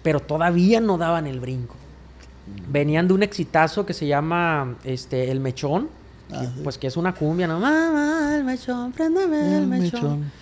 pero 0.02 0.20
todavía 0.20 0.80
no 0.80 0.96
daban 0.98 1.26
el 1.26 1.40
brinco. 1.40 1.74
Venían 2.68 3.08
de 3.08 3.14
un 3.14 3.22
exitazo 3.24 3.84
que 3.84 3.92
se 3.94 4.06
llama 4.06 4.76
este, 4.84 5.30
El 5.30 5.40
Mechón, 5.40 5.88
Ah, 6.32 6.40
que, 6.40 6.46
sí. 6.46 6.52
pues 6.64 6.76
que 6.76 6.88
es 6.88 6.96
una 6.96 7.14
cumbia, 7.14 7.46
¿no? 7.46 7.60
Mamá, 7.60 8.34
el 8.36 8.42
mechón, 8.42 8.90
préndeme 8.90 9.38
el 9.58 9.62
El 9.62 9.66
mechón. 9.68 10.00
mechón. 10.00 10.32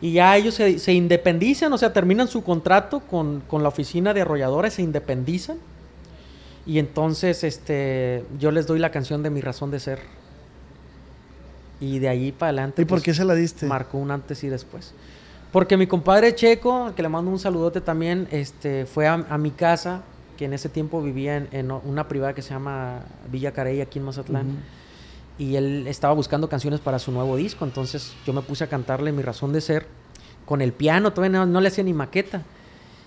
Y 0.00 0.12
ya 0.12 0.36
ellos 0.36 0.54
se, 0.54 0.78
se 0.78 0.92
independizan, 0.92 1.72
o 1.72 1.78
sea, 1.78 1.92
terminan 1.92 2.28
su 2.28 2.44
contrato 2.44 3.00
con, 3.00 3.42
con 3.48 3.62
la 3.64 3.68
oficina 3.68 4.14
de 4.14 4.20
arrolladores, 4.20 4.74
se 4.74 4.82
independizan. 4.82 5.56
Y 6.66 6.78
entonces 6.78 7.44
este, 7.44 8.24
yo 8.38 8.50
les 8.50 8.66
doy 8.66 8.78
la 8.78 8.90
canción 8.90 9.22
de 9.22 9.30
Mi 9.30 9.40
Razón 9.40 9.70
de 9.70 9.80
Ser. 9.80 10.00
Y 11.80 11.98
de 11.98 12.08
ahí 12.08 12.32
para 12.32 12.50
adelante. 12.50 12.82
¿Y 12.82 12.84
por 12.84 12.96
pues, 12.96 13.04
qué 13.04 13.14
se 13.14 13.24
la 13.24 13.34
diste? 13.34 13.66
Marcó 13.66 13.98
un 13.98 14.10
antes 14.10 14.42
y 14.44 14.48
después. 14.48 14.94
Porque 15.52 15.76
mi 15.76 15.86
compadre 15.86 16.34
Checo, 16.34 16.92
que 16.96 17.02
le 17.02 17.08
mando 17.08 17.30
un 17.30 17.38
saludote 17.38 17.80
también, 17.80 18.26
este, 18.30 18.86
fue 18.86 19.06
a, 19.06 19.14
a 19.14 19.38
mi 19.38 19.50
casa, 19.50 20.02
que 20.36 20.46
en 20.46 20.52
ese 20.52 20.68
tiempo 20.68 21.02
vivía 21.02 21.36
en, 21.36 21.48
en 21.52 21.70
una 21.70 22.08
privada 22.08 22.34
que 22.34 22.42
se 22.42 22.50
llama 22.50 23.02
Villa 23.30 23.52
Carey, 23.52 23.80
aquí 23.80 23.98
en 23.98 24.04
Mazatlán. 24.06 24.46
Y 25.38 25.56
él 25.56 25.86
estaba 25.86 26.14
buscando 26.14 26.48
canciones 26.48 26.80
para 26.80 26.98
su 26.98 27.12
nuevo 27.12 27.36
disco, 27.36 27.64
entonces 27.64 28.14
yo 28.26 28.32
me 28.32 28.40
puse 28.40 28.64
a 28.64 28.68
cantarle 28.68 29.12
Mi 29.12 29.22
Razón 29.22 29.52
de 29.52 29.60
Ser 29.60 29.86
con 30.44 30.60
el 30.60 30.72
piano, 30.72 31.12
todavía 31.12 31.40
no, 31.40 31.46
no 31.46 31.60
le 31.60 31.68
hacía 31.68 31.84
ni 31.84 31.92
maqueta. 31.92 32.42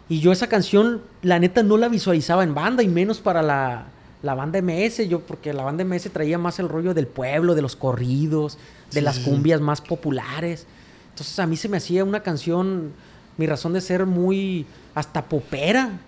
Y 0.10 0.20
yo 0.20 0.32
esa 0.32 0.48
canción, 0.48 1.02
la 1.22 1.40
neta, 1.40 1.64
no 1.64 1.78
la 1.78 1.90
visualizaba 1.90 2.44
en 2.44 2.54
banda 2.56 2.82
y 2.84 2.88
menos 2.88 3.20
para 3.20 3.42
la, 3.42 3.88
la 4.24 4.36
banda 4.36 4.62
MS, 4.62 5.08
yo, 5.10 5.20
porque 5.22 5.54
la 5.54 5.64
banda 5.64 5.84
MS 5.84 6.10
traía 6.12 6.38
más 6.38 6.60
el 6.60 6.70
rollo 6.70 6.94
del 6.94 7.08
pueblo, 7.08 7.56
de 7.56 7.62
los 7.62 7.76
corridos, 7.76 8.58
de 8.92 9.00
Sí, 9.00 9.02
las 9.02 9.20
cumbias 9.20 9.60
más 9.60 9.82
populares. 9.82 10.66
Entonces 11.10 11.38
a 11.40 11.48
mí 11.48 11.58
se 11.58 11.68
me 11.68 11.78
hacía 11.78 12.04
una 12.04 12.22
canción, 12.22 12.94
Mi 13.38 13.48
Razón 13.48 13.74
de 13.74 13.82
Ser, 13.82 14.06
muy 14.06 14.66
hasta 14.96 15.26
popera. 15.26 16.00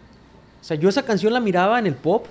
O 0.62 0.64
sea, 0.64 0.78
yo 0.78 0.90
esa 0.90 1.04
canción 1.04 1.34
la 1.34 1.40
miraba 1.40 1.78
en 1.80 1.88
el 1.88 1.96
pop, 1.96 2.26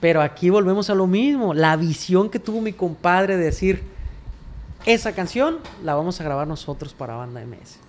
pero 0.00 0.22
aquí 0.22 0.50
volvemos 0.50 0.90
a 0.90 0.94
lo 0.94 1.06
mismo. 1.06 1.54
La 1.54 1.76
visión 1.76 2.28
que 2.30 2.38
tuvo 2.38 2.60
mi 2.60 2.72
compadre 2.72 3.36
de 3.36 3.44
decir, 3.44 3.82
esa 4.86 5.12
canción 5.12 5.58
la 5.82 5.94
vamos 5.94 6.20
a 6.20 6.24
grabar 6.24 6.46
nosotros 6.46 6.94
para 6.94 7.16
Banda 7.16 7.40
MS. 7.40 7.87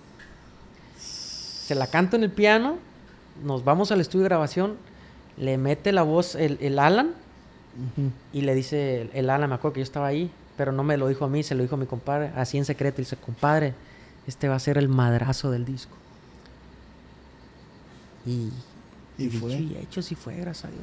Se 1.70 1.76
la 1.76 1.86
canto 1.86 2.16
en 2.16 2.24
el 2.24 2.32
piano, 2.32 2.78
nos 3.44 3.62
vamos 3.62 3.92
al 3.92 4.00
estudio 4.00 4.24
de 4.24 4.30
grabación, 4.30 4.76
le 5.36 5.56
mete 5.56 5.92
la 5.92 6.02
voz 6.02 6.34
el, 6.34 6.58
el 6.60 6.80
Alan 6.80 7.12
y 8.32 8.40
le 8.40 8.56
dice, 8.56 9.02
el, 9.02 9.10
el 9.14 9.30
Alan, 9.30 9.48
me 9.48 9.54
acuerdo 9.54 9.74
que 9.74 9.78
yo 9.78 9.84
estaba 9.84 10.08
ahí, 10.08 10.32
pero 10.56 10.72
no 10.72 10.82
me 10.82 10.96
lo 10.96 11.06
dijo 11.06 11.26
a 11.26 11.28
mí, 11.28 11.44
se 11.44 11.54
lo 11.54 11.62
dijo 11.62 11.76
a 11.76 11.78
mi 11.78 11.86
compadre, 11.86 12.32
así 12.34 12.58
en 12.58 12.64
secreto, 12.64 13.00
y 13.00 13.04
dice, 13.04 13.14
compadre, 13.14 13.74
este 14.26 14.48
va 14.48 14.56
a 14.56 14.58
ser 14.58 14.78
el 14.78 14.88
madrazo 14.88 15.52
del 15.52 15.64
disco. 15.64 15.94
Y, 18.26 18.50
Y 19.16 19.28
fue. 19.28 19.52
y 19.52 19.78
hecho, 19.80 20.02
sí 20.02 20.16
fue, 20.16 20.34
gracias 20.38 20.64
a 20.64 20.68
Dios. 20.72 20.82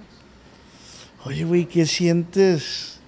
Oye, 1.26 1.44
güey, 1.44 1.66
¿qué 1.66 1.86
sientes 1.86 3.02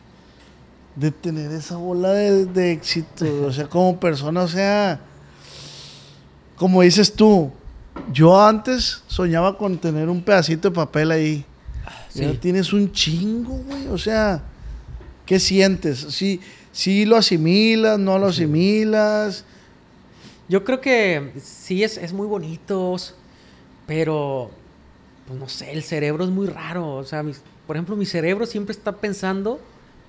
de 0.98 1.12
tener 1.12 1.50
esa 1.54 1.78
bola 1.78 2.12
de, 2.12 2.46
de 2.46 2.74
éxito? 2.74 3.46
O 3.46 3.54
sea, 3.54 3.70
como 3.70 3.98
persona, 4.02 4.42
o 4.42 4.50
sea, 4.50 5.00
como 6.58 6.82
dices 6.82 7.14
tú, 7.14 7.54
yo 8.12 8.42
antes 8.42 9.04
soñaba 9.08 9.58
con 9.58 9.78
tener 9.78 10.10
un 10.10 10.22
pedacito 10.22 10.70
de 10.70 10.76
papel 10.76 11.12
ahí. 11.12 11.46
Y 12.16 12.20
ahora 12.22 12.34
Sí. 12.34 12.40
tienes 12.40 12.74
un 12.74 12.92
chingo, 12.92 13.54
güey. 13.68 13.88
O 13.88 13.98
sea, 13.98 14.42
¿qué 15.26 15.40
sientes? 15.40 16.00
¿Sí, 16.10 16.42
sí 16.72 17.06
lo 17.06 17.18
asimilas, 17.18 18.00
no 18.00 18.18
lo 18.20 18.28
asimilas? 18.28 19.46
Yo 20.48 20.64
creo 20.64 20.82
que 20.82 21.34
sí 21.44 21.84
es, 21.84 21.98
es 21.98 22.12
muy 22.14 22.26
bonitos, 22.28 23.14
pero 23.86 24.50
pues 25.28 25.40
no 25.40 25.48
sé, 25.48 25.72
el 25.72 25.84
cerebro 25.84 26.24
es 26.24 26.32
muy 26.32 26.48
raro. 26.48 26.96
O 26.96 27.04
sea, 27.04 27.22
mis- 27.22 27.42
por 27.68 27.76
ejemplo, 27.76 27.96
mi 27.96 28.06
cerebro 28.08 28.46
siempre 28.48 28.72
está 28.74 28.94
pensando 28.94 29.60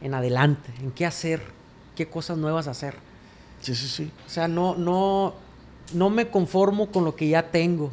en 0.00 0.14
adelante, 0.14 0.72
en 0.80 0.90
qué 0.92 1.04
hacer, 1.04 1.42
qué 1.94 2.08
cosas 2.08 2.38
nuevas 2.38 2.66
hacer. 2.68 2.94
Sí, 3.60 3.74
sí, 3.74 3.86
sí. 3.86 4.10
O 4.26 4.30
sea, 4.30 4.48
no, 4.48 4.74
no, 4.76 5.34
no 5.94 6.10
me 6.10 6.28
conformo 6.28 6.90
con 6.90 7.04
lo 7.04 7.16
que 7.16 7.28
ya 7.28 7.50
tengo. 7.50 7.90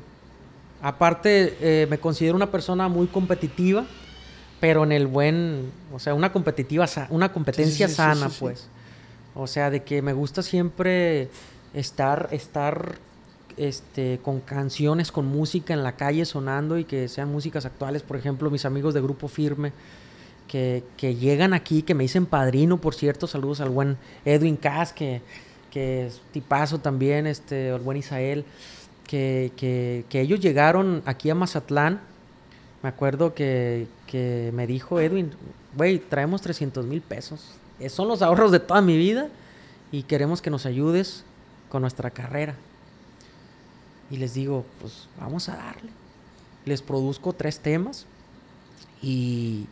Aparte, 0.82 1.58
eh, 1.62 1.88
me 1.89 1.98
considero 1.98 2.36
una 2.36 2.52
persona 2.52 2.88
muy 2.88 3.08
competitiva, 3.08 3.86
pero 4.60 4.84
en 4.84 4.91
el 4.91 5.08
buen, 5.08 5.72
o 5.93 6.00
sea, 6.00 6.14
una 6.14 6.32
competitiva, 6.32 6.86
una 7.10 7.32
competencia 7.32 7.88
sí, 7.88 7.93
sí, 7.93 7.98
sana, 7.98 8.30
sí, 8.30 8.38
pues. 8.39 8.68
O 9.36 9.48
sea, 9.48 9.70
de 9.70 9.84
que 9.84 10.02
me 10.02 10.14
gusta 10.14 10.41
siempre 10.43 11.30
estar, 11.74 12.30
estar, 12.32 12.95
este, 13.56 14.20
con 14.24 14.39
canciones, 14.39 15.12
con 15.12 15.26
música 15.26 15.74
en 15.74 15.84
la 15.84 15.93
calle 15.93 16.26
sonando 16.26 16.78
y 16.78 16.86
que 16.86 17.08
sean 17.08 17.32
músicas 17.32 17.66
actuales. 17.66 18.04
Por 18.04 18.18
ejemplo, 18.18 18.50
mis 18.52 18.66
amigos 18.66 18.93
de 18.93 19.02
Grupo 19.02 19.28
Firme, 19.28 19.74
que, 20.48 20.84
que 20.95 21.16
llegan 21.16 21.54
aquí, 21.54 21.82
que 21.82 21.93
me 21.93 22.04
dicen 22.04 22.26
padrino, 22.26 22.78
por 22.78 22.95
cierto, 22.95 23.28
saludos 23.28 23.62
al 23.62 23.70
buen 23.70 23.98
Edwin 24.26 24.58
Cas, 24.58 24.93
que, 24.93 25.22
que 25.78 26.08
es 26.08 26.22
tipazo 26.32 26.80
también, 26.80 27.28
este, 27.28 27.70
el 27.70 27.82
buen 27.82 27.98
Isael, 27.98 28.46
que, 29.06 29.52
que, 29.56 30.06
que 30.10 30.22
ellos 30.22 30.40
llegaron 30.40 31.04
aquí 31.06 31.30
a 31.30 31.36
Mazatlán. 31.36 32.02
Me 32.82 32.90
acuerdo 32.90 33.36
que, 33.36 33.86
que 34.08 34.50
me 34.56 34.66
dijo 34.66 35.00
Edwin, 35.00 35.30
güey, 35.76 36.00
traemos 36.00 36.42
300 36.42 36.84
mil 36.88 37.02
pesos. 37.02 37.52
Eh, 37.80 37.90
Son 37.90 38.08
los 38.08 38.24
ahorros 38.24 38.52
de 38.52 38.60
toda 38.60 38.82
mi 38.82 38.98
vida 38.98 39.30
y 39.92 40.02
queremos 40.02 40.42
que 40.42 40.50
nos 40.50 40.66
ayudes 40.66 41.24
con 41.70 41.82
nuestra 41.82 42.10
carrera. 42.10 42.56
Y 44.10 44.18
les 44.18 44.34
digo, 44.34 44.66
pues 44.82 45.08
vamos 45.20 45.48
a 45.48 45.58
darle. 45.58 45.92
Les 46.66 46.82
produzco 46.82 47.34
tres 47.34 47.60
temas 47.60 48.08
y, 49.00 49.68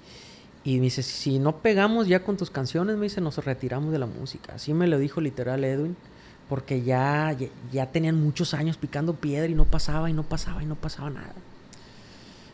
y 0.66 0.78
me 0.78 0.86
dice, 0.86 1.04
si 1.04 1.38
no 1.38 1.58
pegamos 1.58 2.08
ya 2.08 2.24
con 2.24 2.38
tus 2.38 2.50
canciones, 2.50 2.98
me 2.98 3.04
dice, 3.04 3.22
nos 3.22 3.38
retiramos 3.38 3.92
de 3.92 4.00
la 4.00 4.08
música. 4.08 4.56
Así 4.56 4.74
me 4.74 4.88
lo 4.88 4.98
dijo 4.98 5.22
literal 5.22 5.64
Edwin, 5.64 5.96
porque 6.50 6.82
ya, 6.82 7.32
ya, 7.40 7.48
ya 7.72 7.92
tenían 7.92 8.20
muchos 8.20 8.56
años 8.56 8.76
picando 8.76 9.14
piedra 9.14 9.48
y 9.48 9.54
no 9.54 9.66
pasaba 9.66 10.10
y 10.10 10.14
no 10.14 10.24
pasaba 10.24 10.64
y 10.64 10.66
no 10.66 10.74
pasaba 10.74 11.12
nada. 11.12 11.36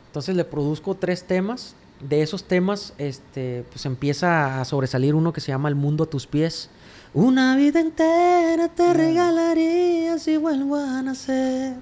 Entonces 0.08 0.36
le 0.36 0.44
produzco 0.44 0.94
tres 0.96 1.24
temas. 1.24 1.74
De 2.02 2.22
esos 2.22 2.44
temas, 2.44 2.94
este, 2.98 3.64
pues 3.72 3.86
empieza 3.86 4.60
a 4.60 4.66
sobresalir 4.66 5.16
uno 5.16 5.32
que 5.32 5.40
se 5.40 5.54
llama 5.54 5.70
El 5.70 5.76
mundo 5.76 6.04
a 6.04 6.10
tus 6.10 6.28
pies. 6.28 6.70
Una 7.14 7.56
vida 7.56 7.80
entera 7.80 8.68
te 8.68 8.94
regalaría 8.94 10.18
si 10.18 10.36
vuelvo 10.36 10.76
a 10.76 11.02
nacer. 11.02 11.76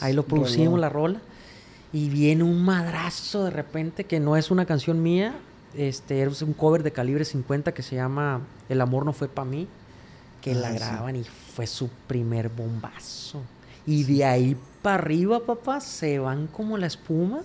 Ahí 0.00 0.14
lo 0.14 0.24
producimos 0.24 0.66
Rolón. 0.68 0.80
la 0.80 0.88
rola. 0.88 1.20
Y 1.92 2.08
viene 2.08 2.44
un 2.44 2.64
madrazo 2.64 3.44
de 3.44 3.50
repente 3.50 4.04
que 4.04 4.20
no 4.20 4.36
es 4.36 4.50
una 4.50 4.64
canción 4.64 5.02
mía. 5.02 5.34
Este, 5.74 6.22
es 6.22 6.42
un 6.42 6.52
cover 6.54 6.82
de 6.82 6.92
calibre 6.92 7.24
50 7.24 7.72
que 7.74 7.82
se 7.82 7.96
llama 7.96 8.40
El 8.68 8.80
amor 8.80 9.04
no 9.04 9.12
fue 9.12 9.28
para 9.28 9.48
mí. 9.48 9.66
Que 10.40 10.54
la 10.54 10.68
Ah, 10.68 10.72
sí. 10.72 10.78
graban 10.78 11.16
y 11.16 11.24
fue 11.24 11.66
su 11.66 11.88
primer 12.06 12.48
bombazo. 12.48 13.42
Y 13.86 14.04
de 14.04 14.24
ahí 14.24 14.56
para 14.82 14.96
arriba, 14.96 15.40
papá, 15.40 15.80
se 15.80 16.18
van 16.20 16.46
como 16.46 16.78
la 16.78 16.86
espuma 16.86 17.40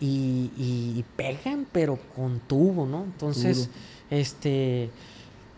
y, 0.00 0.50
y- 0.56 0.94
y 0.98 1.04
pegan, 1.16 1.66
pero 1.72 1.98
con 2.14 2.38
tubo, 2.40 2.86
¿no? 2.86 3.04
Entonces, 3.04 3.66
Duro. 3.66 3.70
este, 4.10 4.90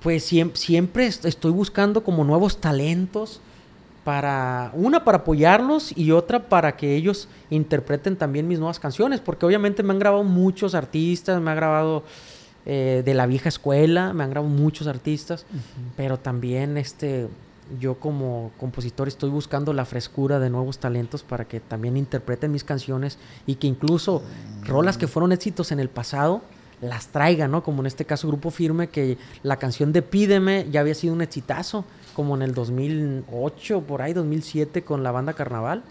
pues 0.03 0.25
siempre, 0.25 0.59
siempre 0.61 1.07
est- 1.07 1.25
estoy 1.25 1.51
buscando 1.53 2.03
como 2.05 2.25
nuevos 2.25 2.61
talentos 2.61 3.41
para, 4.09 4.71
una, 4.73 5.05
para 5.05 5.19
apoyarlos 5.19 5.95
y 5.95 6.13
otra 6.13 6.49
para 6.49 6.79
que 6.79 6.97
ellos 6.97 7.29
interpreten 7.51 8.17
también 8.17 8.49
mis 8.49 8.59
nuevas 8.59 8.81
canciones, 8.81 9.21
porque 9.21 9.45
obviamente 9.45 9.83
me 9.83 9.93
han 9.93 9.99
grabado 9.99 10.25
muchos 10.25 10.75
artistas, 10.75 11.43
me 11.43 11.51
ha 11.51 11.55
grabado 11.55 12.05
eh, 12.65 13.03
de 13.05 13.13
la 13.13 13.27
vieja 13.27 13.51
escuela, 13.51 14.15
me 14.15 14.25
han 14.25 14.31
grabado 14.31 14.51
muchos 14.51 14.87
artistas, 14.87 15.45
pero 15.95 16.19
también 16.19 16.79
este, 16.79 17.29
yo 17.79 17.97
como 17.97 18.51
compositor 18.57 19.09
estoy 19.09 19.29
buscando 19.29 19.75
la 19.75 19.85
frescura 19.85 20.39
de 20.39 20.49
nuevos 20.49 20.79
talentos 20.79 21.23
para 21.23 21.45
que 21.45 21.61
también 21.61 21.99
interpreten 21.99 22.51
mis 22.51 22.65
canciones 22.65 23.19
y 23.47 23.57
que 23.57 23.67
incluso 23.67 24.23
rolas 24.65 24.97
que 24.97 25.07
fueron 25.07 25.33
éxitos 25.33 25.71
en 25.71 25.81
el 25.81 25.91
pasado 25.91 26.41
las 26.81 27.09
traigan, 27.09 27.51
¿no? 27.51 27.63
Como 27.63 27.83
en 27.83 27.87
este 27.87 28.07
caso 28.07 28.27
Grupo 28.29 28.51
Firme, 28.51 28.89
que 28.89 29.19
la 29.43 29.59
canción 29.59 29.93
de 29.93 30.01
Pídeme 30.01 30.67
ya 30.71 30.81
había 30.81 30.95
sido 30.95 31.13
un 31.13 31.21
exitazo, 31.21 31.85
como 32.19 32.35
en 32.35 32.43
el 32.43 32.53
2008, 32.53 33.83
por 33.83 34.03
ahí, 34.03 34.13
2007, 34.13 34.83
con 34.83 35.05
la 35.05 35.13
banda 35.13 35.35
Carnaval, 35.35 35.85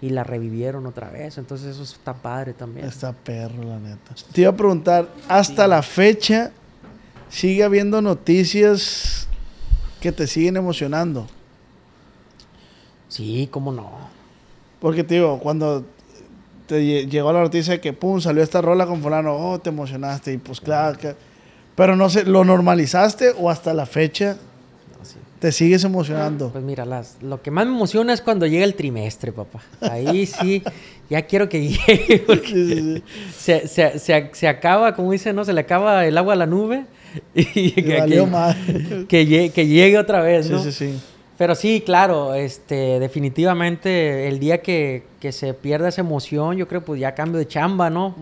y 0.00 0.10
la 0.10 0.22
revivieron 0.22 0.86
otra 0.86 1.10
vez. 1.10 1.38
Entonces 1.38 1.74
eso 1.74 1.82
está 1.82 2.14
padre 2.14 2.52
también. 2.52 2.86
Está 2.86 3.12
perro, 3.12 3.64
la 3.64 3.80
neta. 3.80 4.14
Te 4.32 4.42
iba 4.42 4.50
a 4.50 4.56
preguntar, 4.56 5.08
hasta 5.26 5.66
la 5.66 5.82
fecha, 5.82 6.52
¿sigue 7.30 7.64
habiendo 7.64 8.00
noticias 8.00 9.26
que 10.00 10.12
te 10.12 10.28
siguen 10.28 10.56
emocionando? 10.56 11.26
Sí, 13.08 13.48
cómo 13.50 13.72
no. 13.72 13.90
Porque 14.78 15.02
te 15.02 15.14
digo, 15.14 15.40
cuando 15.40 15.84
te 16.68 16.80
lle- 16.80 17.08
llegó 17.10 17.32
la 17.32 17.40
noticia 17.40 17.72
de 17.72 17.80
que 17.80 17.92
pum, 17.92 18.20
salió 18.20 18.40
esta 18.44 18.62
rola 18.62 18.86
con 18.86 19.02
fulano, 19.02 19.34
oh, 19.34 19.58
te 19.58 19.70
emocionaste. 19.70 20.32
Y 20.32 20.38
pues 20.38 20.60
claro 20.60 20.96
que. 20.96 21.16
Pero 21.74 21.96
no 21.96 22.08
sé, 22.08 22.24
¿lo 22.24 22.44
normalizaste 22.44 23.32
o 23.36 23.50
hasta 23.50 23.74
la 23.74 23.84
fecha 23.86 24.36
te 25.38 25.52
sigues 25.52 25.84
emocionando? 25.84 26.50
Pues 26.50 26.64
mira, 26.64 26.84
las, 26.84 27.16
lo 27.22 27.42
que 27.42 27.50
más 27.50 27.66
me 27.66 27.72
emociona 27.72 28.12
es 28.12 28.20
cuando 28.20 28.46
llega 28.46 28.64
el 28.64 28.74
trimestre, 28.74 29.32
papá. 29.32 29.60
Ahí 29.80 30.26
sí, 30.26 30.62
ya 31.10 31.22
quiero 31.22 31.48
que 31.48 31.60
llegue. 31.68 32.18
porque 32.26 32.46
Sí, 32.48 32.66
sí, 32.74 32.82
sí. 32.96 33.02
Se, 33.36 33.68
se- 33.68 33.98
se- 33.98 34.30
se 34.32 34.48
acaba, 34.48 34.94
como 34.94 35.12
dicen, 35.12 35.36
¿no? 35.36 35.44
Se 35.44 35.52
le 35.52 35.60
acaba 35.60 36.06
el 36.06 36.16
agua 36.18 36.32
a 36.34 36.36
la 36.36 36.46
nube. 36.46 36.84
Y 37.34 37.70
que, 37.72 37.98
valió 37.98 38.28
que- 38.28 39.06
que 39.08 39.26
lle- 39.26 39.50
que 39.52 39.66
llegue 39.66 39.96
otra 39.98 40.20
vez, 40.20 40.46
Sí, 40.46 40.52
¿no? 40.52 40.62
sí, 40.62 40.72
sí. 40.72 40.98
Pero 41.38 41.54
sí, 41.54 41.82
claro, 41.84 42.34
este, 42.34 42.98
definitivamente 42.98 44.26
el 44.28 44.38
día 44.38 44.62
que, 44.62 45.02
que 45.20 45.32
se 45.32 45.52
pierda 45.54 45.88
esa 45.88 46.00
emoción, 46.00 46.56
yo 46.56 46.66
creo 46.66 46.82
pues 46.82 46.98
ya 47.00 47.14
cambio 47.14 47.38
de 47.38 47.46
chamba, 47.46 47.90
¿no? 47.90 48.16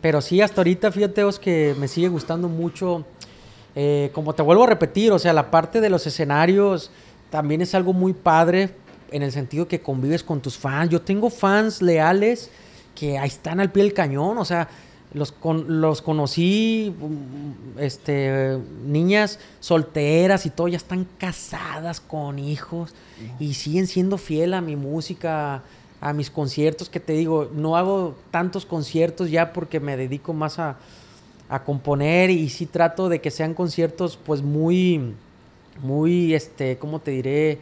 Pero 0.00 0.20
sí, 0.20 0.40
hasta 0.40 0.60
ahorita, 0.60 0.92
fíjate 0.92 1.24
vos 1.24 1.38
que 1.40 1.74
me 1.78 1.88
sigue 1.88 2.06
gustando 2.08 2.48
mucho, 2.48 3.04
eh, 3.74 4.10
como 4.14 4.34
te 4.34 4.42
vuelvo 4.42 4.64
a 4.64 4.66
repetir, 4.66 5.12
o 5.12 5.18
sea, 5.18 5.32
la 5.32 5.50
parte 5.50 5.80
de 5.80 5.90
los 5.90 6.06
escenarios 6.06 6.90
también 7.30 7.60
es 7.62 7.74
algo 7.74 7.92
muy 7.92 8.12
padre 8.12 8.70
en 9.12 9.22
el 9.22 9.32
sentido 9.32 9.66
que 9.68 9.80
convives 9.80 10.22
con 10.22 10.40
tus 10.40 10.56
fans. 10.56 10.90
Yo 10.90 11.00
tengo 11.02 11.30
fans 11.30 11.80
leales 11.82 12.50
que 12.94 13.18
ahí 13.18 13.28
están 13.28 13.60
al 13.60 13.70
pie 13.70 13.84
del 13.84 13.94
cañón, 13.94 14.38
o 14.38 14.44
sea, 14.44 14.68
los, 15.12 15.32
con- 15.32 15.80
los 15.80 16.02
conocí, 16.02 16.94
mm, 16.96 17.78
este, 17.80 18.58
niñas 18.86 19.38
solteras 19.58 20.46
y 20.46 20.50
todo, 20.50 20.68
ya 20.68 20.76
están 20.76 21.06
casadas 21.18 22.00
con 22.00 22.38
hijos 22.38 22.94
y 23.38 23.54
siguen 23.54 23.86
siendo 23.86 24.18
fiel 24.18 24.54
a 24.54 24.60
mi 24.60 24.76
música, 24.76 25.62
a 26.00 26.12
mis 26.12 26.30
conciertos, 26.30 26.88
que 26.88 27.00
te 27.00 27.12
digo, 27.12 27.50
no 27.54 27.76
hago 27.76 28.14
tantos 28.30 28.64
conciertos 28.66 29.30
ya 29.30 29.52
porque 29.52 29.80
me 29.80 29.96
dedico 29.96 30.32
más 30.32 30.58
a, 30.58 30.76
a 31.50 31.64
componer 31.64 32.30
y 32.30 32.48
sí 32.48 32.64
trato 32.64 33.08
de 33.08 33.20
que 33.20 33.30
sean 33.32 33.54
conciertos 33.54 34.16
pues 34.16 34.40
muy, 34.40 35.14
muy, 35.82 36.32
este, 36.32 36.78
¿cómo 36.78 37.00
te 37.00 37.10
diré? 37.10 37.58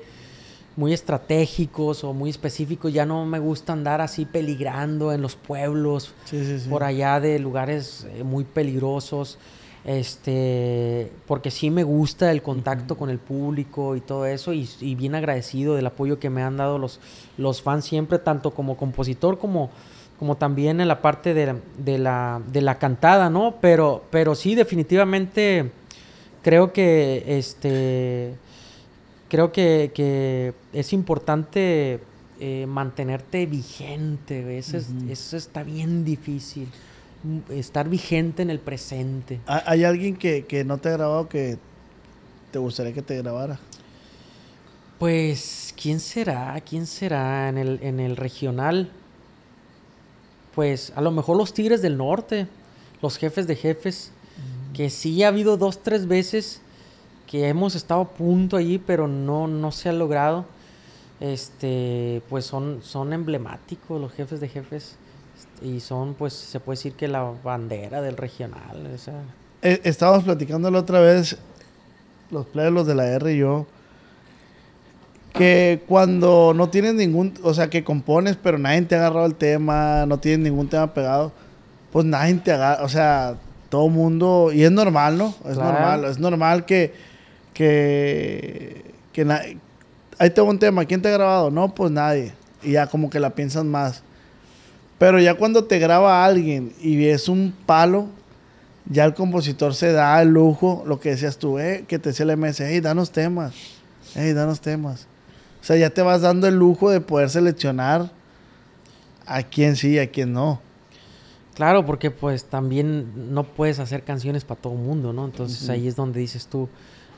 Muy 0.77 0.93
estratégicos 0.93 2.05
o 2.05 2.13
muy 2.13 2.31
específicos. 2.31 2.93
Ya 2.93 3.07
no 3.07 3.25
me 3.25 3.39
gusta 3.39 3.73
andar 3.73 4.01
así 4.01 4.27
peligrando 4.27 5.13
en 5.13 5.23
los 5.23 5.35
pueblos 5.35 6.13
Sí, 6.27 6.45
sí, 6.45 6.61
sí. 6.61 6.69
por 6.69 6.85
allá 6.85 7.19
de 7.19 7.39
lugares 7.39 8.07
eh, 8.15 8.23
muy 8.23 8.45
peligrosos. 8.45 9.39
Este, 9.85 11.11
porque 11.27 11.51
sí 11.51 11.71
me 11.71 11.83
gusta 11.83 12.31
el 12.31 12.43
contacto 12.43 12.97
con 12.99 13.09
el 13.09 13.19
público 13.19 13.97
y 13.97 14.01
todo 14.03 14.27
eso, 14.27 14.53
y, 14.53 14.69
y 14.81 14.95
bien 14.97 15.15
agradecido 15.15 15.77
del 15.77 15.87
apoyo 15.87 16.19
que 16.19 16.29
me 16.29 16.43
han 16.43 16.59
dado 16.59 16.79
los, 16.79 17.01
los 17.39 17.63
fans 17.63 17.87
siempre, 17.87 18.19
tanto 18.19 18.51
como 18.51 18.77
compositor 18.77 19.39
como, 19.39 19.71
como 20.19 20.37
también 20.37 20.81
en 20.81 20.89
la 20.89 21.01
parte 21.01 21.33
de, 21.35 21.47
la- 21.47 21.57
de 21.79 21.99
la, 21.99 22.43
de 22.51 22.61
la 22.61 22.79
cantada, 22.79 23.31
¿no? 23.31 23.57
Pero, 23.61 24.05
pero 24.11 24.35
sí, 24.35 24.55
definitivamente 24.55 25.71
creo 26.43 26.73
que 26.73 27.25
este 27.39 28.35
creo 29.29 29.53
que, 29.53 29.91
que 29.95 30.55
es 30.73 30.93
importante 30.93 32.01
eh, 32.41 32.67
mantenerte 32.67 33.47
vigente. 33.47 34.59
Eso, 34.59 34.77
es- 34.79 34.89
eso 35.09 35.37
está 35.37 35.63
bien 35.63 36.05
difícil. 36.05 36.69
Estar 37.51 37.89
vigente 37.89 38.43
en 38.43 38.51
el 38.51 38.59
presente. 38.61 39.41
¿Hay 39.47 39.61
hay 39.67 39.85
alguien 39.85 40.17
que, 40.17 40.45
que 40.47 40.65
no 40.65 40.79
te 40.79 40.89
ha 40.89 40.93
grabado 40.93 41.29
que 41.29 41.59
te 42.53 42.59
gustaría 42.59 42.93
que 42.93 43.03
te 43.03 43.17
grabara? 43.19 43.59
Pues, 44.99 45.75
¿quién 45.81 46.01
será? 46.01 46.61
¿Quién 46.69 46.87
será 46.87 47.49
en 47.49 47.59
el, 47.59 47.79
en 47.83 48.01
el 48.01 48.17
regional? 48.17 48.91
Pues, 50.59 50.93
a 50.97 51.03
lo 51.03 51.13
mejor 51.13 51.37
los 51.37 51.55
Tigres 51.55 51.83
del 51.83 51.97
Norte, 51.97 52.49
los 53.01 53.17
jefes 53.17 53.47
de 53.47 53.55
jefes, 53.55 54.11
que 54.75 54.91
sí 54.91 55.23
ha 55.23 55.29
habido 55.29 55.57
dos, 55.57 55.85
tres 55.85 56.09
veces 56.09 56.61
que 57.29 57.47
hemos 57.47 57.77
estado 57.77 58.01
a 58.01 58.09
punto 58.09 58.57
allí, 58.57 58.79
pero 58.79 59.07
no, 59.07 59.47
no 59.47 59.71
se 59.71 59.89
ha 59.89 59.93
logrado. 59.93 60.47
Este, 61.21 62.23
pues 62.29 62.45
son, 62.45 62.81
son 62.83 63.13
emblemáticos 63.13 64.01
los 64.01 64.13
jefes 64.13 64.41
de 64.41 64.49
jefes. 64.49 64.97
Y 65.63 65.79
son, 65.79 66.15
pues, 66.15 66.33
se 66.33 66.59
puede 66.59 66.77
decir 66.77 66.95
que 66.95 67.07
la 67.07 67.23
bandera 67.45 68.03
del 68.03 68.17
regional. 68.17 68.91
o 68.93 68.99
sea, 68.99 69.23
Eh, 69.63 69.81
estábamos 69.85 70.25
platicando 70.25 70.73
la 70.73 70.81
otra 70.81 70.99
vez, 70.99 71.39
los 72.33 72.47
players, 72.47 72.75
los 72.75 72.87
de 72.89 72.97
la 72.97 73.07
R 73.07 73.33
y 73.33 73.39
yo, 73.39 73.65
que 75.39 75.83
cuando 75.87 76.53
no 76.55 76.69
tienes 76.69 76.95
ningún, 76.95 77.35
o 77.43 77.55
sea, 77.55 77.71
que 77.71 77.85
compones, 77.85 78.37
pero 78.43 78.59
nadie 78.59 78.83
te 78.83 78.95
ha 78.97 78.99
agarrado 78.99 79.27
el 79.27 79.35
tema, 79.35 80.05
no 80.07 80.19
tienes 80.19 80.41
ningún 80.41 80.69
tema 80.69 80.93
pegado, 80.93 81.33
pues 81.93 82.05
nadie 82.05 82.35
te 82.35 82.53
agarra, 82.53 82.85
o 82.85 82.89
sea, 82.89 83.37
todo 83.71 83.89
mundo, 83.89 84.51
y 84.53 84.65
es 84.65 84.71
normal, 84.71 85.17
¿no? 85.19 85.29
Es 85.47 85.57
Claro. 85.57 85.73
normal, 85.73 86.05
es 86.05 86.19
normal 86.19 86.65
que, 86.67 86.93
que, 87.55 88.85
que 89.13 89.25
na- 89.25 89.43
ahí 90.19 90.31
tengo 90.31 90.49
un 90.51 90.59
tema, 90.59 90.85
¿quién 90.85 91.03
te 91.03 91.09
ha 91.09 91.13
grabado? 91.13 91.51
No, 91.51 91.75
pues 91.75 91.91
nadie, 91.91 92.33
y 92.63 92.73
ya 92.73 92.87
como 92.87 93.11
que 93.11 93.21
la 93.21 93.31
piensas 93.31 93.65
más. 93.65 94.03
Pero 94.99 95.21
ya 95.21 95.35
cuando 95.35 95.65
te 95.65 95.79
graba 95.79 96.25
alguien 96.25 96.73
y 96.81 97.05
es 97.07 97.29
un 97.29 97.55
palo, 97.67 98.07
ya 98.91 99.05
el 99.05 99.15
compositor 99.15 99.75
se 99.75 99.93
da 99.93 100.21
el 100.23 100.29
lujo, 100.31 100.83
lo 100.87 100.99
que 100.99 101.11
decías 101.11 101.37
tú, 101.39 101.59
eh, 101.59 101.85
que 101.87 101.99
te 101.99 102.09
decía 102.11 102.25
el 102.25 102.31
MS, 102.31 102.65
hey, 102.67 102.81
danos 102.81 103.13
temas, 103.13 103.53
hey, 104.15 104.33
danos 104.33 104.61
temas. 104.61 105.07
O 105.61 105.65
sea, 105.65 105.77
ya 105.77 105.91
te 105.91 106.03
vas 106.03 106.23
dando 106.23 106.47
el 106.47 106.57
lujo 106.57 106.91
de 106.91 107.01
poder 107.01 107.31
seleccionar 107.31 108.11
a 109.27 109.43
quién 109.43 109.77
sí 109.77 109.91
y 109.91 109.99
a 109.99 110.11
quién 110.11 110.33
no. 110.33 110.61
Claro, 111.55 111.85
porque 111.85 112.11
pues 112.11 112.45
también 112.45 113.35
no 113.35 113.43
puedes 113.43 113.81
hacer 113.81 114.05
canciones 114.05 114.45
para 114.45 114.61
todo 114.61 114.75
el 114.75 114.79
mundo, 114.79 115.13
¿no? 115.13 115.25
Entonces 115.25 115.69
ahí 115.69 115.89
es 115.89 115.97
donde 115.97 116.21
dices 116.21 116.47
tú, 116.47 116.69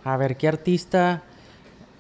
a 0.03 0.17
ver, 0.17 0.37
¿qué 0.39 0.49
artista 0.49 1.23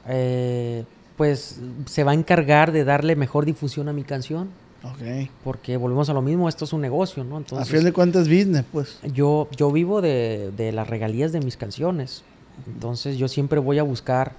eh, 0.09 0.84
pues 1.18 1.61
se 1.84 2.03
va 2.03 2.12
a 2.12 2.14
encargar 2.14 2.72
de 2.72 2.84
darle 2.84 3.14
mejor 3.14 3.45
difusión 3.45 3.88
a 3.91 3.93
mi 3.93 4.05
canción? 4.05 4.49
Ok. 4.82 5.28
Porque 5.45 5.76
volvemos 5.76 6.09
a 6.09 6.14
lo 6.14 6.22
mismo, 6.22 6.49
esto 6.49 6.64
es 6.64 6.72
un 6.72 6.80
negocio, 6.80 7.24
¿no? 7.24 7.36
a 7.36 7.38
Entonces 7.41 7.68
fin 7.68 7.84
de 7.84 7.93
cuentas, 7.93 8.26
business, 8.26 8.64
pues. 8.72 8.99
yo, 9.12 9.47
yo 9.55 9.70
vivo 9.70 10.01
de, 10.01 10.51
de 10.57 10.72
las 10.72 10.88
regalías 10.88 11.32
de 11.32 11.41
mis 11.41 11.59
canciones. 11.59 12.22
Entonces 12.66 13.18
yo 13.18 13.28
siempre 13.28 13.59
voy 13.61 13.78
a 13.78 13.82
buscar 13.82 14.32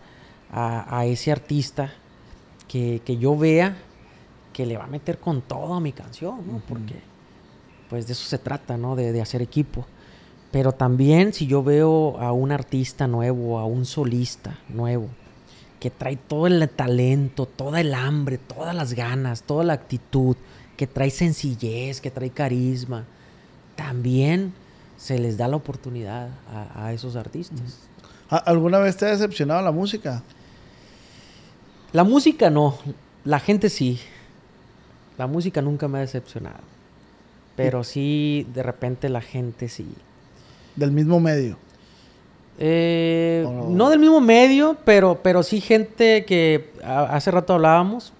a, 0.51 0.97
a 0.99 1.05
ese 1.05 1.31
artista 1.31 1.93
que, 2.67 3.01
que 3.05 3.17
yo 3.17 3.37
vea 3.37 3.77
que 4.53 4.65
le 4.65 4.77
va 4.77 4.83
a 4.83 4.87
meter 4.87 5.17
con 5.19 5.41
todo 5.41 5.73
a 5.73 5.79
mi 5.79 5.91
canción, 5.93 6.39
¿no? 6.45 6.61
Porque 6.67 6.95
pues 7.89 8.07
de 8.07 8.13
eso 8.13 8.25
se 8.27 8.37
trata, 8.37 8.77
¿no? 8.77 8.95
De, 8.95 9.11
de 9.11 9.21
hacer 9.21 9.41
equipo. 9.41 9.85
Pero 10.51 10.73
también 10.73 11.31
si 11.33 11.47
yo 11.47 11.63
veo 11.63 12.17
a 12.19 12.31
un 12.33 12.51
artista 12.51 13.07
nuevo, 13.07 13.59
a 13.59 13.65
un 13.65 13.85
solista 13.85 14.59
nuevo, 14.69 15.07
que 15.79 15.89
trae 15.89 16.15
todo 16.17 16.47
el 16.47 16.69
talento, 16.69 17.45
toda 17.45 17.79
el 17.81 17.93
hambre, 17.93 18.37
todas 18.37 18.75
las 18.75 18.93
ganas, 18.93 19.43
toda 19.43 19.63
la 19.63 19.73
actitud, 19.73 20.35
que 20.77 20.87
trae 20.87 21.09
sencillez, 21.09 22.01
que 22.01 22.11
trae 22.11 22.29
carisma, 22.29 23.05
también 23.75 24.53
se 24.97 25.17
les 25.17 25.37
da 25.37 25.47
la 25.47 25.55
oportunidad 25.55 26.29
a, 26.53 26.85
a 26.85 26.93
esos 26.93 27.15
artistas. 27.15 27.79
¿A- 28.29 28.37
¿Alguna 28.37 28.79
vez 28.79 28.97
te 28.97 29.05
ha 29.05 29.09
decepcionado 29.09 29.61
la 29.61 29.71
música? 29.71 30.21
La 31.93 32.03
música 32.03 32.49
no, 32.49 32.77
la 33.25 33.39
gente 33.39 33.69
sí. 33.69 33.99
La 35.17 35.27
música 35.27 35.61
nunca 35.61 35.87
me 35.87 35.97
ha 35.97 36.01
decepcionado. 36.01 36.59
Pero 37.55 37.83
sí, 37.83 38.47
de 38.53 38.63
repente 38.63 39.09
la 39.09 39.21
gente 39.21 39.67
sí. 39.69 39.87
Del 40.75 40.91
mismo 40.91 41.19
medio. 41.19 41.57
Eh. 42.59 43.45
No 43.69 43.89
del 43.89 43.99
mismo 43.99 44.21
medio, 44.21 44.77
pero, 44.85 45.19
pero 45.21 45.43
sí 45.43 45.59
gente 45.61 46.25
que 46.25 46.71
a- 46.83 47.15
hace 47.15 47.29
rato 47.31 47.53
hablábamos. 47.53 48.13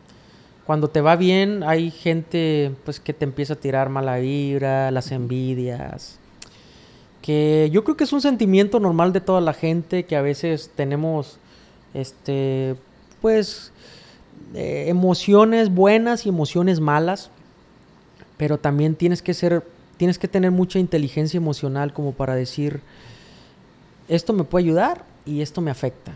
Cuando 0.66 0.90
te 0.90 1.02
va 1.02 1.16
bien, 1.16 1.64
hay 1.64 1.92
gente 1.92 2.72
pues 2.86 3.00
que 3.00 3.14
te 3.14 3.26
empieza 3.26 3.54
a 3.54 3.58
tirar 3.58 3.90
mala 3.90 4.18
vibra, 4.18 4.92
las 4.92 5.12
envidias. 5.12 6.18
Que 7.22 7.70
yo 7.72 7.84
creo 7.84 7.98
que 7.98 8.04
es 8.04 8.14
un 8.14 8.22
sentimiento 8.22 8.80
normal 8.80 9.14
de 9.14 9.22
toda 9.22 9.42
la 9.42 9.54
gente 9.54 10.06
que 10.06 10.16
a 10.16 10.22
veces 10.22 10.72
tenemos 10.76 11.38
este 11.94 12.76
pues 13.22 13.72
eh, 14.54 14.86
emociones 14.88 15.74
buenas 15.74 16.26
y 16.26 16.30
emociones 16.30 16.80
malas. 16.80 17.30
Pero 18.38 18.58
también 18.58 18.96
tienes 18.96 19.22
que 19.22 19.34
ser 19.34 19.64
tienes 19.98 20.18
que 20.18 20.28
tener 20.28 20.50
mucha 20.50 20.80
inteligencia 20.80 21.38
emocional 21.38 21.94
como 21.94 22.12
para 22.12 22.34
decir 22.34 22.82
esto 24.08 24.34
me 24.34 24.44
puede 24.44 24.66
ayudar 24.66 25.06
y 25.28 25.42
esto 25.42 25.62
me 25.62 25.70
afecta. 25.70 26.14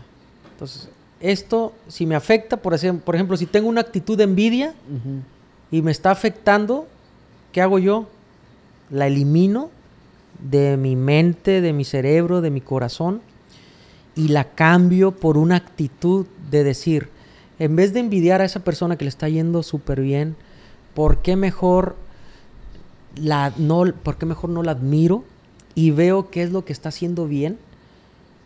Entonces, 0.52 0.88
esto, 1.20 1.72
si 1.86 2.04
me 2.04 2.16
afecta, 2.16 2.56
por, 2.56 2.74
ejemplo, 2.74 3.04
por 3.04 3.14
ejemplo, 3.14 3.36
si 3.36 3.46
tengo 3.46 3.68
una 3.68 3.80
actitud 3.80 4.18
de 4.18 4.24
envidia 4.24 4.74
y 5.70 5.82
me 5.82 5.92
está 5.92 6.10
afectando, 6.10 6.88
¿qué 7.52 7.62
hago 7.62 7.78
yo? 7.78 8.08
La 8.90 9.06
elimino 9.06 9.70
de 10.40 10.76
mi 10.76 10.96
mente, 10.96 11.60
de 11.60 11.72
mi 11.72 11.84
cerebro, 11.84 12.40
de 12.40 12.50
mi 12.50 12.60
corazón 12.60 13.22
y 14.14 14.28
la 14.28 14.44
cambio 14.44 15.12
por 15.12 15.38
una 15.38 15.56
actitud 15.56 16.26
de 16.50 16.64
decir, 16.64 17.08
en 17.58 17.76
vez 17.76 17.92
de 17.92 18.00
envidiar 18.00 18.40
a 18.40 18.44
esa 18.44 18.60
persona 18.60 18.96
que 18.96 19.04
le 19.04 19.08
está 19.08 19.28
yendo 19.28 19.62
súper 19.62 20.00
bien, 20.00 20.36
¿por 20.94 21.22
qué 21.22 21.36
mejor 21.36 21.96
la 23.16 23.52
no, 23.56 23.84
por 24.02 24.18
qué 24.18 24.26
mejor 24.26 24.50
no 24.50 24.62
la 24.62 24.72
admiro 24.72 25.24
y 25.74 25.90
veo 25.90 26.30
qué 26.30 26.42
es 26.42 26.50
lo 26.50 26.64
que 26.64 26.72
está 26.72 26.90
haciendo 26.90 27.26
bien 27.26 27.58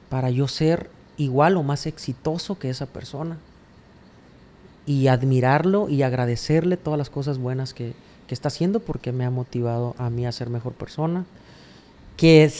para 0.08 0.30
yo 0.30 0.48
ser 0.48 0.90
igual 1.16 1.56
o 1.56 1.62
más 1.62 1.86
exitoso 1.86 2.58
que 2.58 2.70
esa 2.70 2.86
persona. 2.86 3.38
Y 4.86 5.06
admirarlo 5.08 5.88
y 5.88 6.02
agradecerle 6.02 6.76
todas 6.76 6.98
las 6.98 7.10
cosas 7.10 7.38
buenas 7.38 7.74
que, 7.74 7.92
que 8.26 8.34
está 8.34 8.48
haciendo 8.48 8.80
porque 8.80 9.12
me 9.12 9.24
ha 9.24 9.30
motivado 9.30 9.94
a 9.98 10.10
mí 10.10 10.26
a 10.26 10.32
ser 10.32 10.50
mejor 10.50 10.72
persona. 10.72 11.26
Que, 12.16 12.50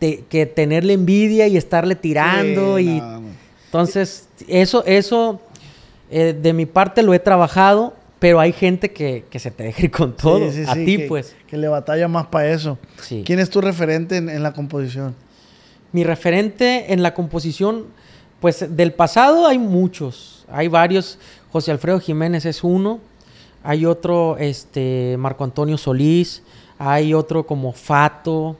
que 0.00 0.46
tenerle 0.46 0.94
envidia 0.94 1.46
y 1.48 1.56
estarle 1.56 1.94
tirando 1.94 2.78
y... 2.78 3.00
Entonces, 3.66 4.28
eso, 4.48 4.84
eso 4.86 5.40
eh, 6.10 6.36
de 6.40 6.52
mi 6.52 6.66
parte 6.66 7.02
lo 7.02 7.14
he 7.14 7.18
trabajado, 7.18 7.94
pero 8.18 8.40
hay 8.40 8.52
gente 8.52 8.92
que, 8.92 9.24
se 9.38 9.50
te 9.50 9.64
deja 9.64 9.82
ir 9.82 9.90
con 9.90 10.16
todo. 10.16 10.48
a 10.68 10.74
ti, 10.74 10.98
pues. 11.08 11.34
Que 11.46 11.56
le 11.56 11.68
batalla 11.68 12.08
más 12.08 12.26
para 12.26 12.50
eso. 12.50 12.78
¿Quién 13.24 13.38
es 13.38 13.50
tu 13.50 13.60
referente 13.60 14.16
en, 14.16 14.42
la 14.42 14.52
composición? 14.52 15.14
Mi 15.92 16.04
referente 16.04 16.92
en 16.92 17.02
la 17.02 17.14
composición, 17.14 17.86
pues 18.40 18.64
del 18.76 18.92
pasado 18.92 19.46
hay 19.46 19.58
muchos. 19.58 20.44
Hay 20.48 20.68
varios. 20.68 21.18
José 21.50 21.70
Alfredo 21.70 22.00
Jiménez 22.00 22.44
es 22.46 22.64
uno. 22.64 23.00
Hay 23.62 23.84
otro, 23.84 24.36
este, 24.38 25.16
Marco 25.18 25.44
Antonio 25.44 25.76
Solís. 25.76 26.42
Hay 26.78 27.14
otro 27.14 27.46
como 27.46 27.72
Fato 27.72 28.56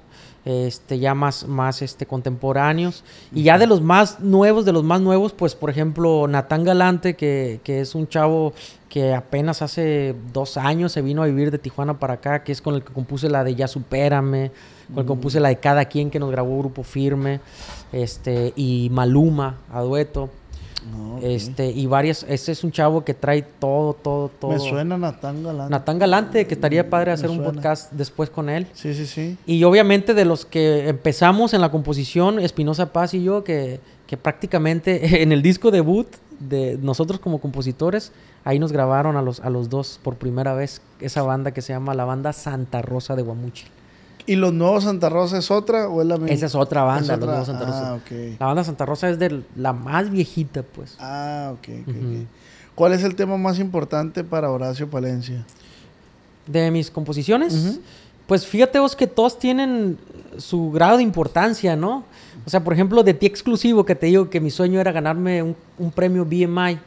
este, 0.47 1.01
ya 1.01 1.13
más, 1.13 1.47
más 1.47 1.83
este, 1.83 2.07
contemporáneos. 2.07 3.03
Y 3.33 3.43
ya 3.43 3.59
de 3.59 3.67
los 3.67 3.83
más 3.83 4.21
nuevos, 4.21 4.65
de 4.65 4.73
los 4.73 4.85
más 4.85 5.01
nuevos, 5.01 5.33
pues 5.33 5.57
por 5.57 5.71
ejemplo, 5.71 6.29
Natán 6.29 6.63
Galante, 6.63 7.17
que, 7.17 7.61
es 7.67 7.95
un 7.97 8.07
chavo 8.07 8.55
que 8.89 9.13
apenas 9.13 9.61
hace 9.61 10.15
dos 10.33 10.57
años 10.57 10.93
se 10.93 11.03
vino 11.03 11.25
a 11.25 11.27
vivir 11.27 11.51
de 11.51 11.59
Tijuana 11.59 11.99
para 11.99 12.15
acá, 12.15 12.45
que 12.45 12.53
es 12.53 12.63
con 12.63 12.77
el 12.77 12.85
que 12.85 12.93
compuse 12.93 13.29
la 13.29 13.43
de 13.43 13.57
Ya 13.57 13.67
Supérame, 13.67 14.53
con 14.87 14.99
el 14.99 15.05
que 15.05 15.09
compuse 15.09 15.41
la 15.41 15.49
de 15.49 15.57
Cada 15.57 15.87
Quien, 15.87 16.11
que 16.11 16.21
nos 16.21 16.31
grabó 16.31 16.57
Grupo 16.61 16.85
Firme, 16.85 17.41
este, 17.93 18.53
y 18.55 18.89
Maluma, 18.93 19.59
a 19.73 19.81
dueto. 19.81 20.31
Este, 21.23 21.71
y 21.71 21.87
varias, 21.87 22.25
ese 22.29 22.53
es 22.53 22.63
un 22.63 22.73
chavo 22.73 23.05
que 23.05 23.15
trae 23.15 23.43
todo, 23.43 23.95
todo, 23.95 24.29
todo. 24.29 24.51
Me 24.53 24.59
suena 24.59 24.99
Natán 24.99 25.43
Galante. 25.43 25.71
Natán 25.71 25.99
Galante, 25.99 26.47
que 26.47 26.55
estaría 26.55 26.89
padre 26.91 27.13
hacer 27.13 27.31
un 27.31 27.43
podcast 27.43 27.93
después 27.93 28.31
con 28.31 28.49
él. 28.49 28.67
Sí, 28.75 28.95
sí, 28.95 29.07
sí. 29.07 29.37
Y 29.47 29.65
obviamente 29.65 30.15
de 30.15 30.25
los 30.25 30.45
que 30.45 30.89
empezamos 30.89 31.55
en 31.55 31.61
la 31.61 31.71
composición, 31.71 32.39
Espinosa 32.39 32.93
Paz 32.93 33.15
y 33.15 33.23
yo, 33.23 33.45
que, 33.45 33.81
que 34.07 34.17
prácticamente 34.17 35.23
en 35.23 35.33
el 35.33 35.43
disco 35.43 35.71
debut 35.71 36.07
de 36.39 36.79
nosotros 36.81 37.19
como 37.19 37.41
compositores, 37.41 38.13
ahí 38.45 38.59
nos 38.59 38.73
grabaron 38.73 39.17
a 39.17 39.23
los, 39.23 39.41
a 39.41 39.51
los 39.51 39.71
dos 39.71 39.99
por 40.03 40.17
primera 40.17 40.55
vez 40.55 40.83
esa 41.01 41.23
banda 41.23 41.53
que 41.53 41.63
se 41.63 41.73
llama 41.73 41.95
la 41.95 42.05
banda 42.05 42.33
Santa 42.33 42.83
Rosa 42.83 43.17
de 43.17 43.23
Guamuchil. 43.23 43.69
¿Y 44.27 44.37
los 44.37 44.53
Nuevos 44.53 44.85
Santa 44.85 45.09
Rosa 45.09 45.39
es 45.39 45.51
otra 45.51 45.89
o 45.89 46.03
es 46.03 46.09
la 46.09 46.17
misma? 46.17 46.35
Esa 46.35 46.47
es 46.47 46.55
otra 46.55 46.83
banda, 46.83 47.17
los 47.17 47.27
Nuevos 47.27 47.47
Santa 47.47 47.65
Rosa. 47.65 47.95
Ah, 47.95 48.37
La 48.41 48.47
banda 48.47 48.65
Santa 48.65 48.85
Rosa 48.87 49.09
es 49.09 49.19
de 49.19 49.43
la 49.55 49.73
más 49.73 50.11
viejita, 50.11 50.63
pues. 50.63 50.97
Ah, 50.99 51.53
ok, 51.55 51.69
¿Cuál 52.75 52.93
es 52.93 53.03
el 53.05 53.15
tema 53.15 53.39
más 53.39 53.59
importante 53.59 54.23
para 54.23 54.51
Horacio 54.51 54.91
Palencia? 54.91 55.45
De 56.47 56.71
mis 56.71 56.91
composiciones. 56.91 57.79
Pues 58.27 58.47
fíjate 58.47 58.79
vos 58.81 58.95
que 58.97 59.07
todos 59.07 59.39
tienen 59.39 59.97
su 60.37 60.73
grado 60.73 60.97
de 60.97 61.03
importancia, 61.03 61.77
¿no? 61.77 62.05
O 62.45 62.51
sea, 62.51 62.63
por 62.63 62.73
ejemplo, 62.73 63.03
de 63.03 63.15
ti 63.15 63.25
exclusivo, 63.27 63.87
que 63.87 63.95
te 63.95 64.07
digo 64.07 64.29
que 64.29 64.41
mi 64.41 64.51
sueño 64.51 64.81
era 64.81 64.93
ganarme 64.93 65.43
un, 65.43 65.57
un 65.79 65.91
premio 65.91 66.25
BMI 66.25 66.79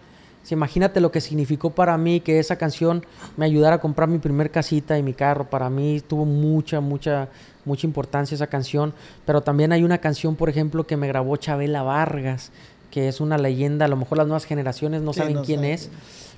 imagínate 0.51 0.99
lo 0.99 1.11
que 1.11 1.21
significó 1.21 1.69
para 1.69 1.97
mí 1.97 2.21
que 2.21 2.39
esa 2.39 2.57
canción 2.57 3.05
me 3.37 3.45
ayudara 3.45 3.75
a 3.75 3.79
comprar 3.79 4.09
mi 4.09 4.19
primer 4.19 4.51
casita 4.51 4.97
y 4.97 5.03
mi 5.03 5.13
carro. 5.13 5.49
Para 5.49 5.69
mí 5.69 6.01
tuvo 6.01 6.25
mucha, 6.25 6.79
mucha, 6.79 7.27
mucha 7.65 7.85
importancia 7.85 8.35
esa 8.35 8.47
canción. 8.47 8.93
Pero 9.25 9.41
también 9.41 9.71
hay 9.71 9.83
una 9.83 9.99
canción, 9.99 10.35
por 10.35 10.49
ejemplo, 10.49 10.87
que 10.87 10.97
me 10.97 11.07
grabó 11.07 11.37
Chabela 11.37 11.83
Vargas, 11.83 12.51
que 12.91 13.07
es 13.07 13.21
una 13.21 13.37
leyenda. 13.37 13.85
A 13.85 13.87
lo 13.87 13.97
mejor 13.97 14.17
las 14.17 14.27
nuevas 14.27 14.45
generaciones 14.45 15.01
no 15.01 15.13
saben 15.13 15.43
quién 15.43 15.63
es. 15.63 15.89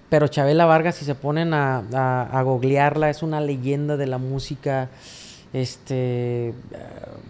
Pero 0.10 0.28
Chabela 0.28 0.66
Vargas, 0.66 0.96
si 0.96 1.06
se 1.06 1.16
ponen 1.16 1.54
a, 1.54 1.78
a, 2.26 2.42
googlearla, 2.42 3.10
es 3.10 3.24
una 3.24 3.40
leyenda 3.40 3.96
de 3.96 4.08
la 4.08 4.18
música 4.18 4.90
este, 5.54 6.54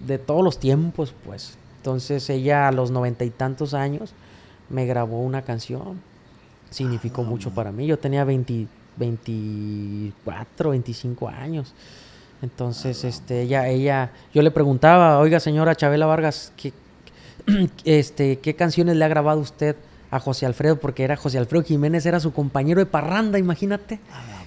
de 0.07 0.17
todos 0.17 0.43
los 0.43 0.59
tiempos, 0.59 1.13
pues. 1.25 1.57
Entonces 1.77 2.27
ella 2.29 2.67
a 2.67 2.71
los 2.71 2.89
noventa 2.89 3.23
y 3.23 3.29
tantos 3.29 3.73
años 3.73 4.13
me 4.69 4.85
grabó 4.85 5.19
una 5.19 5.41
canción 5.43 5.99
significó 6.71 7.23
mucho 7.23 7.51
para 7.51 7.71
mí. 7.71 7.85
Yo 7.85 7.99
tenía 7.99 8.23
20, 8.23 8.65
24, 8.97 10.71
25 10.71 11.29
años. 11.29 11.73
Entonces, 12.41 13.03
este, 13.03 13.43
ella, 13.43 13.67
ella, 13.67 14.11
yo 14.33 14.41
le 14.41 14.49
preguntaba, 14.49 15.19
oiga, 15.19 15.39
señora 15.39 15.75
Chabela 15.75 16.07
Vargas, 16.07 16.51
¿qué, 16.57 16.73
este, 17.85 18.39
¿qué 18.39 18.55
canciones 18.55 18.95
le 18.95 19.05
ha 19.05 19.07
grabado 19.07 19.39
usted 19.39 19.75
a 20.09 20.19
José 20.19 20.47
Alfredo? 20.47 20.79
Porque 20.79 21.03
era 21.03 21.15
José 21.15 21.37
Alfredo 21.37 21.63
Jiménez, 21.63 22.05
era 22.05 22.19
su 22.19 22.33
compañero 22.33 22.79
de 22.79 22.87
parranda, 22.87 23.37
imagínate. 23.37 23.99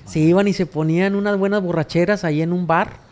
se 0.07 0.19
iban 0.19 0.49
y 0.49 0.53
se 0.53 0.67
ponían 0.67 1.15
unas 1.15 1.39
buenas 1.39 1.63
borracheras 1.63 2.25
ahí 2.25 2.43
en 2.43 2.53
un 2.53 2.67
bar. 2.67 3.05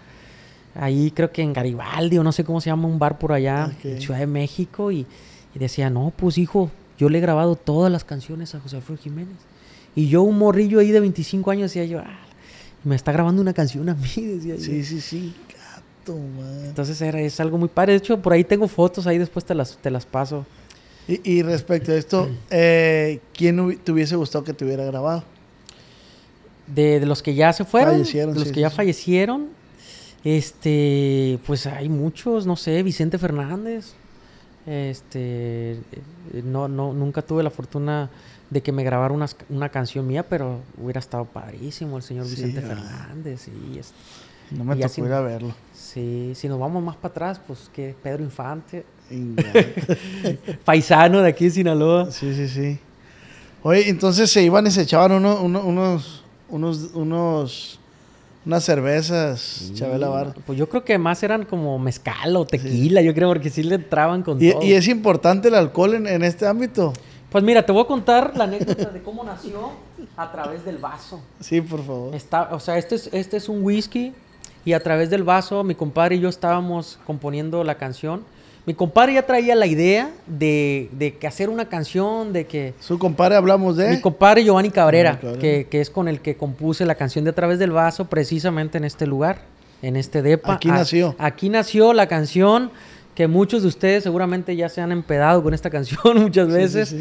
Ahí 0.75 1.11
creo 1.11 1.31
que 1.31 1.43
en 1.43 1.53
Garibaldi 1.53 2.19
o 2.19 2.25
no 2.25 2.33
sé 2.33 2.45
cómo 2.45 2.61
se 2.61 2.71
llama 2.71 2.89
un 2.89 2.99
bar 2.99 3.19
por 3.19 3.33
allá, 3.33 3.71
en 3.85 4.01
Ciudad 4.01 4.19
de 4.19 4.27
México. 4.27 4.91
Y, 4.91 5.07
y 5.55 5.59
decía, 5.59 5.91
no, 5.91 6.13
pues 6.17 6.39
hijo, 6.39 6.71
yo 7.03 7.09
le 7.09 7.19
he 7.19 7.21
grabado 7.21 7.57
todas 7.57 7.91
las 7.91 8.05
canciones 8.05 8.55
a 8.55 8.61
José 8.61 8.77
Alfredo 8.77 9.03
Jiménez. 9.03 9.35
Y 9.97 10.07
yo, 10.07 10.23
un 10.23 10.39
morrillo 10.39 10.79
ahí 10.79 10.93
de 10.93 11.01
25 11.01 11.51
años, 11.51 11.73
decía 11.73 11.85
yo, 11.85 11.99
ah, 11.99 12.21
me 12.85 12.95
está 12.95 13.11
grabando 13.11 13.43
una 13.43 13.53
canción 13.53 13.89
a 13.89 13.95
mí, 13.95 14.09
decía 14.17 14.57
sí, 14.57 14.79
yo. 14.79 14.85
Sí, 14.85 15.01
sí, 15.01 15.35
gato, 15.49 16.17
man. 16.17 16.67
Entonces 16.67 17.01
era, 17.03 17.21
es 17.21 17.41
algo 17.41 17.59
muy 17.59 17.69
padre. 17.69 17.95
De 17.95 17.99
hecho, 17.99 18.23
por 18.23 18.33
ahí 18.33 18.45
tengo 18.45 18.69
fotos, 18.69 19.09
ahí 19.09 19.19
después 19.19 19.45
te 19.45 19.53
las, 19.53 19.79
te 19.79 19.91
las 19.91 20.07
paso. 20.07 20.47
Y, 21.09 21.43
respecto 21.43 21.91
a 21.91 21.97
esto, 21.97 22.31
eh, 22.51 23.19
¿quién 23.35 23.79
te 23.79 23.91
hubiese 23.91 24.15
gustado 24.15 24.45
que 24.45 24.53
te 24.53 24.65
hubiera 24.65 24.85
grabado? 24.85 25.25
De, 26.69 27.05
los 27.05 27.21
que 27.21 27.35
ya 27.35 27.53
se 27.53 27.65
fueron, 27.65 27.95
fallecieron, 27.95 28.35
de 28.35 28.41
los 28.41 28.53
que 28.53 28.61
ya 28.61 28.71
fallecieron, 28.71 29.49
este, 30.23 31.41
pues 31.49 31.67
hay 31.67 31.89
muchos, 31.89 32.47
no 32.47 32.55
sé, 32.55 32.81
Vicente 32.85 33.19
Fernández. 33.19 33.95
Este, 34.67 35.79
no, 36.45 36.69
no, 36.69 36.93
nunca 36.93 37.23
tuve 37.23 37.43
la 37.43 37.51
fortuna 37.51 38.11
de 38.51 38.63
que 38.63 38.71
me 38.71 38.85
grabara 38.85 39.13
una, 39.13 39.27
una 39.49 39.69
canción 39.71 40.07
mía, 40.07 40.29
pero 40.29 40.61
hubiera 40.81 41.01
estado 41.01 41.25
padrísimo 41.25 41.97
el 41.97 42.03
señor 42.03 42.29
Vicente 42.29 42.61
Fernández. 42.61 43.49
Y 43.49 43.79
este, 43.79 43.97
no 44.51 44.65
me 44.65 44.77
tocó 44.77 45.07
ir 45.07 45.13
a 45.13 45.21
verlo. 45.21 45.55
Sí, 45.75 46.33
si 46.35 46.49
nos 46.49 46.59
vamos 46.59 46.83
más 46.83 46.97
para 46.97 47.13
atrás, 47.13 47.41
pues 47.47 47.71
que 47.73 47.95
Pedro 48.03 48.23
Infante. 48.23 48.85
Paisano 50.65 51.21
de 51.21 51.29
aquí 51.29 51.45
de 51.47 51.51
Sinaloa. 51.51 52.11
Sí, 52.11 52.35
sí, 52.35 52.49
sí. 52.49 52.79
Oye, 53.63 53.89
entonces 53.89 54.31
se 54.31 54.43
iban 54.43 54.67
y 54.67 54.71
se 54.71 54.83
echaban 54.83 55.13
unos, 55.13 55.41
unos, 55.41 56.25
unos, 56.49 56.91
unos 56.95 57.81
unas 58.45 58.65
cervezas, 58.65 59.71
Chabela 59.75 60.09
Bar. 60.09 60.35
Pues 60.47 60.59
yo 60.59 60.69
creo 60.69 60.85
que 60.85 60.99
más 60.99 61.23
eran 61.23 61.45
como 61.45 61.79
mezcal 61.79 62.37
o 62.37 62.45
tequila, 62.45 63.01
yo 63.03 63.15
creo, 63.15 63.29
porque 63.29 63.51
sí 63.51 63.63
le 63.63 63.77
entraban 63.77 64.23
con 64.23 64.43
¿Y, 64.43 64.53
todo. 64.53 64.63
¿Y 64.63 64.73
es 64.73 64.89
importante 64.89 65.49
el 65.49 65.55
alcohol 65.55 65.95
en, 65.95 66.23
este 66.23 66.47
ámbito? 66.47 66.93
Pues 67.31 67.43
mira, 67.45 67.65
te 67.65 67.73
voy 67.73 67.83
a 67.85 67.87
contar 67.87 68.37
la 68.37 68.45
anécdota 68.45 68.91
de 68.91 69.03
cómo 69.03 69.25
nació 69.25 69.71
a 70.17 70.31
través 70.33 70.65
del 70.65 70.79
vaso. 70.79 71.21
Sí, 71.41 71.61
por 71.61 71.85
favor. 71.85 72.15
Está, 72.15 72.49
o 72.53 72.61
sea, 72.61 72.79
este 72.79 72.97
es, 72.97 73.09
este 73.13 73.37
es 73.37 73.49
un 73.49 73.63
whisky 73.63 74.13
y 74.65 74.73
a 74.75 74.81
través 74.83 75.11
del 75.11 75.23
vaso 75.23 75.65
mi 75.65 75.75
compadre 75.75 76.17
y 76.17 76.21
yo 76.21 76.29
estábamos 76.29 76.99
componiendo 77.07 77.65
la 77.65 77.77
canción 77.77 78.25
mi 78.65 78.75
compadre 78.75 79.15
ya 79.15 79.27
traía 79.27 79.57
la 79.57 79.67
idea 79.67 80.11
de, 80.27 80.89
de, 80.93 81.15
que 81.17 81.27
hacer 81.27 81.49
una 81.49 81.69
canción, 81.69 82.33
de 82.33 82.47
que... 82.47 82.75
¿Su 82.79 82.97
compadre 82.97 83.35
hablamos 83.35 83.77
de? 83.77 83.91
Mi 83.91 84.01
compadre 84.01 84.45
Giovanni 84.45 84.71
Cabrera, 84.71 85.19
Que, 85.41 85.67
que, 85.69 85.81
es 85.81 85.91
con 85.91 86.07
el 86.07 86.21
que 86.21 86.37
compuse 86.37 86.87
la 86.87 86.95
canción 86.95 87.25
de 87.25 87.31
A 87.31 87.35
través 87.35 87.59
del 87.59 87.73
vaso, 87.73 88.05
precisamente 88.05 88.79
en 88.79 88.85
este 88.85 89.07
lugar, 89.07 89.41
en 89.83 89.97
este 89.97 90.23
DEPA. 90.23 90.55
Aquí 90.55 90.69
nació. 90.69 91.17
aquí 91.19 91.49
nació 91.49 91.93
la 91.93 92.07
canción 92.07 92.71
que 93.17 93.27
muchos 93.27 93.63
de 93.63 93.69
ustedes 93.69 94.05
seguramente 94.05 94.55
ya 94.55 94.69
se 94.69 94.81
han 94.81 94.93
empedado 94.93 95.43
con 95.43 95.55
esta 95.55 95.69
canción 95.69 96.01
muchas 96.23 96.49
veces. 96.49 96.95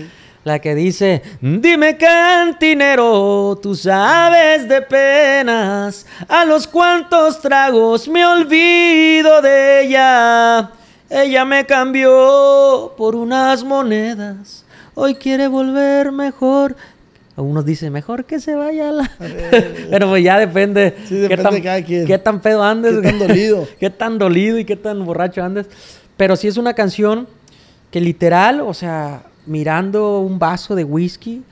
La 0.43 0.57
que 0.57 0.73
dice, 0.73 1.21
dime 1.39 1.97
cantinero, 1.97 3.59
tú 3.61 3.75
sabes 3.75 4.67
de 4.67 4.81
penas, 4.81 6.07
a 6.27 6.43
los 6.45 6.65
cuantos 6.65 7.39
tragos 7.39 8.07
me 8.07 8.25
olvido 8.25 9.39
de 9.43 9.83
ella. 9.83 10.71
Ella 11.13 11.43
me 11.43 11.65
cambió 11.65 12.93
por 12.95 13.17
unas 13.17 13.65
monedas. 13.65 14.63
Hoy 14.95 15.15
quiere 15.15 15.49
volver 15.49 16.13
mejor. 16.13 16.77
Algunos 17.35 17.65
dicen, 17.65 17.91
mejor 17.91 18.23
que 18.23 18.39
se 18.39 18.55
vaya 18.55 18.93
la... 18.93 19.11
Pero 19.89 20.07
pues 20.07 20.23
ya 20.23 20.39
depende. 20.39 20.95
Sí, 21.09 21.15
depende 21.15 21.35
qué 21.35 21.43
tan, 21.43 21.53
de 21.53 21.61
cada 21.61 21.83
quien. 21.83 22.07
Qué 22.07 22.17
tan 22.17 22.39
pedo 22.39 22.63
andes. 22.63 22.95
Qué 23.01 23.09
tan 23.09 23.19
dolido. 23.19 23.67
qué 23.79 23.89
tan 23.89 24.17
dolido 24.17 24.57
y 24.57 24.63
qué 24.63 24.77
tan 24.77 25.03
borracho 25.03 25.43
andes. 25.43 25.65
Pero 26.15 26.37
sí 26.37 26.47
es 26.47 26.55
una 26.55 26.73
canción 26.75 27.27
que 27.91 27.99
literal, 27.99 28.61
o 28.61 28.73
sea, 28.73 29.23
mirando 29.45 30.19
un 30.19 30.39
vaso 30.39 30.75
de 30.75 30.85
whisky, 30.85 31.43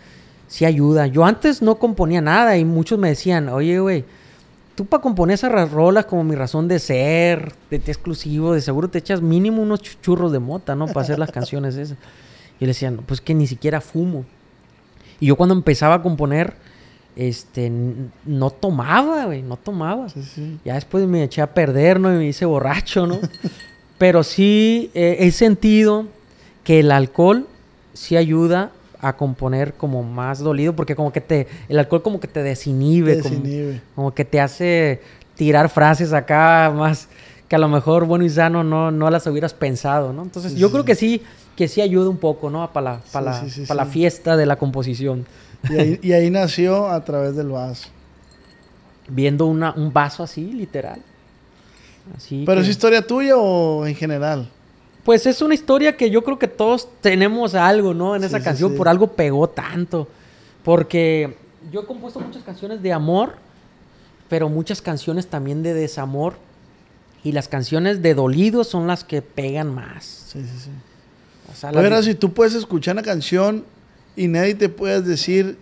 sí 0.47 0.63
ayuda. 0.63 1.07
Yo 1.07 1.25
antes 1.25 1.61
no 1.61 1.75
componía 1.75 2.21
nada 2.21 2.55
y 2.55 2.63
muchos 2.63 2.97
me 2.97 3.09
decían, 3.09 3.49
oye, 3.49 3.77
güey, 3.79 4.05
tú 4.79 4.85
para 4.85 5.03
componer 5.03 5.33
esas 5.33 5.71
rolas 5.71 6.05
como 6.05 6.23
mi 6.23 6.35
razón 6.35 6.69
de 6.69 6.79
ser, 6.79 7.51
de 7.69 7.79
ti 7.79 7.91
exclusivo, 7.91 8.53
de 8.53 8.61
seguro 8.61 8.87
te 8.87 8.99
echas 8.99 9.21
mínimo 9.21 9.61
unos 9.61 9.81
churros 9.81 10.31
de 10.31 10.39
mota, 10.39 10.73
¿no? 10.73 10.87
Para 10.87 11.01
hacer 11.01 11.19
las 11.19 11.31
canciones 11.33 11.75
esas. 11.75 11.97
Y 12.61 12.63
le 12.63 12.67
decían, 12.67 13.01
pues 13.05 13.19
que 13.19 13.33
ni 13.33 13.45
siquiera 13.45 13.81
fumo. 13.81 14.23
Y 15.19 15.25
yo 15.25 15.35
cuando 15.35 15.53
empezaba 15.53 15.95
a 15.95 16.01
componer, 16.01 16.53
este, 17.17 17.69
no 18.23 18.51
tomaba, 18.51 19.25
güey, 19.25 19.41
no 19.41 19.57
tomaba. 19.57 20.07
Ya 20.63 20.75
después 20.75 21.05
me 21.05 21.25
eché 21.25 21.41
a 21.41 21.53
perder, 21.53 21.99
¿no? 21.99 22.13
Y 22.13 22.17
me 22.17 22.27
hice 22.27 22.45
borracho, 22.45 23.05
¿no? 23.05 23.19
Pero 23.97 24.23
sí 24.23 24.91
eh, 24.93 25.17
he 25.19 25.31
sentido 25.31 26.05
que 26.63 26.79
el 26.79 26.93
alcohol 26.93 27.47
sí 27.91 28.15
ayuda 28.15 28.71
a 29.01 29.15
componer 29.15 29.73
como 29.73 30.03
más 30.03 30.39
dolido, 30.39 30.75
porque 30.75 30.95
como 30.95 31.11
que 31.11 31.21
te, 31.21 31.47
el 31.69 31.79
alcohol 31.79 32.01
como 32.01 32.19
que 32.19 32.27
te 32.27 32.43
desinhibe, 32.43 33.21
Como, 33.95 34.13
que 34.13 34.25
te 34.25 34.41
hace 34.41 35.01
tirar 35.35 35.69
frases 35.69 36.11
acá 36.11 36.73
más 36.75 37.07
que 37.47 37.55
a 37.55 37.59
lo 37.59 37.67
mejor 37.67 38.05
bueno 38.05 38.25
y 38.25 38.29
sano 38.29 38.63
no, 38.63 38.91
no 38.91 39.09
las 39.09 39.25
hubieras 39.25 39.53
pensado, 39.53 40.13
¿no? 40.13 40.21
Entonces 40.21 40.55
yo 40.55 40.71
creo 40.71 40.85
que 40.85 40.95
sí, 40.95 41.23
que 41.55 41.67
sí 41.67 41.81
ayuda 41.81 42.09
un 42.09 42.17
poco, 42.17 42.49
¿no? 42.49 42.71
Para 42.71 42.91
la, 42.91 43.01
para 43.11 43.31
la, 43.31 43.47
para 43.67 43.85
la 43.85 43.89
fiesta 43.89 44.37
de 44.37 44.45
la 44.45 44.57
composición. 44.57 45.25
Y 46.01 46.13
ahí, 46.13 46.29
nació 46.29 46.87
a 46.89 47.03
través 47.03 47.35
del 47.35 47.49
vaso. 47.49 47.89
Viendo 49.09 49.45
una, 49.45 49.73
un 49.73 49.91
vaso 49.91 50.23
así, 50.23 50.53
literal. 50.53 51.01
Así 52.15 52.43
¿Pero 52.45 52.61
es 52.61 52.67
historia 52.67 53.05
tuya 53.05 53.35
o 53.35 53.85
en 53.85 53.95
general? 53.95 54.47
Pues 55.03 55.25
es 55.25 55.41
una 55.41 55.53
historia 55.53 55.95
que 55.95 56.09
yo 56.09 56.23
creo 56.23 56.37
que 56.37 56.47
todos 56.47 56.89
tenemos 57.01 57.55
algo, 57.55 57.93
¿no? 57.93 58.15
En 58.15 58.23
esa 58.23 58.41
canción, 58.41 58.75
por 58.75 58.87
algo 58.87 59.07
pegó 59.07 59.49
tanto. 59.49 60.07
Porque 60.63 61.37
yo 61.71 61.81
he 61.81 61.85
compuesto 61.85 62.19
muchas 62.19 62.43
canciones 62.43 62.81
de 62.81 62.93
amor, 62.93 63.35
pero 64.27 64.49
muchas 64.49 64.81
canciones 64.81 65.27
también 65.27 65.63
de 65.63 65.73
desamor. 65.73 66.35
Y 67.23 67.31
las 67.33 67.47
canciones 67.47 68.01
de 68.01 68.13
dolido 68.13 68.63
son 68.63 68.87
las 68.87 69.03
que 69.03 69.21
pegan 69.21 69.73
más. 69.73 70.27
Sí, 70.31 70.41
sí, 70.41 70.59
sí. 70.65 70.69
O 71.51 71.55
sea, 71.55 72.03
si 72.03 72.15
tú 72.15 72.33
puedes 72.33 72.53
escuchar 72.53 72.95
una 72.95 73.03
canción 73.03 73.65
y 74.15 74.27
nadie 74.27 74.55
te 74.55 74.69
puedes 74.69 75.05
decir 75.05 75.57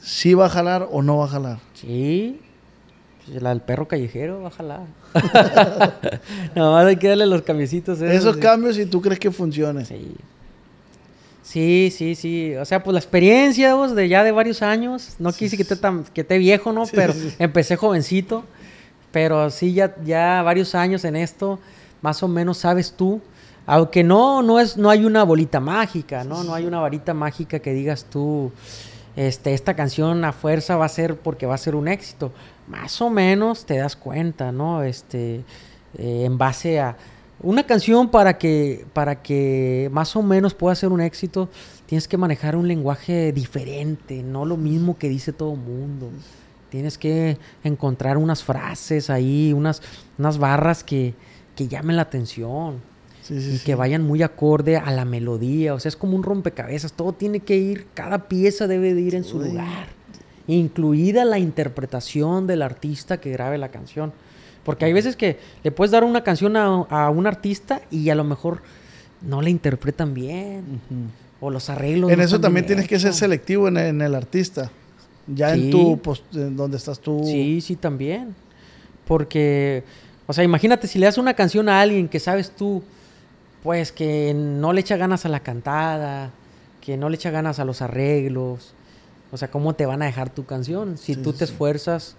si 0.00 0.34
va 0.34 0.46
a 0.46 0.48
jalar 0.48 0.88
o 0.90 1.02
no 1.02 1.18
va 1.18 1.24
a 1.24 1.28
jalar. 1.28 1.58
Sí. 1.74 2.40
Pues, 3.26 3.42
la 3.42 3.50
del 3.50 3.60
perro 3.60 3.88
callejero 3.88 4.42
va 4.42 4.48
a 4.48 4.50
jalar. 4.50 4.86
Nada 6.54 6.70
más 6.70 6.86
hay 6.86 6.96
que 6.96 7.08
darle 7.08 7.26
los 7.26 7.42
cambiecitos. 7.42 8.00
Esos, 8.00 8.36
cambios 8.36 8.78
y 8.78 8.86
tú 8.86 9.00
crees 9.00 9.18
que 9.18 9.30
funcione. 9.30 9.84
Sí. 9.84 10.14
Sí, 11.42 11.92
sí, 11.96 12.14
sí. 12.14 12.54
O 12.56 12.64
sea, 12.64 12.82
pues 12.82 12.92
la 12.92 12.98
experiencia 12.98 13.74
vos, 13.74 13.94
de 13.94 14.08
ya 14.08 14.24
de 14.24 14.32
varios 14.32 14.62
años. 14.62 15.14
No 15.18 15.32
quise 15.32 15.56
que 15.56 15.62
esté 15.62 15.76
tan, 15.76 16.04
que 16.04 16.22
esté 16.22 16.38
viejo, 16.38 16.72
¿no? 16.72 16.84
pero 16.92 17.14
empecé 17.38 17.76
jovencito. 17.76 18.44
Pero 19.12 19.50
sí, 19.50 19.72
ya, 19.72 19.94
ya 20.04 20.42
varios 20.42 20.74
años 20.74 21.04
en 21.04 21.16
esto, 21.16 21.58
más 22.02 22.22
o 22.22 22.28
menos 22.28 22.58
sabes 22.58 22.92
tú. 22.92 23.20
Aunque 23.64 24.04
no, 24.04 24.42
no 24.42 24.60
es, 24.60 24.76
no 24.76 24.90
hay 24.90 25.04
una 25.04 25.24
bolita 25.24 25.58
mágica, 25.58 26.22
¿no? 26.22 26.44
No 26.44 26.54
hay 26.54 26.66
una 26.66 26.78
varita 26.78 27.14
mágica 27.14 27.58
que 27.58 27.72
digas 27.72 28.04
tú, 28.04 28.52
este, 29.16 29.54
esta 29.54 29.74
canción 29.74 30.24
a 30.24 30.32
fuerza 30.32 30.76
va 30.76 30.84
a 30.84 30.88
ser 30.88 31.16
porque 31.16 31.46
va 31.46 31.54
a 31.54 31.58
ser 31.58 31.74
un 31.74 31.88
éxito 31.88 32.30
más 32.68 33.00
o 33.00 33.10
menos 33.10 33.64
te 33.66 33.76
das 33.76 33.96
cuenta, 33.96 34.52
¿no? 34.52 34.82
Este, 34.82 35.44
eh, 35.98 36.24
en 36.24 36.38
base 36.38 36.80
a 36.80 36.96
una 37.40 37.64
canción 37.64 38.10
para 38.10 38.38
que, 38.38 38.86
para 38.92 39.22
que 39.22 39.90
más 39.92 40.16
o 40.16 40.22
menos 40.22 40.54
pueda 40.54 40.74
ser 40.74 40.90
un 40.90 41.00
éxito, 41.00 41.48
tienes 41.86 42.08
que 42.08 42.16
manejar 42.16 42.56
un 42.56 42.66
lenguaje 42.66 43.32
diferente, 43.32 44.22
no 44.22 44.44
lo 44.44 44.56
mismo 44.56 44.96
que 44.98 45.08
dice 45.08 45.32
todo 45.32 45.52
el 45.52 45.60
mundo. 45.60 46.08
Tienes 46.70 46.98
que 46.98 47.38
encontrar 47.62 48.16
unas 48.16 48.42
frases 48.42 49.10
ahí, 49.10 49.52
unas, 49.52 49.82
unas 50.18 50.38
barras 50.38 50.82
que, 50.82 51.14
que 51.54 51.68
llamen 51.68 51.96
la 51.96 52.02
atención. 52.02 52.80
y 53.28 53.58
que 53.58 53.74
vayan 53.74 54.02
muy 54.02 54.22
acorde 54.22 54.76
a 54.76 54.90
la 54.90 55.04
melodía. 55.04 55.74
O 55.74 55.80
sea, 55.80 55.88
es 55.88 55.96
como 55.96 56.16
un 56.16 56.22
rompecabezas. 56.22 56.92
Todo 56.92 57.12
tiene 57.12 57.40
que 57.40 57.56
ir, 57.56 57.86
cada 57.94 58.28
pieza 58.28 58.66
debe 58.66 58.94
de 58.94 59.00
ir 59.00 59.14
en 59.14 59.24
su 59.24 59.40
lugar 59.40 59.96
incluida 60.46 61.24
la 61.24 61.38
interpretación 61.38 62.46
del 62.46 62.62
artista 62.62 63.18
que 63.18 63.30
grabe 63.30 63.58
la 63.58 63.70
canción. 63.70 64.12
Porque 64.64 64.84
hay 64.84 64.92
veces 64.92 65.16
que 65.16 65.38
le 65.62 65.70
puedes 65.70 65.92
dar 65.92 66.04
una 66.04 66.24
canción 66.24 66.56
a, 66.56 67.10
un 67.10 67.26
artista 67.26 67.82
y 67.90 68.10
a 68.10 68.14
lo 68.14 68.24
mejor 68.24 68.62
no 69.22 69.40
la 69.42 69.50
interpretan 69.50 70.14
bien. 70.14 70.80
O 71.40 71.50
los 71.50 71.68
arreglos. 71.70 72.10
En 72.10 72.20
eso 72.20 72.40
también 72.40 72.66
tienes 72.66 72.88
que 72.88 72.98
ser 72.98 73.12
selectivo 73.12 73.68
en, 73.68 74.00
el 74.00 74.14
artista. 74.14 74.70
Ya 75.26 75.54
en 75.54 75.70
tu, 75.70 75.98
pues, 75.98 76.22
donde 76.30 76.76
estás 76.76 76.98
tú. 76.98 77.22
Sí, 77.24 77.60
sí, 77.60 77.76
también. 77.76 78.34
Porque, 79.06 79.84
o 80.26 80.32
sea, 80.32 80.42
imagínate 80.42 80.88
si 80.88 80.98
le 80.98 81.06
das 81.06 81.18
una 81.18 81.34
canción 81.34 81.68
a 81.68 81.80
alguien 81.80 82.08
que 82.08 82.18
sabes 82.18 82.50
tú, 82.50 82.82
pues 83.62 83.92
que 83.92 84.32
no 84.34 84.72
le 84.72 84.80
echa 84.80 84.96
ganas 84.96 85.26
a 85.26 85.28
la 85.28 85.40
cantada, 85.40 86.30
que 86.80 86.96
no 86.96 87.08
le 87.08 87.16
echa 87.16 87.30
ganas 87.30 87.58
a 87.58 87.64
los 87.64 87.82
arreglos, 87.82 88.75
o 89.32 89.36
sea, 89.36 89.50
¿cómo 89.50 89.74
te 89.74 89.86
van 89.86 90.02
a 90.02 90.06
dejar 90.06 90.30
tu 90.30 90.44
canción? 90.44 90.98
Si 90.98 91.16
tú 91.16 91.32
te 91.32 91.44
esfuerzas 91.44 92.16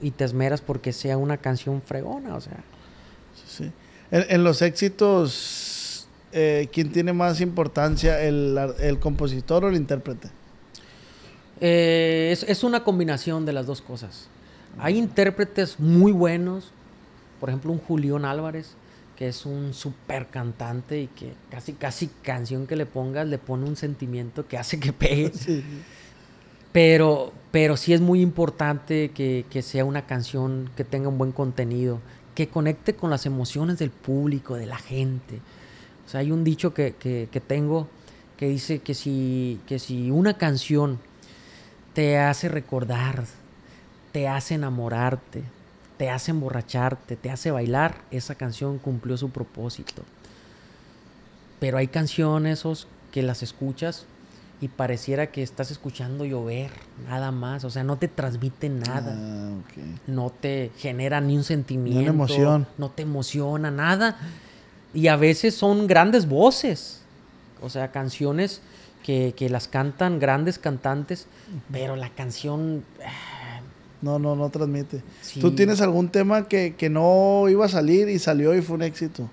y 0.00 0.10
te 0.10 0.24
esmeras 0.24 0.60
porque 0.60 0.92
sea 0.92 1.16
una 1.16 1.38
canción 1.38 1.82
fregona, 1.82 2.36
o 2.36 2.40
sea. 2.40 2.58
Sí. 3.46 3.70
En, 4.10 4.44
los 4.44 4.62
éxitos, 4.62 6.06
eh, 6.32 6.68
¿quién 6.72 6.92
tiene 6.92 7.12
más 7.12 7.40
importancia, 7.40 8.20
el, 8.22 8.98
compositor 9.00 9.64
o 9.64 9.68
el 9.68 9.76
intérprete? 9.76 10.28
Eh, 11.60 12.28
es, 12.32 12.44
es, 12.44 12.62
una 12.62 12.84
combinación 12.84 13.44
de 13.44 13.52
las 13.52 13.66
dos 13.66 13.82
cosas. 13.82 14.28
Hay 14.78 14.96
intérpretes 14.96 15.80
muy 15.80 16.12
buenos, 16.12 16.70
por 17.40 17.48
ejemplo, 17.48 17.72
un 17.72 17.78
Julián 17.78 18.24
Álvarez, 18.24 18.76
que 19.16 19.28
es 19.28 19.46
un 19.46 19.72
super 19.72 20.28
cantante 20.28 21.00
y 21.00 21.06
que 21.08 21.32
casi, 21.50 21.72
casi 21.72 22.08
canción 22.22 22.66
que 22.66 22.76
le 22.76 22.86
pongas 22.86 23.26
le 23.26 23.38
pone 23.38 23.66
un 23.66 23.74
sentimiento 23.74 24.46
que 24.46 24.58
hace 24.58 24.78
que 24.78 24.92
pegue. 24.92 25.32
Sí. 25.46 25.64
Pero, 26.76 27.32
pero 27.52 27.78
sí 27.78 27.94
es 27.94 28.02
muy 28.02 28.20
importante 28.20 29.10
que, 29.10 29.62
sea 29.62 29.86
una 29.86 30.04
canción 30.04 30.68
que 30.76 30.84
tenga 30.84 31.08
un 31.08 31.16
buen 31.16 31.32
contenido, 31.32 32.00
que 32.34 32.48
conecte 32.48 32.94
con 32.94 33.08
las 33.08 33.24
emociones 33.24 33.78
del 33.78 33.88
público, 33.88 34.56
de 34.56 34.66
la 34.66 34.76
gente. 34.76 35.40
O 36.06 36.10
sea, 36.10 36.20
hay 36.20 36.32
un 36.32 36.44
dicho 36.44 36.74
que, 36.74 36.92
tengo 37.46 37.88
que 38.36 38.48
dice 38.50 38.80
que 38.80 38.92
si, 38.92 39.58
que 39.66 39.78
si 39.78 40.10
una 40.10 40.36
canción 40.36 40.98
te 41.94 42.18
hace 42.18 42.50
recordar, 42.50 43.24
te 44.12 44.28
hace 44.28 44.56
enamorarte, 44.56 45.44
te 45.96 46.10
hace 46.10 46.32
emborracharte, 46.32 47.16
te 47.16 47.30
hace 47.30 47.50
bailar, 47.50 48.02
esa 48.10 48.34
canción 48.34 48.76
cumplió 48.76 49.16
su 49.16 49.30
propósito. 49.30 50.02
Pero 51.58 51.78
hay 51.78 51.86
canciones 51.88 52.66
que 53.12 53.22
las 53.22 53.42
escuchas 53.42 54.04
y 54.60 54.68
pareciera 54.68 55.26
que 55.30 55.42
estás 55.42 55.70
escuchando 55.70 56.24
llover, 56.24 56.70
nada 57.08 57.30
más, 57.30 57.64
o 57.64 57.70
sea, 57.70 57.84
no 57.84 57.98
te 57.98 58.08
transmite 58.08 58.68
nada, 58.70 59.14
ah, 59.16 59.54
no 60.06 60.30
te 60.30 60.70
genera 60.78 61.20
ni 61.20 61.36
un 61.36 61.44
sentimiento, 61.44 62.10
emoción. 62.10 62.66
no 62.78 62.90
te 62.90 63.02
emociona 63.02 63.70
nada, 63.70 64.16
y 64.94 65.08
a 65.08 65.16
veces 65.16 65.54
son 65.54 65.86
grandes 65.86 66.26
voces, 66.26 67.02
o 67.60 67.68
sea, 67.68 67.92
canciones 67.92 68.62
que, 69.04 69.34
las 69.50 69.68
cantan 69.68 70.18
grandes 70.18 70.58
cantantes, 70.58 71.26
pero 71.70 71.94
la 71.94 72.10
canción... 72.10 72.84
Ah, 73.04 73.60
no, 74.02 74.18
no, 74.18 74.36
no 74.36 74.50
transmite. 74.50 75.02
¿Tú 75.40 75.54
tienes 75.54 75.80
algún 75.80 76.10
tema 76.10 76.48
que, 76.48 76.74
que 76.76 76.90
no 76.90 77.48
iba 77.48 77.64
a 77.64 77.68
salir 77.68 78.08
y 78.08 78.18
salió 78.18 78.54
y 78.54 78.60
fue 78.62 78.76
un 78.76 78.82
éxito? 78.82 79.28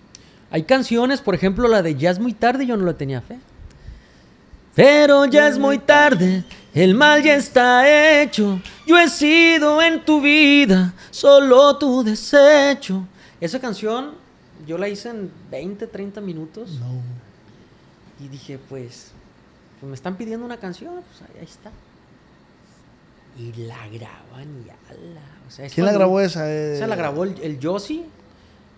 Hay 0.51 0.63
canciones, 0.63 1.21
por 1.21 1.35
ejemplo, 1.35 1.67
la 1.67 1.81
de 1.81 1.95
Jazz 1.95 2.19
Muy 2.19 2.33
Tarde, 2.33 2.65
yo 2.65 2.77
no 2.77 2.85
le 2.85 2.93
tenía 2.93 3.21
fe. 3.21 3.39
Pero 4.75 5.25
ya 5.25 5.47
es 5.47 5.59
muy 5.59 5.77
tarde, 5.77 6.43
el 6.73 6.95
mal 6.95 7.21
ya 7.21 7.35
está 7.35 8.21
hecho. 8.21 8.59
Yo 8.87 8.97
he 8.97 9.07
sido 9.07 9.81
en 9.81 10.03
tu 10.03 10.21
vida 10.21 10.93
solo 11.11 11.77
tu 11.77 12.03
desecho. 12.03 13.05
Esa 13.39 13.59
canción 13.59 14.15
yo 14.65 14.77
la 14.77 14.87
hice 14.87 15.09
en 15.09 15.31
20, 15.51 15.87
30 15.87 16.21
minutos. 16.21 16.79
No. 16.79 17.01
Y 18.19 18.27
dije, 18.29 18.57
pues, 18.57 19.11
pues, 19.79 19.89
me 19.89 19.95
están 19.95 20.15
pidiendo 20.15 20.45
una 20.45 20.57
canción, 20.57 20.95
pues 20.95 21.29
ahí, 21.29 21.43
está. 21.43 21.71
Y 23.37 23.51
la 23.63 23.87
graban 23.87 24.63
y 24.65 24.69
ala. 24.69 25.21
O 25.47 25.51
sea, 25.51 25.67
¿Quién 25.69 25.85
la 25.85 25.91
grabó 25.91 26.19
esa? 26.19 26.51
Esa 26.51 26.87
la 26.87 26.95
grabó 26.95 27.25
el, 27.25 27.39
el 27.41 27.59
Yossi 27.59 28.05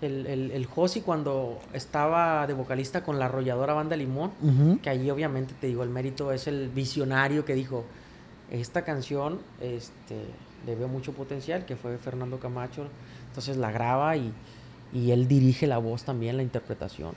el, 0.02 0.28
el, 0.28 0.52
el 0.52 0.66
Josi 0.66 1.02
cuando 1.02 1.60
estaba 1.74 2.46
de 2.48 2.54
vocalista 2.54 3.04
con 3.04 3.20
la 3.20 3.26
arrolladora 3.26 3.74
banda 3.74 3.96
Limón, 3.96 4.32
que 4.82 4.90
allí 4.90 5.10
obviamente 5.10 5.54
te 5.60 5.68
digo, 5.68 5.84
el 5.84 5.90
mérito 5.90 6.32
es 6.32 6.48
el 6.48 6.70
visionario 6.70 7.46
que 7.46 7.56
dijo, 7.56 7.86
esta 8.52 8.84
canción 8.84 9.40
este, 9.62 10.26
le 10.66 10.76
veo 10.76 10.88
mucho 10.88 11.14
potencial, 11.14 11.66
que 11.66 11.76
fue 11.76 11.98
Fernando 11.98 12.40
Camacho, 12.40 12.88
entonces 13.30 13.58
la 13.58 13.72
graba 13.72 14.16
y, 14.18 14.34
y 14.94 15.12
él 15.12 15.28
dirige 15.28 15.68
la 15.68 15.78
voz 15.78 16.04
también, 16.04 16.38
la 16.38 16.44
interpretación. 16.44 17.14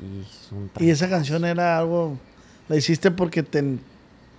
Y, 0.00 0.84
y, 0.84 0.90
esa 0.90 1.10
canción 1.10 1.44
era 1.44 1.78
algo, 1.78 2.18
la 2.68 2.76
hiciste 2.76 3.10
porque 3.10 3.42
te, 3.42 3.78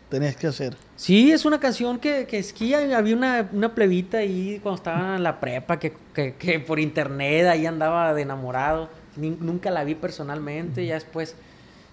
tenías 0.09 0.35
que 0.35 0.47
hacer. 0.47 0.75
Sí, 0.95 1.31
es 1.31 1.45
una 1.45 1.59
canción 1.59 1.99
que, 1.99 2.25
que 2.27 2.39
es 2.39 2.53
que 2.53 2.75
había 2.75 3.15
una, 3.15 3.49
una 3.51 3.75
plebita 3.75 4.17
ahí 4.19 4.59
cuando 4.63 4.77
estaba 4.77 5.15
en 5.15 5.23
la 5.23 5.39
prepa 5.39 5.77
que, 5.79 5.93
que, 6.13 6.35
que 6.35 6.59
por 6.59 6.79
internet 6.79 7.47
ahí 7.47 7.65
andaba 7.65 8.13
de 8.13 8.21
enamorado. 8.23 8.89
Ni- 9.15 9.31
nunca 9.31 9.71
la 9.71 9.83
vi 9.83 9.95
personalmente, 9.95 10.85
ya 10.85 10.95
después 10.95 11.35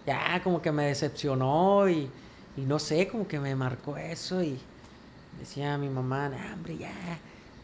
ya 0.06 0.40
como 0.42 0.60
que 0.60 0.70
me 0.70 0.84
decepcionó 0.84 1.88
y, 1.88 2.08
y 2.56 2.60
no 2.60 2.78
sé, 2.78 3.08
como 3.08 3.26
que 3.26 3.40
me 3.40 3.54
marcó 3.56 3.96
eso 3.96 4.42
y 4.42 4.58
decía 5.40 5.74
a 5.74 5.78
mi 5.78 5.88
mamá, 5.88 6.28
"Nah, 6.28 6.52
hombre, 6.54 6.76
ya, 6.76 6.92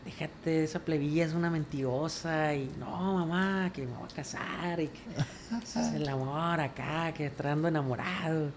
déjate, 0.05 0.65
esa 0.65 0.79
plebilla 0.81 1.27
es 1.27 1.35
una 1.35 1.51
mentirosa 1.51 2.55
y 2.55 2.71
no, 2.79 3.15
mamá, 3.15 3.71
que 3.75 3.83
me 3.87 3.95
voy 3.95 4.09
a 4.11 4.15
casar 4.15 4.81
y 4.81 4.89
que 4.89 5.01
es 5.63 5.77
el 5.95 6.09
amor 6.09 6.61
acá, 6.61 7.13
que 7.15 7.27
estoy 7.27 7.51
enamorado. 7.53 8.51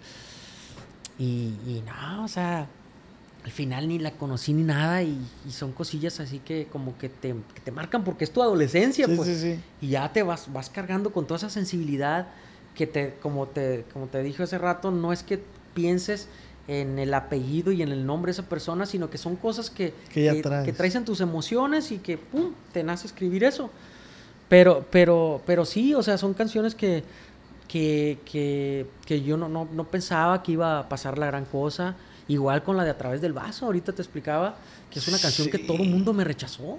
Y, 1.20 1.54
y 1.68 1.84
no, 1.86 2.24
o 2.24 2.28
sea, 2.28 2.68
al 3.44 3.52
final 3.52 3.88
ni 3.88 4.00
la 4.00 4.12
conocí 4.12 4.54
ni 4.54 4.64
nada 4.64 5.04
y, 5.04 5.18
y 5.48 5.52
son 5.52 5.72
cosillas 5.74 6.20
así 6.20 6.40
que 6.40 6.68
como 6.72 6.98
que 6.98 7.10
te, 7.10 7.36
que 7.54 7.62
te 7.64 7.72
marcan 7.72 8.04
porque 8.04 8.24
es 8.24 8.32
tu 8.32 8.42
adolescencia, 8.42 9.06
Sí, 9.08 9.14
pues. 9.16 9.28
sí, 9.30 9.36
sí. 9.56 9.60
Y 9.82 9.90
ya 9.90 10.12
te 10.12 10.24
vas, 10.24 10.52
vas 10.52 10.70
cargando 10.70 11.12
con 11.12 11.26
toda 11.28 11.38
esa 11.38 11.50
sensibilidad 11.50 12.28
que 12.76 12.88
te, 12.88 13.16
como 13.22 13.48
te, 13.48 13.86
como 13.94 14.08
te 14.08 14.24
dije 14.24 14.42
hace 14.44 14.58
rato, 14.58 14.90
no 14.92 15.14
es 15.14 15.22
que 15.24 15.40
pienses 15.74 16.28
en 16.68 16.98
el 16.98 17.14
apellido 17.14 17.72
y 17.74 17.82
en 17.82 17.90
el 17.92 18.06
nombre 18.06 18.30
de 18.32 18.40
esa 18.40 18.50
persona, 18.50 18.86
sino 18.86 19.10
que 19.10 19.18
son 19.18 19.36
cosas 19.36 19.70
que, 19.70 19.94
Que 20.14 20.24
ya 20.24 20.42
traes. 20.42 20.66
que 20.66 20.72
traes 20.74 20.96
en 20.96 21.04
tus 21.06 21.20
emociones 21.20 21.92
y 21.92 21.98
que 21.98 22.18
pum, 22.18 22.54
te 22.72 22.84
nace 22.84 23.06
escribir 23.06 23.44
eso. 23.44 23.70
Pero, 24.50 24.86
pero, 24.90 25.42
pero 25.46 25.66
sí, 25.66 25.94
o 25.94 26.02
sea, 26.04 26.18
son 26.18 26.34
canciones 26.34 26.74
que, 26.76 27.04
que, 27.74 28.20
que, 28.32 28.86
que 29.04 29.24
yo 29.24 29.36
no, 29.36 29.50
no, 29.50 29.68
no 29.74 29.86
pensaba 29.86 30.44
que 30.44 30.52
iba 30.52 30.78
a 30.78 30.88
pasar 30.90 31.18
la 31.18 31.26
gran 31.26 31.46
cosa. 31.46 31.96
Igual 32.28 32.62
con 32.62 32.78
la 32.78 32.84
de 32.84 32.92
A 32.92 32.98
través 33.00 33.20
del 33.20 33.34
vaso, 33.34 33.66
ahorita 33.66 33.94
te 33.94 34.02
explicaba 34.04 34.56
que 34.92 35.00
es 35.00 35.08
una 35.08 35.18
canción 35.18 35.50
que 35.50 35.58
Sí. 35.58 35.66
todo 35.66 35.78
el 35.78 35.90
mundo 35.90 36.14
me 36.14 36.24
rechazó. 36.24 36.78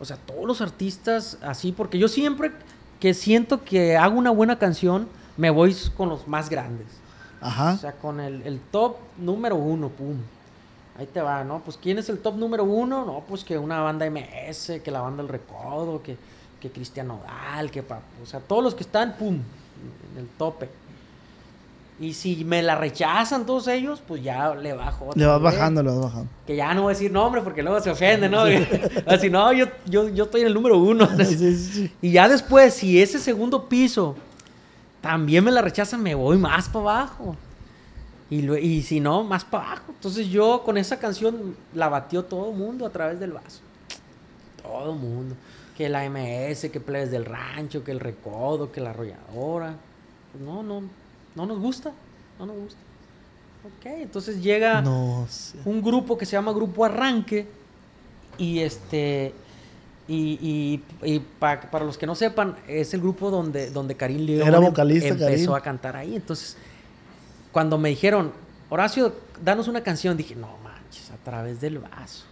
O 0.00 0.04
sea, 0.04 0.16
todos 0.16 0.44
los 0.46 0.60
artistas 0.60 1.38
así, 1.42 1.70
porque 1.70 1.96
yo 1.96 2.08
siempre 2.08 2.50
que 2.98 3.14
siento 3.14 3.62
que 3.64 3.96
hago 3.96 4.18
una 4.18 4.30
buena 4.30 4.58
canción, 4.58 5.06
me 5.36 5.50
voy 5.50 5.76
con 5.96 6.08
los 6.08 6.26
más 6.26 6.50
grandes. 6.50 6.88
Ajá. 7.40 7.74
O 7.74 7.78
sea, 7.78 7.92
con 7.92 8.18
el, 8.18 8.42
el 8.42 8.58
top 8.58 8.96
número 9.16 9.54
uno, 9.54 9.90
pum. 9.90 10.16
Ahí 10.98 11.06
te 11.06 11.20
va, 11.20 11.44
¿no? 11.44 11.60
Pues 11.60 11.76
¿quién 11.80 11.98
es 11.98 12.08
el 12.08 12.18
top 12.18 12.34
número 12.34 12.64
uno? 12.64 13.04
No, 13.06 13.22
pues 13.28 13.44
que 13.44 13.56
una 13.56 13.80
banda 13.80 14.04
MS, 14.10 14.80
que 14.82 14.90
la 14.90 15.00
banda 15.02 15.22
El 15.22 15.28
Recodo, 15.28 16.02
que, 16.02 16.16
que 16.60 16.68
Cristian 16.72 17.06
Nodal, 17.06 17.70
que 17.70 17.84
pa- 17.84 18.00
o 18.20 18.26
sea, 18.26 18.40
todos 18.40 18.64
los 18.64 18.74
que 18.74 18.82
están, 18.82 19.14
pum, 19.16 19.38
en 20.12 20.18
el 20.20 20.26
tope. 20.38 20.68
Y 22.00 22.12
si 22.14 22.44
me 22.44 22.62
la 22.62 22.76
rechazan 22.76 23.44
todos 23.44 23.66
ellos, 23.66 24.00
pues 24.06 24.22
ya 24.22 24.54
le 24.54 24.72
bajo. 24.72 25.10
le 25.16 25.26
vas 25.26 25.42
vez. 25.42 25.52
bajando, 25.52 25.82
le 25.82 25.90
vas 25.90 26.00
bajando. 26.00 26.28
Que 26.46 26.54
ya 26.54 26.72
no 26.72 26.82
voy 26.82 26.92
a 26.92 26.94
decir 26.94 27.10
nombre 27.10 27.42
porque 27.42 27.60
luego 27.62 27.80
se 27.80 27.90
ofende, 27.90 28.28
¿no? 28.28 28.42
Así, 29.06 29.28
no, 29.30 29.52
yo, 29.52 29.66
yo, 29.84 30.08
yo 30.08 30.24
estoy 30.24 30.42
en 30.42 30.46
el 30.46 30.54
número 30.54 30.78
uno. 30.78 31.08
Sí, 31.18 31.36
sí, 31.36 31.56
sí. 31.56 31.92
Y 32.00 32.12
ya 32.12 32.28
después, 32.28 32.74
si 32.74 33.02
ese 33.02 33.18
segundo 33.18 33.68
piso 33.68 34.14
también 35.00 35.42
me 35.42 35.50
la 35.50 35.60
rechazan, 35.60 36.00
me 36.00 36.14
voy 36.14 36.36
más 36.38 36.68
para 36.68 36.80
abajo. 36.82 37.34
Y, 38.30 38.42
lue- 38.42 38.60
y 38.62 38.82
si 38.82 39.00
no, 39.00 39.24
más 39.24 39.44
para 39.44 39.64
abajo. 39.72 39.84
Entonces 39.88 40.28
yo 40.28 40.62
con 40.64 40.76
esa 40.78 41.00
canción 41.00 41.56
la 41.74 41.88
batió 41.88 42.24
todo 42.24 42.50
el 42.52 42.56
mundo 42.56 42.86
a 42.86 42.90
través 42.90 43.18
del 43.18 43.32
vaso. 43.32 43.60
Todo 44.62 44.92
el 44.92 44.98
mundo. 45.00 45.34
Que 45.78 45.88
la 45.88 46.04
MS, 46.10 46.70
que 46.70 46.80
Plebes 46.80 47.10
del 47.12 47.24
Rancho, 47.24 47.84
que 47.84 47.92
el 47.92 48.00
Recodo, 48.00 48.70
que 48.72 48.80
la 48.80 48.90
Arrolladora. 48.90 49.76
Pues 50.32 50.44
no, 50.44 50.62
no, 50.62 50.82
no 51.36 51.46
nos 51.46 51.58
gusta. 51.60 51.92
No 52.38 52.46
nos 52.46 52.56
gusta. 52.56 52.78
Ok, 53.64 53.86
entonces 53.86 54.42
llega 54.42 54.80
No 54.82 55.26
un 55.64 55.82
grupo 55.82 56.18
que 56.18 56.26
se 56.26 56.32
llama 56.32 56.52
Grupo 56.52 56.84
Arranque. 56.84 57.46
Y 58.38 58.58
este. 58.58 59.32
Y, 60.08 60.38
y- 60.40 60.84
y 61.14 61.18
pa- 61.20 61.60
para 61.60 61.84
los 61.84 61.96
que 61.98 62.06
no 62.06 62.14
sepan, 62.14 62.56
es 62.66 62.92
el 62.94 63.00
grupo 63.00 63.30
donde, 63.30 63.70
donde 63.70 63.94
Karim 63.94 64.24
León 64.24 64.48
Era 64.48 64.56
em- 64.56 64.64
vocalista, 64.64 65.08
empezó 65.10 65.26
Karim. 65.28 65.52
a 65.52 65.60
cantar 65.60 65.96
ahí. 65.96 66.16
Entonces, 66.16 66.56
cuando 67.52 67.78
me 67.78 67.90
dijeron, 67.90 68.32
Horacio, 68.70 69.12
danos 69.44 69.68
una 69.68 69.82
canción, 69.82 70.16
dije, 70.16 70.34
no 70.34 70.56
manches, 70.64 71.10
a 71.10 71.16
través 71.18 71.60
del 71.60 71.78
vaso. 71.78 72.24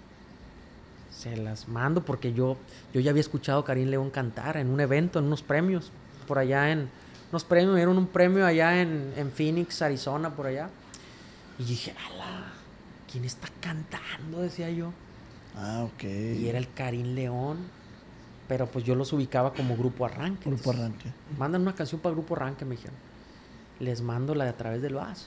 Se 1.26 1.36
las 1.36 1.66
mando 1.66 2.04
porque 2.04 2.32
yo, 2.32 2.56
yo 2.94 3.00
ya 3.00 3.10
había 3.10 3.20
escuchado 3.20 3.58
a 3.58 3.64
Karim 3.64 3.88
León 3.88 4.10
cantar 4.10 4.56
en 4.58 4.70
un 4.70 4.78
evento, 4.78 5.18
en 5.18 5.24
unos 5.24 5.42
premios, 5.42 5.90
por 6.28 6.38
allá 6.38 6.70
en. 6.70 6.88
Unos 7.32 7.42
premios, 7.42 7.72
me 7.72 7.78
dieron 7.80 7.98
un 7.98 8.06
premio 8.06 8.46
allá 8.46 8.80
en, 8.80 9.12
en 9.16 9.32
Phoenix, 9.32 9.82
Arizona, 9.82 10.30
por 10.30 10.46
allá. 10.46 10.70
Y 11.58 11.64
dije, 11.64 11.92
ala, 12.06 12.52
¿quién 13.10 13.24
está 13.24 13.48
cantando? 13.60 14.40
Decía 14.40 14.70
yo. 14.70 14.92
Ah, 15.56 15.82
ok. 15.84 16.04
Y 16.04 16.48
era 16.48 16.58
el 16.58 16.72
Karim 16.72 17.16
León. 17.16 17.58
Pero 18.46 18.66
pues 18.66 18.84
yo 18.84 18.94
los 18.94 19.12
ubicaba 19.12 19.52
como 19.52 19.76
Grupo 19.76 20.06
Arranque. 20.06 20.48
Grupo 20.48 20.70
Entonces, 20.70 20.80
Arranque. 20.80 21.12
Mandan 21.36 21.62
una 21.62 21.74
canción 21.74 22.00
para 22.00 22.14
Grupo 22.14 22.36
Arranque, 22.36 22.64
me 22.64 22.76
dijeron. 22.76 22.96
Les 23.80 24.00
mando 24.00 24.32
la 24.36 24.44
de 24.44 24.50
a 24.50 24.56
través 24.56 24.80
del 24.80 24.94
vaso. 24.94 25.26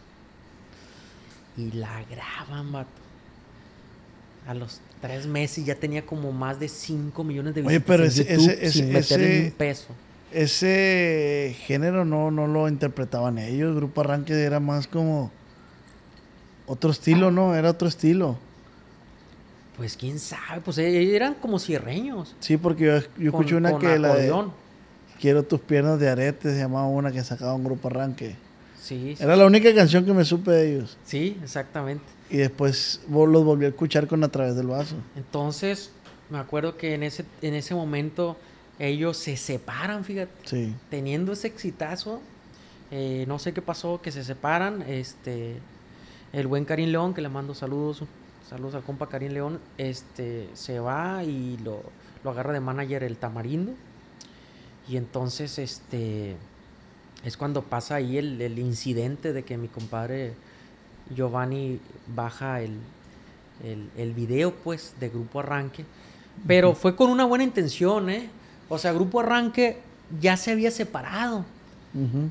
Y 1.58 1.74
la 1.74 2.06
graban, 2.06 2.72
vato. 2.72 2.90
A 4.48 4.54
los 4.54 4.82
tres 5.02 5.26
meses 5.28 5.66
ya 5.66 5.76
tenía 5.76 6.06
como 6.06 6.32
más 6.32 6.60
de 6.60 6.68
5 6.68 7.24
millones 7.24 7.56
de 7.56 7.62
Oye, 7.62 7.80
visitas 7.80 7.88
pero 7.88 8.04
en 8.04 8.10
ese- 8.10 8.24
YouTube 8.24 8.58
ese- 8.62 8.72
sin 8.72 8.96
ese- 8.96 9.18
meterle 9.18 9.46
un 9.46 9.52
peso. 9.52 9.88
Ese 10.32 11.56
género 11.66 12.06
no, 12.06 12.30
no 12.32 12.46
lo 12.48 12.68
interpretaban 12.68 13.38
ellos. 13.40 13.76
Grupo 13.76 14.02
Arranque 14.02 14.34
era 14.34 14.60
más 14.60 14.88
como 14.88 15.32
otro 16.68 16.92
estilo, 16.92 17.32
¿no? 17.32 17.56
Era 17.56 17.72
otro 17.72 17.88
estilo. 17.88 18.38
Pues 19.78 19.96
quién 19.96 20.20
sabe, 20.20 20.62
pues 20.64 20.78
eh, 20.78 21.16
eran 21.16 21.36
como 21.36 21.58
cierreños. 21.58 22.36
Sí, 22.42 22.58
porque 22.58 22.86
yo, 22.86 22.98
yo 23.18 23.32
con- 23.32 23.42
escuché 23.42 23.56
una 23.56 23.72
con 23.72 23.82
que 23.82 23.98
la 23.98 24.14
de. 24.16 24.34
Quiero 25.20 25.44
tus 25.44 25.60
piernas 25.62 26.00
de 26.00 26.10
arete, 26.10 26.54
se 26.54 26.60
llamaba 26.60 26.88
una 26.88 27.12
que 27.12 27.24
sacaba 27.24 27.54
un 27.54 27.64
grupo 27.64 27.88
arranque. 27.88 28.36
Sí, 28.82 29.16
sí, 29.18 29.24
Era 29.24 29.36
la 29.36 29.46
única 29.46 29.74
canción 29.74 30.06
que 30.06 30.14
me 30.14 30.24
supe 30.26 30.52
de 30.52 30.74
ellos. 30.76 30.98
sí, 31.06 31.38
exactamente. 31.44 32.04
Y 32.30 32.38
después 32.38 33.02
los 33.10 33.44
volví 33.44 33.66
a 33.66 33.70
escuchar 33.70 34.08
con 34.08 34.24
A 34.24 34.30
través 34.30 34.56
del 34.56 34.68
vaso. 34.68 34.96
Entonces, 35.16 35.92
me 36.30 36.38
acuerdo 36.38 36.78
que 36.78 36.94
en 36.94 37.04
ese, 37.04 37.26
en 37.42 37.56
ese 37.56 37.74
momento 37.74 38.38
ellos 38.78 39.18
se 39.18 39.36
separan, 39.36 40.04
fíjate, 40.06 40.32
Sí. 40.46 40.76
teniendo 40.90 41.34
ese 41.34 41.48
exitazo. 41.48 42.22
eh, 42.92 43.26
no 43.28 43.38
sé 43.38 43.54
qué 43.54 43.62
pasó, 43.62 44.02
que 44.02 44.12
se 44.12 44.24
separan. 44.24 44.82
Este, 44.84 45.58
el 46.34 46.48
buen 46.48 46.66
Karim 46.66 46.90
León, 46.90 47.14
que 47.14 47.22
le 47.22 47.30
mando 47.30 47.54
saludos, 47.54 48.04
saludos 48.50 48.74
al 48.76 48.82
compa 48.84 49.08
Karim 49.10 49.32
León, 49.32 49.60
este, 49.78 50.50
se 50.54 50.80
va 50.80 51.24
y 51.24 51.58
lo, 51.64 51.84
lo 52.24 52.30
agarra 52.32 52.52
de 52.54 52.60
manager 52.62 53.04
el 53.04 53.18
Tamarindo. 53.18 53.74
Y 54.88 54.98
entonces, 54.98 55.60
este, 55.60 56.36
es 57.24 57.38
cuando 57.38 57.62
pasa 57.64 57.96
ahí 57.96 58.18
el, 58.18 58.42
el 58.42 58.58
incidente 58.58 59.34
de 59.34 59.44
que 59.44 59.56
mi 59.58 59.68
compadre 59.68 60.34
Giovanni 61.16 61.80
baja 62.08 62.62
el, 62.62 62.78
el, 63.64 63.90
el 63.98 64.14
video, 64.14 64.54
pues, 64.54 64.94
de 65.00 65.10
Grupo 65.10 65.40
Arranque. 65.40 65.86
Pero 66.48 66.74
fue 66.74 66.96
con 66.96 67.10
una 67.10 67.26
buena 67.26 67.44
intención, 67.44 68.10
¿eh? 68.10 68.30
O 68.70 68.78
sea, 68.78 68.94
Grupo 68.94 69.20
Arranque 69.20 69.82
ya 70.22 70.38
se 70.38 70.52
había 70.52 70.72
separado. 70.72 71.46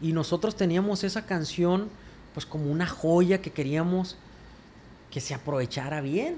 Y 0.00 0.12
nosotros 0.12 0.54
teníamos 0.54 1.02
esa 1.02 1.26
canción, 1.26 1.88
pues, 2.32 2.46
como 2.46 2.70
una 2.70 2.86
joya 2.86 3.42
que 3.42 3.50
queríamos 3.50 4.16
que 5.10 5.20
se 5.20 5.34
aprovechara 5.34 6.00
bien. 6.00 6.36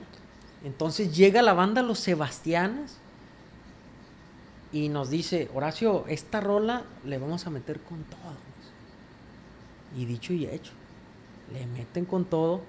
Entonces 0.64 1.14
llega 1.14 1.43
la 1.43 1.53
banda 1.53 1.82
Los 1.82 1.99
Sebastianes 1.99 2.97
y 4.72 4.88
nos 4.88 5.11
dice, 5.11 5.51
Horacio, 5.55 6.05
esta 6.09 6.41
rola 6.41 6.84
le 7.05 7.18
vamos 7.18 7.47
a 7.47 7.51
meter 7.51 7.80
con 7.80 8.03
todo. 8.05 8.36
Y 9.97 10.05
dicho 10.07 10.32
y 10.32 10.47
hecho, 10.47 10.72
le 11.53 11.66
meten 11.66 12.05
con 12.05 12.24
todo, 12.24 12.61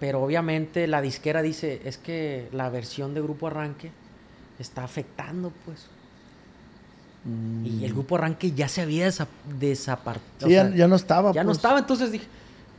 pero 0.00 0.22
obviamente 0.22 0.86
la 0.86 1.00
disquera 1.00 1.42
dice, 1.42 1.80
es 1.84 1.98
que 1.98 2.48
la 2.52 2.68
versión 2.70 3.14
de 3.14 3.20
Grupo 3.20 3.46
Arranque 3.46 3.90
está 4.58 4.84
afectando, 4.84 5.52
pues. 5.64 5.86
Mm. 7.24 7.66
Y 7.66 7.84
el 7.84 7.92
Grupo 7.92 8.16
Arranque 8.16 8.52
ya 8.52 8.68
se 8.68 8.82
había 8.82 9.06
desa-. 9.06 9.28
Sí, 10.38 10.50
ya, 10.50 10.70
ya 10.74 10.88
no 10.88 10.96
estaba. 10.96 11.32
Ya 11.32 11.42
no 11.44 11.48
pues. 11.48 11.58
estaba, 11.58 11.78
entonces 11.78 12.10
dije, 12.10 12.26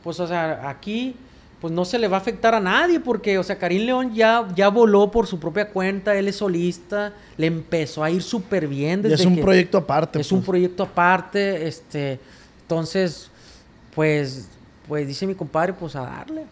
pues 0.02 0.20
o 0.20 0.26
sea, 0.26 0.68
aquí 0.68 1.16
pues 1.60 1.72
no 1.72 1.86
se 1.86 1.98
le 1.98 2.08
va 2.08 2.18
a 2.18 2.20
afectar 2.20 2.54
a 2.54 2.60
nadie 2.60 3.00
porque, 3.00 3.38
o 3.38 3.42
sea, 3.42 3.56
Karim 3.56 3.86
León 3.86 4.14
ya, 4.14 4.46
ya 4.54 4.68
voló 4.68 5.10
por 5.10 5.26
su 5.26 5.40
propia 5.40 5.70
cuenta, 5.70 6.14
él 6.14 6.28
es 6.28 6.36
solista, 6.36 7.14
le 7.38 7.46
empezó 7.46 8.04
a 8.04 8.10
ir 8.10 8.22
súper 8.22 8.68
bien 8.68 9.00
desde 9.00 9.14
es 9.14 9.24
un 9.24 9.36
que- 9.36 9.40
proyecto 9.40 9.78
aparte. 9.78 10.20
es 10.20 10.30
un 10.30 10.40
pues. 10.40 10.48
proyecto 10.48 10.82
aparte, 10.82 11.66
este, 11.66 12.20
entonces, 12.60 13.30
pues, 13.94 14.50
pues 14.88 15.06
dice 15.06 15.26
mi 15.26 15.34
compadre, 15.34 15.72
pues 15.72 15.96
a 15.96 16.02
darle. 16.02 16.44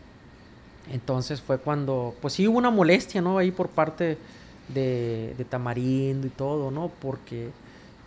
Entonces 0.90 1.40
fue 1.40 1.58
cuando, 1.58 2.14
pues 2.20 2.34
sí 2.34 2.48
hubo 2.48 2.58
una 2.58 2.70
molestia, 2.70 3.20
¿no? 3.20 3.38
Ahí 3.38 3.50
por 3.50 3.68
parte 3.68 4.18
de, 4.68 5.34
de 5.36 5.44
Tamarindo 5.44 6.26
y 6.26 6.30
todo, 6.30 6.70
¿no? 6.70 6.90
Porque, 7.00 7.50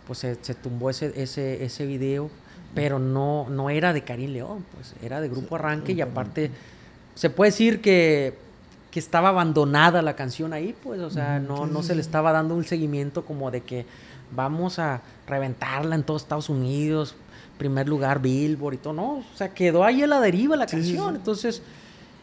pues 0.06 0.18
se, 0.20 0.36
se 0.42 0.54
tumbó 0.54 0.90
ese, 0.90 1.12
ese, 1.20 1.64
ese 1.64 1.86
video, 1.86 2.30
pero 2.74 2.98
no, 2.98 3.48
no 3.48 3.70
era 3.70 3.92
de 3.92 4.02
Karim 4.02 4.32
León, 4.32 4.64
pues 4.74 4.94
era 5.02 5.20
de 5.20 5.28
Grupo 5.28 5.56
Arranque 5.56 5.92
y 5.92 6.00
aparte, 6.00 6.50
se 7.14 7.30
puede 7.30 7.50
decir 7.50 7.80
que, 7.80 8.34
que 8.90 9.00
estaba 9.00 9.30
abandonada 9.30 10.02
la 10.02 10.14
canción 10.14 10.52
ahí, 10.52 10.74
pues, 10.82 11.00
o 11.00 11.10
sea, 11.10 11.38
no, 11.38 11.66
no 11.66 11.82
se 11.82 11.94
le 11.94 12.02
estaba 12.02 12.32
dando 12.32 12.54
un 12.54 12.64
seguimiento 12.64 13.24
como 13.24 13.50
de 13.50 13.62
que 13.62 13.86
vamos 14.30 14.78
a 14.78 15.00
reventarla 15.26 15.94
en 15.94 16.02
todos 16.02 16.22
Estados 16.22 16.48
Unidos, 16.48 17.14
primer 17.58 17.88
lugar 17.88 18.20
Billboard 18.20 18.74
y 18.74 18.76
todo, 18.78 18.92
no, 18.92 19.12
o 19.18 19.24
sea, 19.36 19.54
quedó 19.54 19.84
ahí 19.84 20.02
a 20.02 20.06
la 20.06 20.20
deriva 20.20 20.56
la 20.56 20.66
Sí, 20.68 20.76
canción, 20.76 21.10
sí. 21.10 21.16
entonces, 21.16 21.62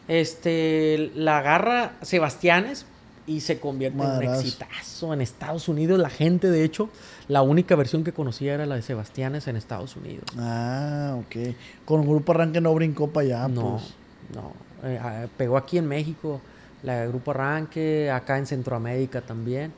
este, 0.08 1.10
la 1.14 1.38
agarra 1.38 1.92
Sebastianes 2.02 2.86
y 3.26 3.40
se 3.40 3.58
convierte 3.58 4.02
en 4.02 4.10
un 4.28 4.34
exitazo 4.34 5.14
en 5.14 5.22
Estados 5.22 5.68
Unidos, 5.68 5.98
la 5.98 6.10
gente, 6.10 6.50
de 6.50 6.62
hecho, 6.62 6.90
la 7.28 7.40
única 7.42 7.74
versión 7.74 8.04
que 8.04 8.12
conocía 8.12 8.52
era 8.54 8.66
la 8.66 8.74
de 8.74 8.82
Sebastianes 8.82 9.48
en 9.48 9.56
Estados 9.56 9.96
Unidos. 9.96 10.24
Ah, 10.38 11.16
ok. 11.18 11.54
Con 11.86 12.02
el 12.02 12.06
grupo 12.08 12.32
Arranque 12.32 12.60
no 12.60 12.74
brincó 12.74 13.08
para 13.08 13.26
allá, 13.26 13.48
no, 13.48 13.78
pues. 13.78 13.94
no. 14.34 14.52
Eh, 14.86 14.98
ah, 15.02 15.26
pegó 15.38 15.56
aquí 15.56 15.78
en 15.78 15.86
México, 15.86 16.40
la 16.82 17.00
de 17.00 17.08
Grupo 17.08 17.30
Arranque, 17.30 18.10
acá 18.10 18.36
en 18.36 18.44
Centroamérica 18.46 19.22
también, 19.22 19.72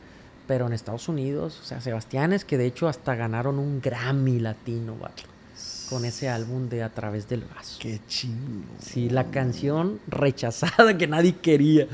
pero 0.48 0.66
en 0.66 0.72
Estados 0.72 1.08
Unidos, 1.08 1.60
o 1.62 1.64
sea, 1.64 1.80
Sebastianes, 1.80 2.44
que 2.44 2.58
de 2.58 2.66
hecho 2.66 2.88
hasta 2.88 3.14
ganaron 3.14 3.60
un 3.60 3.80
Grammy 3.80 4.40
latino, 4.40 4.96
vato, 5.00 5.22
con 5.88 6.04
ese 6.04 6.28
álbum 6.28 6.68
de 6.68 6.82
A 6.82 6.88
través 6.92 7.28
del 7.28 7.44
vaso. 7.44 7.78
Qué 7.80 8.00
chingo. 8.08 8.64
Sí, 8.80 9.08
la 9.10 9.24
canción 9.30 10.00
rechazada 10.08 10.96
que 10.96 11.06
nadie 11.06 11.34
quería. 11.36 11.86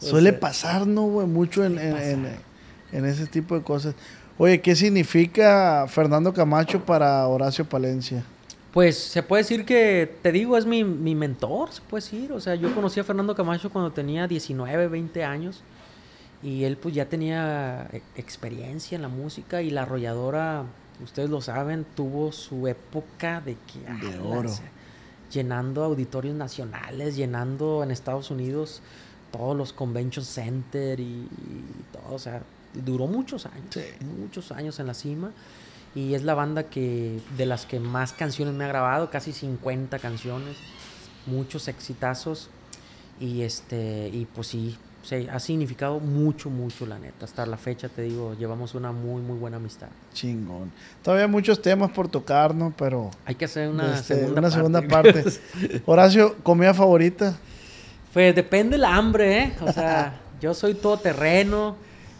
O 0.00 0.04
Suele 0.04 0.30
sea, 0.30 0.40
pasar, 0.40 0.86
¿no, 0.86 1.02
güey? 1.02 1.26
Mucho 1.26 1.64
en, 1.64 1.78
en, 1.78 1.96
en- 1.96 2.26
en 2.92 3.04
ese 3.04 3.26
tipo 3.26 3.54
de 3.56 3.62
cosas. 3.62 3.94
Oye, 4.38 4.60
¿qué 4.60 4.76
significa 4.76 5.86
Fernando 5.88 6.32
Camacho 6.32 6.84
para 6.84 7.26
Horacio 7.26 7.64
Palencia? 7.64 8.22
Pues 8.72 8.98
se 8.98 9.22
puede 9.22 9.42
decir 9.42 9.64
que, 9.64 10.16
te 10.22 10.30
digo, 10.32 10.58
es 10.58 10.66
mi, 10.66 10.84
mi 10.84 11.14
mentor, 11.14 11.72
se 11.72 11.80
puede 11.80 12.02
decir. 12.04 12.32
O 12.32 12.40
sea, 12.40 12.54
yo 12.54 12.74
conocí 12.74 13.00
a 13.00 13.04
Fernando 13.04 13.34
Camacho 13.34 13.70
cuando 13.70 13.90
tenía 13.92 14.26
19, 14.28 14.88
20 14.88 15.24
años. 15.24 15.62
Y 16.42 16.64
él 16.64 16.76
pues 16.76 16.94
ya 16.94 17.06
tenía 17.06 17.88
e- 17.92 18.02
experiencia 18.16 18.94
en 18.96 19.02
la 19.02 19.08
música 19.08 19.62
y 19.62 19.70
la 19.70 19.82
arrolladora, 19.82 20.64
ustedes 21.02 21.30
lo 21.30 21.40
saben, 21.40 21.84
tuvo 21.94 22.32
su 22.32 22.66
época 22.68 23.40
de 23.40 23.56
que... 23.66 23.80
De 24.06 24.14
ala, 24.14 24.22
oro. 24.22 24.50
llenando 25.32 25.82
auditorios 25.84 26.34
nacionales, 26.36 27.16
llenando 27.16 27.82
en 27.82 27.90
Estados 27.90 28.30
Unidos 28.30 28.80
todos 29.32 29.56
los 29.56 29.72
convention 29.72 30.24
center 30.24 31.00
y, 31.00 31.02
y 31.04 31.64
todo. 31.92 32.14
O 32.14 32.18
sea, 32.18 32.42
duró 32.74 33.06
muchos 33.06 33.44
años, 33.46 33.66
Sí. 33.70 33.80
muchos 34.20 34.52
años 34.52 34.78
en 34.78 34.86
la 34.86 34.94
cima. 34.94 35.32
Y 35.94 36.14
es 36.14 36.22
la 36.24 36.34
banda 36.34 36.64
que 36.64 37.20
de 37.36 37.46
las 37.46 37.64
que 37.66 37.80
más 37.80 38.12
canciones 38.12 38.54
me 38.54 38.64
ha 38.64 38.68
grabado, 38.68 39.10
casi 39.10 39.32
50 39.32 39.98
canciones, 39.98 40.56
muchos 41.26 41.68
exitazos. 41.68 42.50
Y 43.18 43.42
este, 43.42 44.08
y 44.12 44.26
pues 44.26 44.46
sí, 44.48 44.76
sí, 45.06 45.28
ha 45.30 45.38
significado 45.38 46.00
mucho, 46.00 46.50
mucho, 46.50 46.84
la 46.84 46.98
neta. 46.98 47.24
Hasta 47.24 47.46
la 47.46 47.56
fecha, 47.56 47.88
te 47.88 48.02
digo, 48.02 48.34
llevamos 48.34 48.74
una 48.74 48.92
muy, 48.92 49.22
muy 49.22 49.38
buena 49.38 49.56
amistad. 49.56 49.88
Chingón. 50.12 50.72
Todavía 51.02 51.28
muchos 51.28 51.62
temas 51.62 51.90
por 51.90 52.08
tocar, 52.08 52.54
¿no? 52.54 52.74
Pero 52.76 53.10
Hay 53.24 53.34
que 53.36 53.44
hacer 53.44 53.68
una, 53.68 53.94
este, 53.94 54.16
segunda, 54.16 54.40
una 54.40 54.50
parte. 54.50 54.56
segunda 54.56 54.88
parte. 54.88 55.82
Horacio, 55.86 56.36
¿comida 56.42 56.74
favorita? 56.74 57.36
Pues 58.12 58.34
depende 58.34 58.78
la 58.78 58.96
hambre, 58.96 59.38
¿eh? 59.38 59.52
O 59.60 59.72
sea, 59.72 60.20
yo 60.40 60.54
soy 60.54 60.74
todo 60.74 60.96
terreno. 60.98 61.76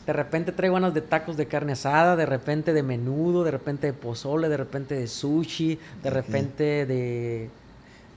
De 0.06 0.12
repente 0.12 0.52
traigo 0.52 0.74
ganas 0.74 0.94
de 0.94 1.00
tacos 1.00 1.36
de 1.36 1.46
carne 1.46 1.72
asada, 1.72 2.14
de 2.14 2.26
repente 2.26 2.72
de 2.72 2.82
menudo, 2.84 3.42
de 3.42 3.50
repente 3.50 3.88
de 3.88 3.92
pozole, 3.92 4.48
de 4.48 4.56
repente 4.56 4.94
de 4.94 5.08
sushi, 5.08 5.80
de 6.02 6.10
repente 6.10 6.86
de, 6.86 7.50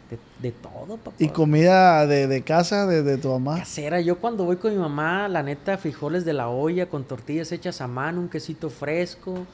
de, 0.10 0.18
de 0.42 0.52
todo, 0.52 0.98
papá. 0.98 1.16
¿Y 1.20 1.30
comida 1.30 2.06
de, 2.08 2.28
de 2.28 2.42
casa, 2.42 2.86
de, 2.88 3.04
de 3.04 3.18
tu 3.18 3.30
mamá? 3.30 3.58
Casera, 3.60 4.02
yo 4.02 4.18
cuando 4.18 4.44
voy 4.46 4.56
con 4.58 4.72
mi 4.72 4.78
mamá, 4.80 5.28
la 5.28 5.44
neta, 5.44 5.78
frijoles 5.78 6.26
de 6.26 6.34
la 6.34 6.50
olla 6.50 6.88
con 6.88 7.04
tortillas 7.04 7.52
hechas 7.52 7.80
a 7.82 7.88
mano, 7.88 8.20
un 8.22 8.30
quesito 8.30 8.70
fresco, 8.70 9.46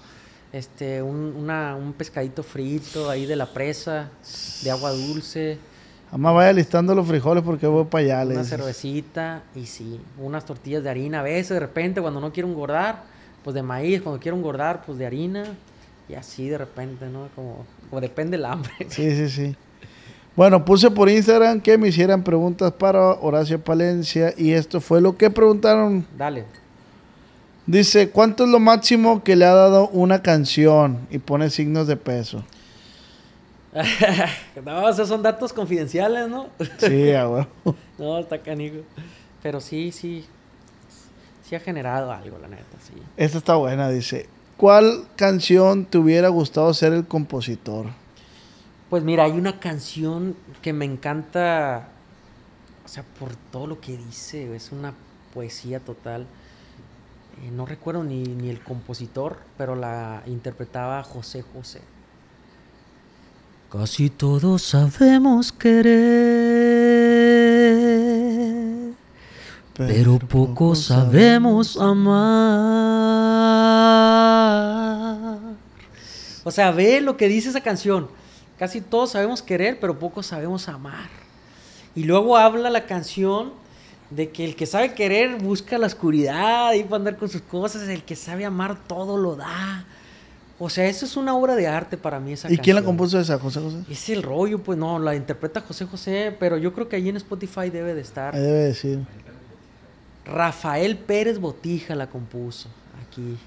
este, 0.53 1.01
un, 1.01 1.35
una- 1.37 1.75
un 1.75 1.91
pescadito 1.93 2.41
frito 2.43 3.09
ahí 3.09 3.25
de 3.25 3.35
la 3.35 3.47
presa, 3.47 4.09
de 4.63 4.71
agua 4.71 4.91
dulce, 4.91 5.57
Mamá, 6.11 6.31
vaya 6.31 6.53
listando 6.53 6.95
los 6.95 7.05
frijoles 7.07 7.43
porque 7.43 7.67
voy 7.67 7.85
para 7.85 8.03
allá. 8.21 8.31
una 8.31 8.43
cervecita 8.45 9.41
y 9.53 9.65
sí, 9.65 9.99
unas 10.17 10.45
tortillas 10.45 10.81
de 10.83 10.89
harina. 10.89 11.19
A 11.19 11.23
veces, 11.23 11.49
de 11.49 11.59
repente, 11.59 11.99
cuando 11.99 12.21
no 12.21 12.31
quiero 12.31 12.47
engordar, 12.47 13.03
pues 13.43 13.53
de 13.55 13.63
maíz, 13.63 14.01
cuando 14.01 14.21
quiero 14.21 14.37
engordar, 14.37 14.83
pues 14.85 14.97
de 14.97 15.05
harina. 15.07 15.43
Y 16.07 16.13
así 16.13 16.47
de 16.47 16.59
repente, 16.59 17.07
¿no? 17.09 17.27
Como, 17.35 17.65
como 17.89 17.99
depende 17.99 18.37
el 18.37 18.45
hambre. 18.45 18.71
Sí, 18.87 19.11
sí, 19.15 19.29
sí. 19.29 19.55
Bueno, 20.35 20.65
puse 20.65 20.91
por 20.91 21.09
Instagram 21.09 21.61
que 21.61 21.77
me 21.77 21.87
hicieran 21.87 22.21
preguntas 22.21 22.73
para 22.73 23.11
Horacio 23.13 23.63
Palencia 23.63 24.33
y 24.37 24.51
esto 24.51 24.81
fue 24.81 24.99
lo 24.99 25.15
que 25.15 25.29
preguntaron. 25.29 26.05
Dale. 26.17 26.43
Dice, 27.65 28.09
¿cuánto 28.09 28.43
es 28.43 28.49
lo 28.49 28.59
máximo 28.59 29.23
que 29.23 29.37
le 29.37 29.45
ha 29.45 29.53
dado 29.53 29.87
una 29.89 30.21
canción? 30.21 31.07
Y 31.09 31.19
pone 31.19 31.49
signos 31.49 31.87
de 31.87 31.95
peso. 31.95 32.43
no, 34.65 34.89
esos 34.89 35.07
son 35.07 35.23
datos 35.23 35.53
confidenciales, 35.53 36.27
¿no? 36.27 36.47
Sí, 36.79 36.87
huevo. 37.11 37.47
No, 37.97 38.19
está 38.19 38.37
canijo. 38.37 38.81
Pero 39.41 39.61
sí, 39.61 39.91
sí. 39.93 40.25
Sí 41.47 41.55
ha 41.55 41.59
generado 41.61 42.11
algo, 42.11 42.37
la 42.39 42.49
neta, 42.49 42.77
sí. 42.81 42.93
Esta 43.15 43.37
está 43.37 43.55
buena, 43.55 43.89
dice. 43.89 44.27
¿Cuál 44.57 45.05
canción 45.15 45.85
te 45.85 45.97
hubiera 45.97 46.27
gustado 46.27 46.73
ser 46.73 46.91
el 46.91 47.05
compositor? 47.05 47.87
Pues 48.89 49.03
mira, 49.03 49.23
hay 49.23 49.31
una 49.31 49.59
canción 49.59 50.35
que 50.61 50.71
me 50.71 50.85
encanta, 50.85 51.87
o 52.85 52.87
sea, 52.87 53.03
por 53.19 53.35
todo 53.51 53.65
lo 53.65 53.81
que 53.81 53.97
dice, 53.97 54.55
es 54.55 54.71
una 54.71 54.93
poesía 55.33 55.79
total. 55.79 56.27
Eh, 57.43 57.49
no 57.51 57.65
recuerdo 57.65 58.03
ni, 58.03 58.23
ni 58.23 58.49
el 58.49 58.59
compositor, 58.61 59.37
pero 59.57 59.75
la 59.75 60.21
interpretaba 60.27 61.01
José 61.03 61.43
José. 61.53 61.81
Casi 63.71 64.11
todos 64.11 64.61
sabemos 64.61 65.51
querer, 65.51 65.91
pero 69.73 70.19
poco 70.19 70.75
sabemos 70.75 71.75
amar. 71.75 72.05
O 76.43 76.51
sea, 76.51 76.69
ve 76.71 77.01
lo 77.01 77.17
que 77.17 77.27
dice 77.27 77.49
esa 77.49 77.61
canción. 77.61 78.07
Casi 78.57 78.81
todos 78.81 79.11
sabemos 79.11 79.41
querer, 79.41 79.79
pero 79.79 79.99
pocos 79.99 80.27
sabemos 80.27 80.67
amar. 80.69 81.09
Y 81.95 82.03
luego 82.03 82.37
habla 82.37 82.69
la 82.69 82.85
canción 82.85 83.53
de 84.09 84.29
que 84.29 84.45
el 84.45 84.55
que 84.55 84.65
sabe 84.65 84.93
querer 84.93 85.41
busca 85.41 85.77
la 85.77 85.87
oscuridad 85.87 86.73
y 86.73 86.83
para 86.83 86.97
andar 86.97 87.17
con 87.17 87.29
sus 87.29 87.41
cosas, 87.41 87.87
el 87.87 88.03
que 88.03 88.15
sabe 88.15 88.45
amar 88.45 88.77
todo 88.87 89.17
lo 89.17 89.35
da. 89.35 89.85
O 90.57 90.69
sea, 90.69 90.85
eso 90.85 91.05
es 91.05 91.17
una 91.17 91.35
obra 91.35 91.55
de 91.55 91.67
arte 91.67 91.97
para 91.97 92.19
mí 92.19 92.31
esa 92.31 92.51
¿Y 92.51 92.57
quién 92.57 92.77
la 92.77 92.81
compuso 92.81 93.19
esa, 93.19 93.37
José 93.39 93.59
José? 93.59 93.79
Es 93.89 94.07
el 94.09 94.23
rollo, 94.23 94.59
pues 94.59 94.77
no, 94.77 94.99
la 94.99 95.15
interpreta 95.15 95.59
José 95.59 95.85
José, 95.85 96.35
pero 96.39 96.57
yo 96.57 96.73
creo 96.73 96.87
que 96.87 96.95
allí 96.95 97.09
en 97.09 97.17
Spotify 97.17 97.69
debe 97.69 97.93
de 97.93 98.01
estar. 98.01 98.33
Ahí 98.35 98.41
debe 98.41 98.63
decir. 98.63 99.05
Rafael 100.23 100.97
Pérez 100.97 101.39
Botija 101.39 101.93
la 101.93 102.07
compuso 102.07 102.69
aquí. 103.05 103.37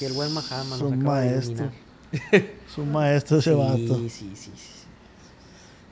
Y 0.00 0.04
el 0.04 0.12
buen 0.12 0.32
Mahama 0.32 0.76
nos 0.76 0.92
acaba 0.92 1.20
de 1.20 1.30
maestro. 1.30 1.70
Su 2.76 2.84
maestro 2.84 3.38
ese 3.38 3.50
Sí, 3.50 3.56
vato. 3.56 3.96
sí, 3.98 4.10
sí, 4.10 4.30
sí, 4.36 4.52
sí. 4.54 4.70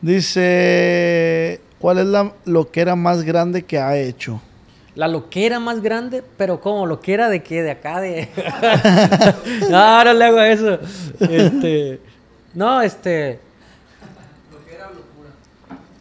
Dice, 0.03 1.61
¿cuál 1.79 1.99
es 1.99 2.07
la 2.07 2.33
loquera 2.45 2.95
más 2.95 3.23
grande 3.23 3.63
que 3.65 3.79
ha 3.79 3.97
hecho? 3.97 4.41
La 4.95 5.09
loquera 5.09 5.59
más 5.59 5.81
grande, 5.81 6.23
pero 6.37 6.61
¿cómo? 6.61 6.87
¿Loquera 6.87 7.29
de 7.31 7.43
qué? 7.43 7.63
¿De 7.63 7.71
acá? 7.73 8.01
De... 8.01 8.29
no, 9.71 10.05
no 10.05 10.13
le 10.13 10.25
hago 10.25 10.41
eso. 10.41 10.79
Este... 11.21 12.01
No, 12.53 12.81
este... 12.83 13.41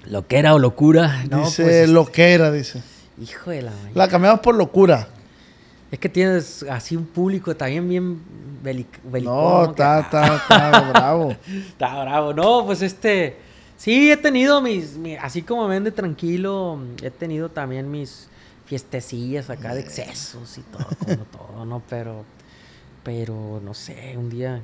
Loquera 0.05 0.53
o 0.53 0.59
locura. 0.59 1.23
No, 1.29 1.45
dice, 1.45 1.63
pues, 1.63 1.75
este, 1.75 1.87
loquera, 1.87 2.51
dice. 2.51 2.83
Hijo 3.21 3.51
de 3.51 3.61
la 3.61 3.71
mañana. 3.71 3.91
La 3.95 4.07
cambiamos 4.09 4.41
por 4.41 4.53
locura. 4.53 5.07
Es 5.93 5.99
que 5.99 6.09
tienes 6.09 6.63
así 6.63 6.95
un 6.95 7.05
público 7.05 7.55
también 7.55 7.87
bien 7.87 8.19
belic 8.63 8.87
belicón, 9.03 9.35
No, 9.35 9.65
está, 9.65 9.99
está, 9.99 10.35
está 10.37 10.81
bravo. 10.89 11.35
Está 11.67 12.01
bravo. 12.03 12.33
No, 12.33 12.65
pues 12.65 12.81
este. 12.81 13.37
Sí, 13.77 14.11
he 14.11 14.17
tenido 14.17 14.59
mis. 14.59 14.97
mi- 14.97 15.15
así 15.17 15.43
como 15.43 15.67
me 15.67 15.75
ven 15.75 15.83
de 15.83 15.91
tranquilo, 15.91 16.79
he 17.03 17.11
tenido 17.11 17.49
también 17.49 17.91
mis 17.91 18.27
fiestecillas 18.65 19.51
acá 19.51 19.75
de 19.75 19.81
excesos 19.81 20.57
y 20.57 20.61
todo, 20.61 20.87
como 21.05 21.25
todo, 21.25 21.63
¿no? 21.65 21.83
Pero. 21.87 22.23
Pero 23.03 23.61
no 23.63 23.75
sé, 23.75 24.15
un 24.17 24.31
día. 24.31 24.61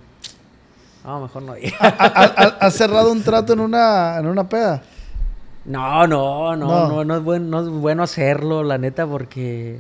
No, 1.06 1.20
mejor 1.22 1.44
no 1.44 1.54
diga. 1.54 1.78
¿Ha, 1.80 1.88
ha- 1.90 2.34
ha- 2.38 2.58
ha 2.68 2.72
cerrado 2.72 3.12
un 3.12 3.22
trato 3.22 3.54
en 3.54 3.60
una, 3.60 4.18
en 4.18 4.26
una 4.26 4.50
peda? 4.50 4.82
No, 5.66 6.08
no, 6.08 6.56
no, 6.56 6.66
No. 6.68 6.88
no, 6.88 7.04
no, 7.06 7.18
es 7.18 7.24
bueno, 7.24 7.46
no 7.46 7.62
es 7.62 7.70
bueno 7.70 8.02
hacerlo, 8.02 8.64
la 8.64 8.80
neta, 8.80 9.06
porque. 9.06 9.80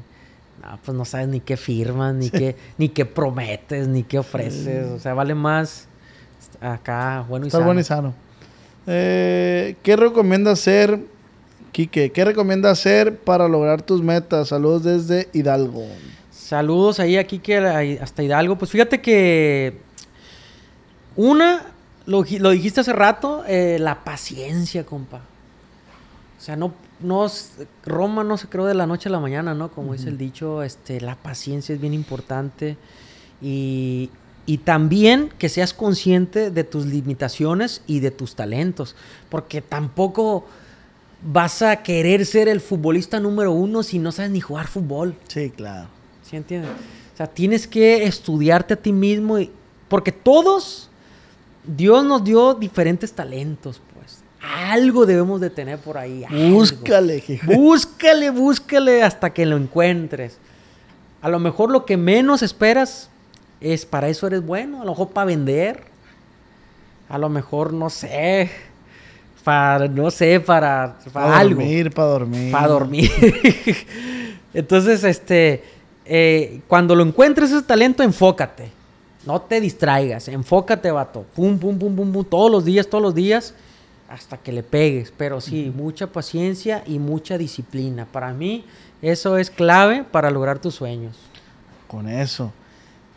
No, 0.61 0.79
pues 0.83 0.97
no 0.97 1.05
sabes 1.05 1.27
ni 1.27 1.39
qué 1.39 1.57
firmas, 1.57 2.13
ni 2.13 2.29
qué, 2.29 2.55
ni 2.77 2.89
qué 2.89 3.05
prometes, 3.05 3.87
ni 3.87 4.03
qué 4.03 4.19
ofreces. 4.19 4.87
O 4.91 4.99
sea, 4.99 5.13
vale 5.13 5.35
más 5.35 5.87
acá, 6.59 7.25
bueno 7.27 7.47
y 7.47 7.49
sano. 7.49 7.65
bueno 7.65 7.81
y 7.81 7.83
sano. 7.83 8.13
Eh, 8.87 9.75
¿Qué 9.83 9.95
recomienda 9.95 10.51
hacer 10.51 10.99
Quique, 11.71 12.11
¿qué 12.11 12.25
recomienda 12.25 12.71
hacer 12.71 13.19
para 13.19 13.47
lograr 13.47 13.81
tus 13.81 14.01
metas? 14.01 14.49
Saludos 14.49 14.83
desde 14.83 15.29
Hidalgo. 15.33 15.85
Saludos 16.31 16.99
ahí 16.99 17.17
aquí 17.17 17.39
que 17.39 17.57
hasta 18.01 18.23
Hidalgo. 18.23 18.57
Pues 18.57 18.71
fíjate 18.71 19.01
que 19.01 19.79
una, 21.15 21.67
lo, 22.05 22.23
dijiste 22.23 22.81
hace 22.81 22.93
rato, 22.93 23.43
eh, 23.47 23.77
la 23.79 24.03
paciencia, 24.03 24.85
compa. 24.85 25.21
O 26.37 26.41
sea, 26.41 26.55
no, 26.55 26.73
no, 27.01 27.27
Roma 27.85 28.23
no 28.23 28.37
se 28.37 28.47
creó 28.47 28.65
de 28.65 28.73
la 28.73 28.87
noche 28.87 29.09
a 29.09 29.11
la 29.11 29.19
mañana, 29.19 29.53
¿no? 29.53 29.71
Como 29.71 29.93
dice 29.93 30.09
el 30.09 30.17
dicho, 30.17 30.63
este, 30.63 31.01
la 31.01 31.15
paciencia 31.15 31.73
es 31.73 31.81
bien 31.81 31.93
importante. 31.93 32.77
Y, 33.41 34.09
y 34.45 34.57
también 34.59 35.29
que 35.37 35.47
seas 35.47 35.73
consciente 35.73 36.51
de 36.51 36.63
tus 36.63 36.85
limitaciones 36.85 37.81
y 37.87 37.99
de 37.99 38.11
tus 38.11 38.35
talentos. 38.35 38.95
Porque 39.29 39.61
tampoco 39.61 40.45
vas 41.21 41.61
a 41.61 41.83
querer 41.83 42.25
ser 42.25 42.47
el 42.47 42.61
futbolista 42.61 43.19
número 43.19 43.51
uno 43.51 43.83
si 43.83 43.99
no 43.99 44.11
sabes 44.11 44.31
ni 44.31 44.41
jugar 44.41 44.67
fútbol. 44.67 45.15
Sí, 45.27 45.51
claro. 45.51 45.87
¿Sí 46.23 46.35
entiendes? 46.35 46.71
O 47.13 47.17
sea, 47.17 47.27
tienes 47.27 47.67
que 47.67 48.03
estudiarte 48.05 48.73
a 48.73 48.77
ti 48.77 48.91
mismo. 48.91 49.39
Y, 49.39 49.51
porque 49.87 50.11
todos, 50.11 50.89
Dios 51.65 52.03
nos 52.03 52.23
dio 52.23 52.53
diferentes 52.53 53.13
talentos. 53.13 53.81
Algo 54.41 55.05
debemos 55.05 55.41
de 55.41 55.49
tener 55.49 55.79
por 55.79 55.97
ahí. 55.97 56.25
Búscale. 56.51 57.23
Búscale, 57.43 58.29
búscale 58.29 59.03
hasta 59.03 59.31
que 59.31 59.45
lo 59.45 59.57
encuentres. 59.57 60.37
A 61.21 61.29
lo 61.29 61.39
mejor 61.39 61.71
lo 61.71 61.85
que 61.85 61.97
menos 61.97 62.41
esperas 62.41 63.09
es 63.59 63.85
para 63.85 64.07
eso 64.07 64.27
eres 64.27 64.45
bueno, 64.45 64.81
a 64.81 64.85
lo 64.85 64.91
mejor 64.91 65.09
para 65.09 65.25
vender, 65.25 65.83
a 67.09 67.17
lo 67.17 67.27
mejor 67.27 67.73
no 67.73 67.89
sé, 67.89 68.49
para 69.43 69.87
no 69.87 70.11
sé, 70.11 70.39
para, 70.39 70.97
para, 71.11 71.43
dormir, 71.43 71.91
para 71.91 72.07
dormir. 72.07 72.51
Para 72.51 72.67
dormir. 72.67 73.11
Entonces, 74.53 75.03
este, 75.03 75.63
eh, 76.05 76.61
cuando 76.67 76.95
lo 76.95 77.03
encuentres 77.03 77.51
ese 77.51 77.63
talento, 77.63 78.01
enfócate. 78.01 78.71
No 79.25 79.41
te 79.41 79.59
distraigas, 79.59 80.27
enfócate, 80.29 80.89
vato. 80.91 81.25
Pum, 81.35 81.57
pum, 81.59 81.77
pum, 81.77 81.95
pum, 81.95 82.11
pum, 82.11 82.23
todos 82.23 82.49
los 82.49 82.63
días, 82.63 82.87
todos 82.87 83.01
los 83.01 83.13
días, 83.13 83.53
hasta 84.09 84.37
que 84.37 84.51
le 84.51 84.63
pegues. 84.63 85.13
Pero 85.15 85.39
sí, 85.39 85.71
mucha 85.75 86.07
paciencia 86.07 86.83
y 86.85 86.99
mucha 86.99 87.37
disciplina. 87.37 88.05
Para 88.05 88.33
mí, 88.33 88.65
eso 89.01 89.37
es 89.37 89.49
clave 89.49 90.03
para 90.03 90.31
lograr 90.31 90.59
tus 90.59 90.75
sueños. 90.75 91.17
Con 91.87 92.09
eso. 92.09 92.51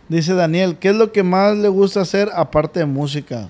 Dice 0.08 0.34
Daniel, 0.34 0.76
¿qué 0.78 0.90
es 0.90 0.96
lo 0.96 1.12
que 1.12 1.22
más 1.22 1.56
le 1.56 1.68
gusta 1.68 2.02
hacer 2.02 2.30
aparte 2.34 2.80
de 2.80 2.86
música? 2.86 3.48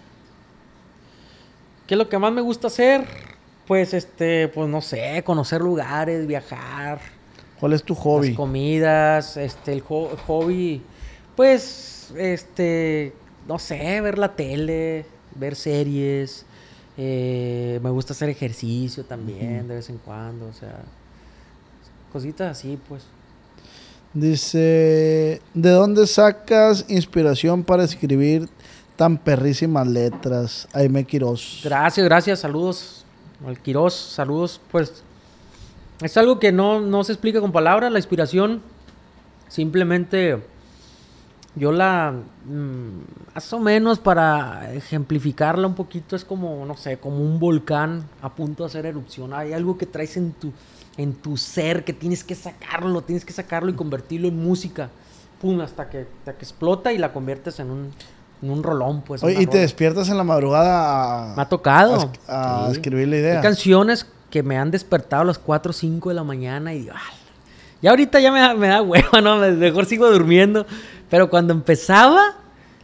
¿Qué 1.87 1.95
es 1.95 1.99
lo 1.99 2.09
que 2.09 2.19
más 2.19 2.33
me 2.33 2.41
gusta 2.41 2.69
hacer? 2.69 3.07
Pues 3.67 3.95
este, 3.95 4.49
pues 4.49 4.69
no 4.69 4.81
sé, 4.81 5.23
conocer 5.25 5.61
lugares, 5.61 6.27
viajar. 6.27 7.01
¿Cuál 7.59 7.73
es 7.73 7.83
tu 7.83 7.95
hobby? 7.95 8.29
Las 8.29 8.37
comidas, 8.37 9.37
este, 9.37 9.73
el 9.73 9.83
hobby, 9.83 10.83
pues, 11.37 12.13
este, 12.17 13.13
no 13.47 13.59
sé, 13.59 14.01
ver 14.01 14.19
la 14.19 14.35
tele, 14.35 15.07
ver 15.35 15.55
series. 15.55 16.45
Eh, 16.97 17.81
me 17.83 17.91
gusta 17.91 18.13
hacer 18.13 18.29
ejercicio 18.29 19.05
también 19.05 19.67
de 19.67 19.77
vez 19.77 19.89
en 19.89 19.99
cuando, 19.99 20.47
o 20.47 20.53
sea, 20.53 20.83
cositas 22.13 22.59
así, 22.59 22.79
pues. 22.89 23.05
Dice, 24.15 25.41
¿de 25.55 25.71
dónde 25.71 26.07
sacas 26.07 26.85
inspiración 26.89 27.65
para 27.65 27.85
escribir 27.85 28.49
tan 28.97 29.17
perrísimas 29.17 29.87
letras? 29.87 30.69
Aime 30.75 31.05
Quiroz. 31.05 31.63
Gracias, 31.65 32.05
gracias, 32.05 32.41
saludos 32.41 33.07
al 33.47 33.59
Quiroz, 33.59 33.95
saludos. 33.95 34.61
Pues 34.71 35.03
es 36.03 36.17
algo 36.17 36.39
que 36.39 36.53
no, 36.53 36.81
no 36.81 37.05
se 37.05 37.13
explica 37.13 37.41
con 37.41 37.53
palabras, 37.53 37.91
la 37.91 37.99
inspiración 37.99 38.61
simplemente 39.49 40.43
yo 41.55 41.73
la, 41.73 42.13
mm, 42.47 43.35
más 43.35 43.53
o 43.53 43.61
menos 43.61 43.99
para 43.99 44.73
ejemplificarla 44.73 45.67
un 45.67 45.75
poquito, 45.75 46.17
es 46.17 46.25
como, 46.25 46.65
no 46.65 46.77
sé, 46.77 46.99
como 46.99 47.19
un 47.19 47.39
volcán 47.39 48.05
a 48.23 48.35
punto 48.35 48.63
de 48.63 48.69
hacer 48.69 48.87
erupción. 48.87 49.35
Hay 49.35 49.53
algo 49.53 49.77
que 49.77 49.87
traes 49.87 50.17
en 50.17 50.33
tu 50.33 50.53
en 50.97 51.15
tu 51.15 51.37
ser, 51.37 51.85
que 51.85 51.93
tienes 51.93 52.25
que 52.25 52.35
sacarlo, 52.35 53.03
tienes 53.03 53.25
que 53.25 53.33
sacarlo 53.33 53.71
y 53.71 53.75
convertirlo 53.75 54.29
en 54.29 54.43
música. 54.43 54.91
Pum, 55.41 55.61
hasta 55.61 55.89
que, 55.89 56.07
hasta 56.19 56.35
que 56.35 56.45
explota 56.45 56.93
y 56.93 56.99
la 56.99 57.13
conviertes 57.13 57.59
en 57.61 57.71
un, 57.71 57.91
en 58.43 58.51
un 58.51 58.63
rolón, 58.63 59.03
pues. 59.03 59.23
Oye, 59.25 59.43
y 59.43 59.47
te 59.47 59.59
despiertas 59.59 60.09
en 60.09 60.17
la 60.17 60.25
madrugada 60.25 61.33
a... 61.33 61.37
Me 61.37 61.43
ha 61.43 61.49
tocado. 61.49 62.13
A, 62.29 62.69
escribir 62.71 63.09
la 63.09 63.17
idea. 63.17 63.37
Hay 63.37 63.43
canciones 63.43 64.07
que 64.31 64.43
me 64.43 64.57
han 64.57 64.71
despertado 64.71 65.23
a 65.23 65.27
las 65.27 65.39
4 65.39 65.71
o 65.71 65.73
5 65.73 66.09
de 66.11 66.15
la 66.15 66.25
mañana 66.25 66.73
y 66.75 66.81
digo, 66.81 66.95
ya 67.81 67.91
ahorita 67.91 68.21
ya 68.21 68.31
me 68.31 68.41
da, 68.41 68.55
me 68.55 68.69
da 68.69 68.83
hueva, 68.83 69.21
¿no? 69.21 69.37
Mejor 69.39 69.87
sigo 69.87 70.11
durmiendo. 70.11 70.67
Pero 71.13 71.29
cuando 71.29 71.53
empezaba, 71.53 72.37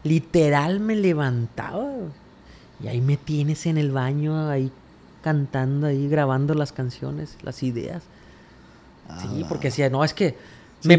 literal 0.03 0.81
me 0.81 0.95
levantaba. 0.95 1.87
Y 2.79 2.87
ahí 2.87 3.01
me 3.01 3.17
tienes 3.17 3.65
en 3.65 3.79
el 3.79 3.91
baño, 3.91 4.51
ahí 4.51 4.71
cantando 5.23 5.87
ahí, 5.87 6.11
grabando 6.11 6.53
las 6.53 6.73
canciones, 6.73 7.39
las 7.41 7.63
ideas. 7.63 8.03
sí, 9.23 9.47
porque 9.49 9.69
decía, 9.69 9.89
no, 9.89 10.05
es 10.05 10.13
que 10.13 10.37
me, 10.85 10.99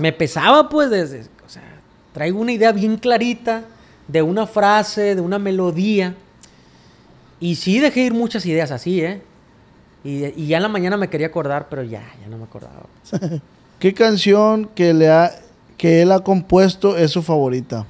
me 0.00 0.12
pesaba, 0.14 0.70
pues, 0.70 0.88
desde, 0.88 1.26
o 1.44 1.48
sea, 1.50 1.62
traigo 2.14 2.40
una 2.40 2.52
idea 2.52 2.72
bien 2.72 2.96
clarita 2.96 3.64
de 4.08 4.22
una 4.22 4.46
frase, 4.46 5.14
de 5.14 5.20
una 5.20 5.38
melodía. 5.38 6.14
Y 7.38 7.56
sí 7.56 7.80
dejé 7.80 8.00
ir 8.00 8.14
muchas 8.14 8.46
ideas 8.46 8.70
así, 8.70 9.02
¿eh? 9.02 9.20
Y, 10.04 10.46
ya 10.46 10.56
en 10.56 10.62
la 10.62 10.70
mañana 10.70 10.96
me 10.96 11.10
quería 11.10 11.26
acordar, 11.26 11.66
pero 11.68 11.82
ya, 11.82 12.02
ya 12.18 12.28
no 12.30 12.38
me 12.38 12.44
acordaba. 12.44 12.86
¿Qué 13.78 13.92
canción 13.92 14.70
que, 14.74 14.94
le 14.94 15.10
ha, 15.10 15.32
que 15.82 16.00
él 16.00 16.12
ha 16.12 16.20
compuesto 16.20 16.96
es 16.96 17.10
su 17.10 17.24
favorita? 17.24 17.86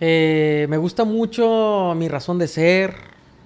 Eh, 0.00 0.66
me 0.68 0.76
gusta 0.76 1.04
mucho 1.04 1.94
Mi 1.96 2.08
Razón 2.08 2.36
de 2.40 2.48
Ser. 2.48 2.96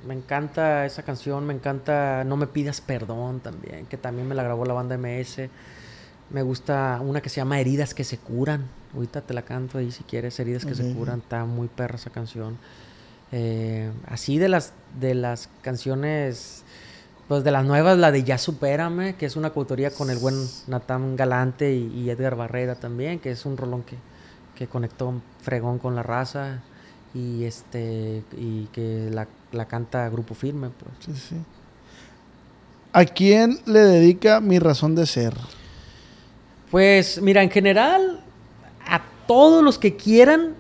Me 0.06 0.14
encanta 0.14 0.86
esa 0.86 1.02
canción, 1.02 1.46
me 1.46 1.52
encanta 1.52 2.24
No 2.24 2.38
me 2.38 2.46
pidas 2.46 2.80
perdón 2.80 3.40
también, 3.40 3.84
que 3.84 3.98
también 3.98 4.26
me 4.26 4.34
la 4.34 4.44
grabó 4.44 4.64
la 4.64 4.72
banda 4.72 4.96
MS. 4.96 5.50
Me 6.30 6.40
gusta 6.40 7.02
una 7.04 7.20
que 7.20 7.28
se 7.28 7.36
llama 7.36 7.60
Heridas 7.60 7.92
que 7.92 8.02
se 8.02 8.16
curan. 8.16 8.66
Ahorita 8.94 9.20
te 9.20 9.34
la 9.34 9.42
canto 9.42 9.76
ahí 9.76 9.90
si 9.90 10.04
quieres, 10.04 10.40
Heridas 10.40 10.64
que 10.64 10.74
se 10.74 10.94
curan. 10.94 11.18
Está 11.18 11.44
muy 11.44 11.68
perra 11.68 11.96
esa 11.96 12.08
canción. 12.08 12.56
Eh, 13.30 13.90
así 14.06 14.38
de 14.38 14.48
las, 14.48 14.72
de 14.98 15.14
las 15.14 15.50
canciones, 15.60 16.64
pues 17.30 17.44
de 17.44 17.52
las 17.52 17.64
nuevas, 17.64 17.96
la 17.96 18.10
de 18.10 18.24
Ya 18.24 18.38
Supérame, 18.38 19.14
que 19.14 19.24
es 19.24 19.36
una 19.36 19.50
coautoría 19.50 19.92
con 19.92 20.10
el 20.10 20.18
buen 20.18 20.34
Natán 20.66 21.14
Galante 21.14 21.72
y, 21.72 22.10
Edgar 22.10 22.34
Barrera 22.34 22.74
también, 22.74 23.20
que 23.20 23.30
es 23.30 23.46
un 23.46 23.56
rolón 23.56 23.84
que, 23.84 23.94
que 24.56 24.66
conectó 24.66 25.14
fregón 25.40 25.78
con 25.78 25.94
la 25.94 26.02
raza 26.02 26.60
y 27.14 27.44
este 27.44 28.24
y 28.36 28.66
que 28.72 29.10
la 29.12 29.28
la 29.52 29.66
canta 29.66 30.08
Grupo 30.08 30.34
Firme. 30.34 30.70
Pues. 30.70 30.90
Sí, 30.98 31.28
sí. 31.28 31.36
¿A 32.92 33.04
quién 33.04 33.60
le 33.64 33.78
dedica 33.78 34.40
mi 34.40 34.58
razón 34.58 34.96
de 34.96 35.06
ser? 35.06 35.34
Pues 36.72 37.22
mira, 37.22 37.44
en 37.44 37.50
general, 37.52 38.24
a 38.84 39.02
todos 39.28 39.62
los 39.62 39.78
que 39.78 39.94
quieran 39.94 40.54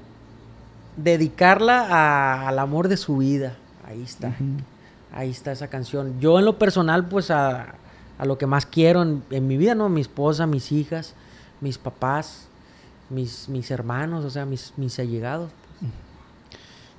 dedicarla 0.96 2.46
al 2.46 2.60
amor 2.60 2.86
de 2.86 2.96
su 2.96 3.16
vida. 3.16 3.56
Ahí 3.84 4.04
está. 4.04 4.32
Ahí 5.12 5.30
está 5.30 5.52
esa 5.52 5.68
canción. 5.68 6.20
Yo 6.20 6.38
en 6.38 6.44
lo 6.44 6.58
personal, 6.58 7.06
pues 7.08 7.30
a, 7.30 7.74
lo 8.22 8.38
que 8.38 8.46
más 8.46 8.66
quiero 8.66 9.02
en, 9.02 9.46
mi 9.46 9.56
vida, 9.56 9.74
¿no? 9.74 9.88
Mi 9.88 10.00
esposa, 10.00 10.46
mis 10.46 10.72
hijas, 10.72 11.14
mis 11.60 11.78
papás, 11.78 12.48
mis, 13.08 13.48
mis 13.48 13.70
hermanos, 13.70 14.24
o 14.24 14.30
sea, 14.30 14.44
mis, 14.44 14.72
mis 14.76 14.98
allegados. 14.98 15.50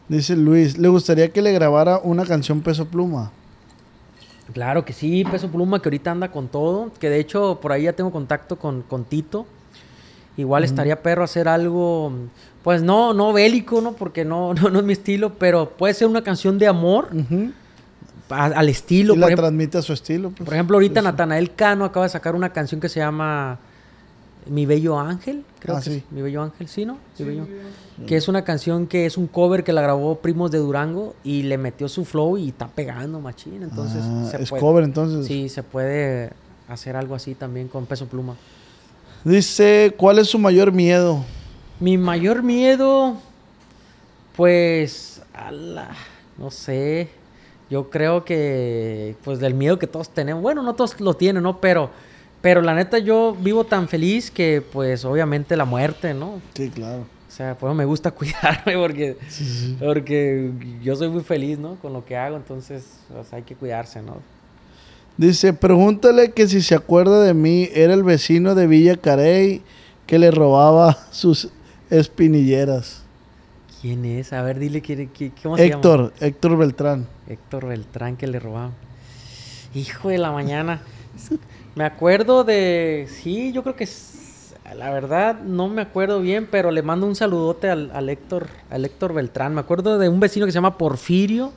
Dice 0.08 0.36
Luis, 0.36 0.78
¿le 0.78 0.90
gustaría 0.90 1.32
que 1.32 1.42
le 1.42 1.54
grabara 1.54 2.00
una 2.00 2.26
canción 2.26 2.62
Peso 2.62 2.86
Pluma? 2.86 3.32
Claro 4.54 4.84
que 4.84 4.92
sí, 4.92 5.24
Peso 5.24 5.50
Pluma, 5.50 5.82
que 5.82 5.88
ahorita 5.88 6.12
anda 6.12 6.32
con 6.32 6.50
todo. 6.50 6.92
Que 7.00 7.10
de 7.10 7.20
hecho, 7.20 7.60
por 7.62 7.72
ahí 7.72 7.84
ya 7.84 7.94
tengo 7.94 8.12
contacto 8.12 8.58
con, 8.58 8.82
con 8.82 9.06
Tito. 9.06 9.46
Igual 10.38 10.64
estaría 10.64 11.02
perro 11.02 11.24
hacer 11.24 11.48
algo, 11.48 12.12
pues 12.64 12.82
no, 12.82 13.14
no 13.14 13.34
bélico, 13.34 13.82
¿no? 13.82 13.94
Porque 13.94 14.26
no, 14.26 14.54
no, 14.54 14.80
es 14.80 14.86
mi 14.86 14.94
estilo, 14.94 15.34
pero 15.36 15.70
puede 15.70 15.94
ser 15.94 16.08
una 16.08 16.24
canción 16.24 16.58
de 16.58 16.68
amor. 16.68 17.10
Al 18.32 18.70
estilo. 18.70 19.16
Y 19.16 19.18
la 19.18 19.36
transmite 19.36 19.78
a 19.78 19.82
su 19.82 19.94
estilo. 19.94 20.30
Pues. 20.32 20.46
Por 20.46 20.54
ejemplo, 20.54 20.78
ahorita 20.78 21.02
Natanael 21.02 21.54
Cano 21.54 21.86
acaba 21.86 22.06
de 22.06 22.12
sacar 22.12 22.36
una 22.36 22.52
canción 22.52 22.82
que 22.82 22.90
se 22.90 23.00
llama 23.00 23.60
mi 24.48 24.66
Bello 24.66 25.00
Ángel, 25.00 25.44
creo 25.60 25.78
ah, 25.78 25.82
que 25.82 25.92
sí. 25.92 26.04
Mi 26.10 26.22
Bello 26.22 26.42
Ángel, 26.42 26.68
¿sí, 26.68 26.86
no? 26.86 26.98
Que 28.08 28.18
es 28.18 28.28
una 28.28 28.44
canción 28.44 28.88
que 28.88 29.06
es 29.06 29.18
un 29.18 29.28
cover 29.28 29.64
que 29.64 29.74
la 29.74 29.82
grabó 29.82 30.20
Primos 30.20 30.50
de 30.50 30.58
Durango 30.58 31.16
y 31.24 31.44
le 31.44 31.58
metió 31.58 31.88
su 31.88 32.06
flow 32.06 32.38
y 32.38 32.50
está 32.50 32.68
pegando 32.68 33.20
machín. 33.20 33.62
Entonces, 33.62 34.02
ah, 34.04 34.32
es 34.40 34.50
cover 34.50 34.84
entonces. 34.84 35.28
Sí, 35.28 35.50
se 35.50 35.62
puede 35.62 36.32
hacer 36.68 36.96
algo 36.96 37.16
así 37.16 37.36
también 37.36 37.68
con 37.68 37.86
peso 37.86 38.08
pluma. 38.08 38.36
Dice, 39.24 39.94
¿cuál 39.98 40.18
es 40.18 40.30
su 40.30 40.40
mayor 40.40 40.72
miedo? 40.72 41.24
Mi 41.80 41.98
mayor 41.98 42.42
miedo, 42.42 43.18
pues, 44.36 45.22
no 46.38 46.50
sé. 46.50 47.10
Yo 47.72 47.90
creo 47.90 48.26
que, 48.26 49.16
pues 49.24 49.40
del 49.40 49.54
miedo 49.54 49.80
que 49.80 49.88
todos 49.88 50.10
tenemos, 50.10 50.44
bueno, 50.44 50.62
no 50.62 50.76
todos 50.76 51.00
lo 51.00 51.14
tienen, 51.14 51.42
¿no? 51.42 51.62
Pero, 51.62 51.90
pero 52.42 52.62
la 52.62 52.76
neta 52.76 53.00
yo 53.00 53.34
vivo 53.40 53.64
tan 53.64 53.88
feliz 53.88 54.30
que, 54.30 54.62
pues, 54.62 55.06
obviamente 55.06 55.56
la 55.56 55.64
muerte, 55.64 56.14
¿no? 56.14 56.42
Sí, 56.54 56.70
claro. 56.70 57.06
O 57.30 57.34
sea, 57.34 57.58
pues 57.58 57.74
me 57.74 57.86
gusta 57.86 58.12
cuidarme 58.16 58.78
porque, 58.78 59.16
porque 59.80 60.52
yo 60.84 60.98
soy 60.98 61.08
muy 61.08 61.24
feliz, 61.24 61.58
¿no? 61.58 61.76
Con 61.76 61.94
lo 61.94 62.04
que 62.04 62.18
hago, 62.18 62.36
entonces 62.36 62.84
pues, 63.08 63.32
hay 63.32 63.44
que 63.44 63.56
cuidarse, 63.56 64.02
¿no? 64.02 64.18
Dice, 65.16 65.54
pregúntale 65.54 66.32
que 66.32 66.50
si 66.50 66.62
se 66.62 66.76
acuerda 66.76 67.24
de 67.24 67.34
mí, 67.34 67.70
era 67.74 67.94
el 67.94 68.04
vecino 68.04 68.54
de 68.54 68.68
Villa 68.68 68.98
Carey 68.98 69.62
que 70.08 70.20
le 70.20 70.30
robaba 70.30 70.98
sus 71.12 71.48
espinilleras. 71.90 73.01
¿Quién 73.82 74.06
es? 74.06 74.32
A 74.34 74.42
ver, 74.44 74.60
dile 74.60 74.82
¿quién, 74.82 75.08
quién- 75.08 75.34
cómo 75.42 75.58
Héctor, 75.58 76.14
Héctor 76.20 76.58
Beltrán. 76.58 77.00
se 77.00 77.06
llama. 77.06 77.34
Héctor 77.34 77.68
Beltrán 77.68 78.18
que 78.18 78.28
le 78.28 78.40
robaba. 78.40 78.72
Hijo 79.74 80.10
de 80.10 80.18
la 80.20 80.32
mañana. 80.32 80.82
me 81.76 81.84
acuerdo 81.84 82.44
de... 82.44 83.08
Sí, 83.10 83.52
yo 83.54 83.64
creo 83.64 83.76
que... 83.76 83.86
es- 83.86 84.54
La 84.76 84.92
verdad, 84.92 85.40
no 85.42 85.68
me 85.68 85.82
acuerdo 85.82 86.22
bien, 86.22 86.48
pero 86.50 86.70
le 86.72 86.82
mando 86.84 87.08
un 87.08 87.16
saludote 87.16 87.70
al, 87.70 87.90
al 87.94 88.08
Héctor, 88.10 88.48
al 88.70 88.86
Héctor 88.86 89.14
Beltrán. 89.14 89.54
Me 89.56 89.62
acuerdo 89.62 89.98
de 89.98 90.10
un 90.10 90.20
vecino 90.20 90.46
que 90.46 90.52
se 90.52 90.58
llama 90.58 90.78
Porfirio 90.78 91.52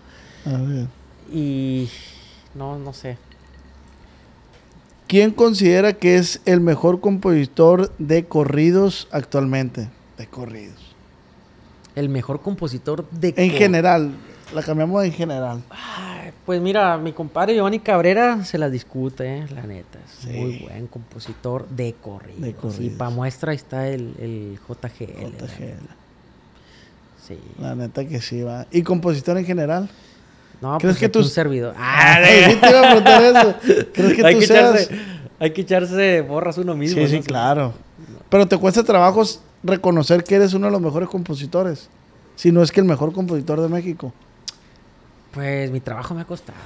A 0.46 0.56
ver. 0.56 0.86
y... 1.32 1.88
No, 2.55 2.78
no 2.78 2.92
sé. 2.92 3.18
¿Quién 5.09 5.32
considera 5.32 5.92
que 5.92 6.16
es 6.16 6.40
el 6.46 6.60
mejor 6.60 7.01
compositor 7.01 7.92
de 7.98 8.24
corridos 8.26 9.09
actualmente? 9.10 9.88
De 10.16 10.26
corridos. 10.26 10.84
El 11.97 12.09
mejor 12.09 12.41
compositor 12.43 13.09
de... 13.11 13.35
En 13.37 13.51
general, 13.51 14.11
la 14.55 14.62
cambiamos 14.62 15.05
en 15.05 15.12
general. 15.12 15.62
Ay, 15.71 16.31
Pues 16.45 16.61
mira, 16.61 16.97
mi 16.99 17.12
compadre 17.12 17.55
Giovanni 17.55 17.79
Cabrera 17.79 18.45
se 18.45 18.59
la 18.59 18.69
discute, 18.69 19.39
eh, 19.39 19.47
la 19.55 19.62
neta. 19.62 19.99
Es 20.05 20.25
Sí. 20.25 20.29
muy 20.31 20.59
buen 20.59 20.87
compositor 20.89 21.69
de 21.69 21.95
corridos. 22.01 22.79
De 22.79 22.85
Y 22.85 22.91
para 22.91 23.11
muestra 23.11 23.53
está 23.53 23.89
el, 23.89 24.15
el 24.19 24.59
JGL. 24.69 25.23
la 25.23 25.47
JGL. 25.47 25.61
neta. 25.61 25.97
Sí. 27.27 27.39
La 27.59 27.75
neta 27.75 28.05
que 28.05 28.21
sí 28.21 28.43
va. 28.43 28.66
¿Y 28.71 28.83
compositor 28.83 29.39
en 29.39 29.47
general? 29.47 29.89
No, 30.61 30.79
¿Crees 30.79 30.95
pues 30.95 30.99
que 31.01 31.07
aquí 31.07 31.19
un 31.19 31.25
servidor. 31.25 31.75
Ay, 31.79 32.53
sí 32.53 32.57
te 32.61 32.71
iba 32.71 32.81
a 32.81 32.83
preguntar 32.87 33.23
eso. 33.23 33.55
¿Crees 33.93 34.15
que 34.15 34.23
hay, 34.27 34.35
tú 34.35 34.41
que 34.41 34.47
seas...? 34.47 34.75
echarse, 34.83 35.01
hay 35.39 35.51
que 35.53 35.61
echarse 35.62 36.21
borras 36.23 36.59
uno 36.59 36.75
mismo. 36.75 37.01
Sí, 37.03 37.09
sí, 37.09 37.16
¿no? 37.19 37.23
claro. 37.25 37.73
Pero 38.29 38.47
te 38.49 38.57
cuesta 38.59 38.83
trabajo 38.83 39.23
reconocer 39.65 40.23
que 40.23 40.36
eres 40.36 40.55
uno 40.55 40.66
de 40.66 40.73
los 40.73 40.81
mejores 40.81 41.09
compositores. 41.09 41.89
Si 42.36 42.53
no 42.53 42.62
es 42.62 42.70
que 42.70 42.81
el 42.81 42.86
mejor 42.86 43.12
compositor 43.12 43.61
de 43.61 43.69
México. 43.69 44.12
Pues 45.32 45.70
mi 45.70 45.81
trabajo 45.81 46.15
me 46.15 46.20
ha 46.20 46.24
costado. 46.24 46.59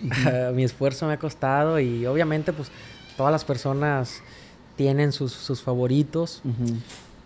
mi 0.52 0.64
esfuerzo 0.64 1.06
me 1.06 1.14
ha 1.14 1.18
costado 1.18 1.78
y 1.80 2.04
obviamente 2.06 2.52
pues 2.52 2.70
todas 3.16 3.32
las 3.32 3.44
personas 3.44 4.20
tienen 4.76 5.12
sus, 5.12 5.32
sus 5.32 5.62
favoritos. 5.62 6.42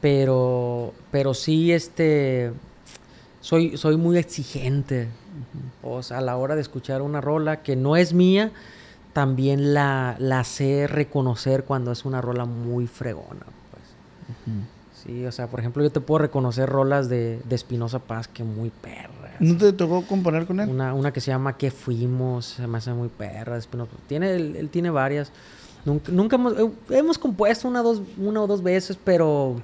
pero 0.01 0.94
pero 1.10 1.35
sí 1.35 1.72
este 1.72 2.52
soy 3.40 3.76
soy 3.76 3.97
muy 3.97 4.16
exigente 4.16 5.09
o 5.82 6.02
sea 6.02 6.18
a 6.18 6.20
la 6.20 6.36
hora 6.36 6.55
de 6.55 6.60
escuchar 6.60 7.02
una 7.02 7.20
rola 7.20 7.62
que 7.62 7.74
no 7.74 7.97
es 7.97 8.12
mía 8.12 8.52
también 9.12 9.74
la, 9.74 10.14
la 10.20 10.44
sé 10.44 10.86
reconocer 10.86 11.64
cuando 11.64 11.90
es 11.90 12.05
una 12.05 12.20
rola 12.20 12.44
muy 12.44 12.86
fregona 12.86 13.47
pues 13.70 14.56
sí 15.09 15.26
o 15.26 15.32
sea 15.32 15.48
por 15.48 15.60
ejemplo 15.60 15.82
yo 15.82 15.90
te 15.90 16.01
puedo 16.01 16.18
reconocer 16.18 16.68
rolas 16.68 17.09
de 17.09 17.40
de 17.44 17.55
Espinosa 17.56 17.98
Paz 17.98 18.28
que 18.28 18.44
muy 18.44 18.70
perras 18.70 19.18
¿No 19.40 19.56
te 19.56 19.72
tocó 19.72 20.02
componer 20.05 20.47
con 20.47 20.59
él? 20.60 20.68
una, 20.68 20.94
una 20.94 21.12
que 21.12 21.20
se 21.20 21.30
llama 21.30 21.56
¿Qué 21.56 21.70
fuimos? 21.70 22.47
Se 22.47 22.66
me 22.66 22.78
hace 22.78 22.93
muy 22.93 23.09
perra. 23.09 23.56
Espinosa. 23.56 23.93
Tiene, 24.09 24.35
él, 24.35 24.56
él 24.56 24.68
tiene 24.68 24.90
varias. 24.90 25.30
Nunca, 25.85 26.10
nunca 26.10 26.36
hemos, 26.36 26.59
eh, 26.59 26.70
hemos 26.90 27.18
compuesto 27.18 27.68
una, 27.68 27.82
dos, 27.82 28.02
una 28.16 28.43
o 28.43 28.47
dos 28.47 28.62
veces, 28.62 28.98
pero. 29.02 29.60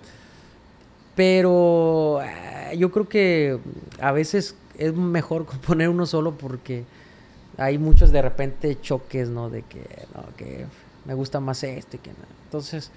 Pero. 1.17 2.21
eh, 2.23 2.77
yo 2.79 2.91
creo 2.91 3.09
que 3.09 3.59
a 4.01 4.13
veces 4.13 4.55
es 4.79 4.95
mejor 4.95 5.45
componer 5.47 5.89
uno 5.89 6.07
solo 6.07 6.37
porque 6.37 6.85
hay 7.57 7.79
muchos 7.79 8.13
de 8.13 8.23
repente 8.23 8.81
choques, 8.81 9.29
¿no? 9.29 9.51
De 9.51 9.63
que, 9.63 9.85
no, 10.15 10.25
que 10.37 10.67
me 11.05 11.15
gusta 11.15 11.41
más 11.41 11.63
este 11.65 11.99
que 11.99 12.11
nada. 12.11 12.27
Entonces, 12.45 12.91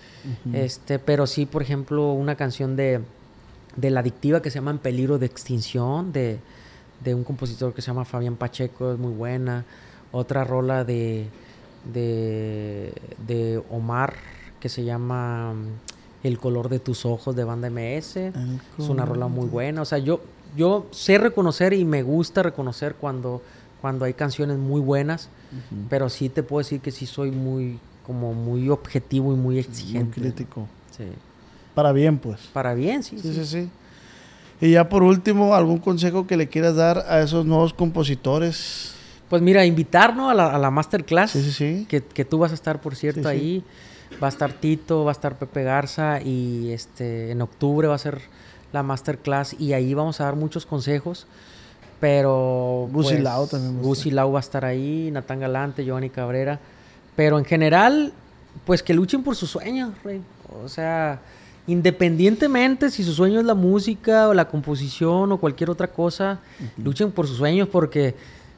este, 0.53 0.99
pero 0.99 1.27
sí, 1.27 1.45
por 1.45 1.61
ejemplo, 1.61 2.11
una 2.13 2.35
canción 2.35 2.75
de, 2.75 3.01
de 3.75 3.89
La 3.89 4.01
Adictiva 4.01 4.41
que 4.41 4.49
se 4.49 4.55
llama 4.55 4.71
En 4.71 4.79
Peligro 4.79 5.17
de 5.19 5.25
Extinción, 5.25 6.11
de, 6.11 6.39
de 7.03 7.15
un 7.15 7.23
compositor 7.23 7.73
que 7.73 7.81
se 7.81 7.87
llama 7.87 8.05
Fabián 8.05 8.35
Pacheco, 8.35 8.93
es 8.93 8.99
muy 8.99 9.13
buena. 9.13 9.65
Otra 10.11 10.43
rola 10.43 10.83
de, 10.83 11.27
de, 11.93 12.93
de 13.25 13.61
Omar 13.69 14.15
que 14.59 14.69
se 14.69 14.83
llama 14.83 15.53
mm, 15.53 16.27
El 16.27 16.39
color 16.39 16.69
de 16.69 16.79
tus 16.79 17.05
ojos 17.05 17.35
de 17.35 17.43
Banda 17.43 17.69
MS. 17.69 18.17
Es 18.17 18.89
una 18.89 19.05
rola 19.05 19.27
muy 19.27 19.47
buena. 19.47 19.81
O 19.81 19.85
sea, 19.85 19.97
yo, 19.97 20.21
yo 20.55 20.87
sé 20.91 21.17
reconocer 21.17 21.73
y 21.73 21.85
me 21.85 22.03
gusta 22.03 22.43
reconocer 22.43 22.95
cuando, 22.95 23.41
cuando 23.81 24.05
hay 24.05 24.13
canciones 24.13 24.57
muy 24.57 24.81
buenas, 24.81 25.29
pero 25.89 26.09
sí 26.09 26.29
te 26.29 26.43
puedo 26.43 26.59
decir 26.59 26.81
que 26.81 26.91
sí 26.91 27.05
soy 27.05 27.31
muy, 27.31 27.79
como 28.07 28.33
muy 28.33 28.69
objetivo 28.69 29.33
y 29.33 29.35
muy 29.35 29.55
Muy 29.55 29.59
exigente. 29.59 30.21
crítico. 30.21 30.67
Sí. 30.97 31.03
Para 31.75 31.91
bien, 31.91 32.17
pues. 32.17 32.39
Para 32.53 32.73
bien, 32.73 33.03
sí. 33.03 33.19
Sí, 33.19 33.33
sí. 33.33 33.45
sí, 33.45 33.45
sí. 33.45 33.69
Y 34.59 34.71
ya 34.71 34.89
por 34.89 35.03
último, 35.03 35.53
¿algún 35.53 35.77
consejo 35.77 36.25
que 36.25 36.37
le 36.37 36.47
quieras 36.47 36.75
dar 36.75 37.05
a 37.07 37.21
esos 37.21 37.45
nuevos 37.45 37.73
compositores? 37.73 38.93
Pues 39.29 39.41
mira, 39.41 39.65
invitarnos 39.65 40.31
a 40.31 40.33
la, 40.33 40.47
a 40.47 40.57
la 40.57 40.71
masterclass. 40.71 41.31
Sí, 41.31 41.43
sí, 41.43 41.51
sí. 41.51 41.85
Que, 41.87 42.01
que 42.01 42.25
tú 42.25 42.39
vas 42.39 42.51
a 42.51 42.55
estar, 42.55 42.81
por 42.81 42.95
cierto, 42.95 43.27
ahí. 43.27 43.63
Va 44.23 44.27
a 44.27 44.29
estar 44.29 44.53
Tito, 44.53 45.03
va 45.03 45.11
a 45.11 45.13
estar 45.13 45.37
Pepe 45.37 45.63
Garza 45.63 46.21
y 46.21 46.71
este 46.71 47.31
en 47.31 47.41
octubre 47.41 47.89
va 47.89 47.95
a 47.95 47.99
ser 47.99 48.21
la 48.71 48.81
masterclass 48.81 49.55
y 49.59 49.73
ahí 49.73 49.93
vamos 49.93 50.21
a 50.21 50.23
dar 50.23 50.35
muchos 50.37 50.65
consejos. 50.65 51.27
Pero. 51.99 52.87
Gusi 52.91 53.15
pues, 53.17 53.49
también 53.49 53.75
va 53.75 53.79
a 53.79 53.83
Gusi 53.83 54.09
estar. 54.09 54.13
Lau 54.13 54.31
va 54.31 54.39
a 54.39 54.41
estar 54.41 54.65
ahí, 54.65 55.09
Natán 55.11 55.39
Galante, 55.41 55.83
Giovanni 55.83 56.09
Cabrera. 56.09 56.59
Pero 57.17 57.37
en 57.37 57.43
general, 57.43 58.13
pues 58.65 58.81
que 58.81 58.93
luchen 58.93 59.23
por 59.23 59.35
sus 59.35 59.49
sueños, 59.49 59.91
rey. 60.03 60.21
O 60.63 60.69
sea, 60.69 61.19
independientemente 61.67 62.89
si 62.89 63.03
su 63.03 63.11
sueño 63.11 63.41
es 63.41 63.45
la 63.45 63.55
música 63.55 64.29
o 64.29 64.33
la 64.33 64.47
composición 64.47 65.33
o 65.33 65.37
cualquier 65.37 65.69
otra 65.69 65.87
cosa, 65.87 66.39
luchen 66.77 67.11
por 67.11 67.27
sus 67.27 67.37
sueños 67.37 67.67
porque 67.67 68.15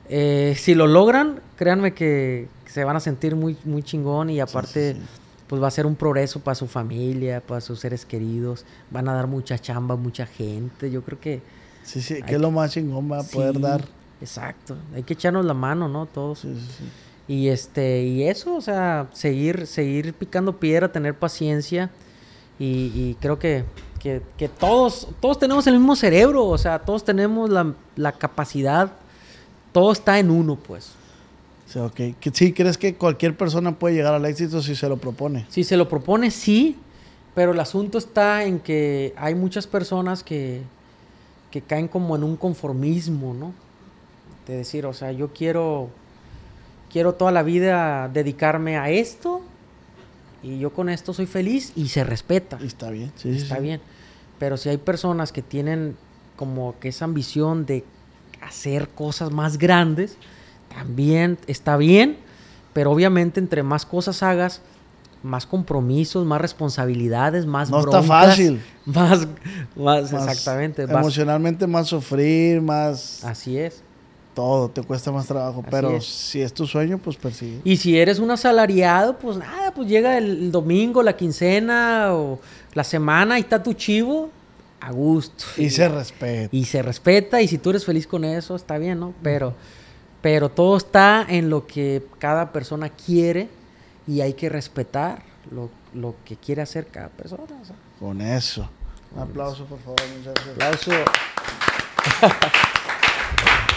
eh, 0.10 0.56
si 0.57 0.76
lo 0.76 0.86
logran, 0.86 1.40
créanme 1.56 1.94
que 1.94 2.48
se 2.68 2.84
van 2.84 2.95
a 2.95 2.99
sentir 2.99 3.36
muy, 3.36 3.57
muy 3.64 3.81
chingón 3.81 4.30
y 4.30 4.40
aparte, 4.40 4.94
sí. 4.94 5.02
pues 5.48 5.64
va 5.64 5.68
a 5.68 5.72
ser 5.72 5.86
un 5.86 5.95
progreso 5.95 6.40
para 6.41 6.53
su 6.53 6.68
familia, 6.68 7.41
para 7.41 7.61
sus 7.61 7.80
seres 7.80 8.06
queridos. 8.06 8.65
Van 8.91 9.07
a 9.07 9.14
dar 9.14 9.27
mucha 9.27 9.57
chamba, 9.57 9.95
mucha 9.95 10.26
gente. 10.26 10.91
Yo 10.91 11.02
creo 11.02 11.19
que 11.19 11.41
Sí, 11.84 12.02
sí, 12.02 12.22
que 12.22 12.36
es 12.36 12.41
lo 12.41 12.52
más 12.52 12.72
chingón 12.72 13.11
va 13.11 13.22
a 13.22 13.23
poder 13.23 13.56
Sí, 13.56 13.61
dar. 13.61 13.84
Exacto. 14.22 14.77
Hay 14.94 15.02
que 15.02 15.14
echarnos 15.14 15.45
la 15.45 15.56
mano, 15.56 15.88
¿no? 15.88 16.06
Todos. 16.06 16.40
Sí, 16.40 16.53
sí, 16.53 16.72
sí. 16.77 16.84
Y 17.30 17.49
este, 17.49 18.01
y 18.03 18.23
eso, 18.23 18.56
o 18.56 18.61
sea, 18.61 19.07
seguir, 19.14 19.68
seguir 19.68 20.14
picando 20.14 20.57
piedra, 20.60 20.91
tener 20.91 21.14
paciencia. 21.14 21.91
Y, 22.57 22.91
y 22.93 23.18
creo 23.22 23.39
que, 23.39 23.64
que, 23.99 24.22
que 24.35 24.49
todos, 24.49 25.07
todos 25.22 25.38
tenemos 25.38 25.65
el 25.68 25.76
mismo 25.76 25.95
cerebro, 25.95 26.45
o 26.45 26.57
sea, 26.57 26.80
todos 26.80 27.06
tenemos 27.06 27.49
la, 27.49 27.73
la 27.95 28.14
capacidad, 28.14 28.91
todo 29.72 29.91
está 29.91 30.18
en 30.19 30.31
uno, 30.31 30.56
pues. 30.56 30.93
O 31.69 31.72
sea, 31.72 31.85
ok. 31.85 32.18
Que 32.19 32.31
sí, 32.34 32.51
¿crees 32.51 32.80
que 32.80 32.95
cualquier 32.95 33.38
persona 33.38 33.77
puede 33.77 33.93
llegar 33.93 34.15
al 34.15 34.26
éxito 34.26 34.60
si 34.64 34.76
se 34.76 34.89
lo 34.89 34.97
propone? 34.97 35.45
Si 35.49 35.64
se 35.64 35.77
lo 35.77 35.88
propone, 35.88 36.31
sí, 36.31 36.77
pero 37.35 37.51
el 37.51 37.60
asunto 37.60 37.99
está 37.99 38.43
en 38.43 38.60
que 38.60 39.14
hay 39.15 39.35
muchas 39.35 39.68
personas 39.68 40.23
que, 40.23 40.64
que 41.51 41.61
caen 41.61 41.88
como 41.88 42.15
en 42.15 42.23
un 42.23 42.38
conformismo, 42.38 43.35
¿no? 43.35 43.53
De 44.47 44.57
decir, 44.57 44.88
o 44.88 44.93
sea, 44.93 45.11
yo 45.11 45.31
quiero, 45.31 45.91
quiero 46.91 47.14
toda 47.14 47.32
la 47.32 47.44
vida 47.44 48.10
dedicarme 48.10 48.78
a 48.78 48.90
esto 48.90 49.41
y 50.44 50.60
yo 50.60 50.72
con 50.74 50.90
esto 50.90 51.14
soy 51.14 51.26
feliz 51.26 51.74
y 51.76 51.90
se 51.90 52.03
respeta. 52.03 52.57
Está 52.64 52.90
bien. 52.90 53.11
Sí, 53.16 53.30
está 53.30 53.57
sí. 53.57 53.61
bien. 53.61 53.82
Pero 54.40 54.57
si 54.57 54.70
hay 54.70 54.78
personas 54.78 55.32
que 55.32 55.41
tienen 55.41 55.95
como 56.36 56.76
que 56.80 56.88
esa 56.90 57.06
ambición 57.06 57.66
de 57.66 57.84
hacer 58.41 58.88
cosas 58.90 59.32
más 59.32 59.57
grandes, 59.57 60.16
también 60.74 61.38
está 61.48 61.76
bien, 61.76 62.18
pero 62.74 62.91
obviamente 62.91 63.40
entre 63.41 63.64
más 63.64 63.86
cosas 63.86 64.24
hagas, 64.24 64.61
más 65.22 65.45
compromisos, 65.45 66.26
más 66.26 66.40
responsabilidades, 66.40 67.45
más 67.45 67.70
No 67.70 67.80
está 67.80 67.99
broncas, 67.99 68.07
fácil. 68.07 68.61
Más, 68.86 69.28
más, 69.76 70.11
Más 70.14 70.14
exactamente. 70.14 70.86
vas- 70.86 70.95
Emocionalmente 71.02 71.68
más 71.68 71.88
sufrir, 71.88 72.61
más 72.61 73.24
así 73.26 73.57
es. 73.57 73.84
Todo, 74.40 74.70
te 74.70 74.82
cuesta 74.82 75.11
más 75.11 75.28
trabajo. 75.28 75.60
Así 75.60 75.68
pero 75.70 75.98
es. 75.98 76.06
si 76.06 76.41
es 76.41 76.53
tu 76.53 76.66
sueño, 76.66 76.98
pues 76.98 77.18
persigue. 77.18 77.60
Y 77.66 77.76
si 77.76 77.99
eres 77.99 78.20
un 78.20 78.32
asalariado, 78.32 79.18
pues 79.20 79.36
nada, 79.36 79.74
pues 79.74 79.90
llega 79.90 80.18
el, 80.18 80.49
domingo, 80.49 81.03
la 81.03 81.18
quincena 81.18 82.14
o 82.14 82.40
la 82.74 82.86
semana 82.86 83.38
y 83.38 83.41
está 83.41 83.61
tu 83.61 83.74
chivo 83.74 84.30
a 84.80 84.94
gusto. 84.94 85.44
Y 85.57 85.70
se 85.70 85.90
respeta. 85.90 86.56
y 86.56 86.64
se 86.64 86.82
respeta 86.82 87.41
y 87.41 87.49
si 87.49 87.57
tú 87.57 87.72
eres 87.72 87.84
feliz 87.84 88.07
con 88.07 88.24
eso 88.24 88.56
está 88.56 88.78
bien, 88.78 89.02
¿no? 89.02 89.14
Pero 89.22 89.53
Pero 90.22 90.48
todo 90.48 90.78
está 90.78 91.26
en 91.28 91.49
lo 91.49 91.68
que 91.68 92.02
cada 92.18 92.53
persona 92.53 92.88
quiere 92.88 93.49
y 94.07 94.22
hay 94.22 94.36
que 94.36 94.48
respetar 94.48 95.22
lo, 95.52 95.70
lo 95.94 96.16
que 96.24 96.38
quiere 96.38 96.61
hacer 96.61 96.88
cada 96.88 97.10
persona. 97.10 97.44
Con 97.99 98.22
eso. 98.22 98.70
Un 99.14 99.22
aplauso, 99.22 99.66
por 99.66 99.80
favor, 99.80 99.99
muchachos. 100.18 100.48
Aplauso. 100.53 100.91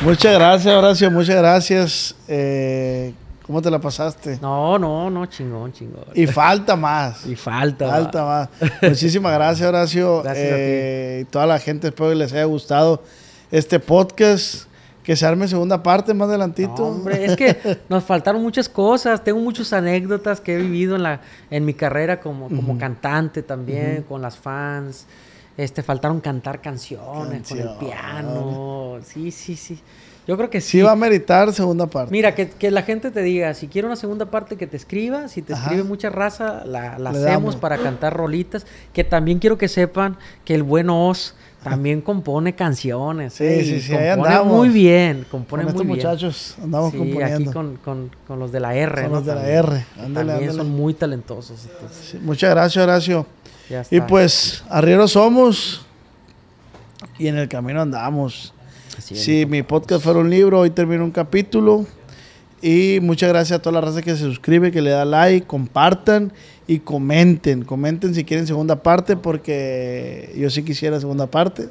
Muchas 0.05 0.35
gracias, 0.35 0.75
Horacio. 0.75 1.11
Muchas 1.13 1.37
gracias. 1.37 2.17
Eh, 2.27 3.15
¿Cómo 3.47 3.63
te 3.63 3.71
la 3.71 3.79
pasaste? 3.79 4.37
No, 4.43 4.77
no, 4.77 5.09
no, 5.09 5.27
chingón, 5.27 5.73
chingón. 5.73 6.05
Y 6.15 6.27
falta 6.27 6.75
más. 6.75 7.25
Y 7.25 7.37
falta. 7.37 7.89
Falta 7.89 8.25
más. 8.25 8.49
Muchísimas 8.83 9.33
gracias, 9.33 9.69
Horacio. 9.69 10.23
Gracias 10.23 10.47
a 10.47 10.57
ti. 10.57 10.61
Eh, 10.61 11.19
y 11.23 11.25
toda 11.27 11.47
la 11.47 11.61
gente, 11.61 11.89
espero 11.89 12.09
que 12.09 12.17
les 12.17 12.33
haya 12.33 12.45
gustado 12.45 13.03
este 13.53 13.79
podcast. 13.79 14.65
Que 15.05 15.15
se 15.17 15.27
arme 15.27 15.47
segunda 15.49 15.83
parte 15.83 16.15
más 16.15 16.29
adelantito. 16.29 16.75
No, 16.79 16.87
hombre, 16.87 17.25
es 17.25 17.37
que 17.37 17.79
nos 17.89 18.05
faltaron 18.05 18.41
muchas 18.43 18.69
cosas. 18.69 19.23
Tengo 19.23 19.41
muchas 19.41 19.73
anécdotas 19.73 20.41
que 20.41 20.55
he 20.55 20.59
vivido 20.59 20.95
en 20.97 21.03
la 21.03 21.21
en 21.51 21.65
mi 21.65 21.75
carrera 21.75 22.21
como, 22.21 22.49
como 22.49 22.79
cantante 22.79 23.43
también, 23.43 24.05
con 24.09 24.23
las 24.23 24.37
fans. 24.37 25.07
Este, 25.57 25.83
faltaron 25.83 26.21
cantar 26.21 26.61
canciones 26.61 27.49
con 27.49 27.59
el 27.59 27.69
piano. 27.79 28.99
Sí, 29.05 29.31
sí, 29.31 29.57
sí. 29.57 29.79
Yo 30.27 30.37
creo 30.37 30.49
que 30.49 30.61
sí. 30.61 30.79
Sí 30.79 30.83
va 30.83 30.93
a 30.93 30.97
meritar 30.97 31.53
segunda 31.53 31.87
parte. 31.89 32.13
Mira, 32.13 32.35
que, 32.35 32.49
que 32.49 32.71
la 32.71 32.83
gente 32.83 33.11
te 33.11 33.23
diga, 33.23 33.55
si 33.55 33.67
quiere 33.67 33.87
una 33.87 33.97
segunda 33.97 34.27
parte 34.27 34.57
que 34.57 34.67
te 34.69 34.77
escriba, 34.77 35.27
si 35.29 35.43
te 35.43 35.53
Ajá. 35.53 35.65
escribe 35.65 35.83
mucha 35.83 36.11
raza, 36.11 36.65
la, 36.65 36.93
hacemos 36.95 37.21
damos. 37.23 37.57
para 37.57 37.77
cantar 37.79 38.17
rolitas. 38.17 38.65
Que 38.93 39.03
también 39.05 39.41
quiero 39.41 39.59
que 39.59 39.67
sepan 39.69 40.17
que 40.45 40.55
el 40.55 40.63
buen 40.63 40.91
Oz 40.91 41.35
también 41.65 42.01
compone 42.03 42.55
canciones. 42.55 43.35
Sí, 43.35 43.45
¿eh? 43.45 43.65
sí, 43.65 43.81
sí, 43.81 43.95
ahí 43.95 44.11
compone 44.15 44.35
andamos. 44.35 44.57
muy 44.59 44.69
bien, 44.69 45.17
con 45.29 45.41
compone 45.41 45.63
estos 45.65 45.85
muy 45.85 45.97
bien. 45.97 46.07
muchachos 46.07 46.55
andamos 46.63 46.93
Sí, 46.93 46.99
componiendo. 46.99 47.35
aquí 47.35 47.45
con, 47.53 47.77
con- 47.79 48.11
con 48.29 48.39
los 48.39 48.53
de 48.53 48.61
la 48.61 48.75
R. 48.77 49.03
Con 49.03 49.11
¿no? 49.11 49.17
los 49.19 49.27
de 49.27 49.35
la. 49.35 49.49
R. 49.49 49.69
Ándale, 49.99 50.15
también 50.33 50.51
ándale. 50.51 50.53
son 50.53 50.71
muy 50.71 50.95
talentosos. 50.95 51.67
entonces, 51.71 52.09
Sí, 52.13 52.19
muchas 52.23 52.51
gracias, 52.51 52.83
Horacio. 52.83 53.27
Y 53.91 54.01
pues, 54.03 54.65
arrieros 54.69 55.13
somos 55.13 55.85
y 57.19 57.29
en 57.29 57.37
el 57.39 57.49
camino 57.49 57.81
andamos. 57.83 58.53
Si 58.99 59.47
mi 59.47 59.63
podcast 59.63 60.05
fuera 60.05 60.19
un 60.21 60.31
libro, 60.31 60.61
hoy 60.61 60.71
termino 60.71 61.05
un 61.05 61.11
capítulo. 61.11 61.87
Y 62.61 63.01
muchas 63.03 63.29
gracias 63.31 63.59
a 63.59 63.63
toda 63.63 63.81
la 63.81 63.87
raza 63.87 64.03
que 64.03 64.13
se 64.13 64.19
suscribe, 64.23 64.71
que 64.71 64.81
le 64.81 64.91
da 64.91 65.05
like, 65.05 65.47
compartan 65.47 66.33
y 66.69 66.79
comenten. 66.79 67.65
Comenten 67.65 68.15
si 68.15 68.25
quieren 68.25 68.47
segunda 68.47 68.77
parte, 68.83 69.17
porque 69.17 70.33
yo 70.39 70.49
sí 70.49 70.63
quisiera 70.63 71.01
segunda 71.01 71.27
parte. 71.27 71.71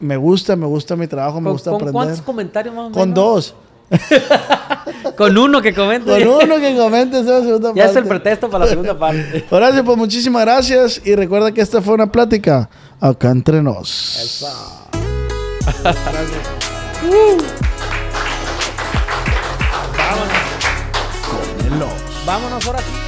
Me 0.00 0.16
gusta, 0.16 0.56
me 0.56 0.64
gusta 0.66 0.96
mi 0.96 1.06
trabajo, 1.06 1.40
me 1.40 1.46
¿Con, 1.46 1.52
gusta 1.52 1.70
con 1.70 1.76
aprender. 1.76 1.92
cuántos 1.92 2.22
comentarios 2.22 2.74
más 2.74 2.86
o 2.86 2.92
Con 2.92 3.10
menos? 3.10 3.14
dos. 3.14 3.54
Con 5.16 5.36
uno 5.36 5.60
que 5.62 5.74
comente. 5.74 6.10
Con 6.10 6.28
uno 6.28 6.56
que 6.58 6.76
comente 6.76 7.20
esa 7.20 7.40
segunda 7.40 7.72
Ya 7.74 7.84
es 7.84 7.90
el 7.90 8.04
parte. 8.04 8.08
pretexto 8.08 8.50
para 8.50 8.64
la 8.64 8.70
segunda 8.70 8.98
parte. 8.98 9.44
Horacio, 9.50 9.84
pues 9.84 9.96
muchísimas 9.96 10.42
gracias. 10.44 11.00
Y 11.04 11.14
recuerda 11.14 11.52
que 11.52 11.60
esta 11.60 11.80
fue 11.82 11.94
una 11.94 12.10
plática 12.10 12.68
acá 13.00 13.30
entre 13.30 13.62
nos. 13.62 14.16
Eso. 14.16 14.48
Vámonos 22.26 22.66
ahora 22.66 22.78
sí. 22.80 23.07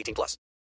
18 0.00 0.14
plus. 0.14 0.36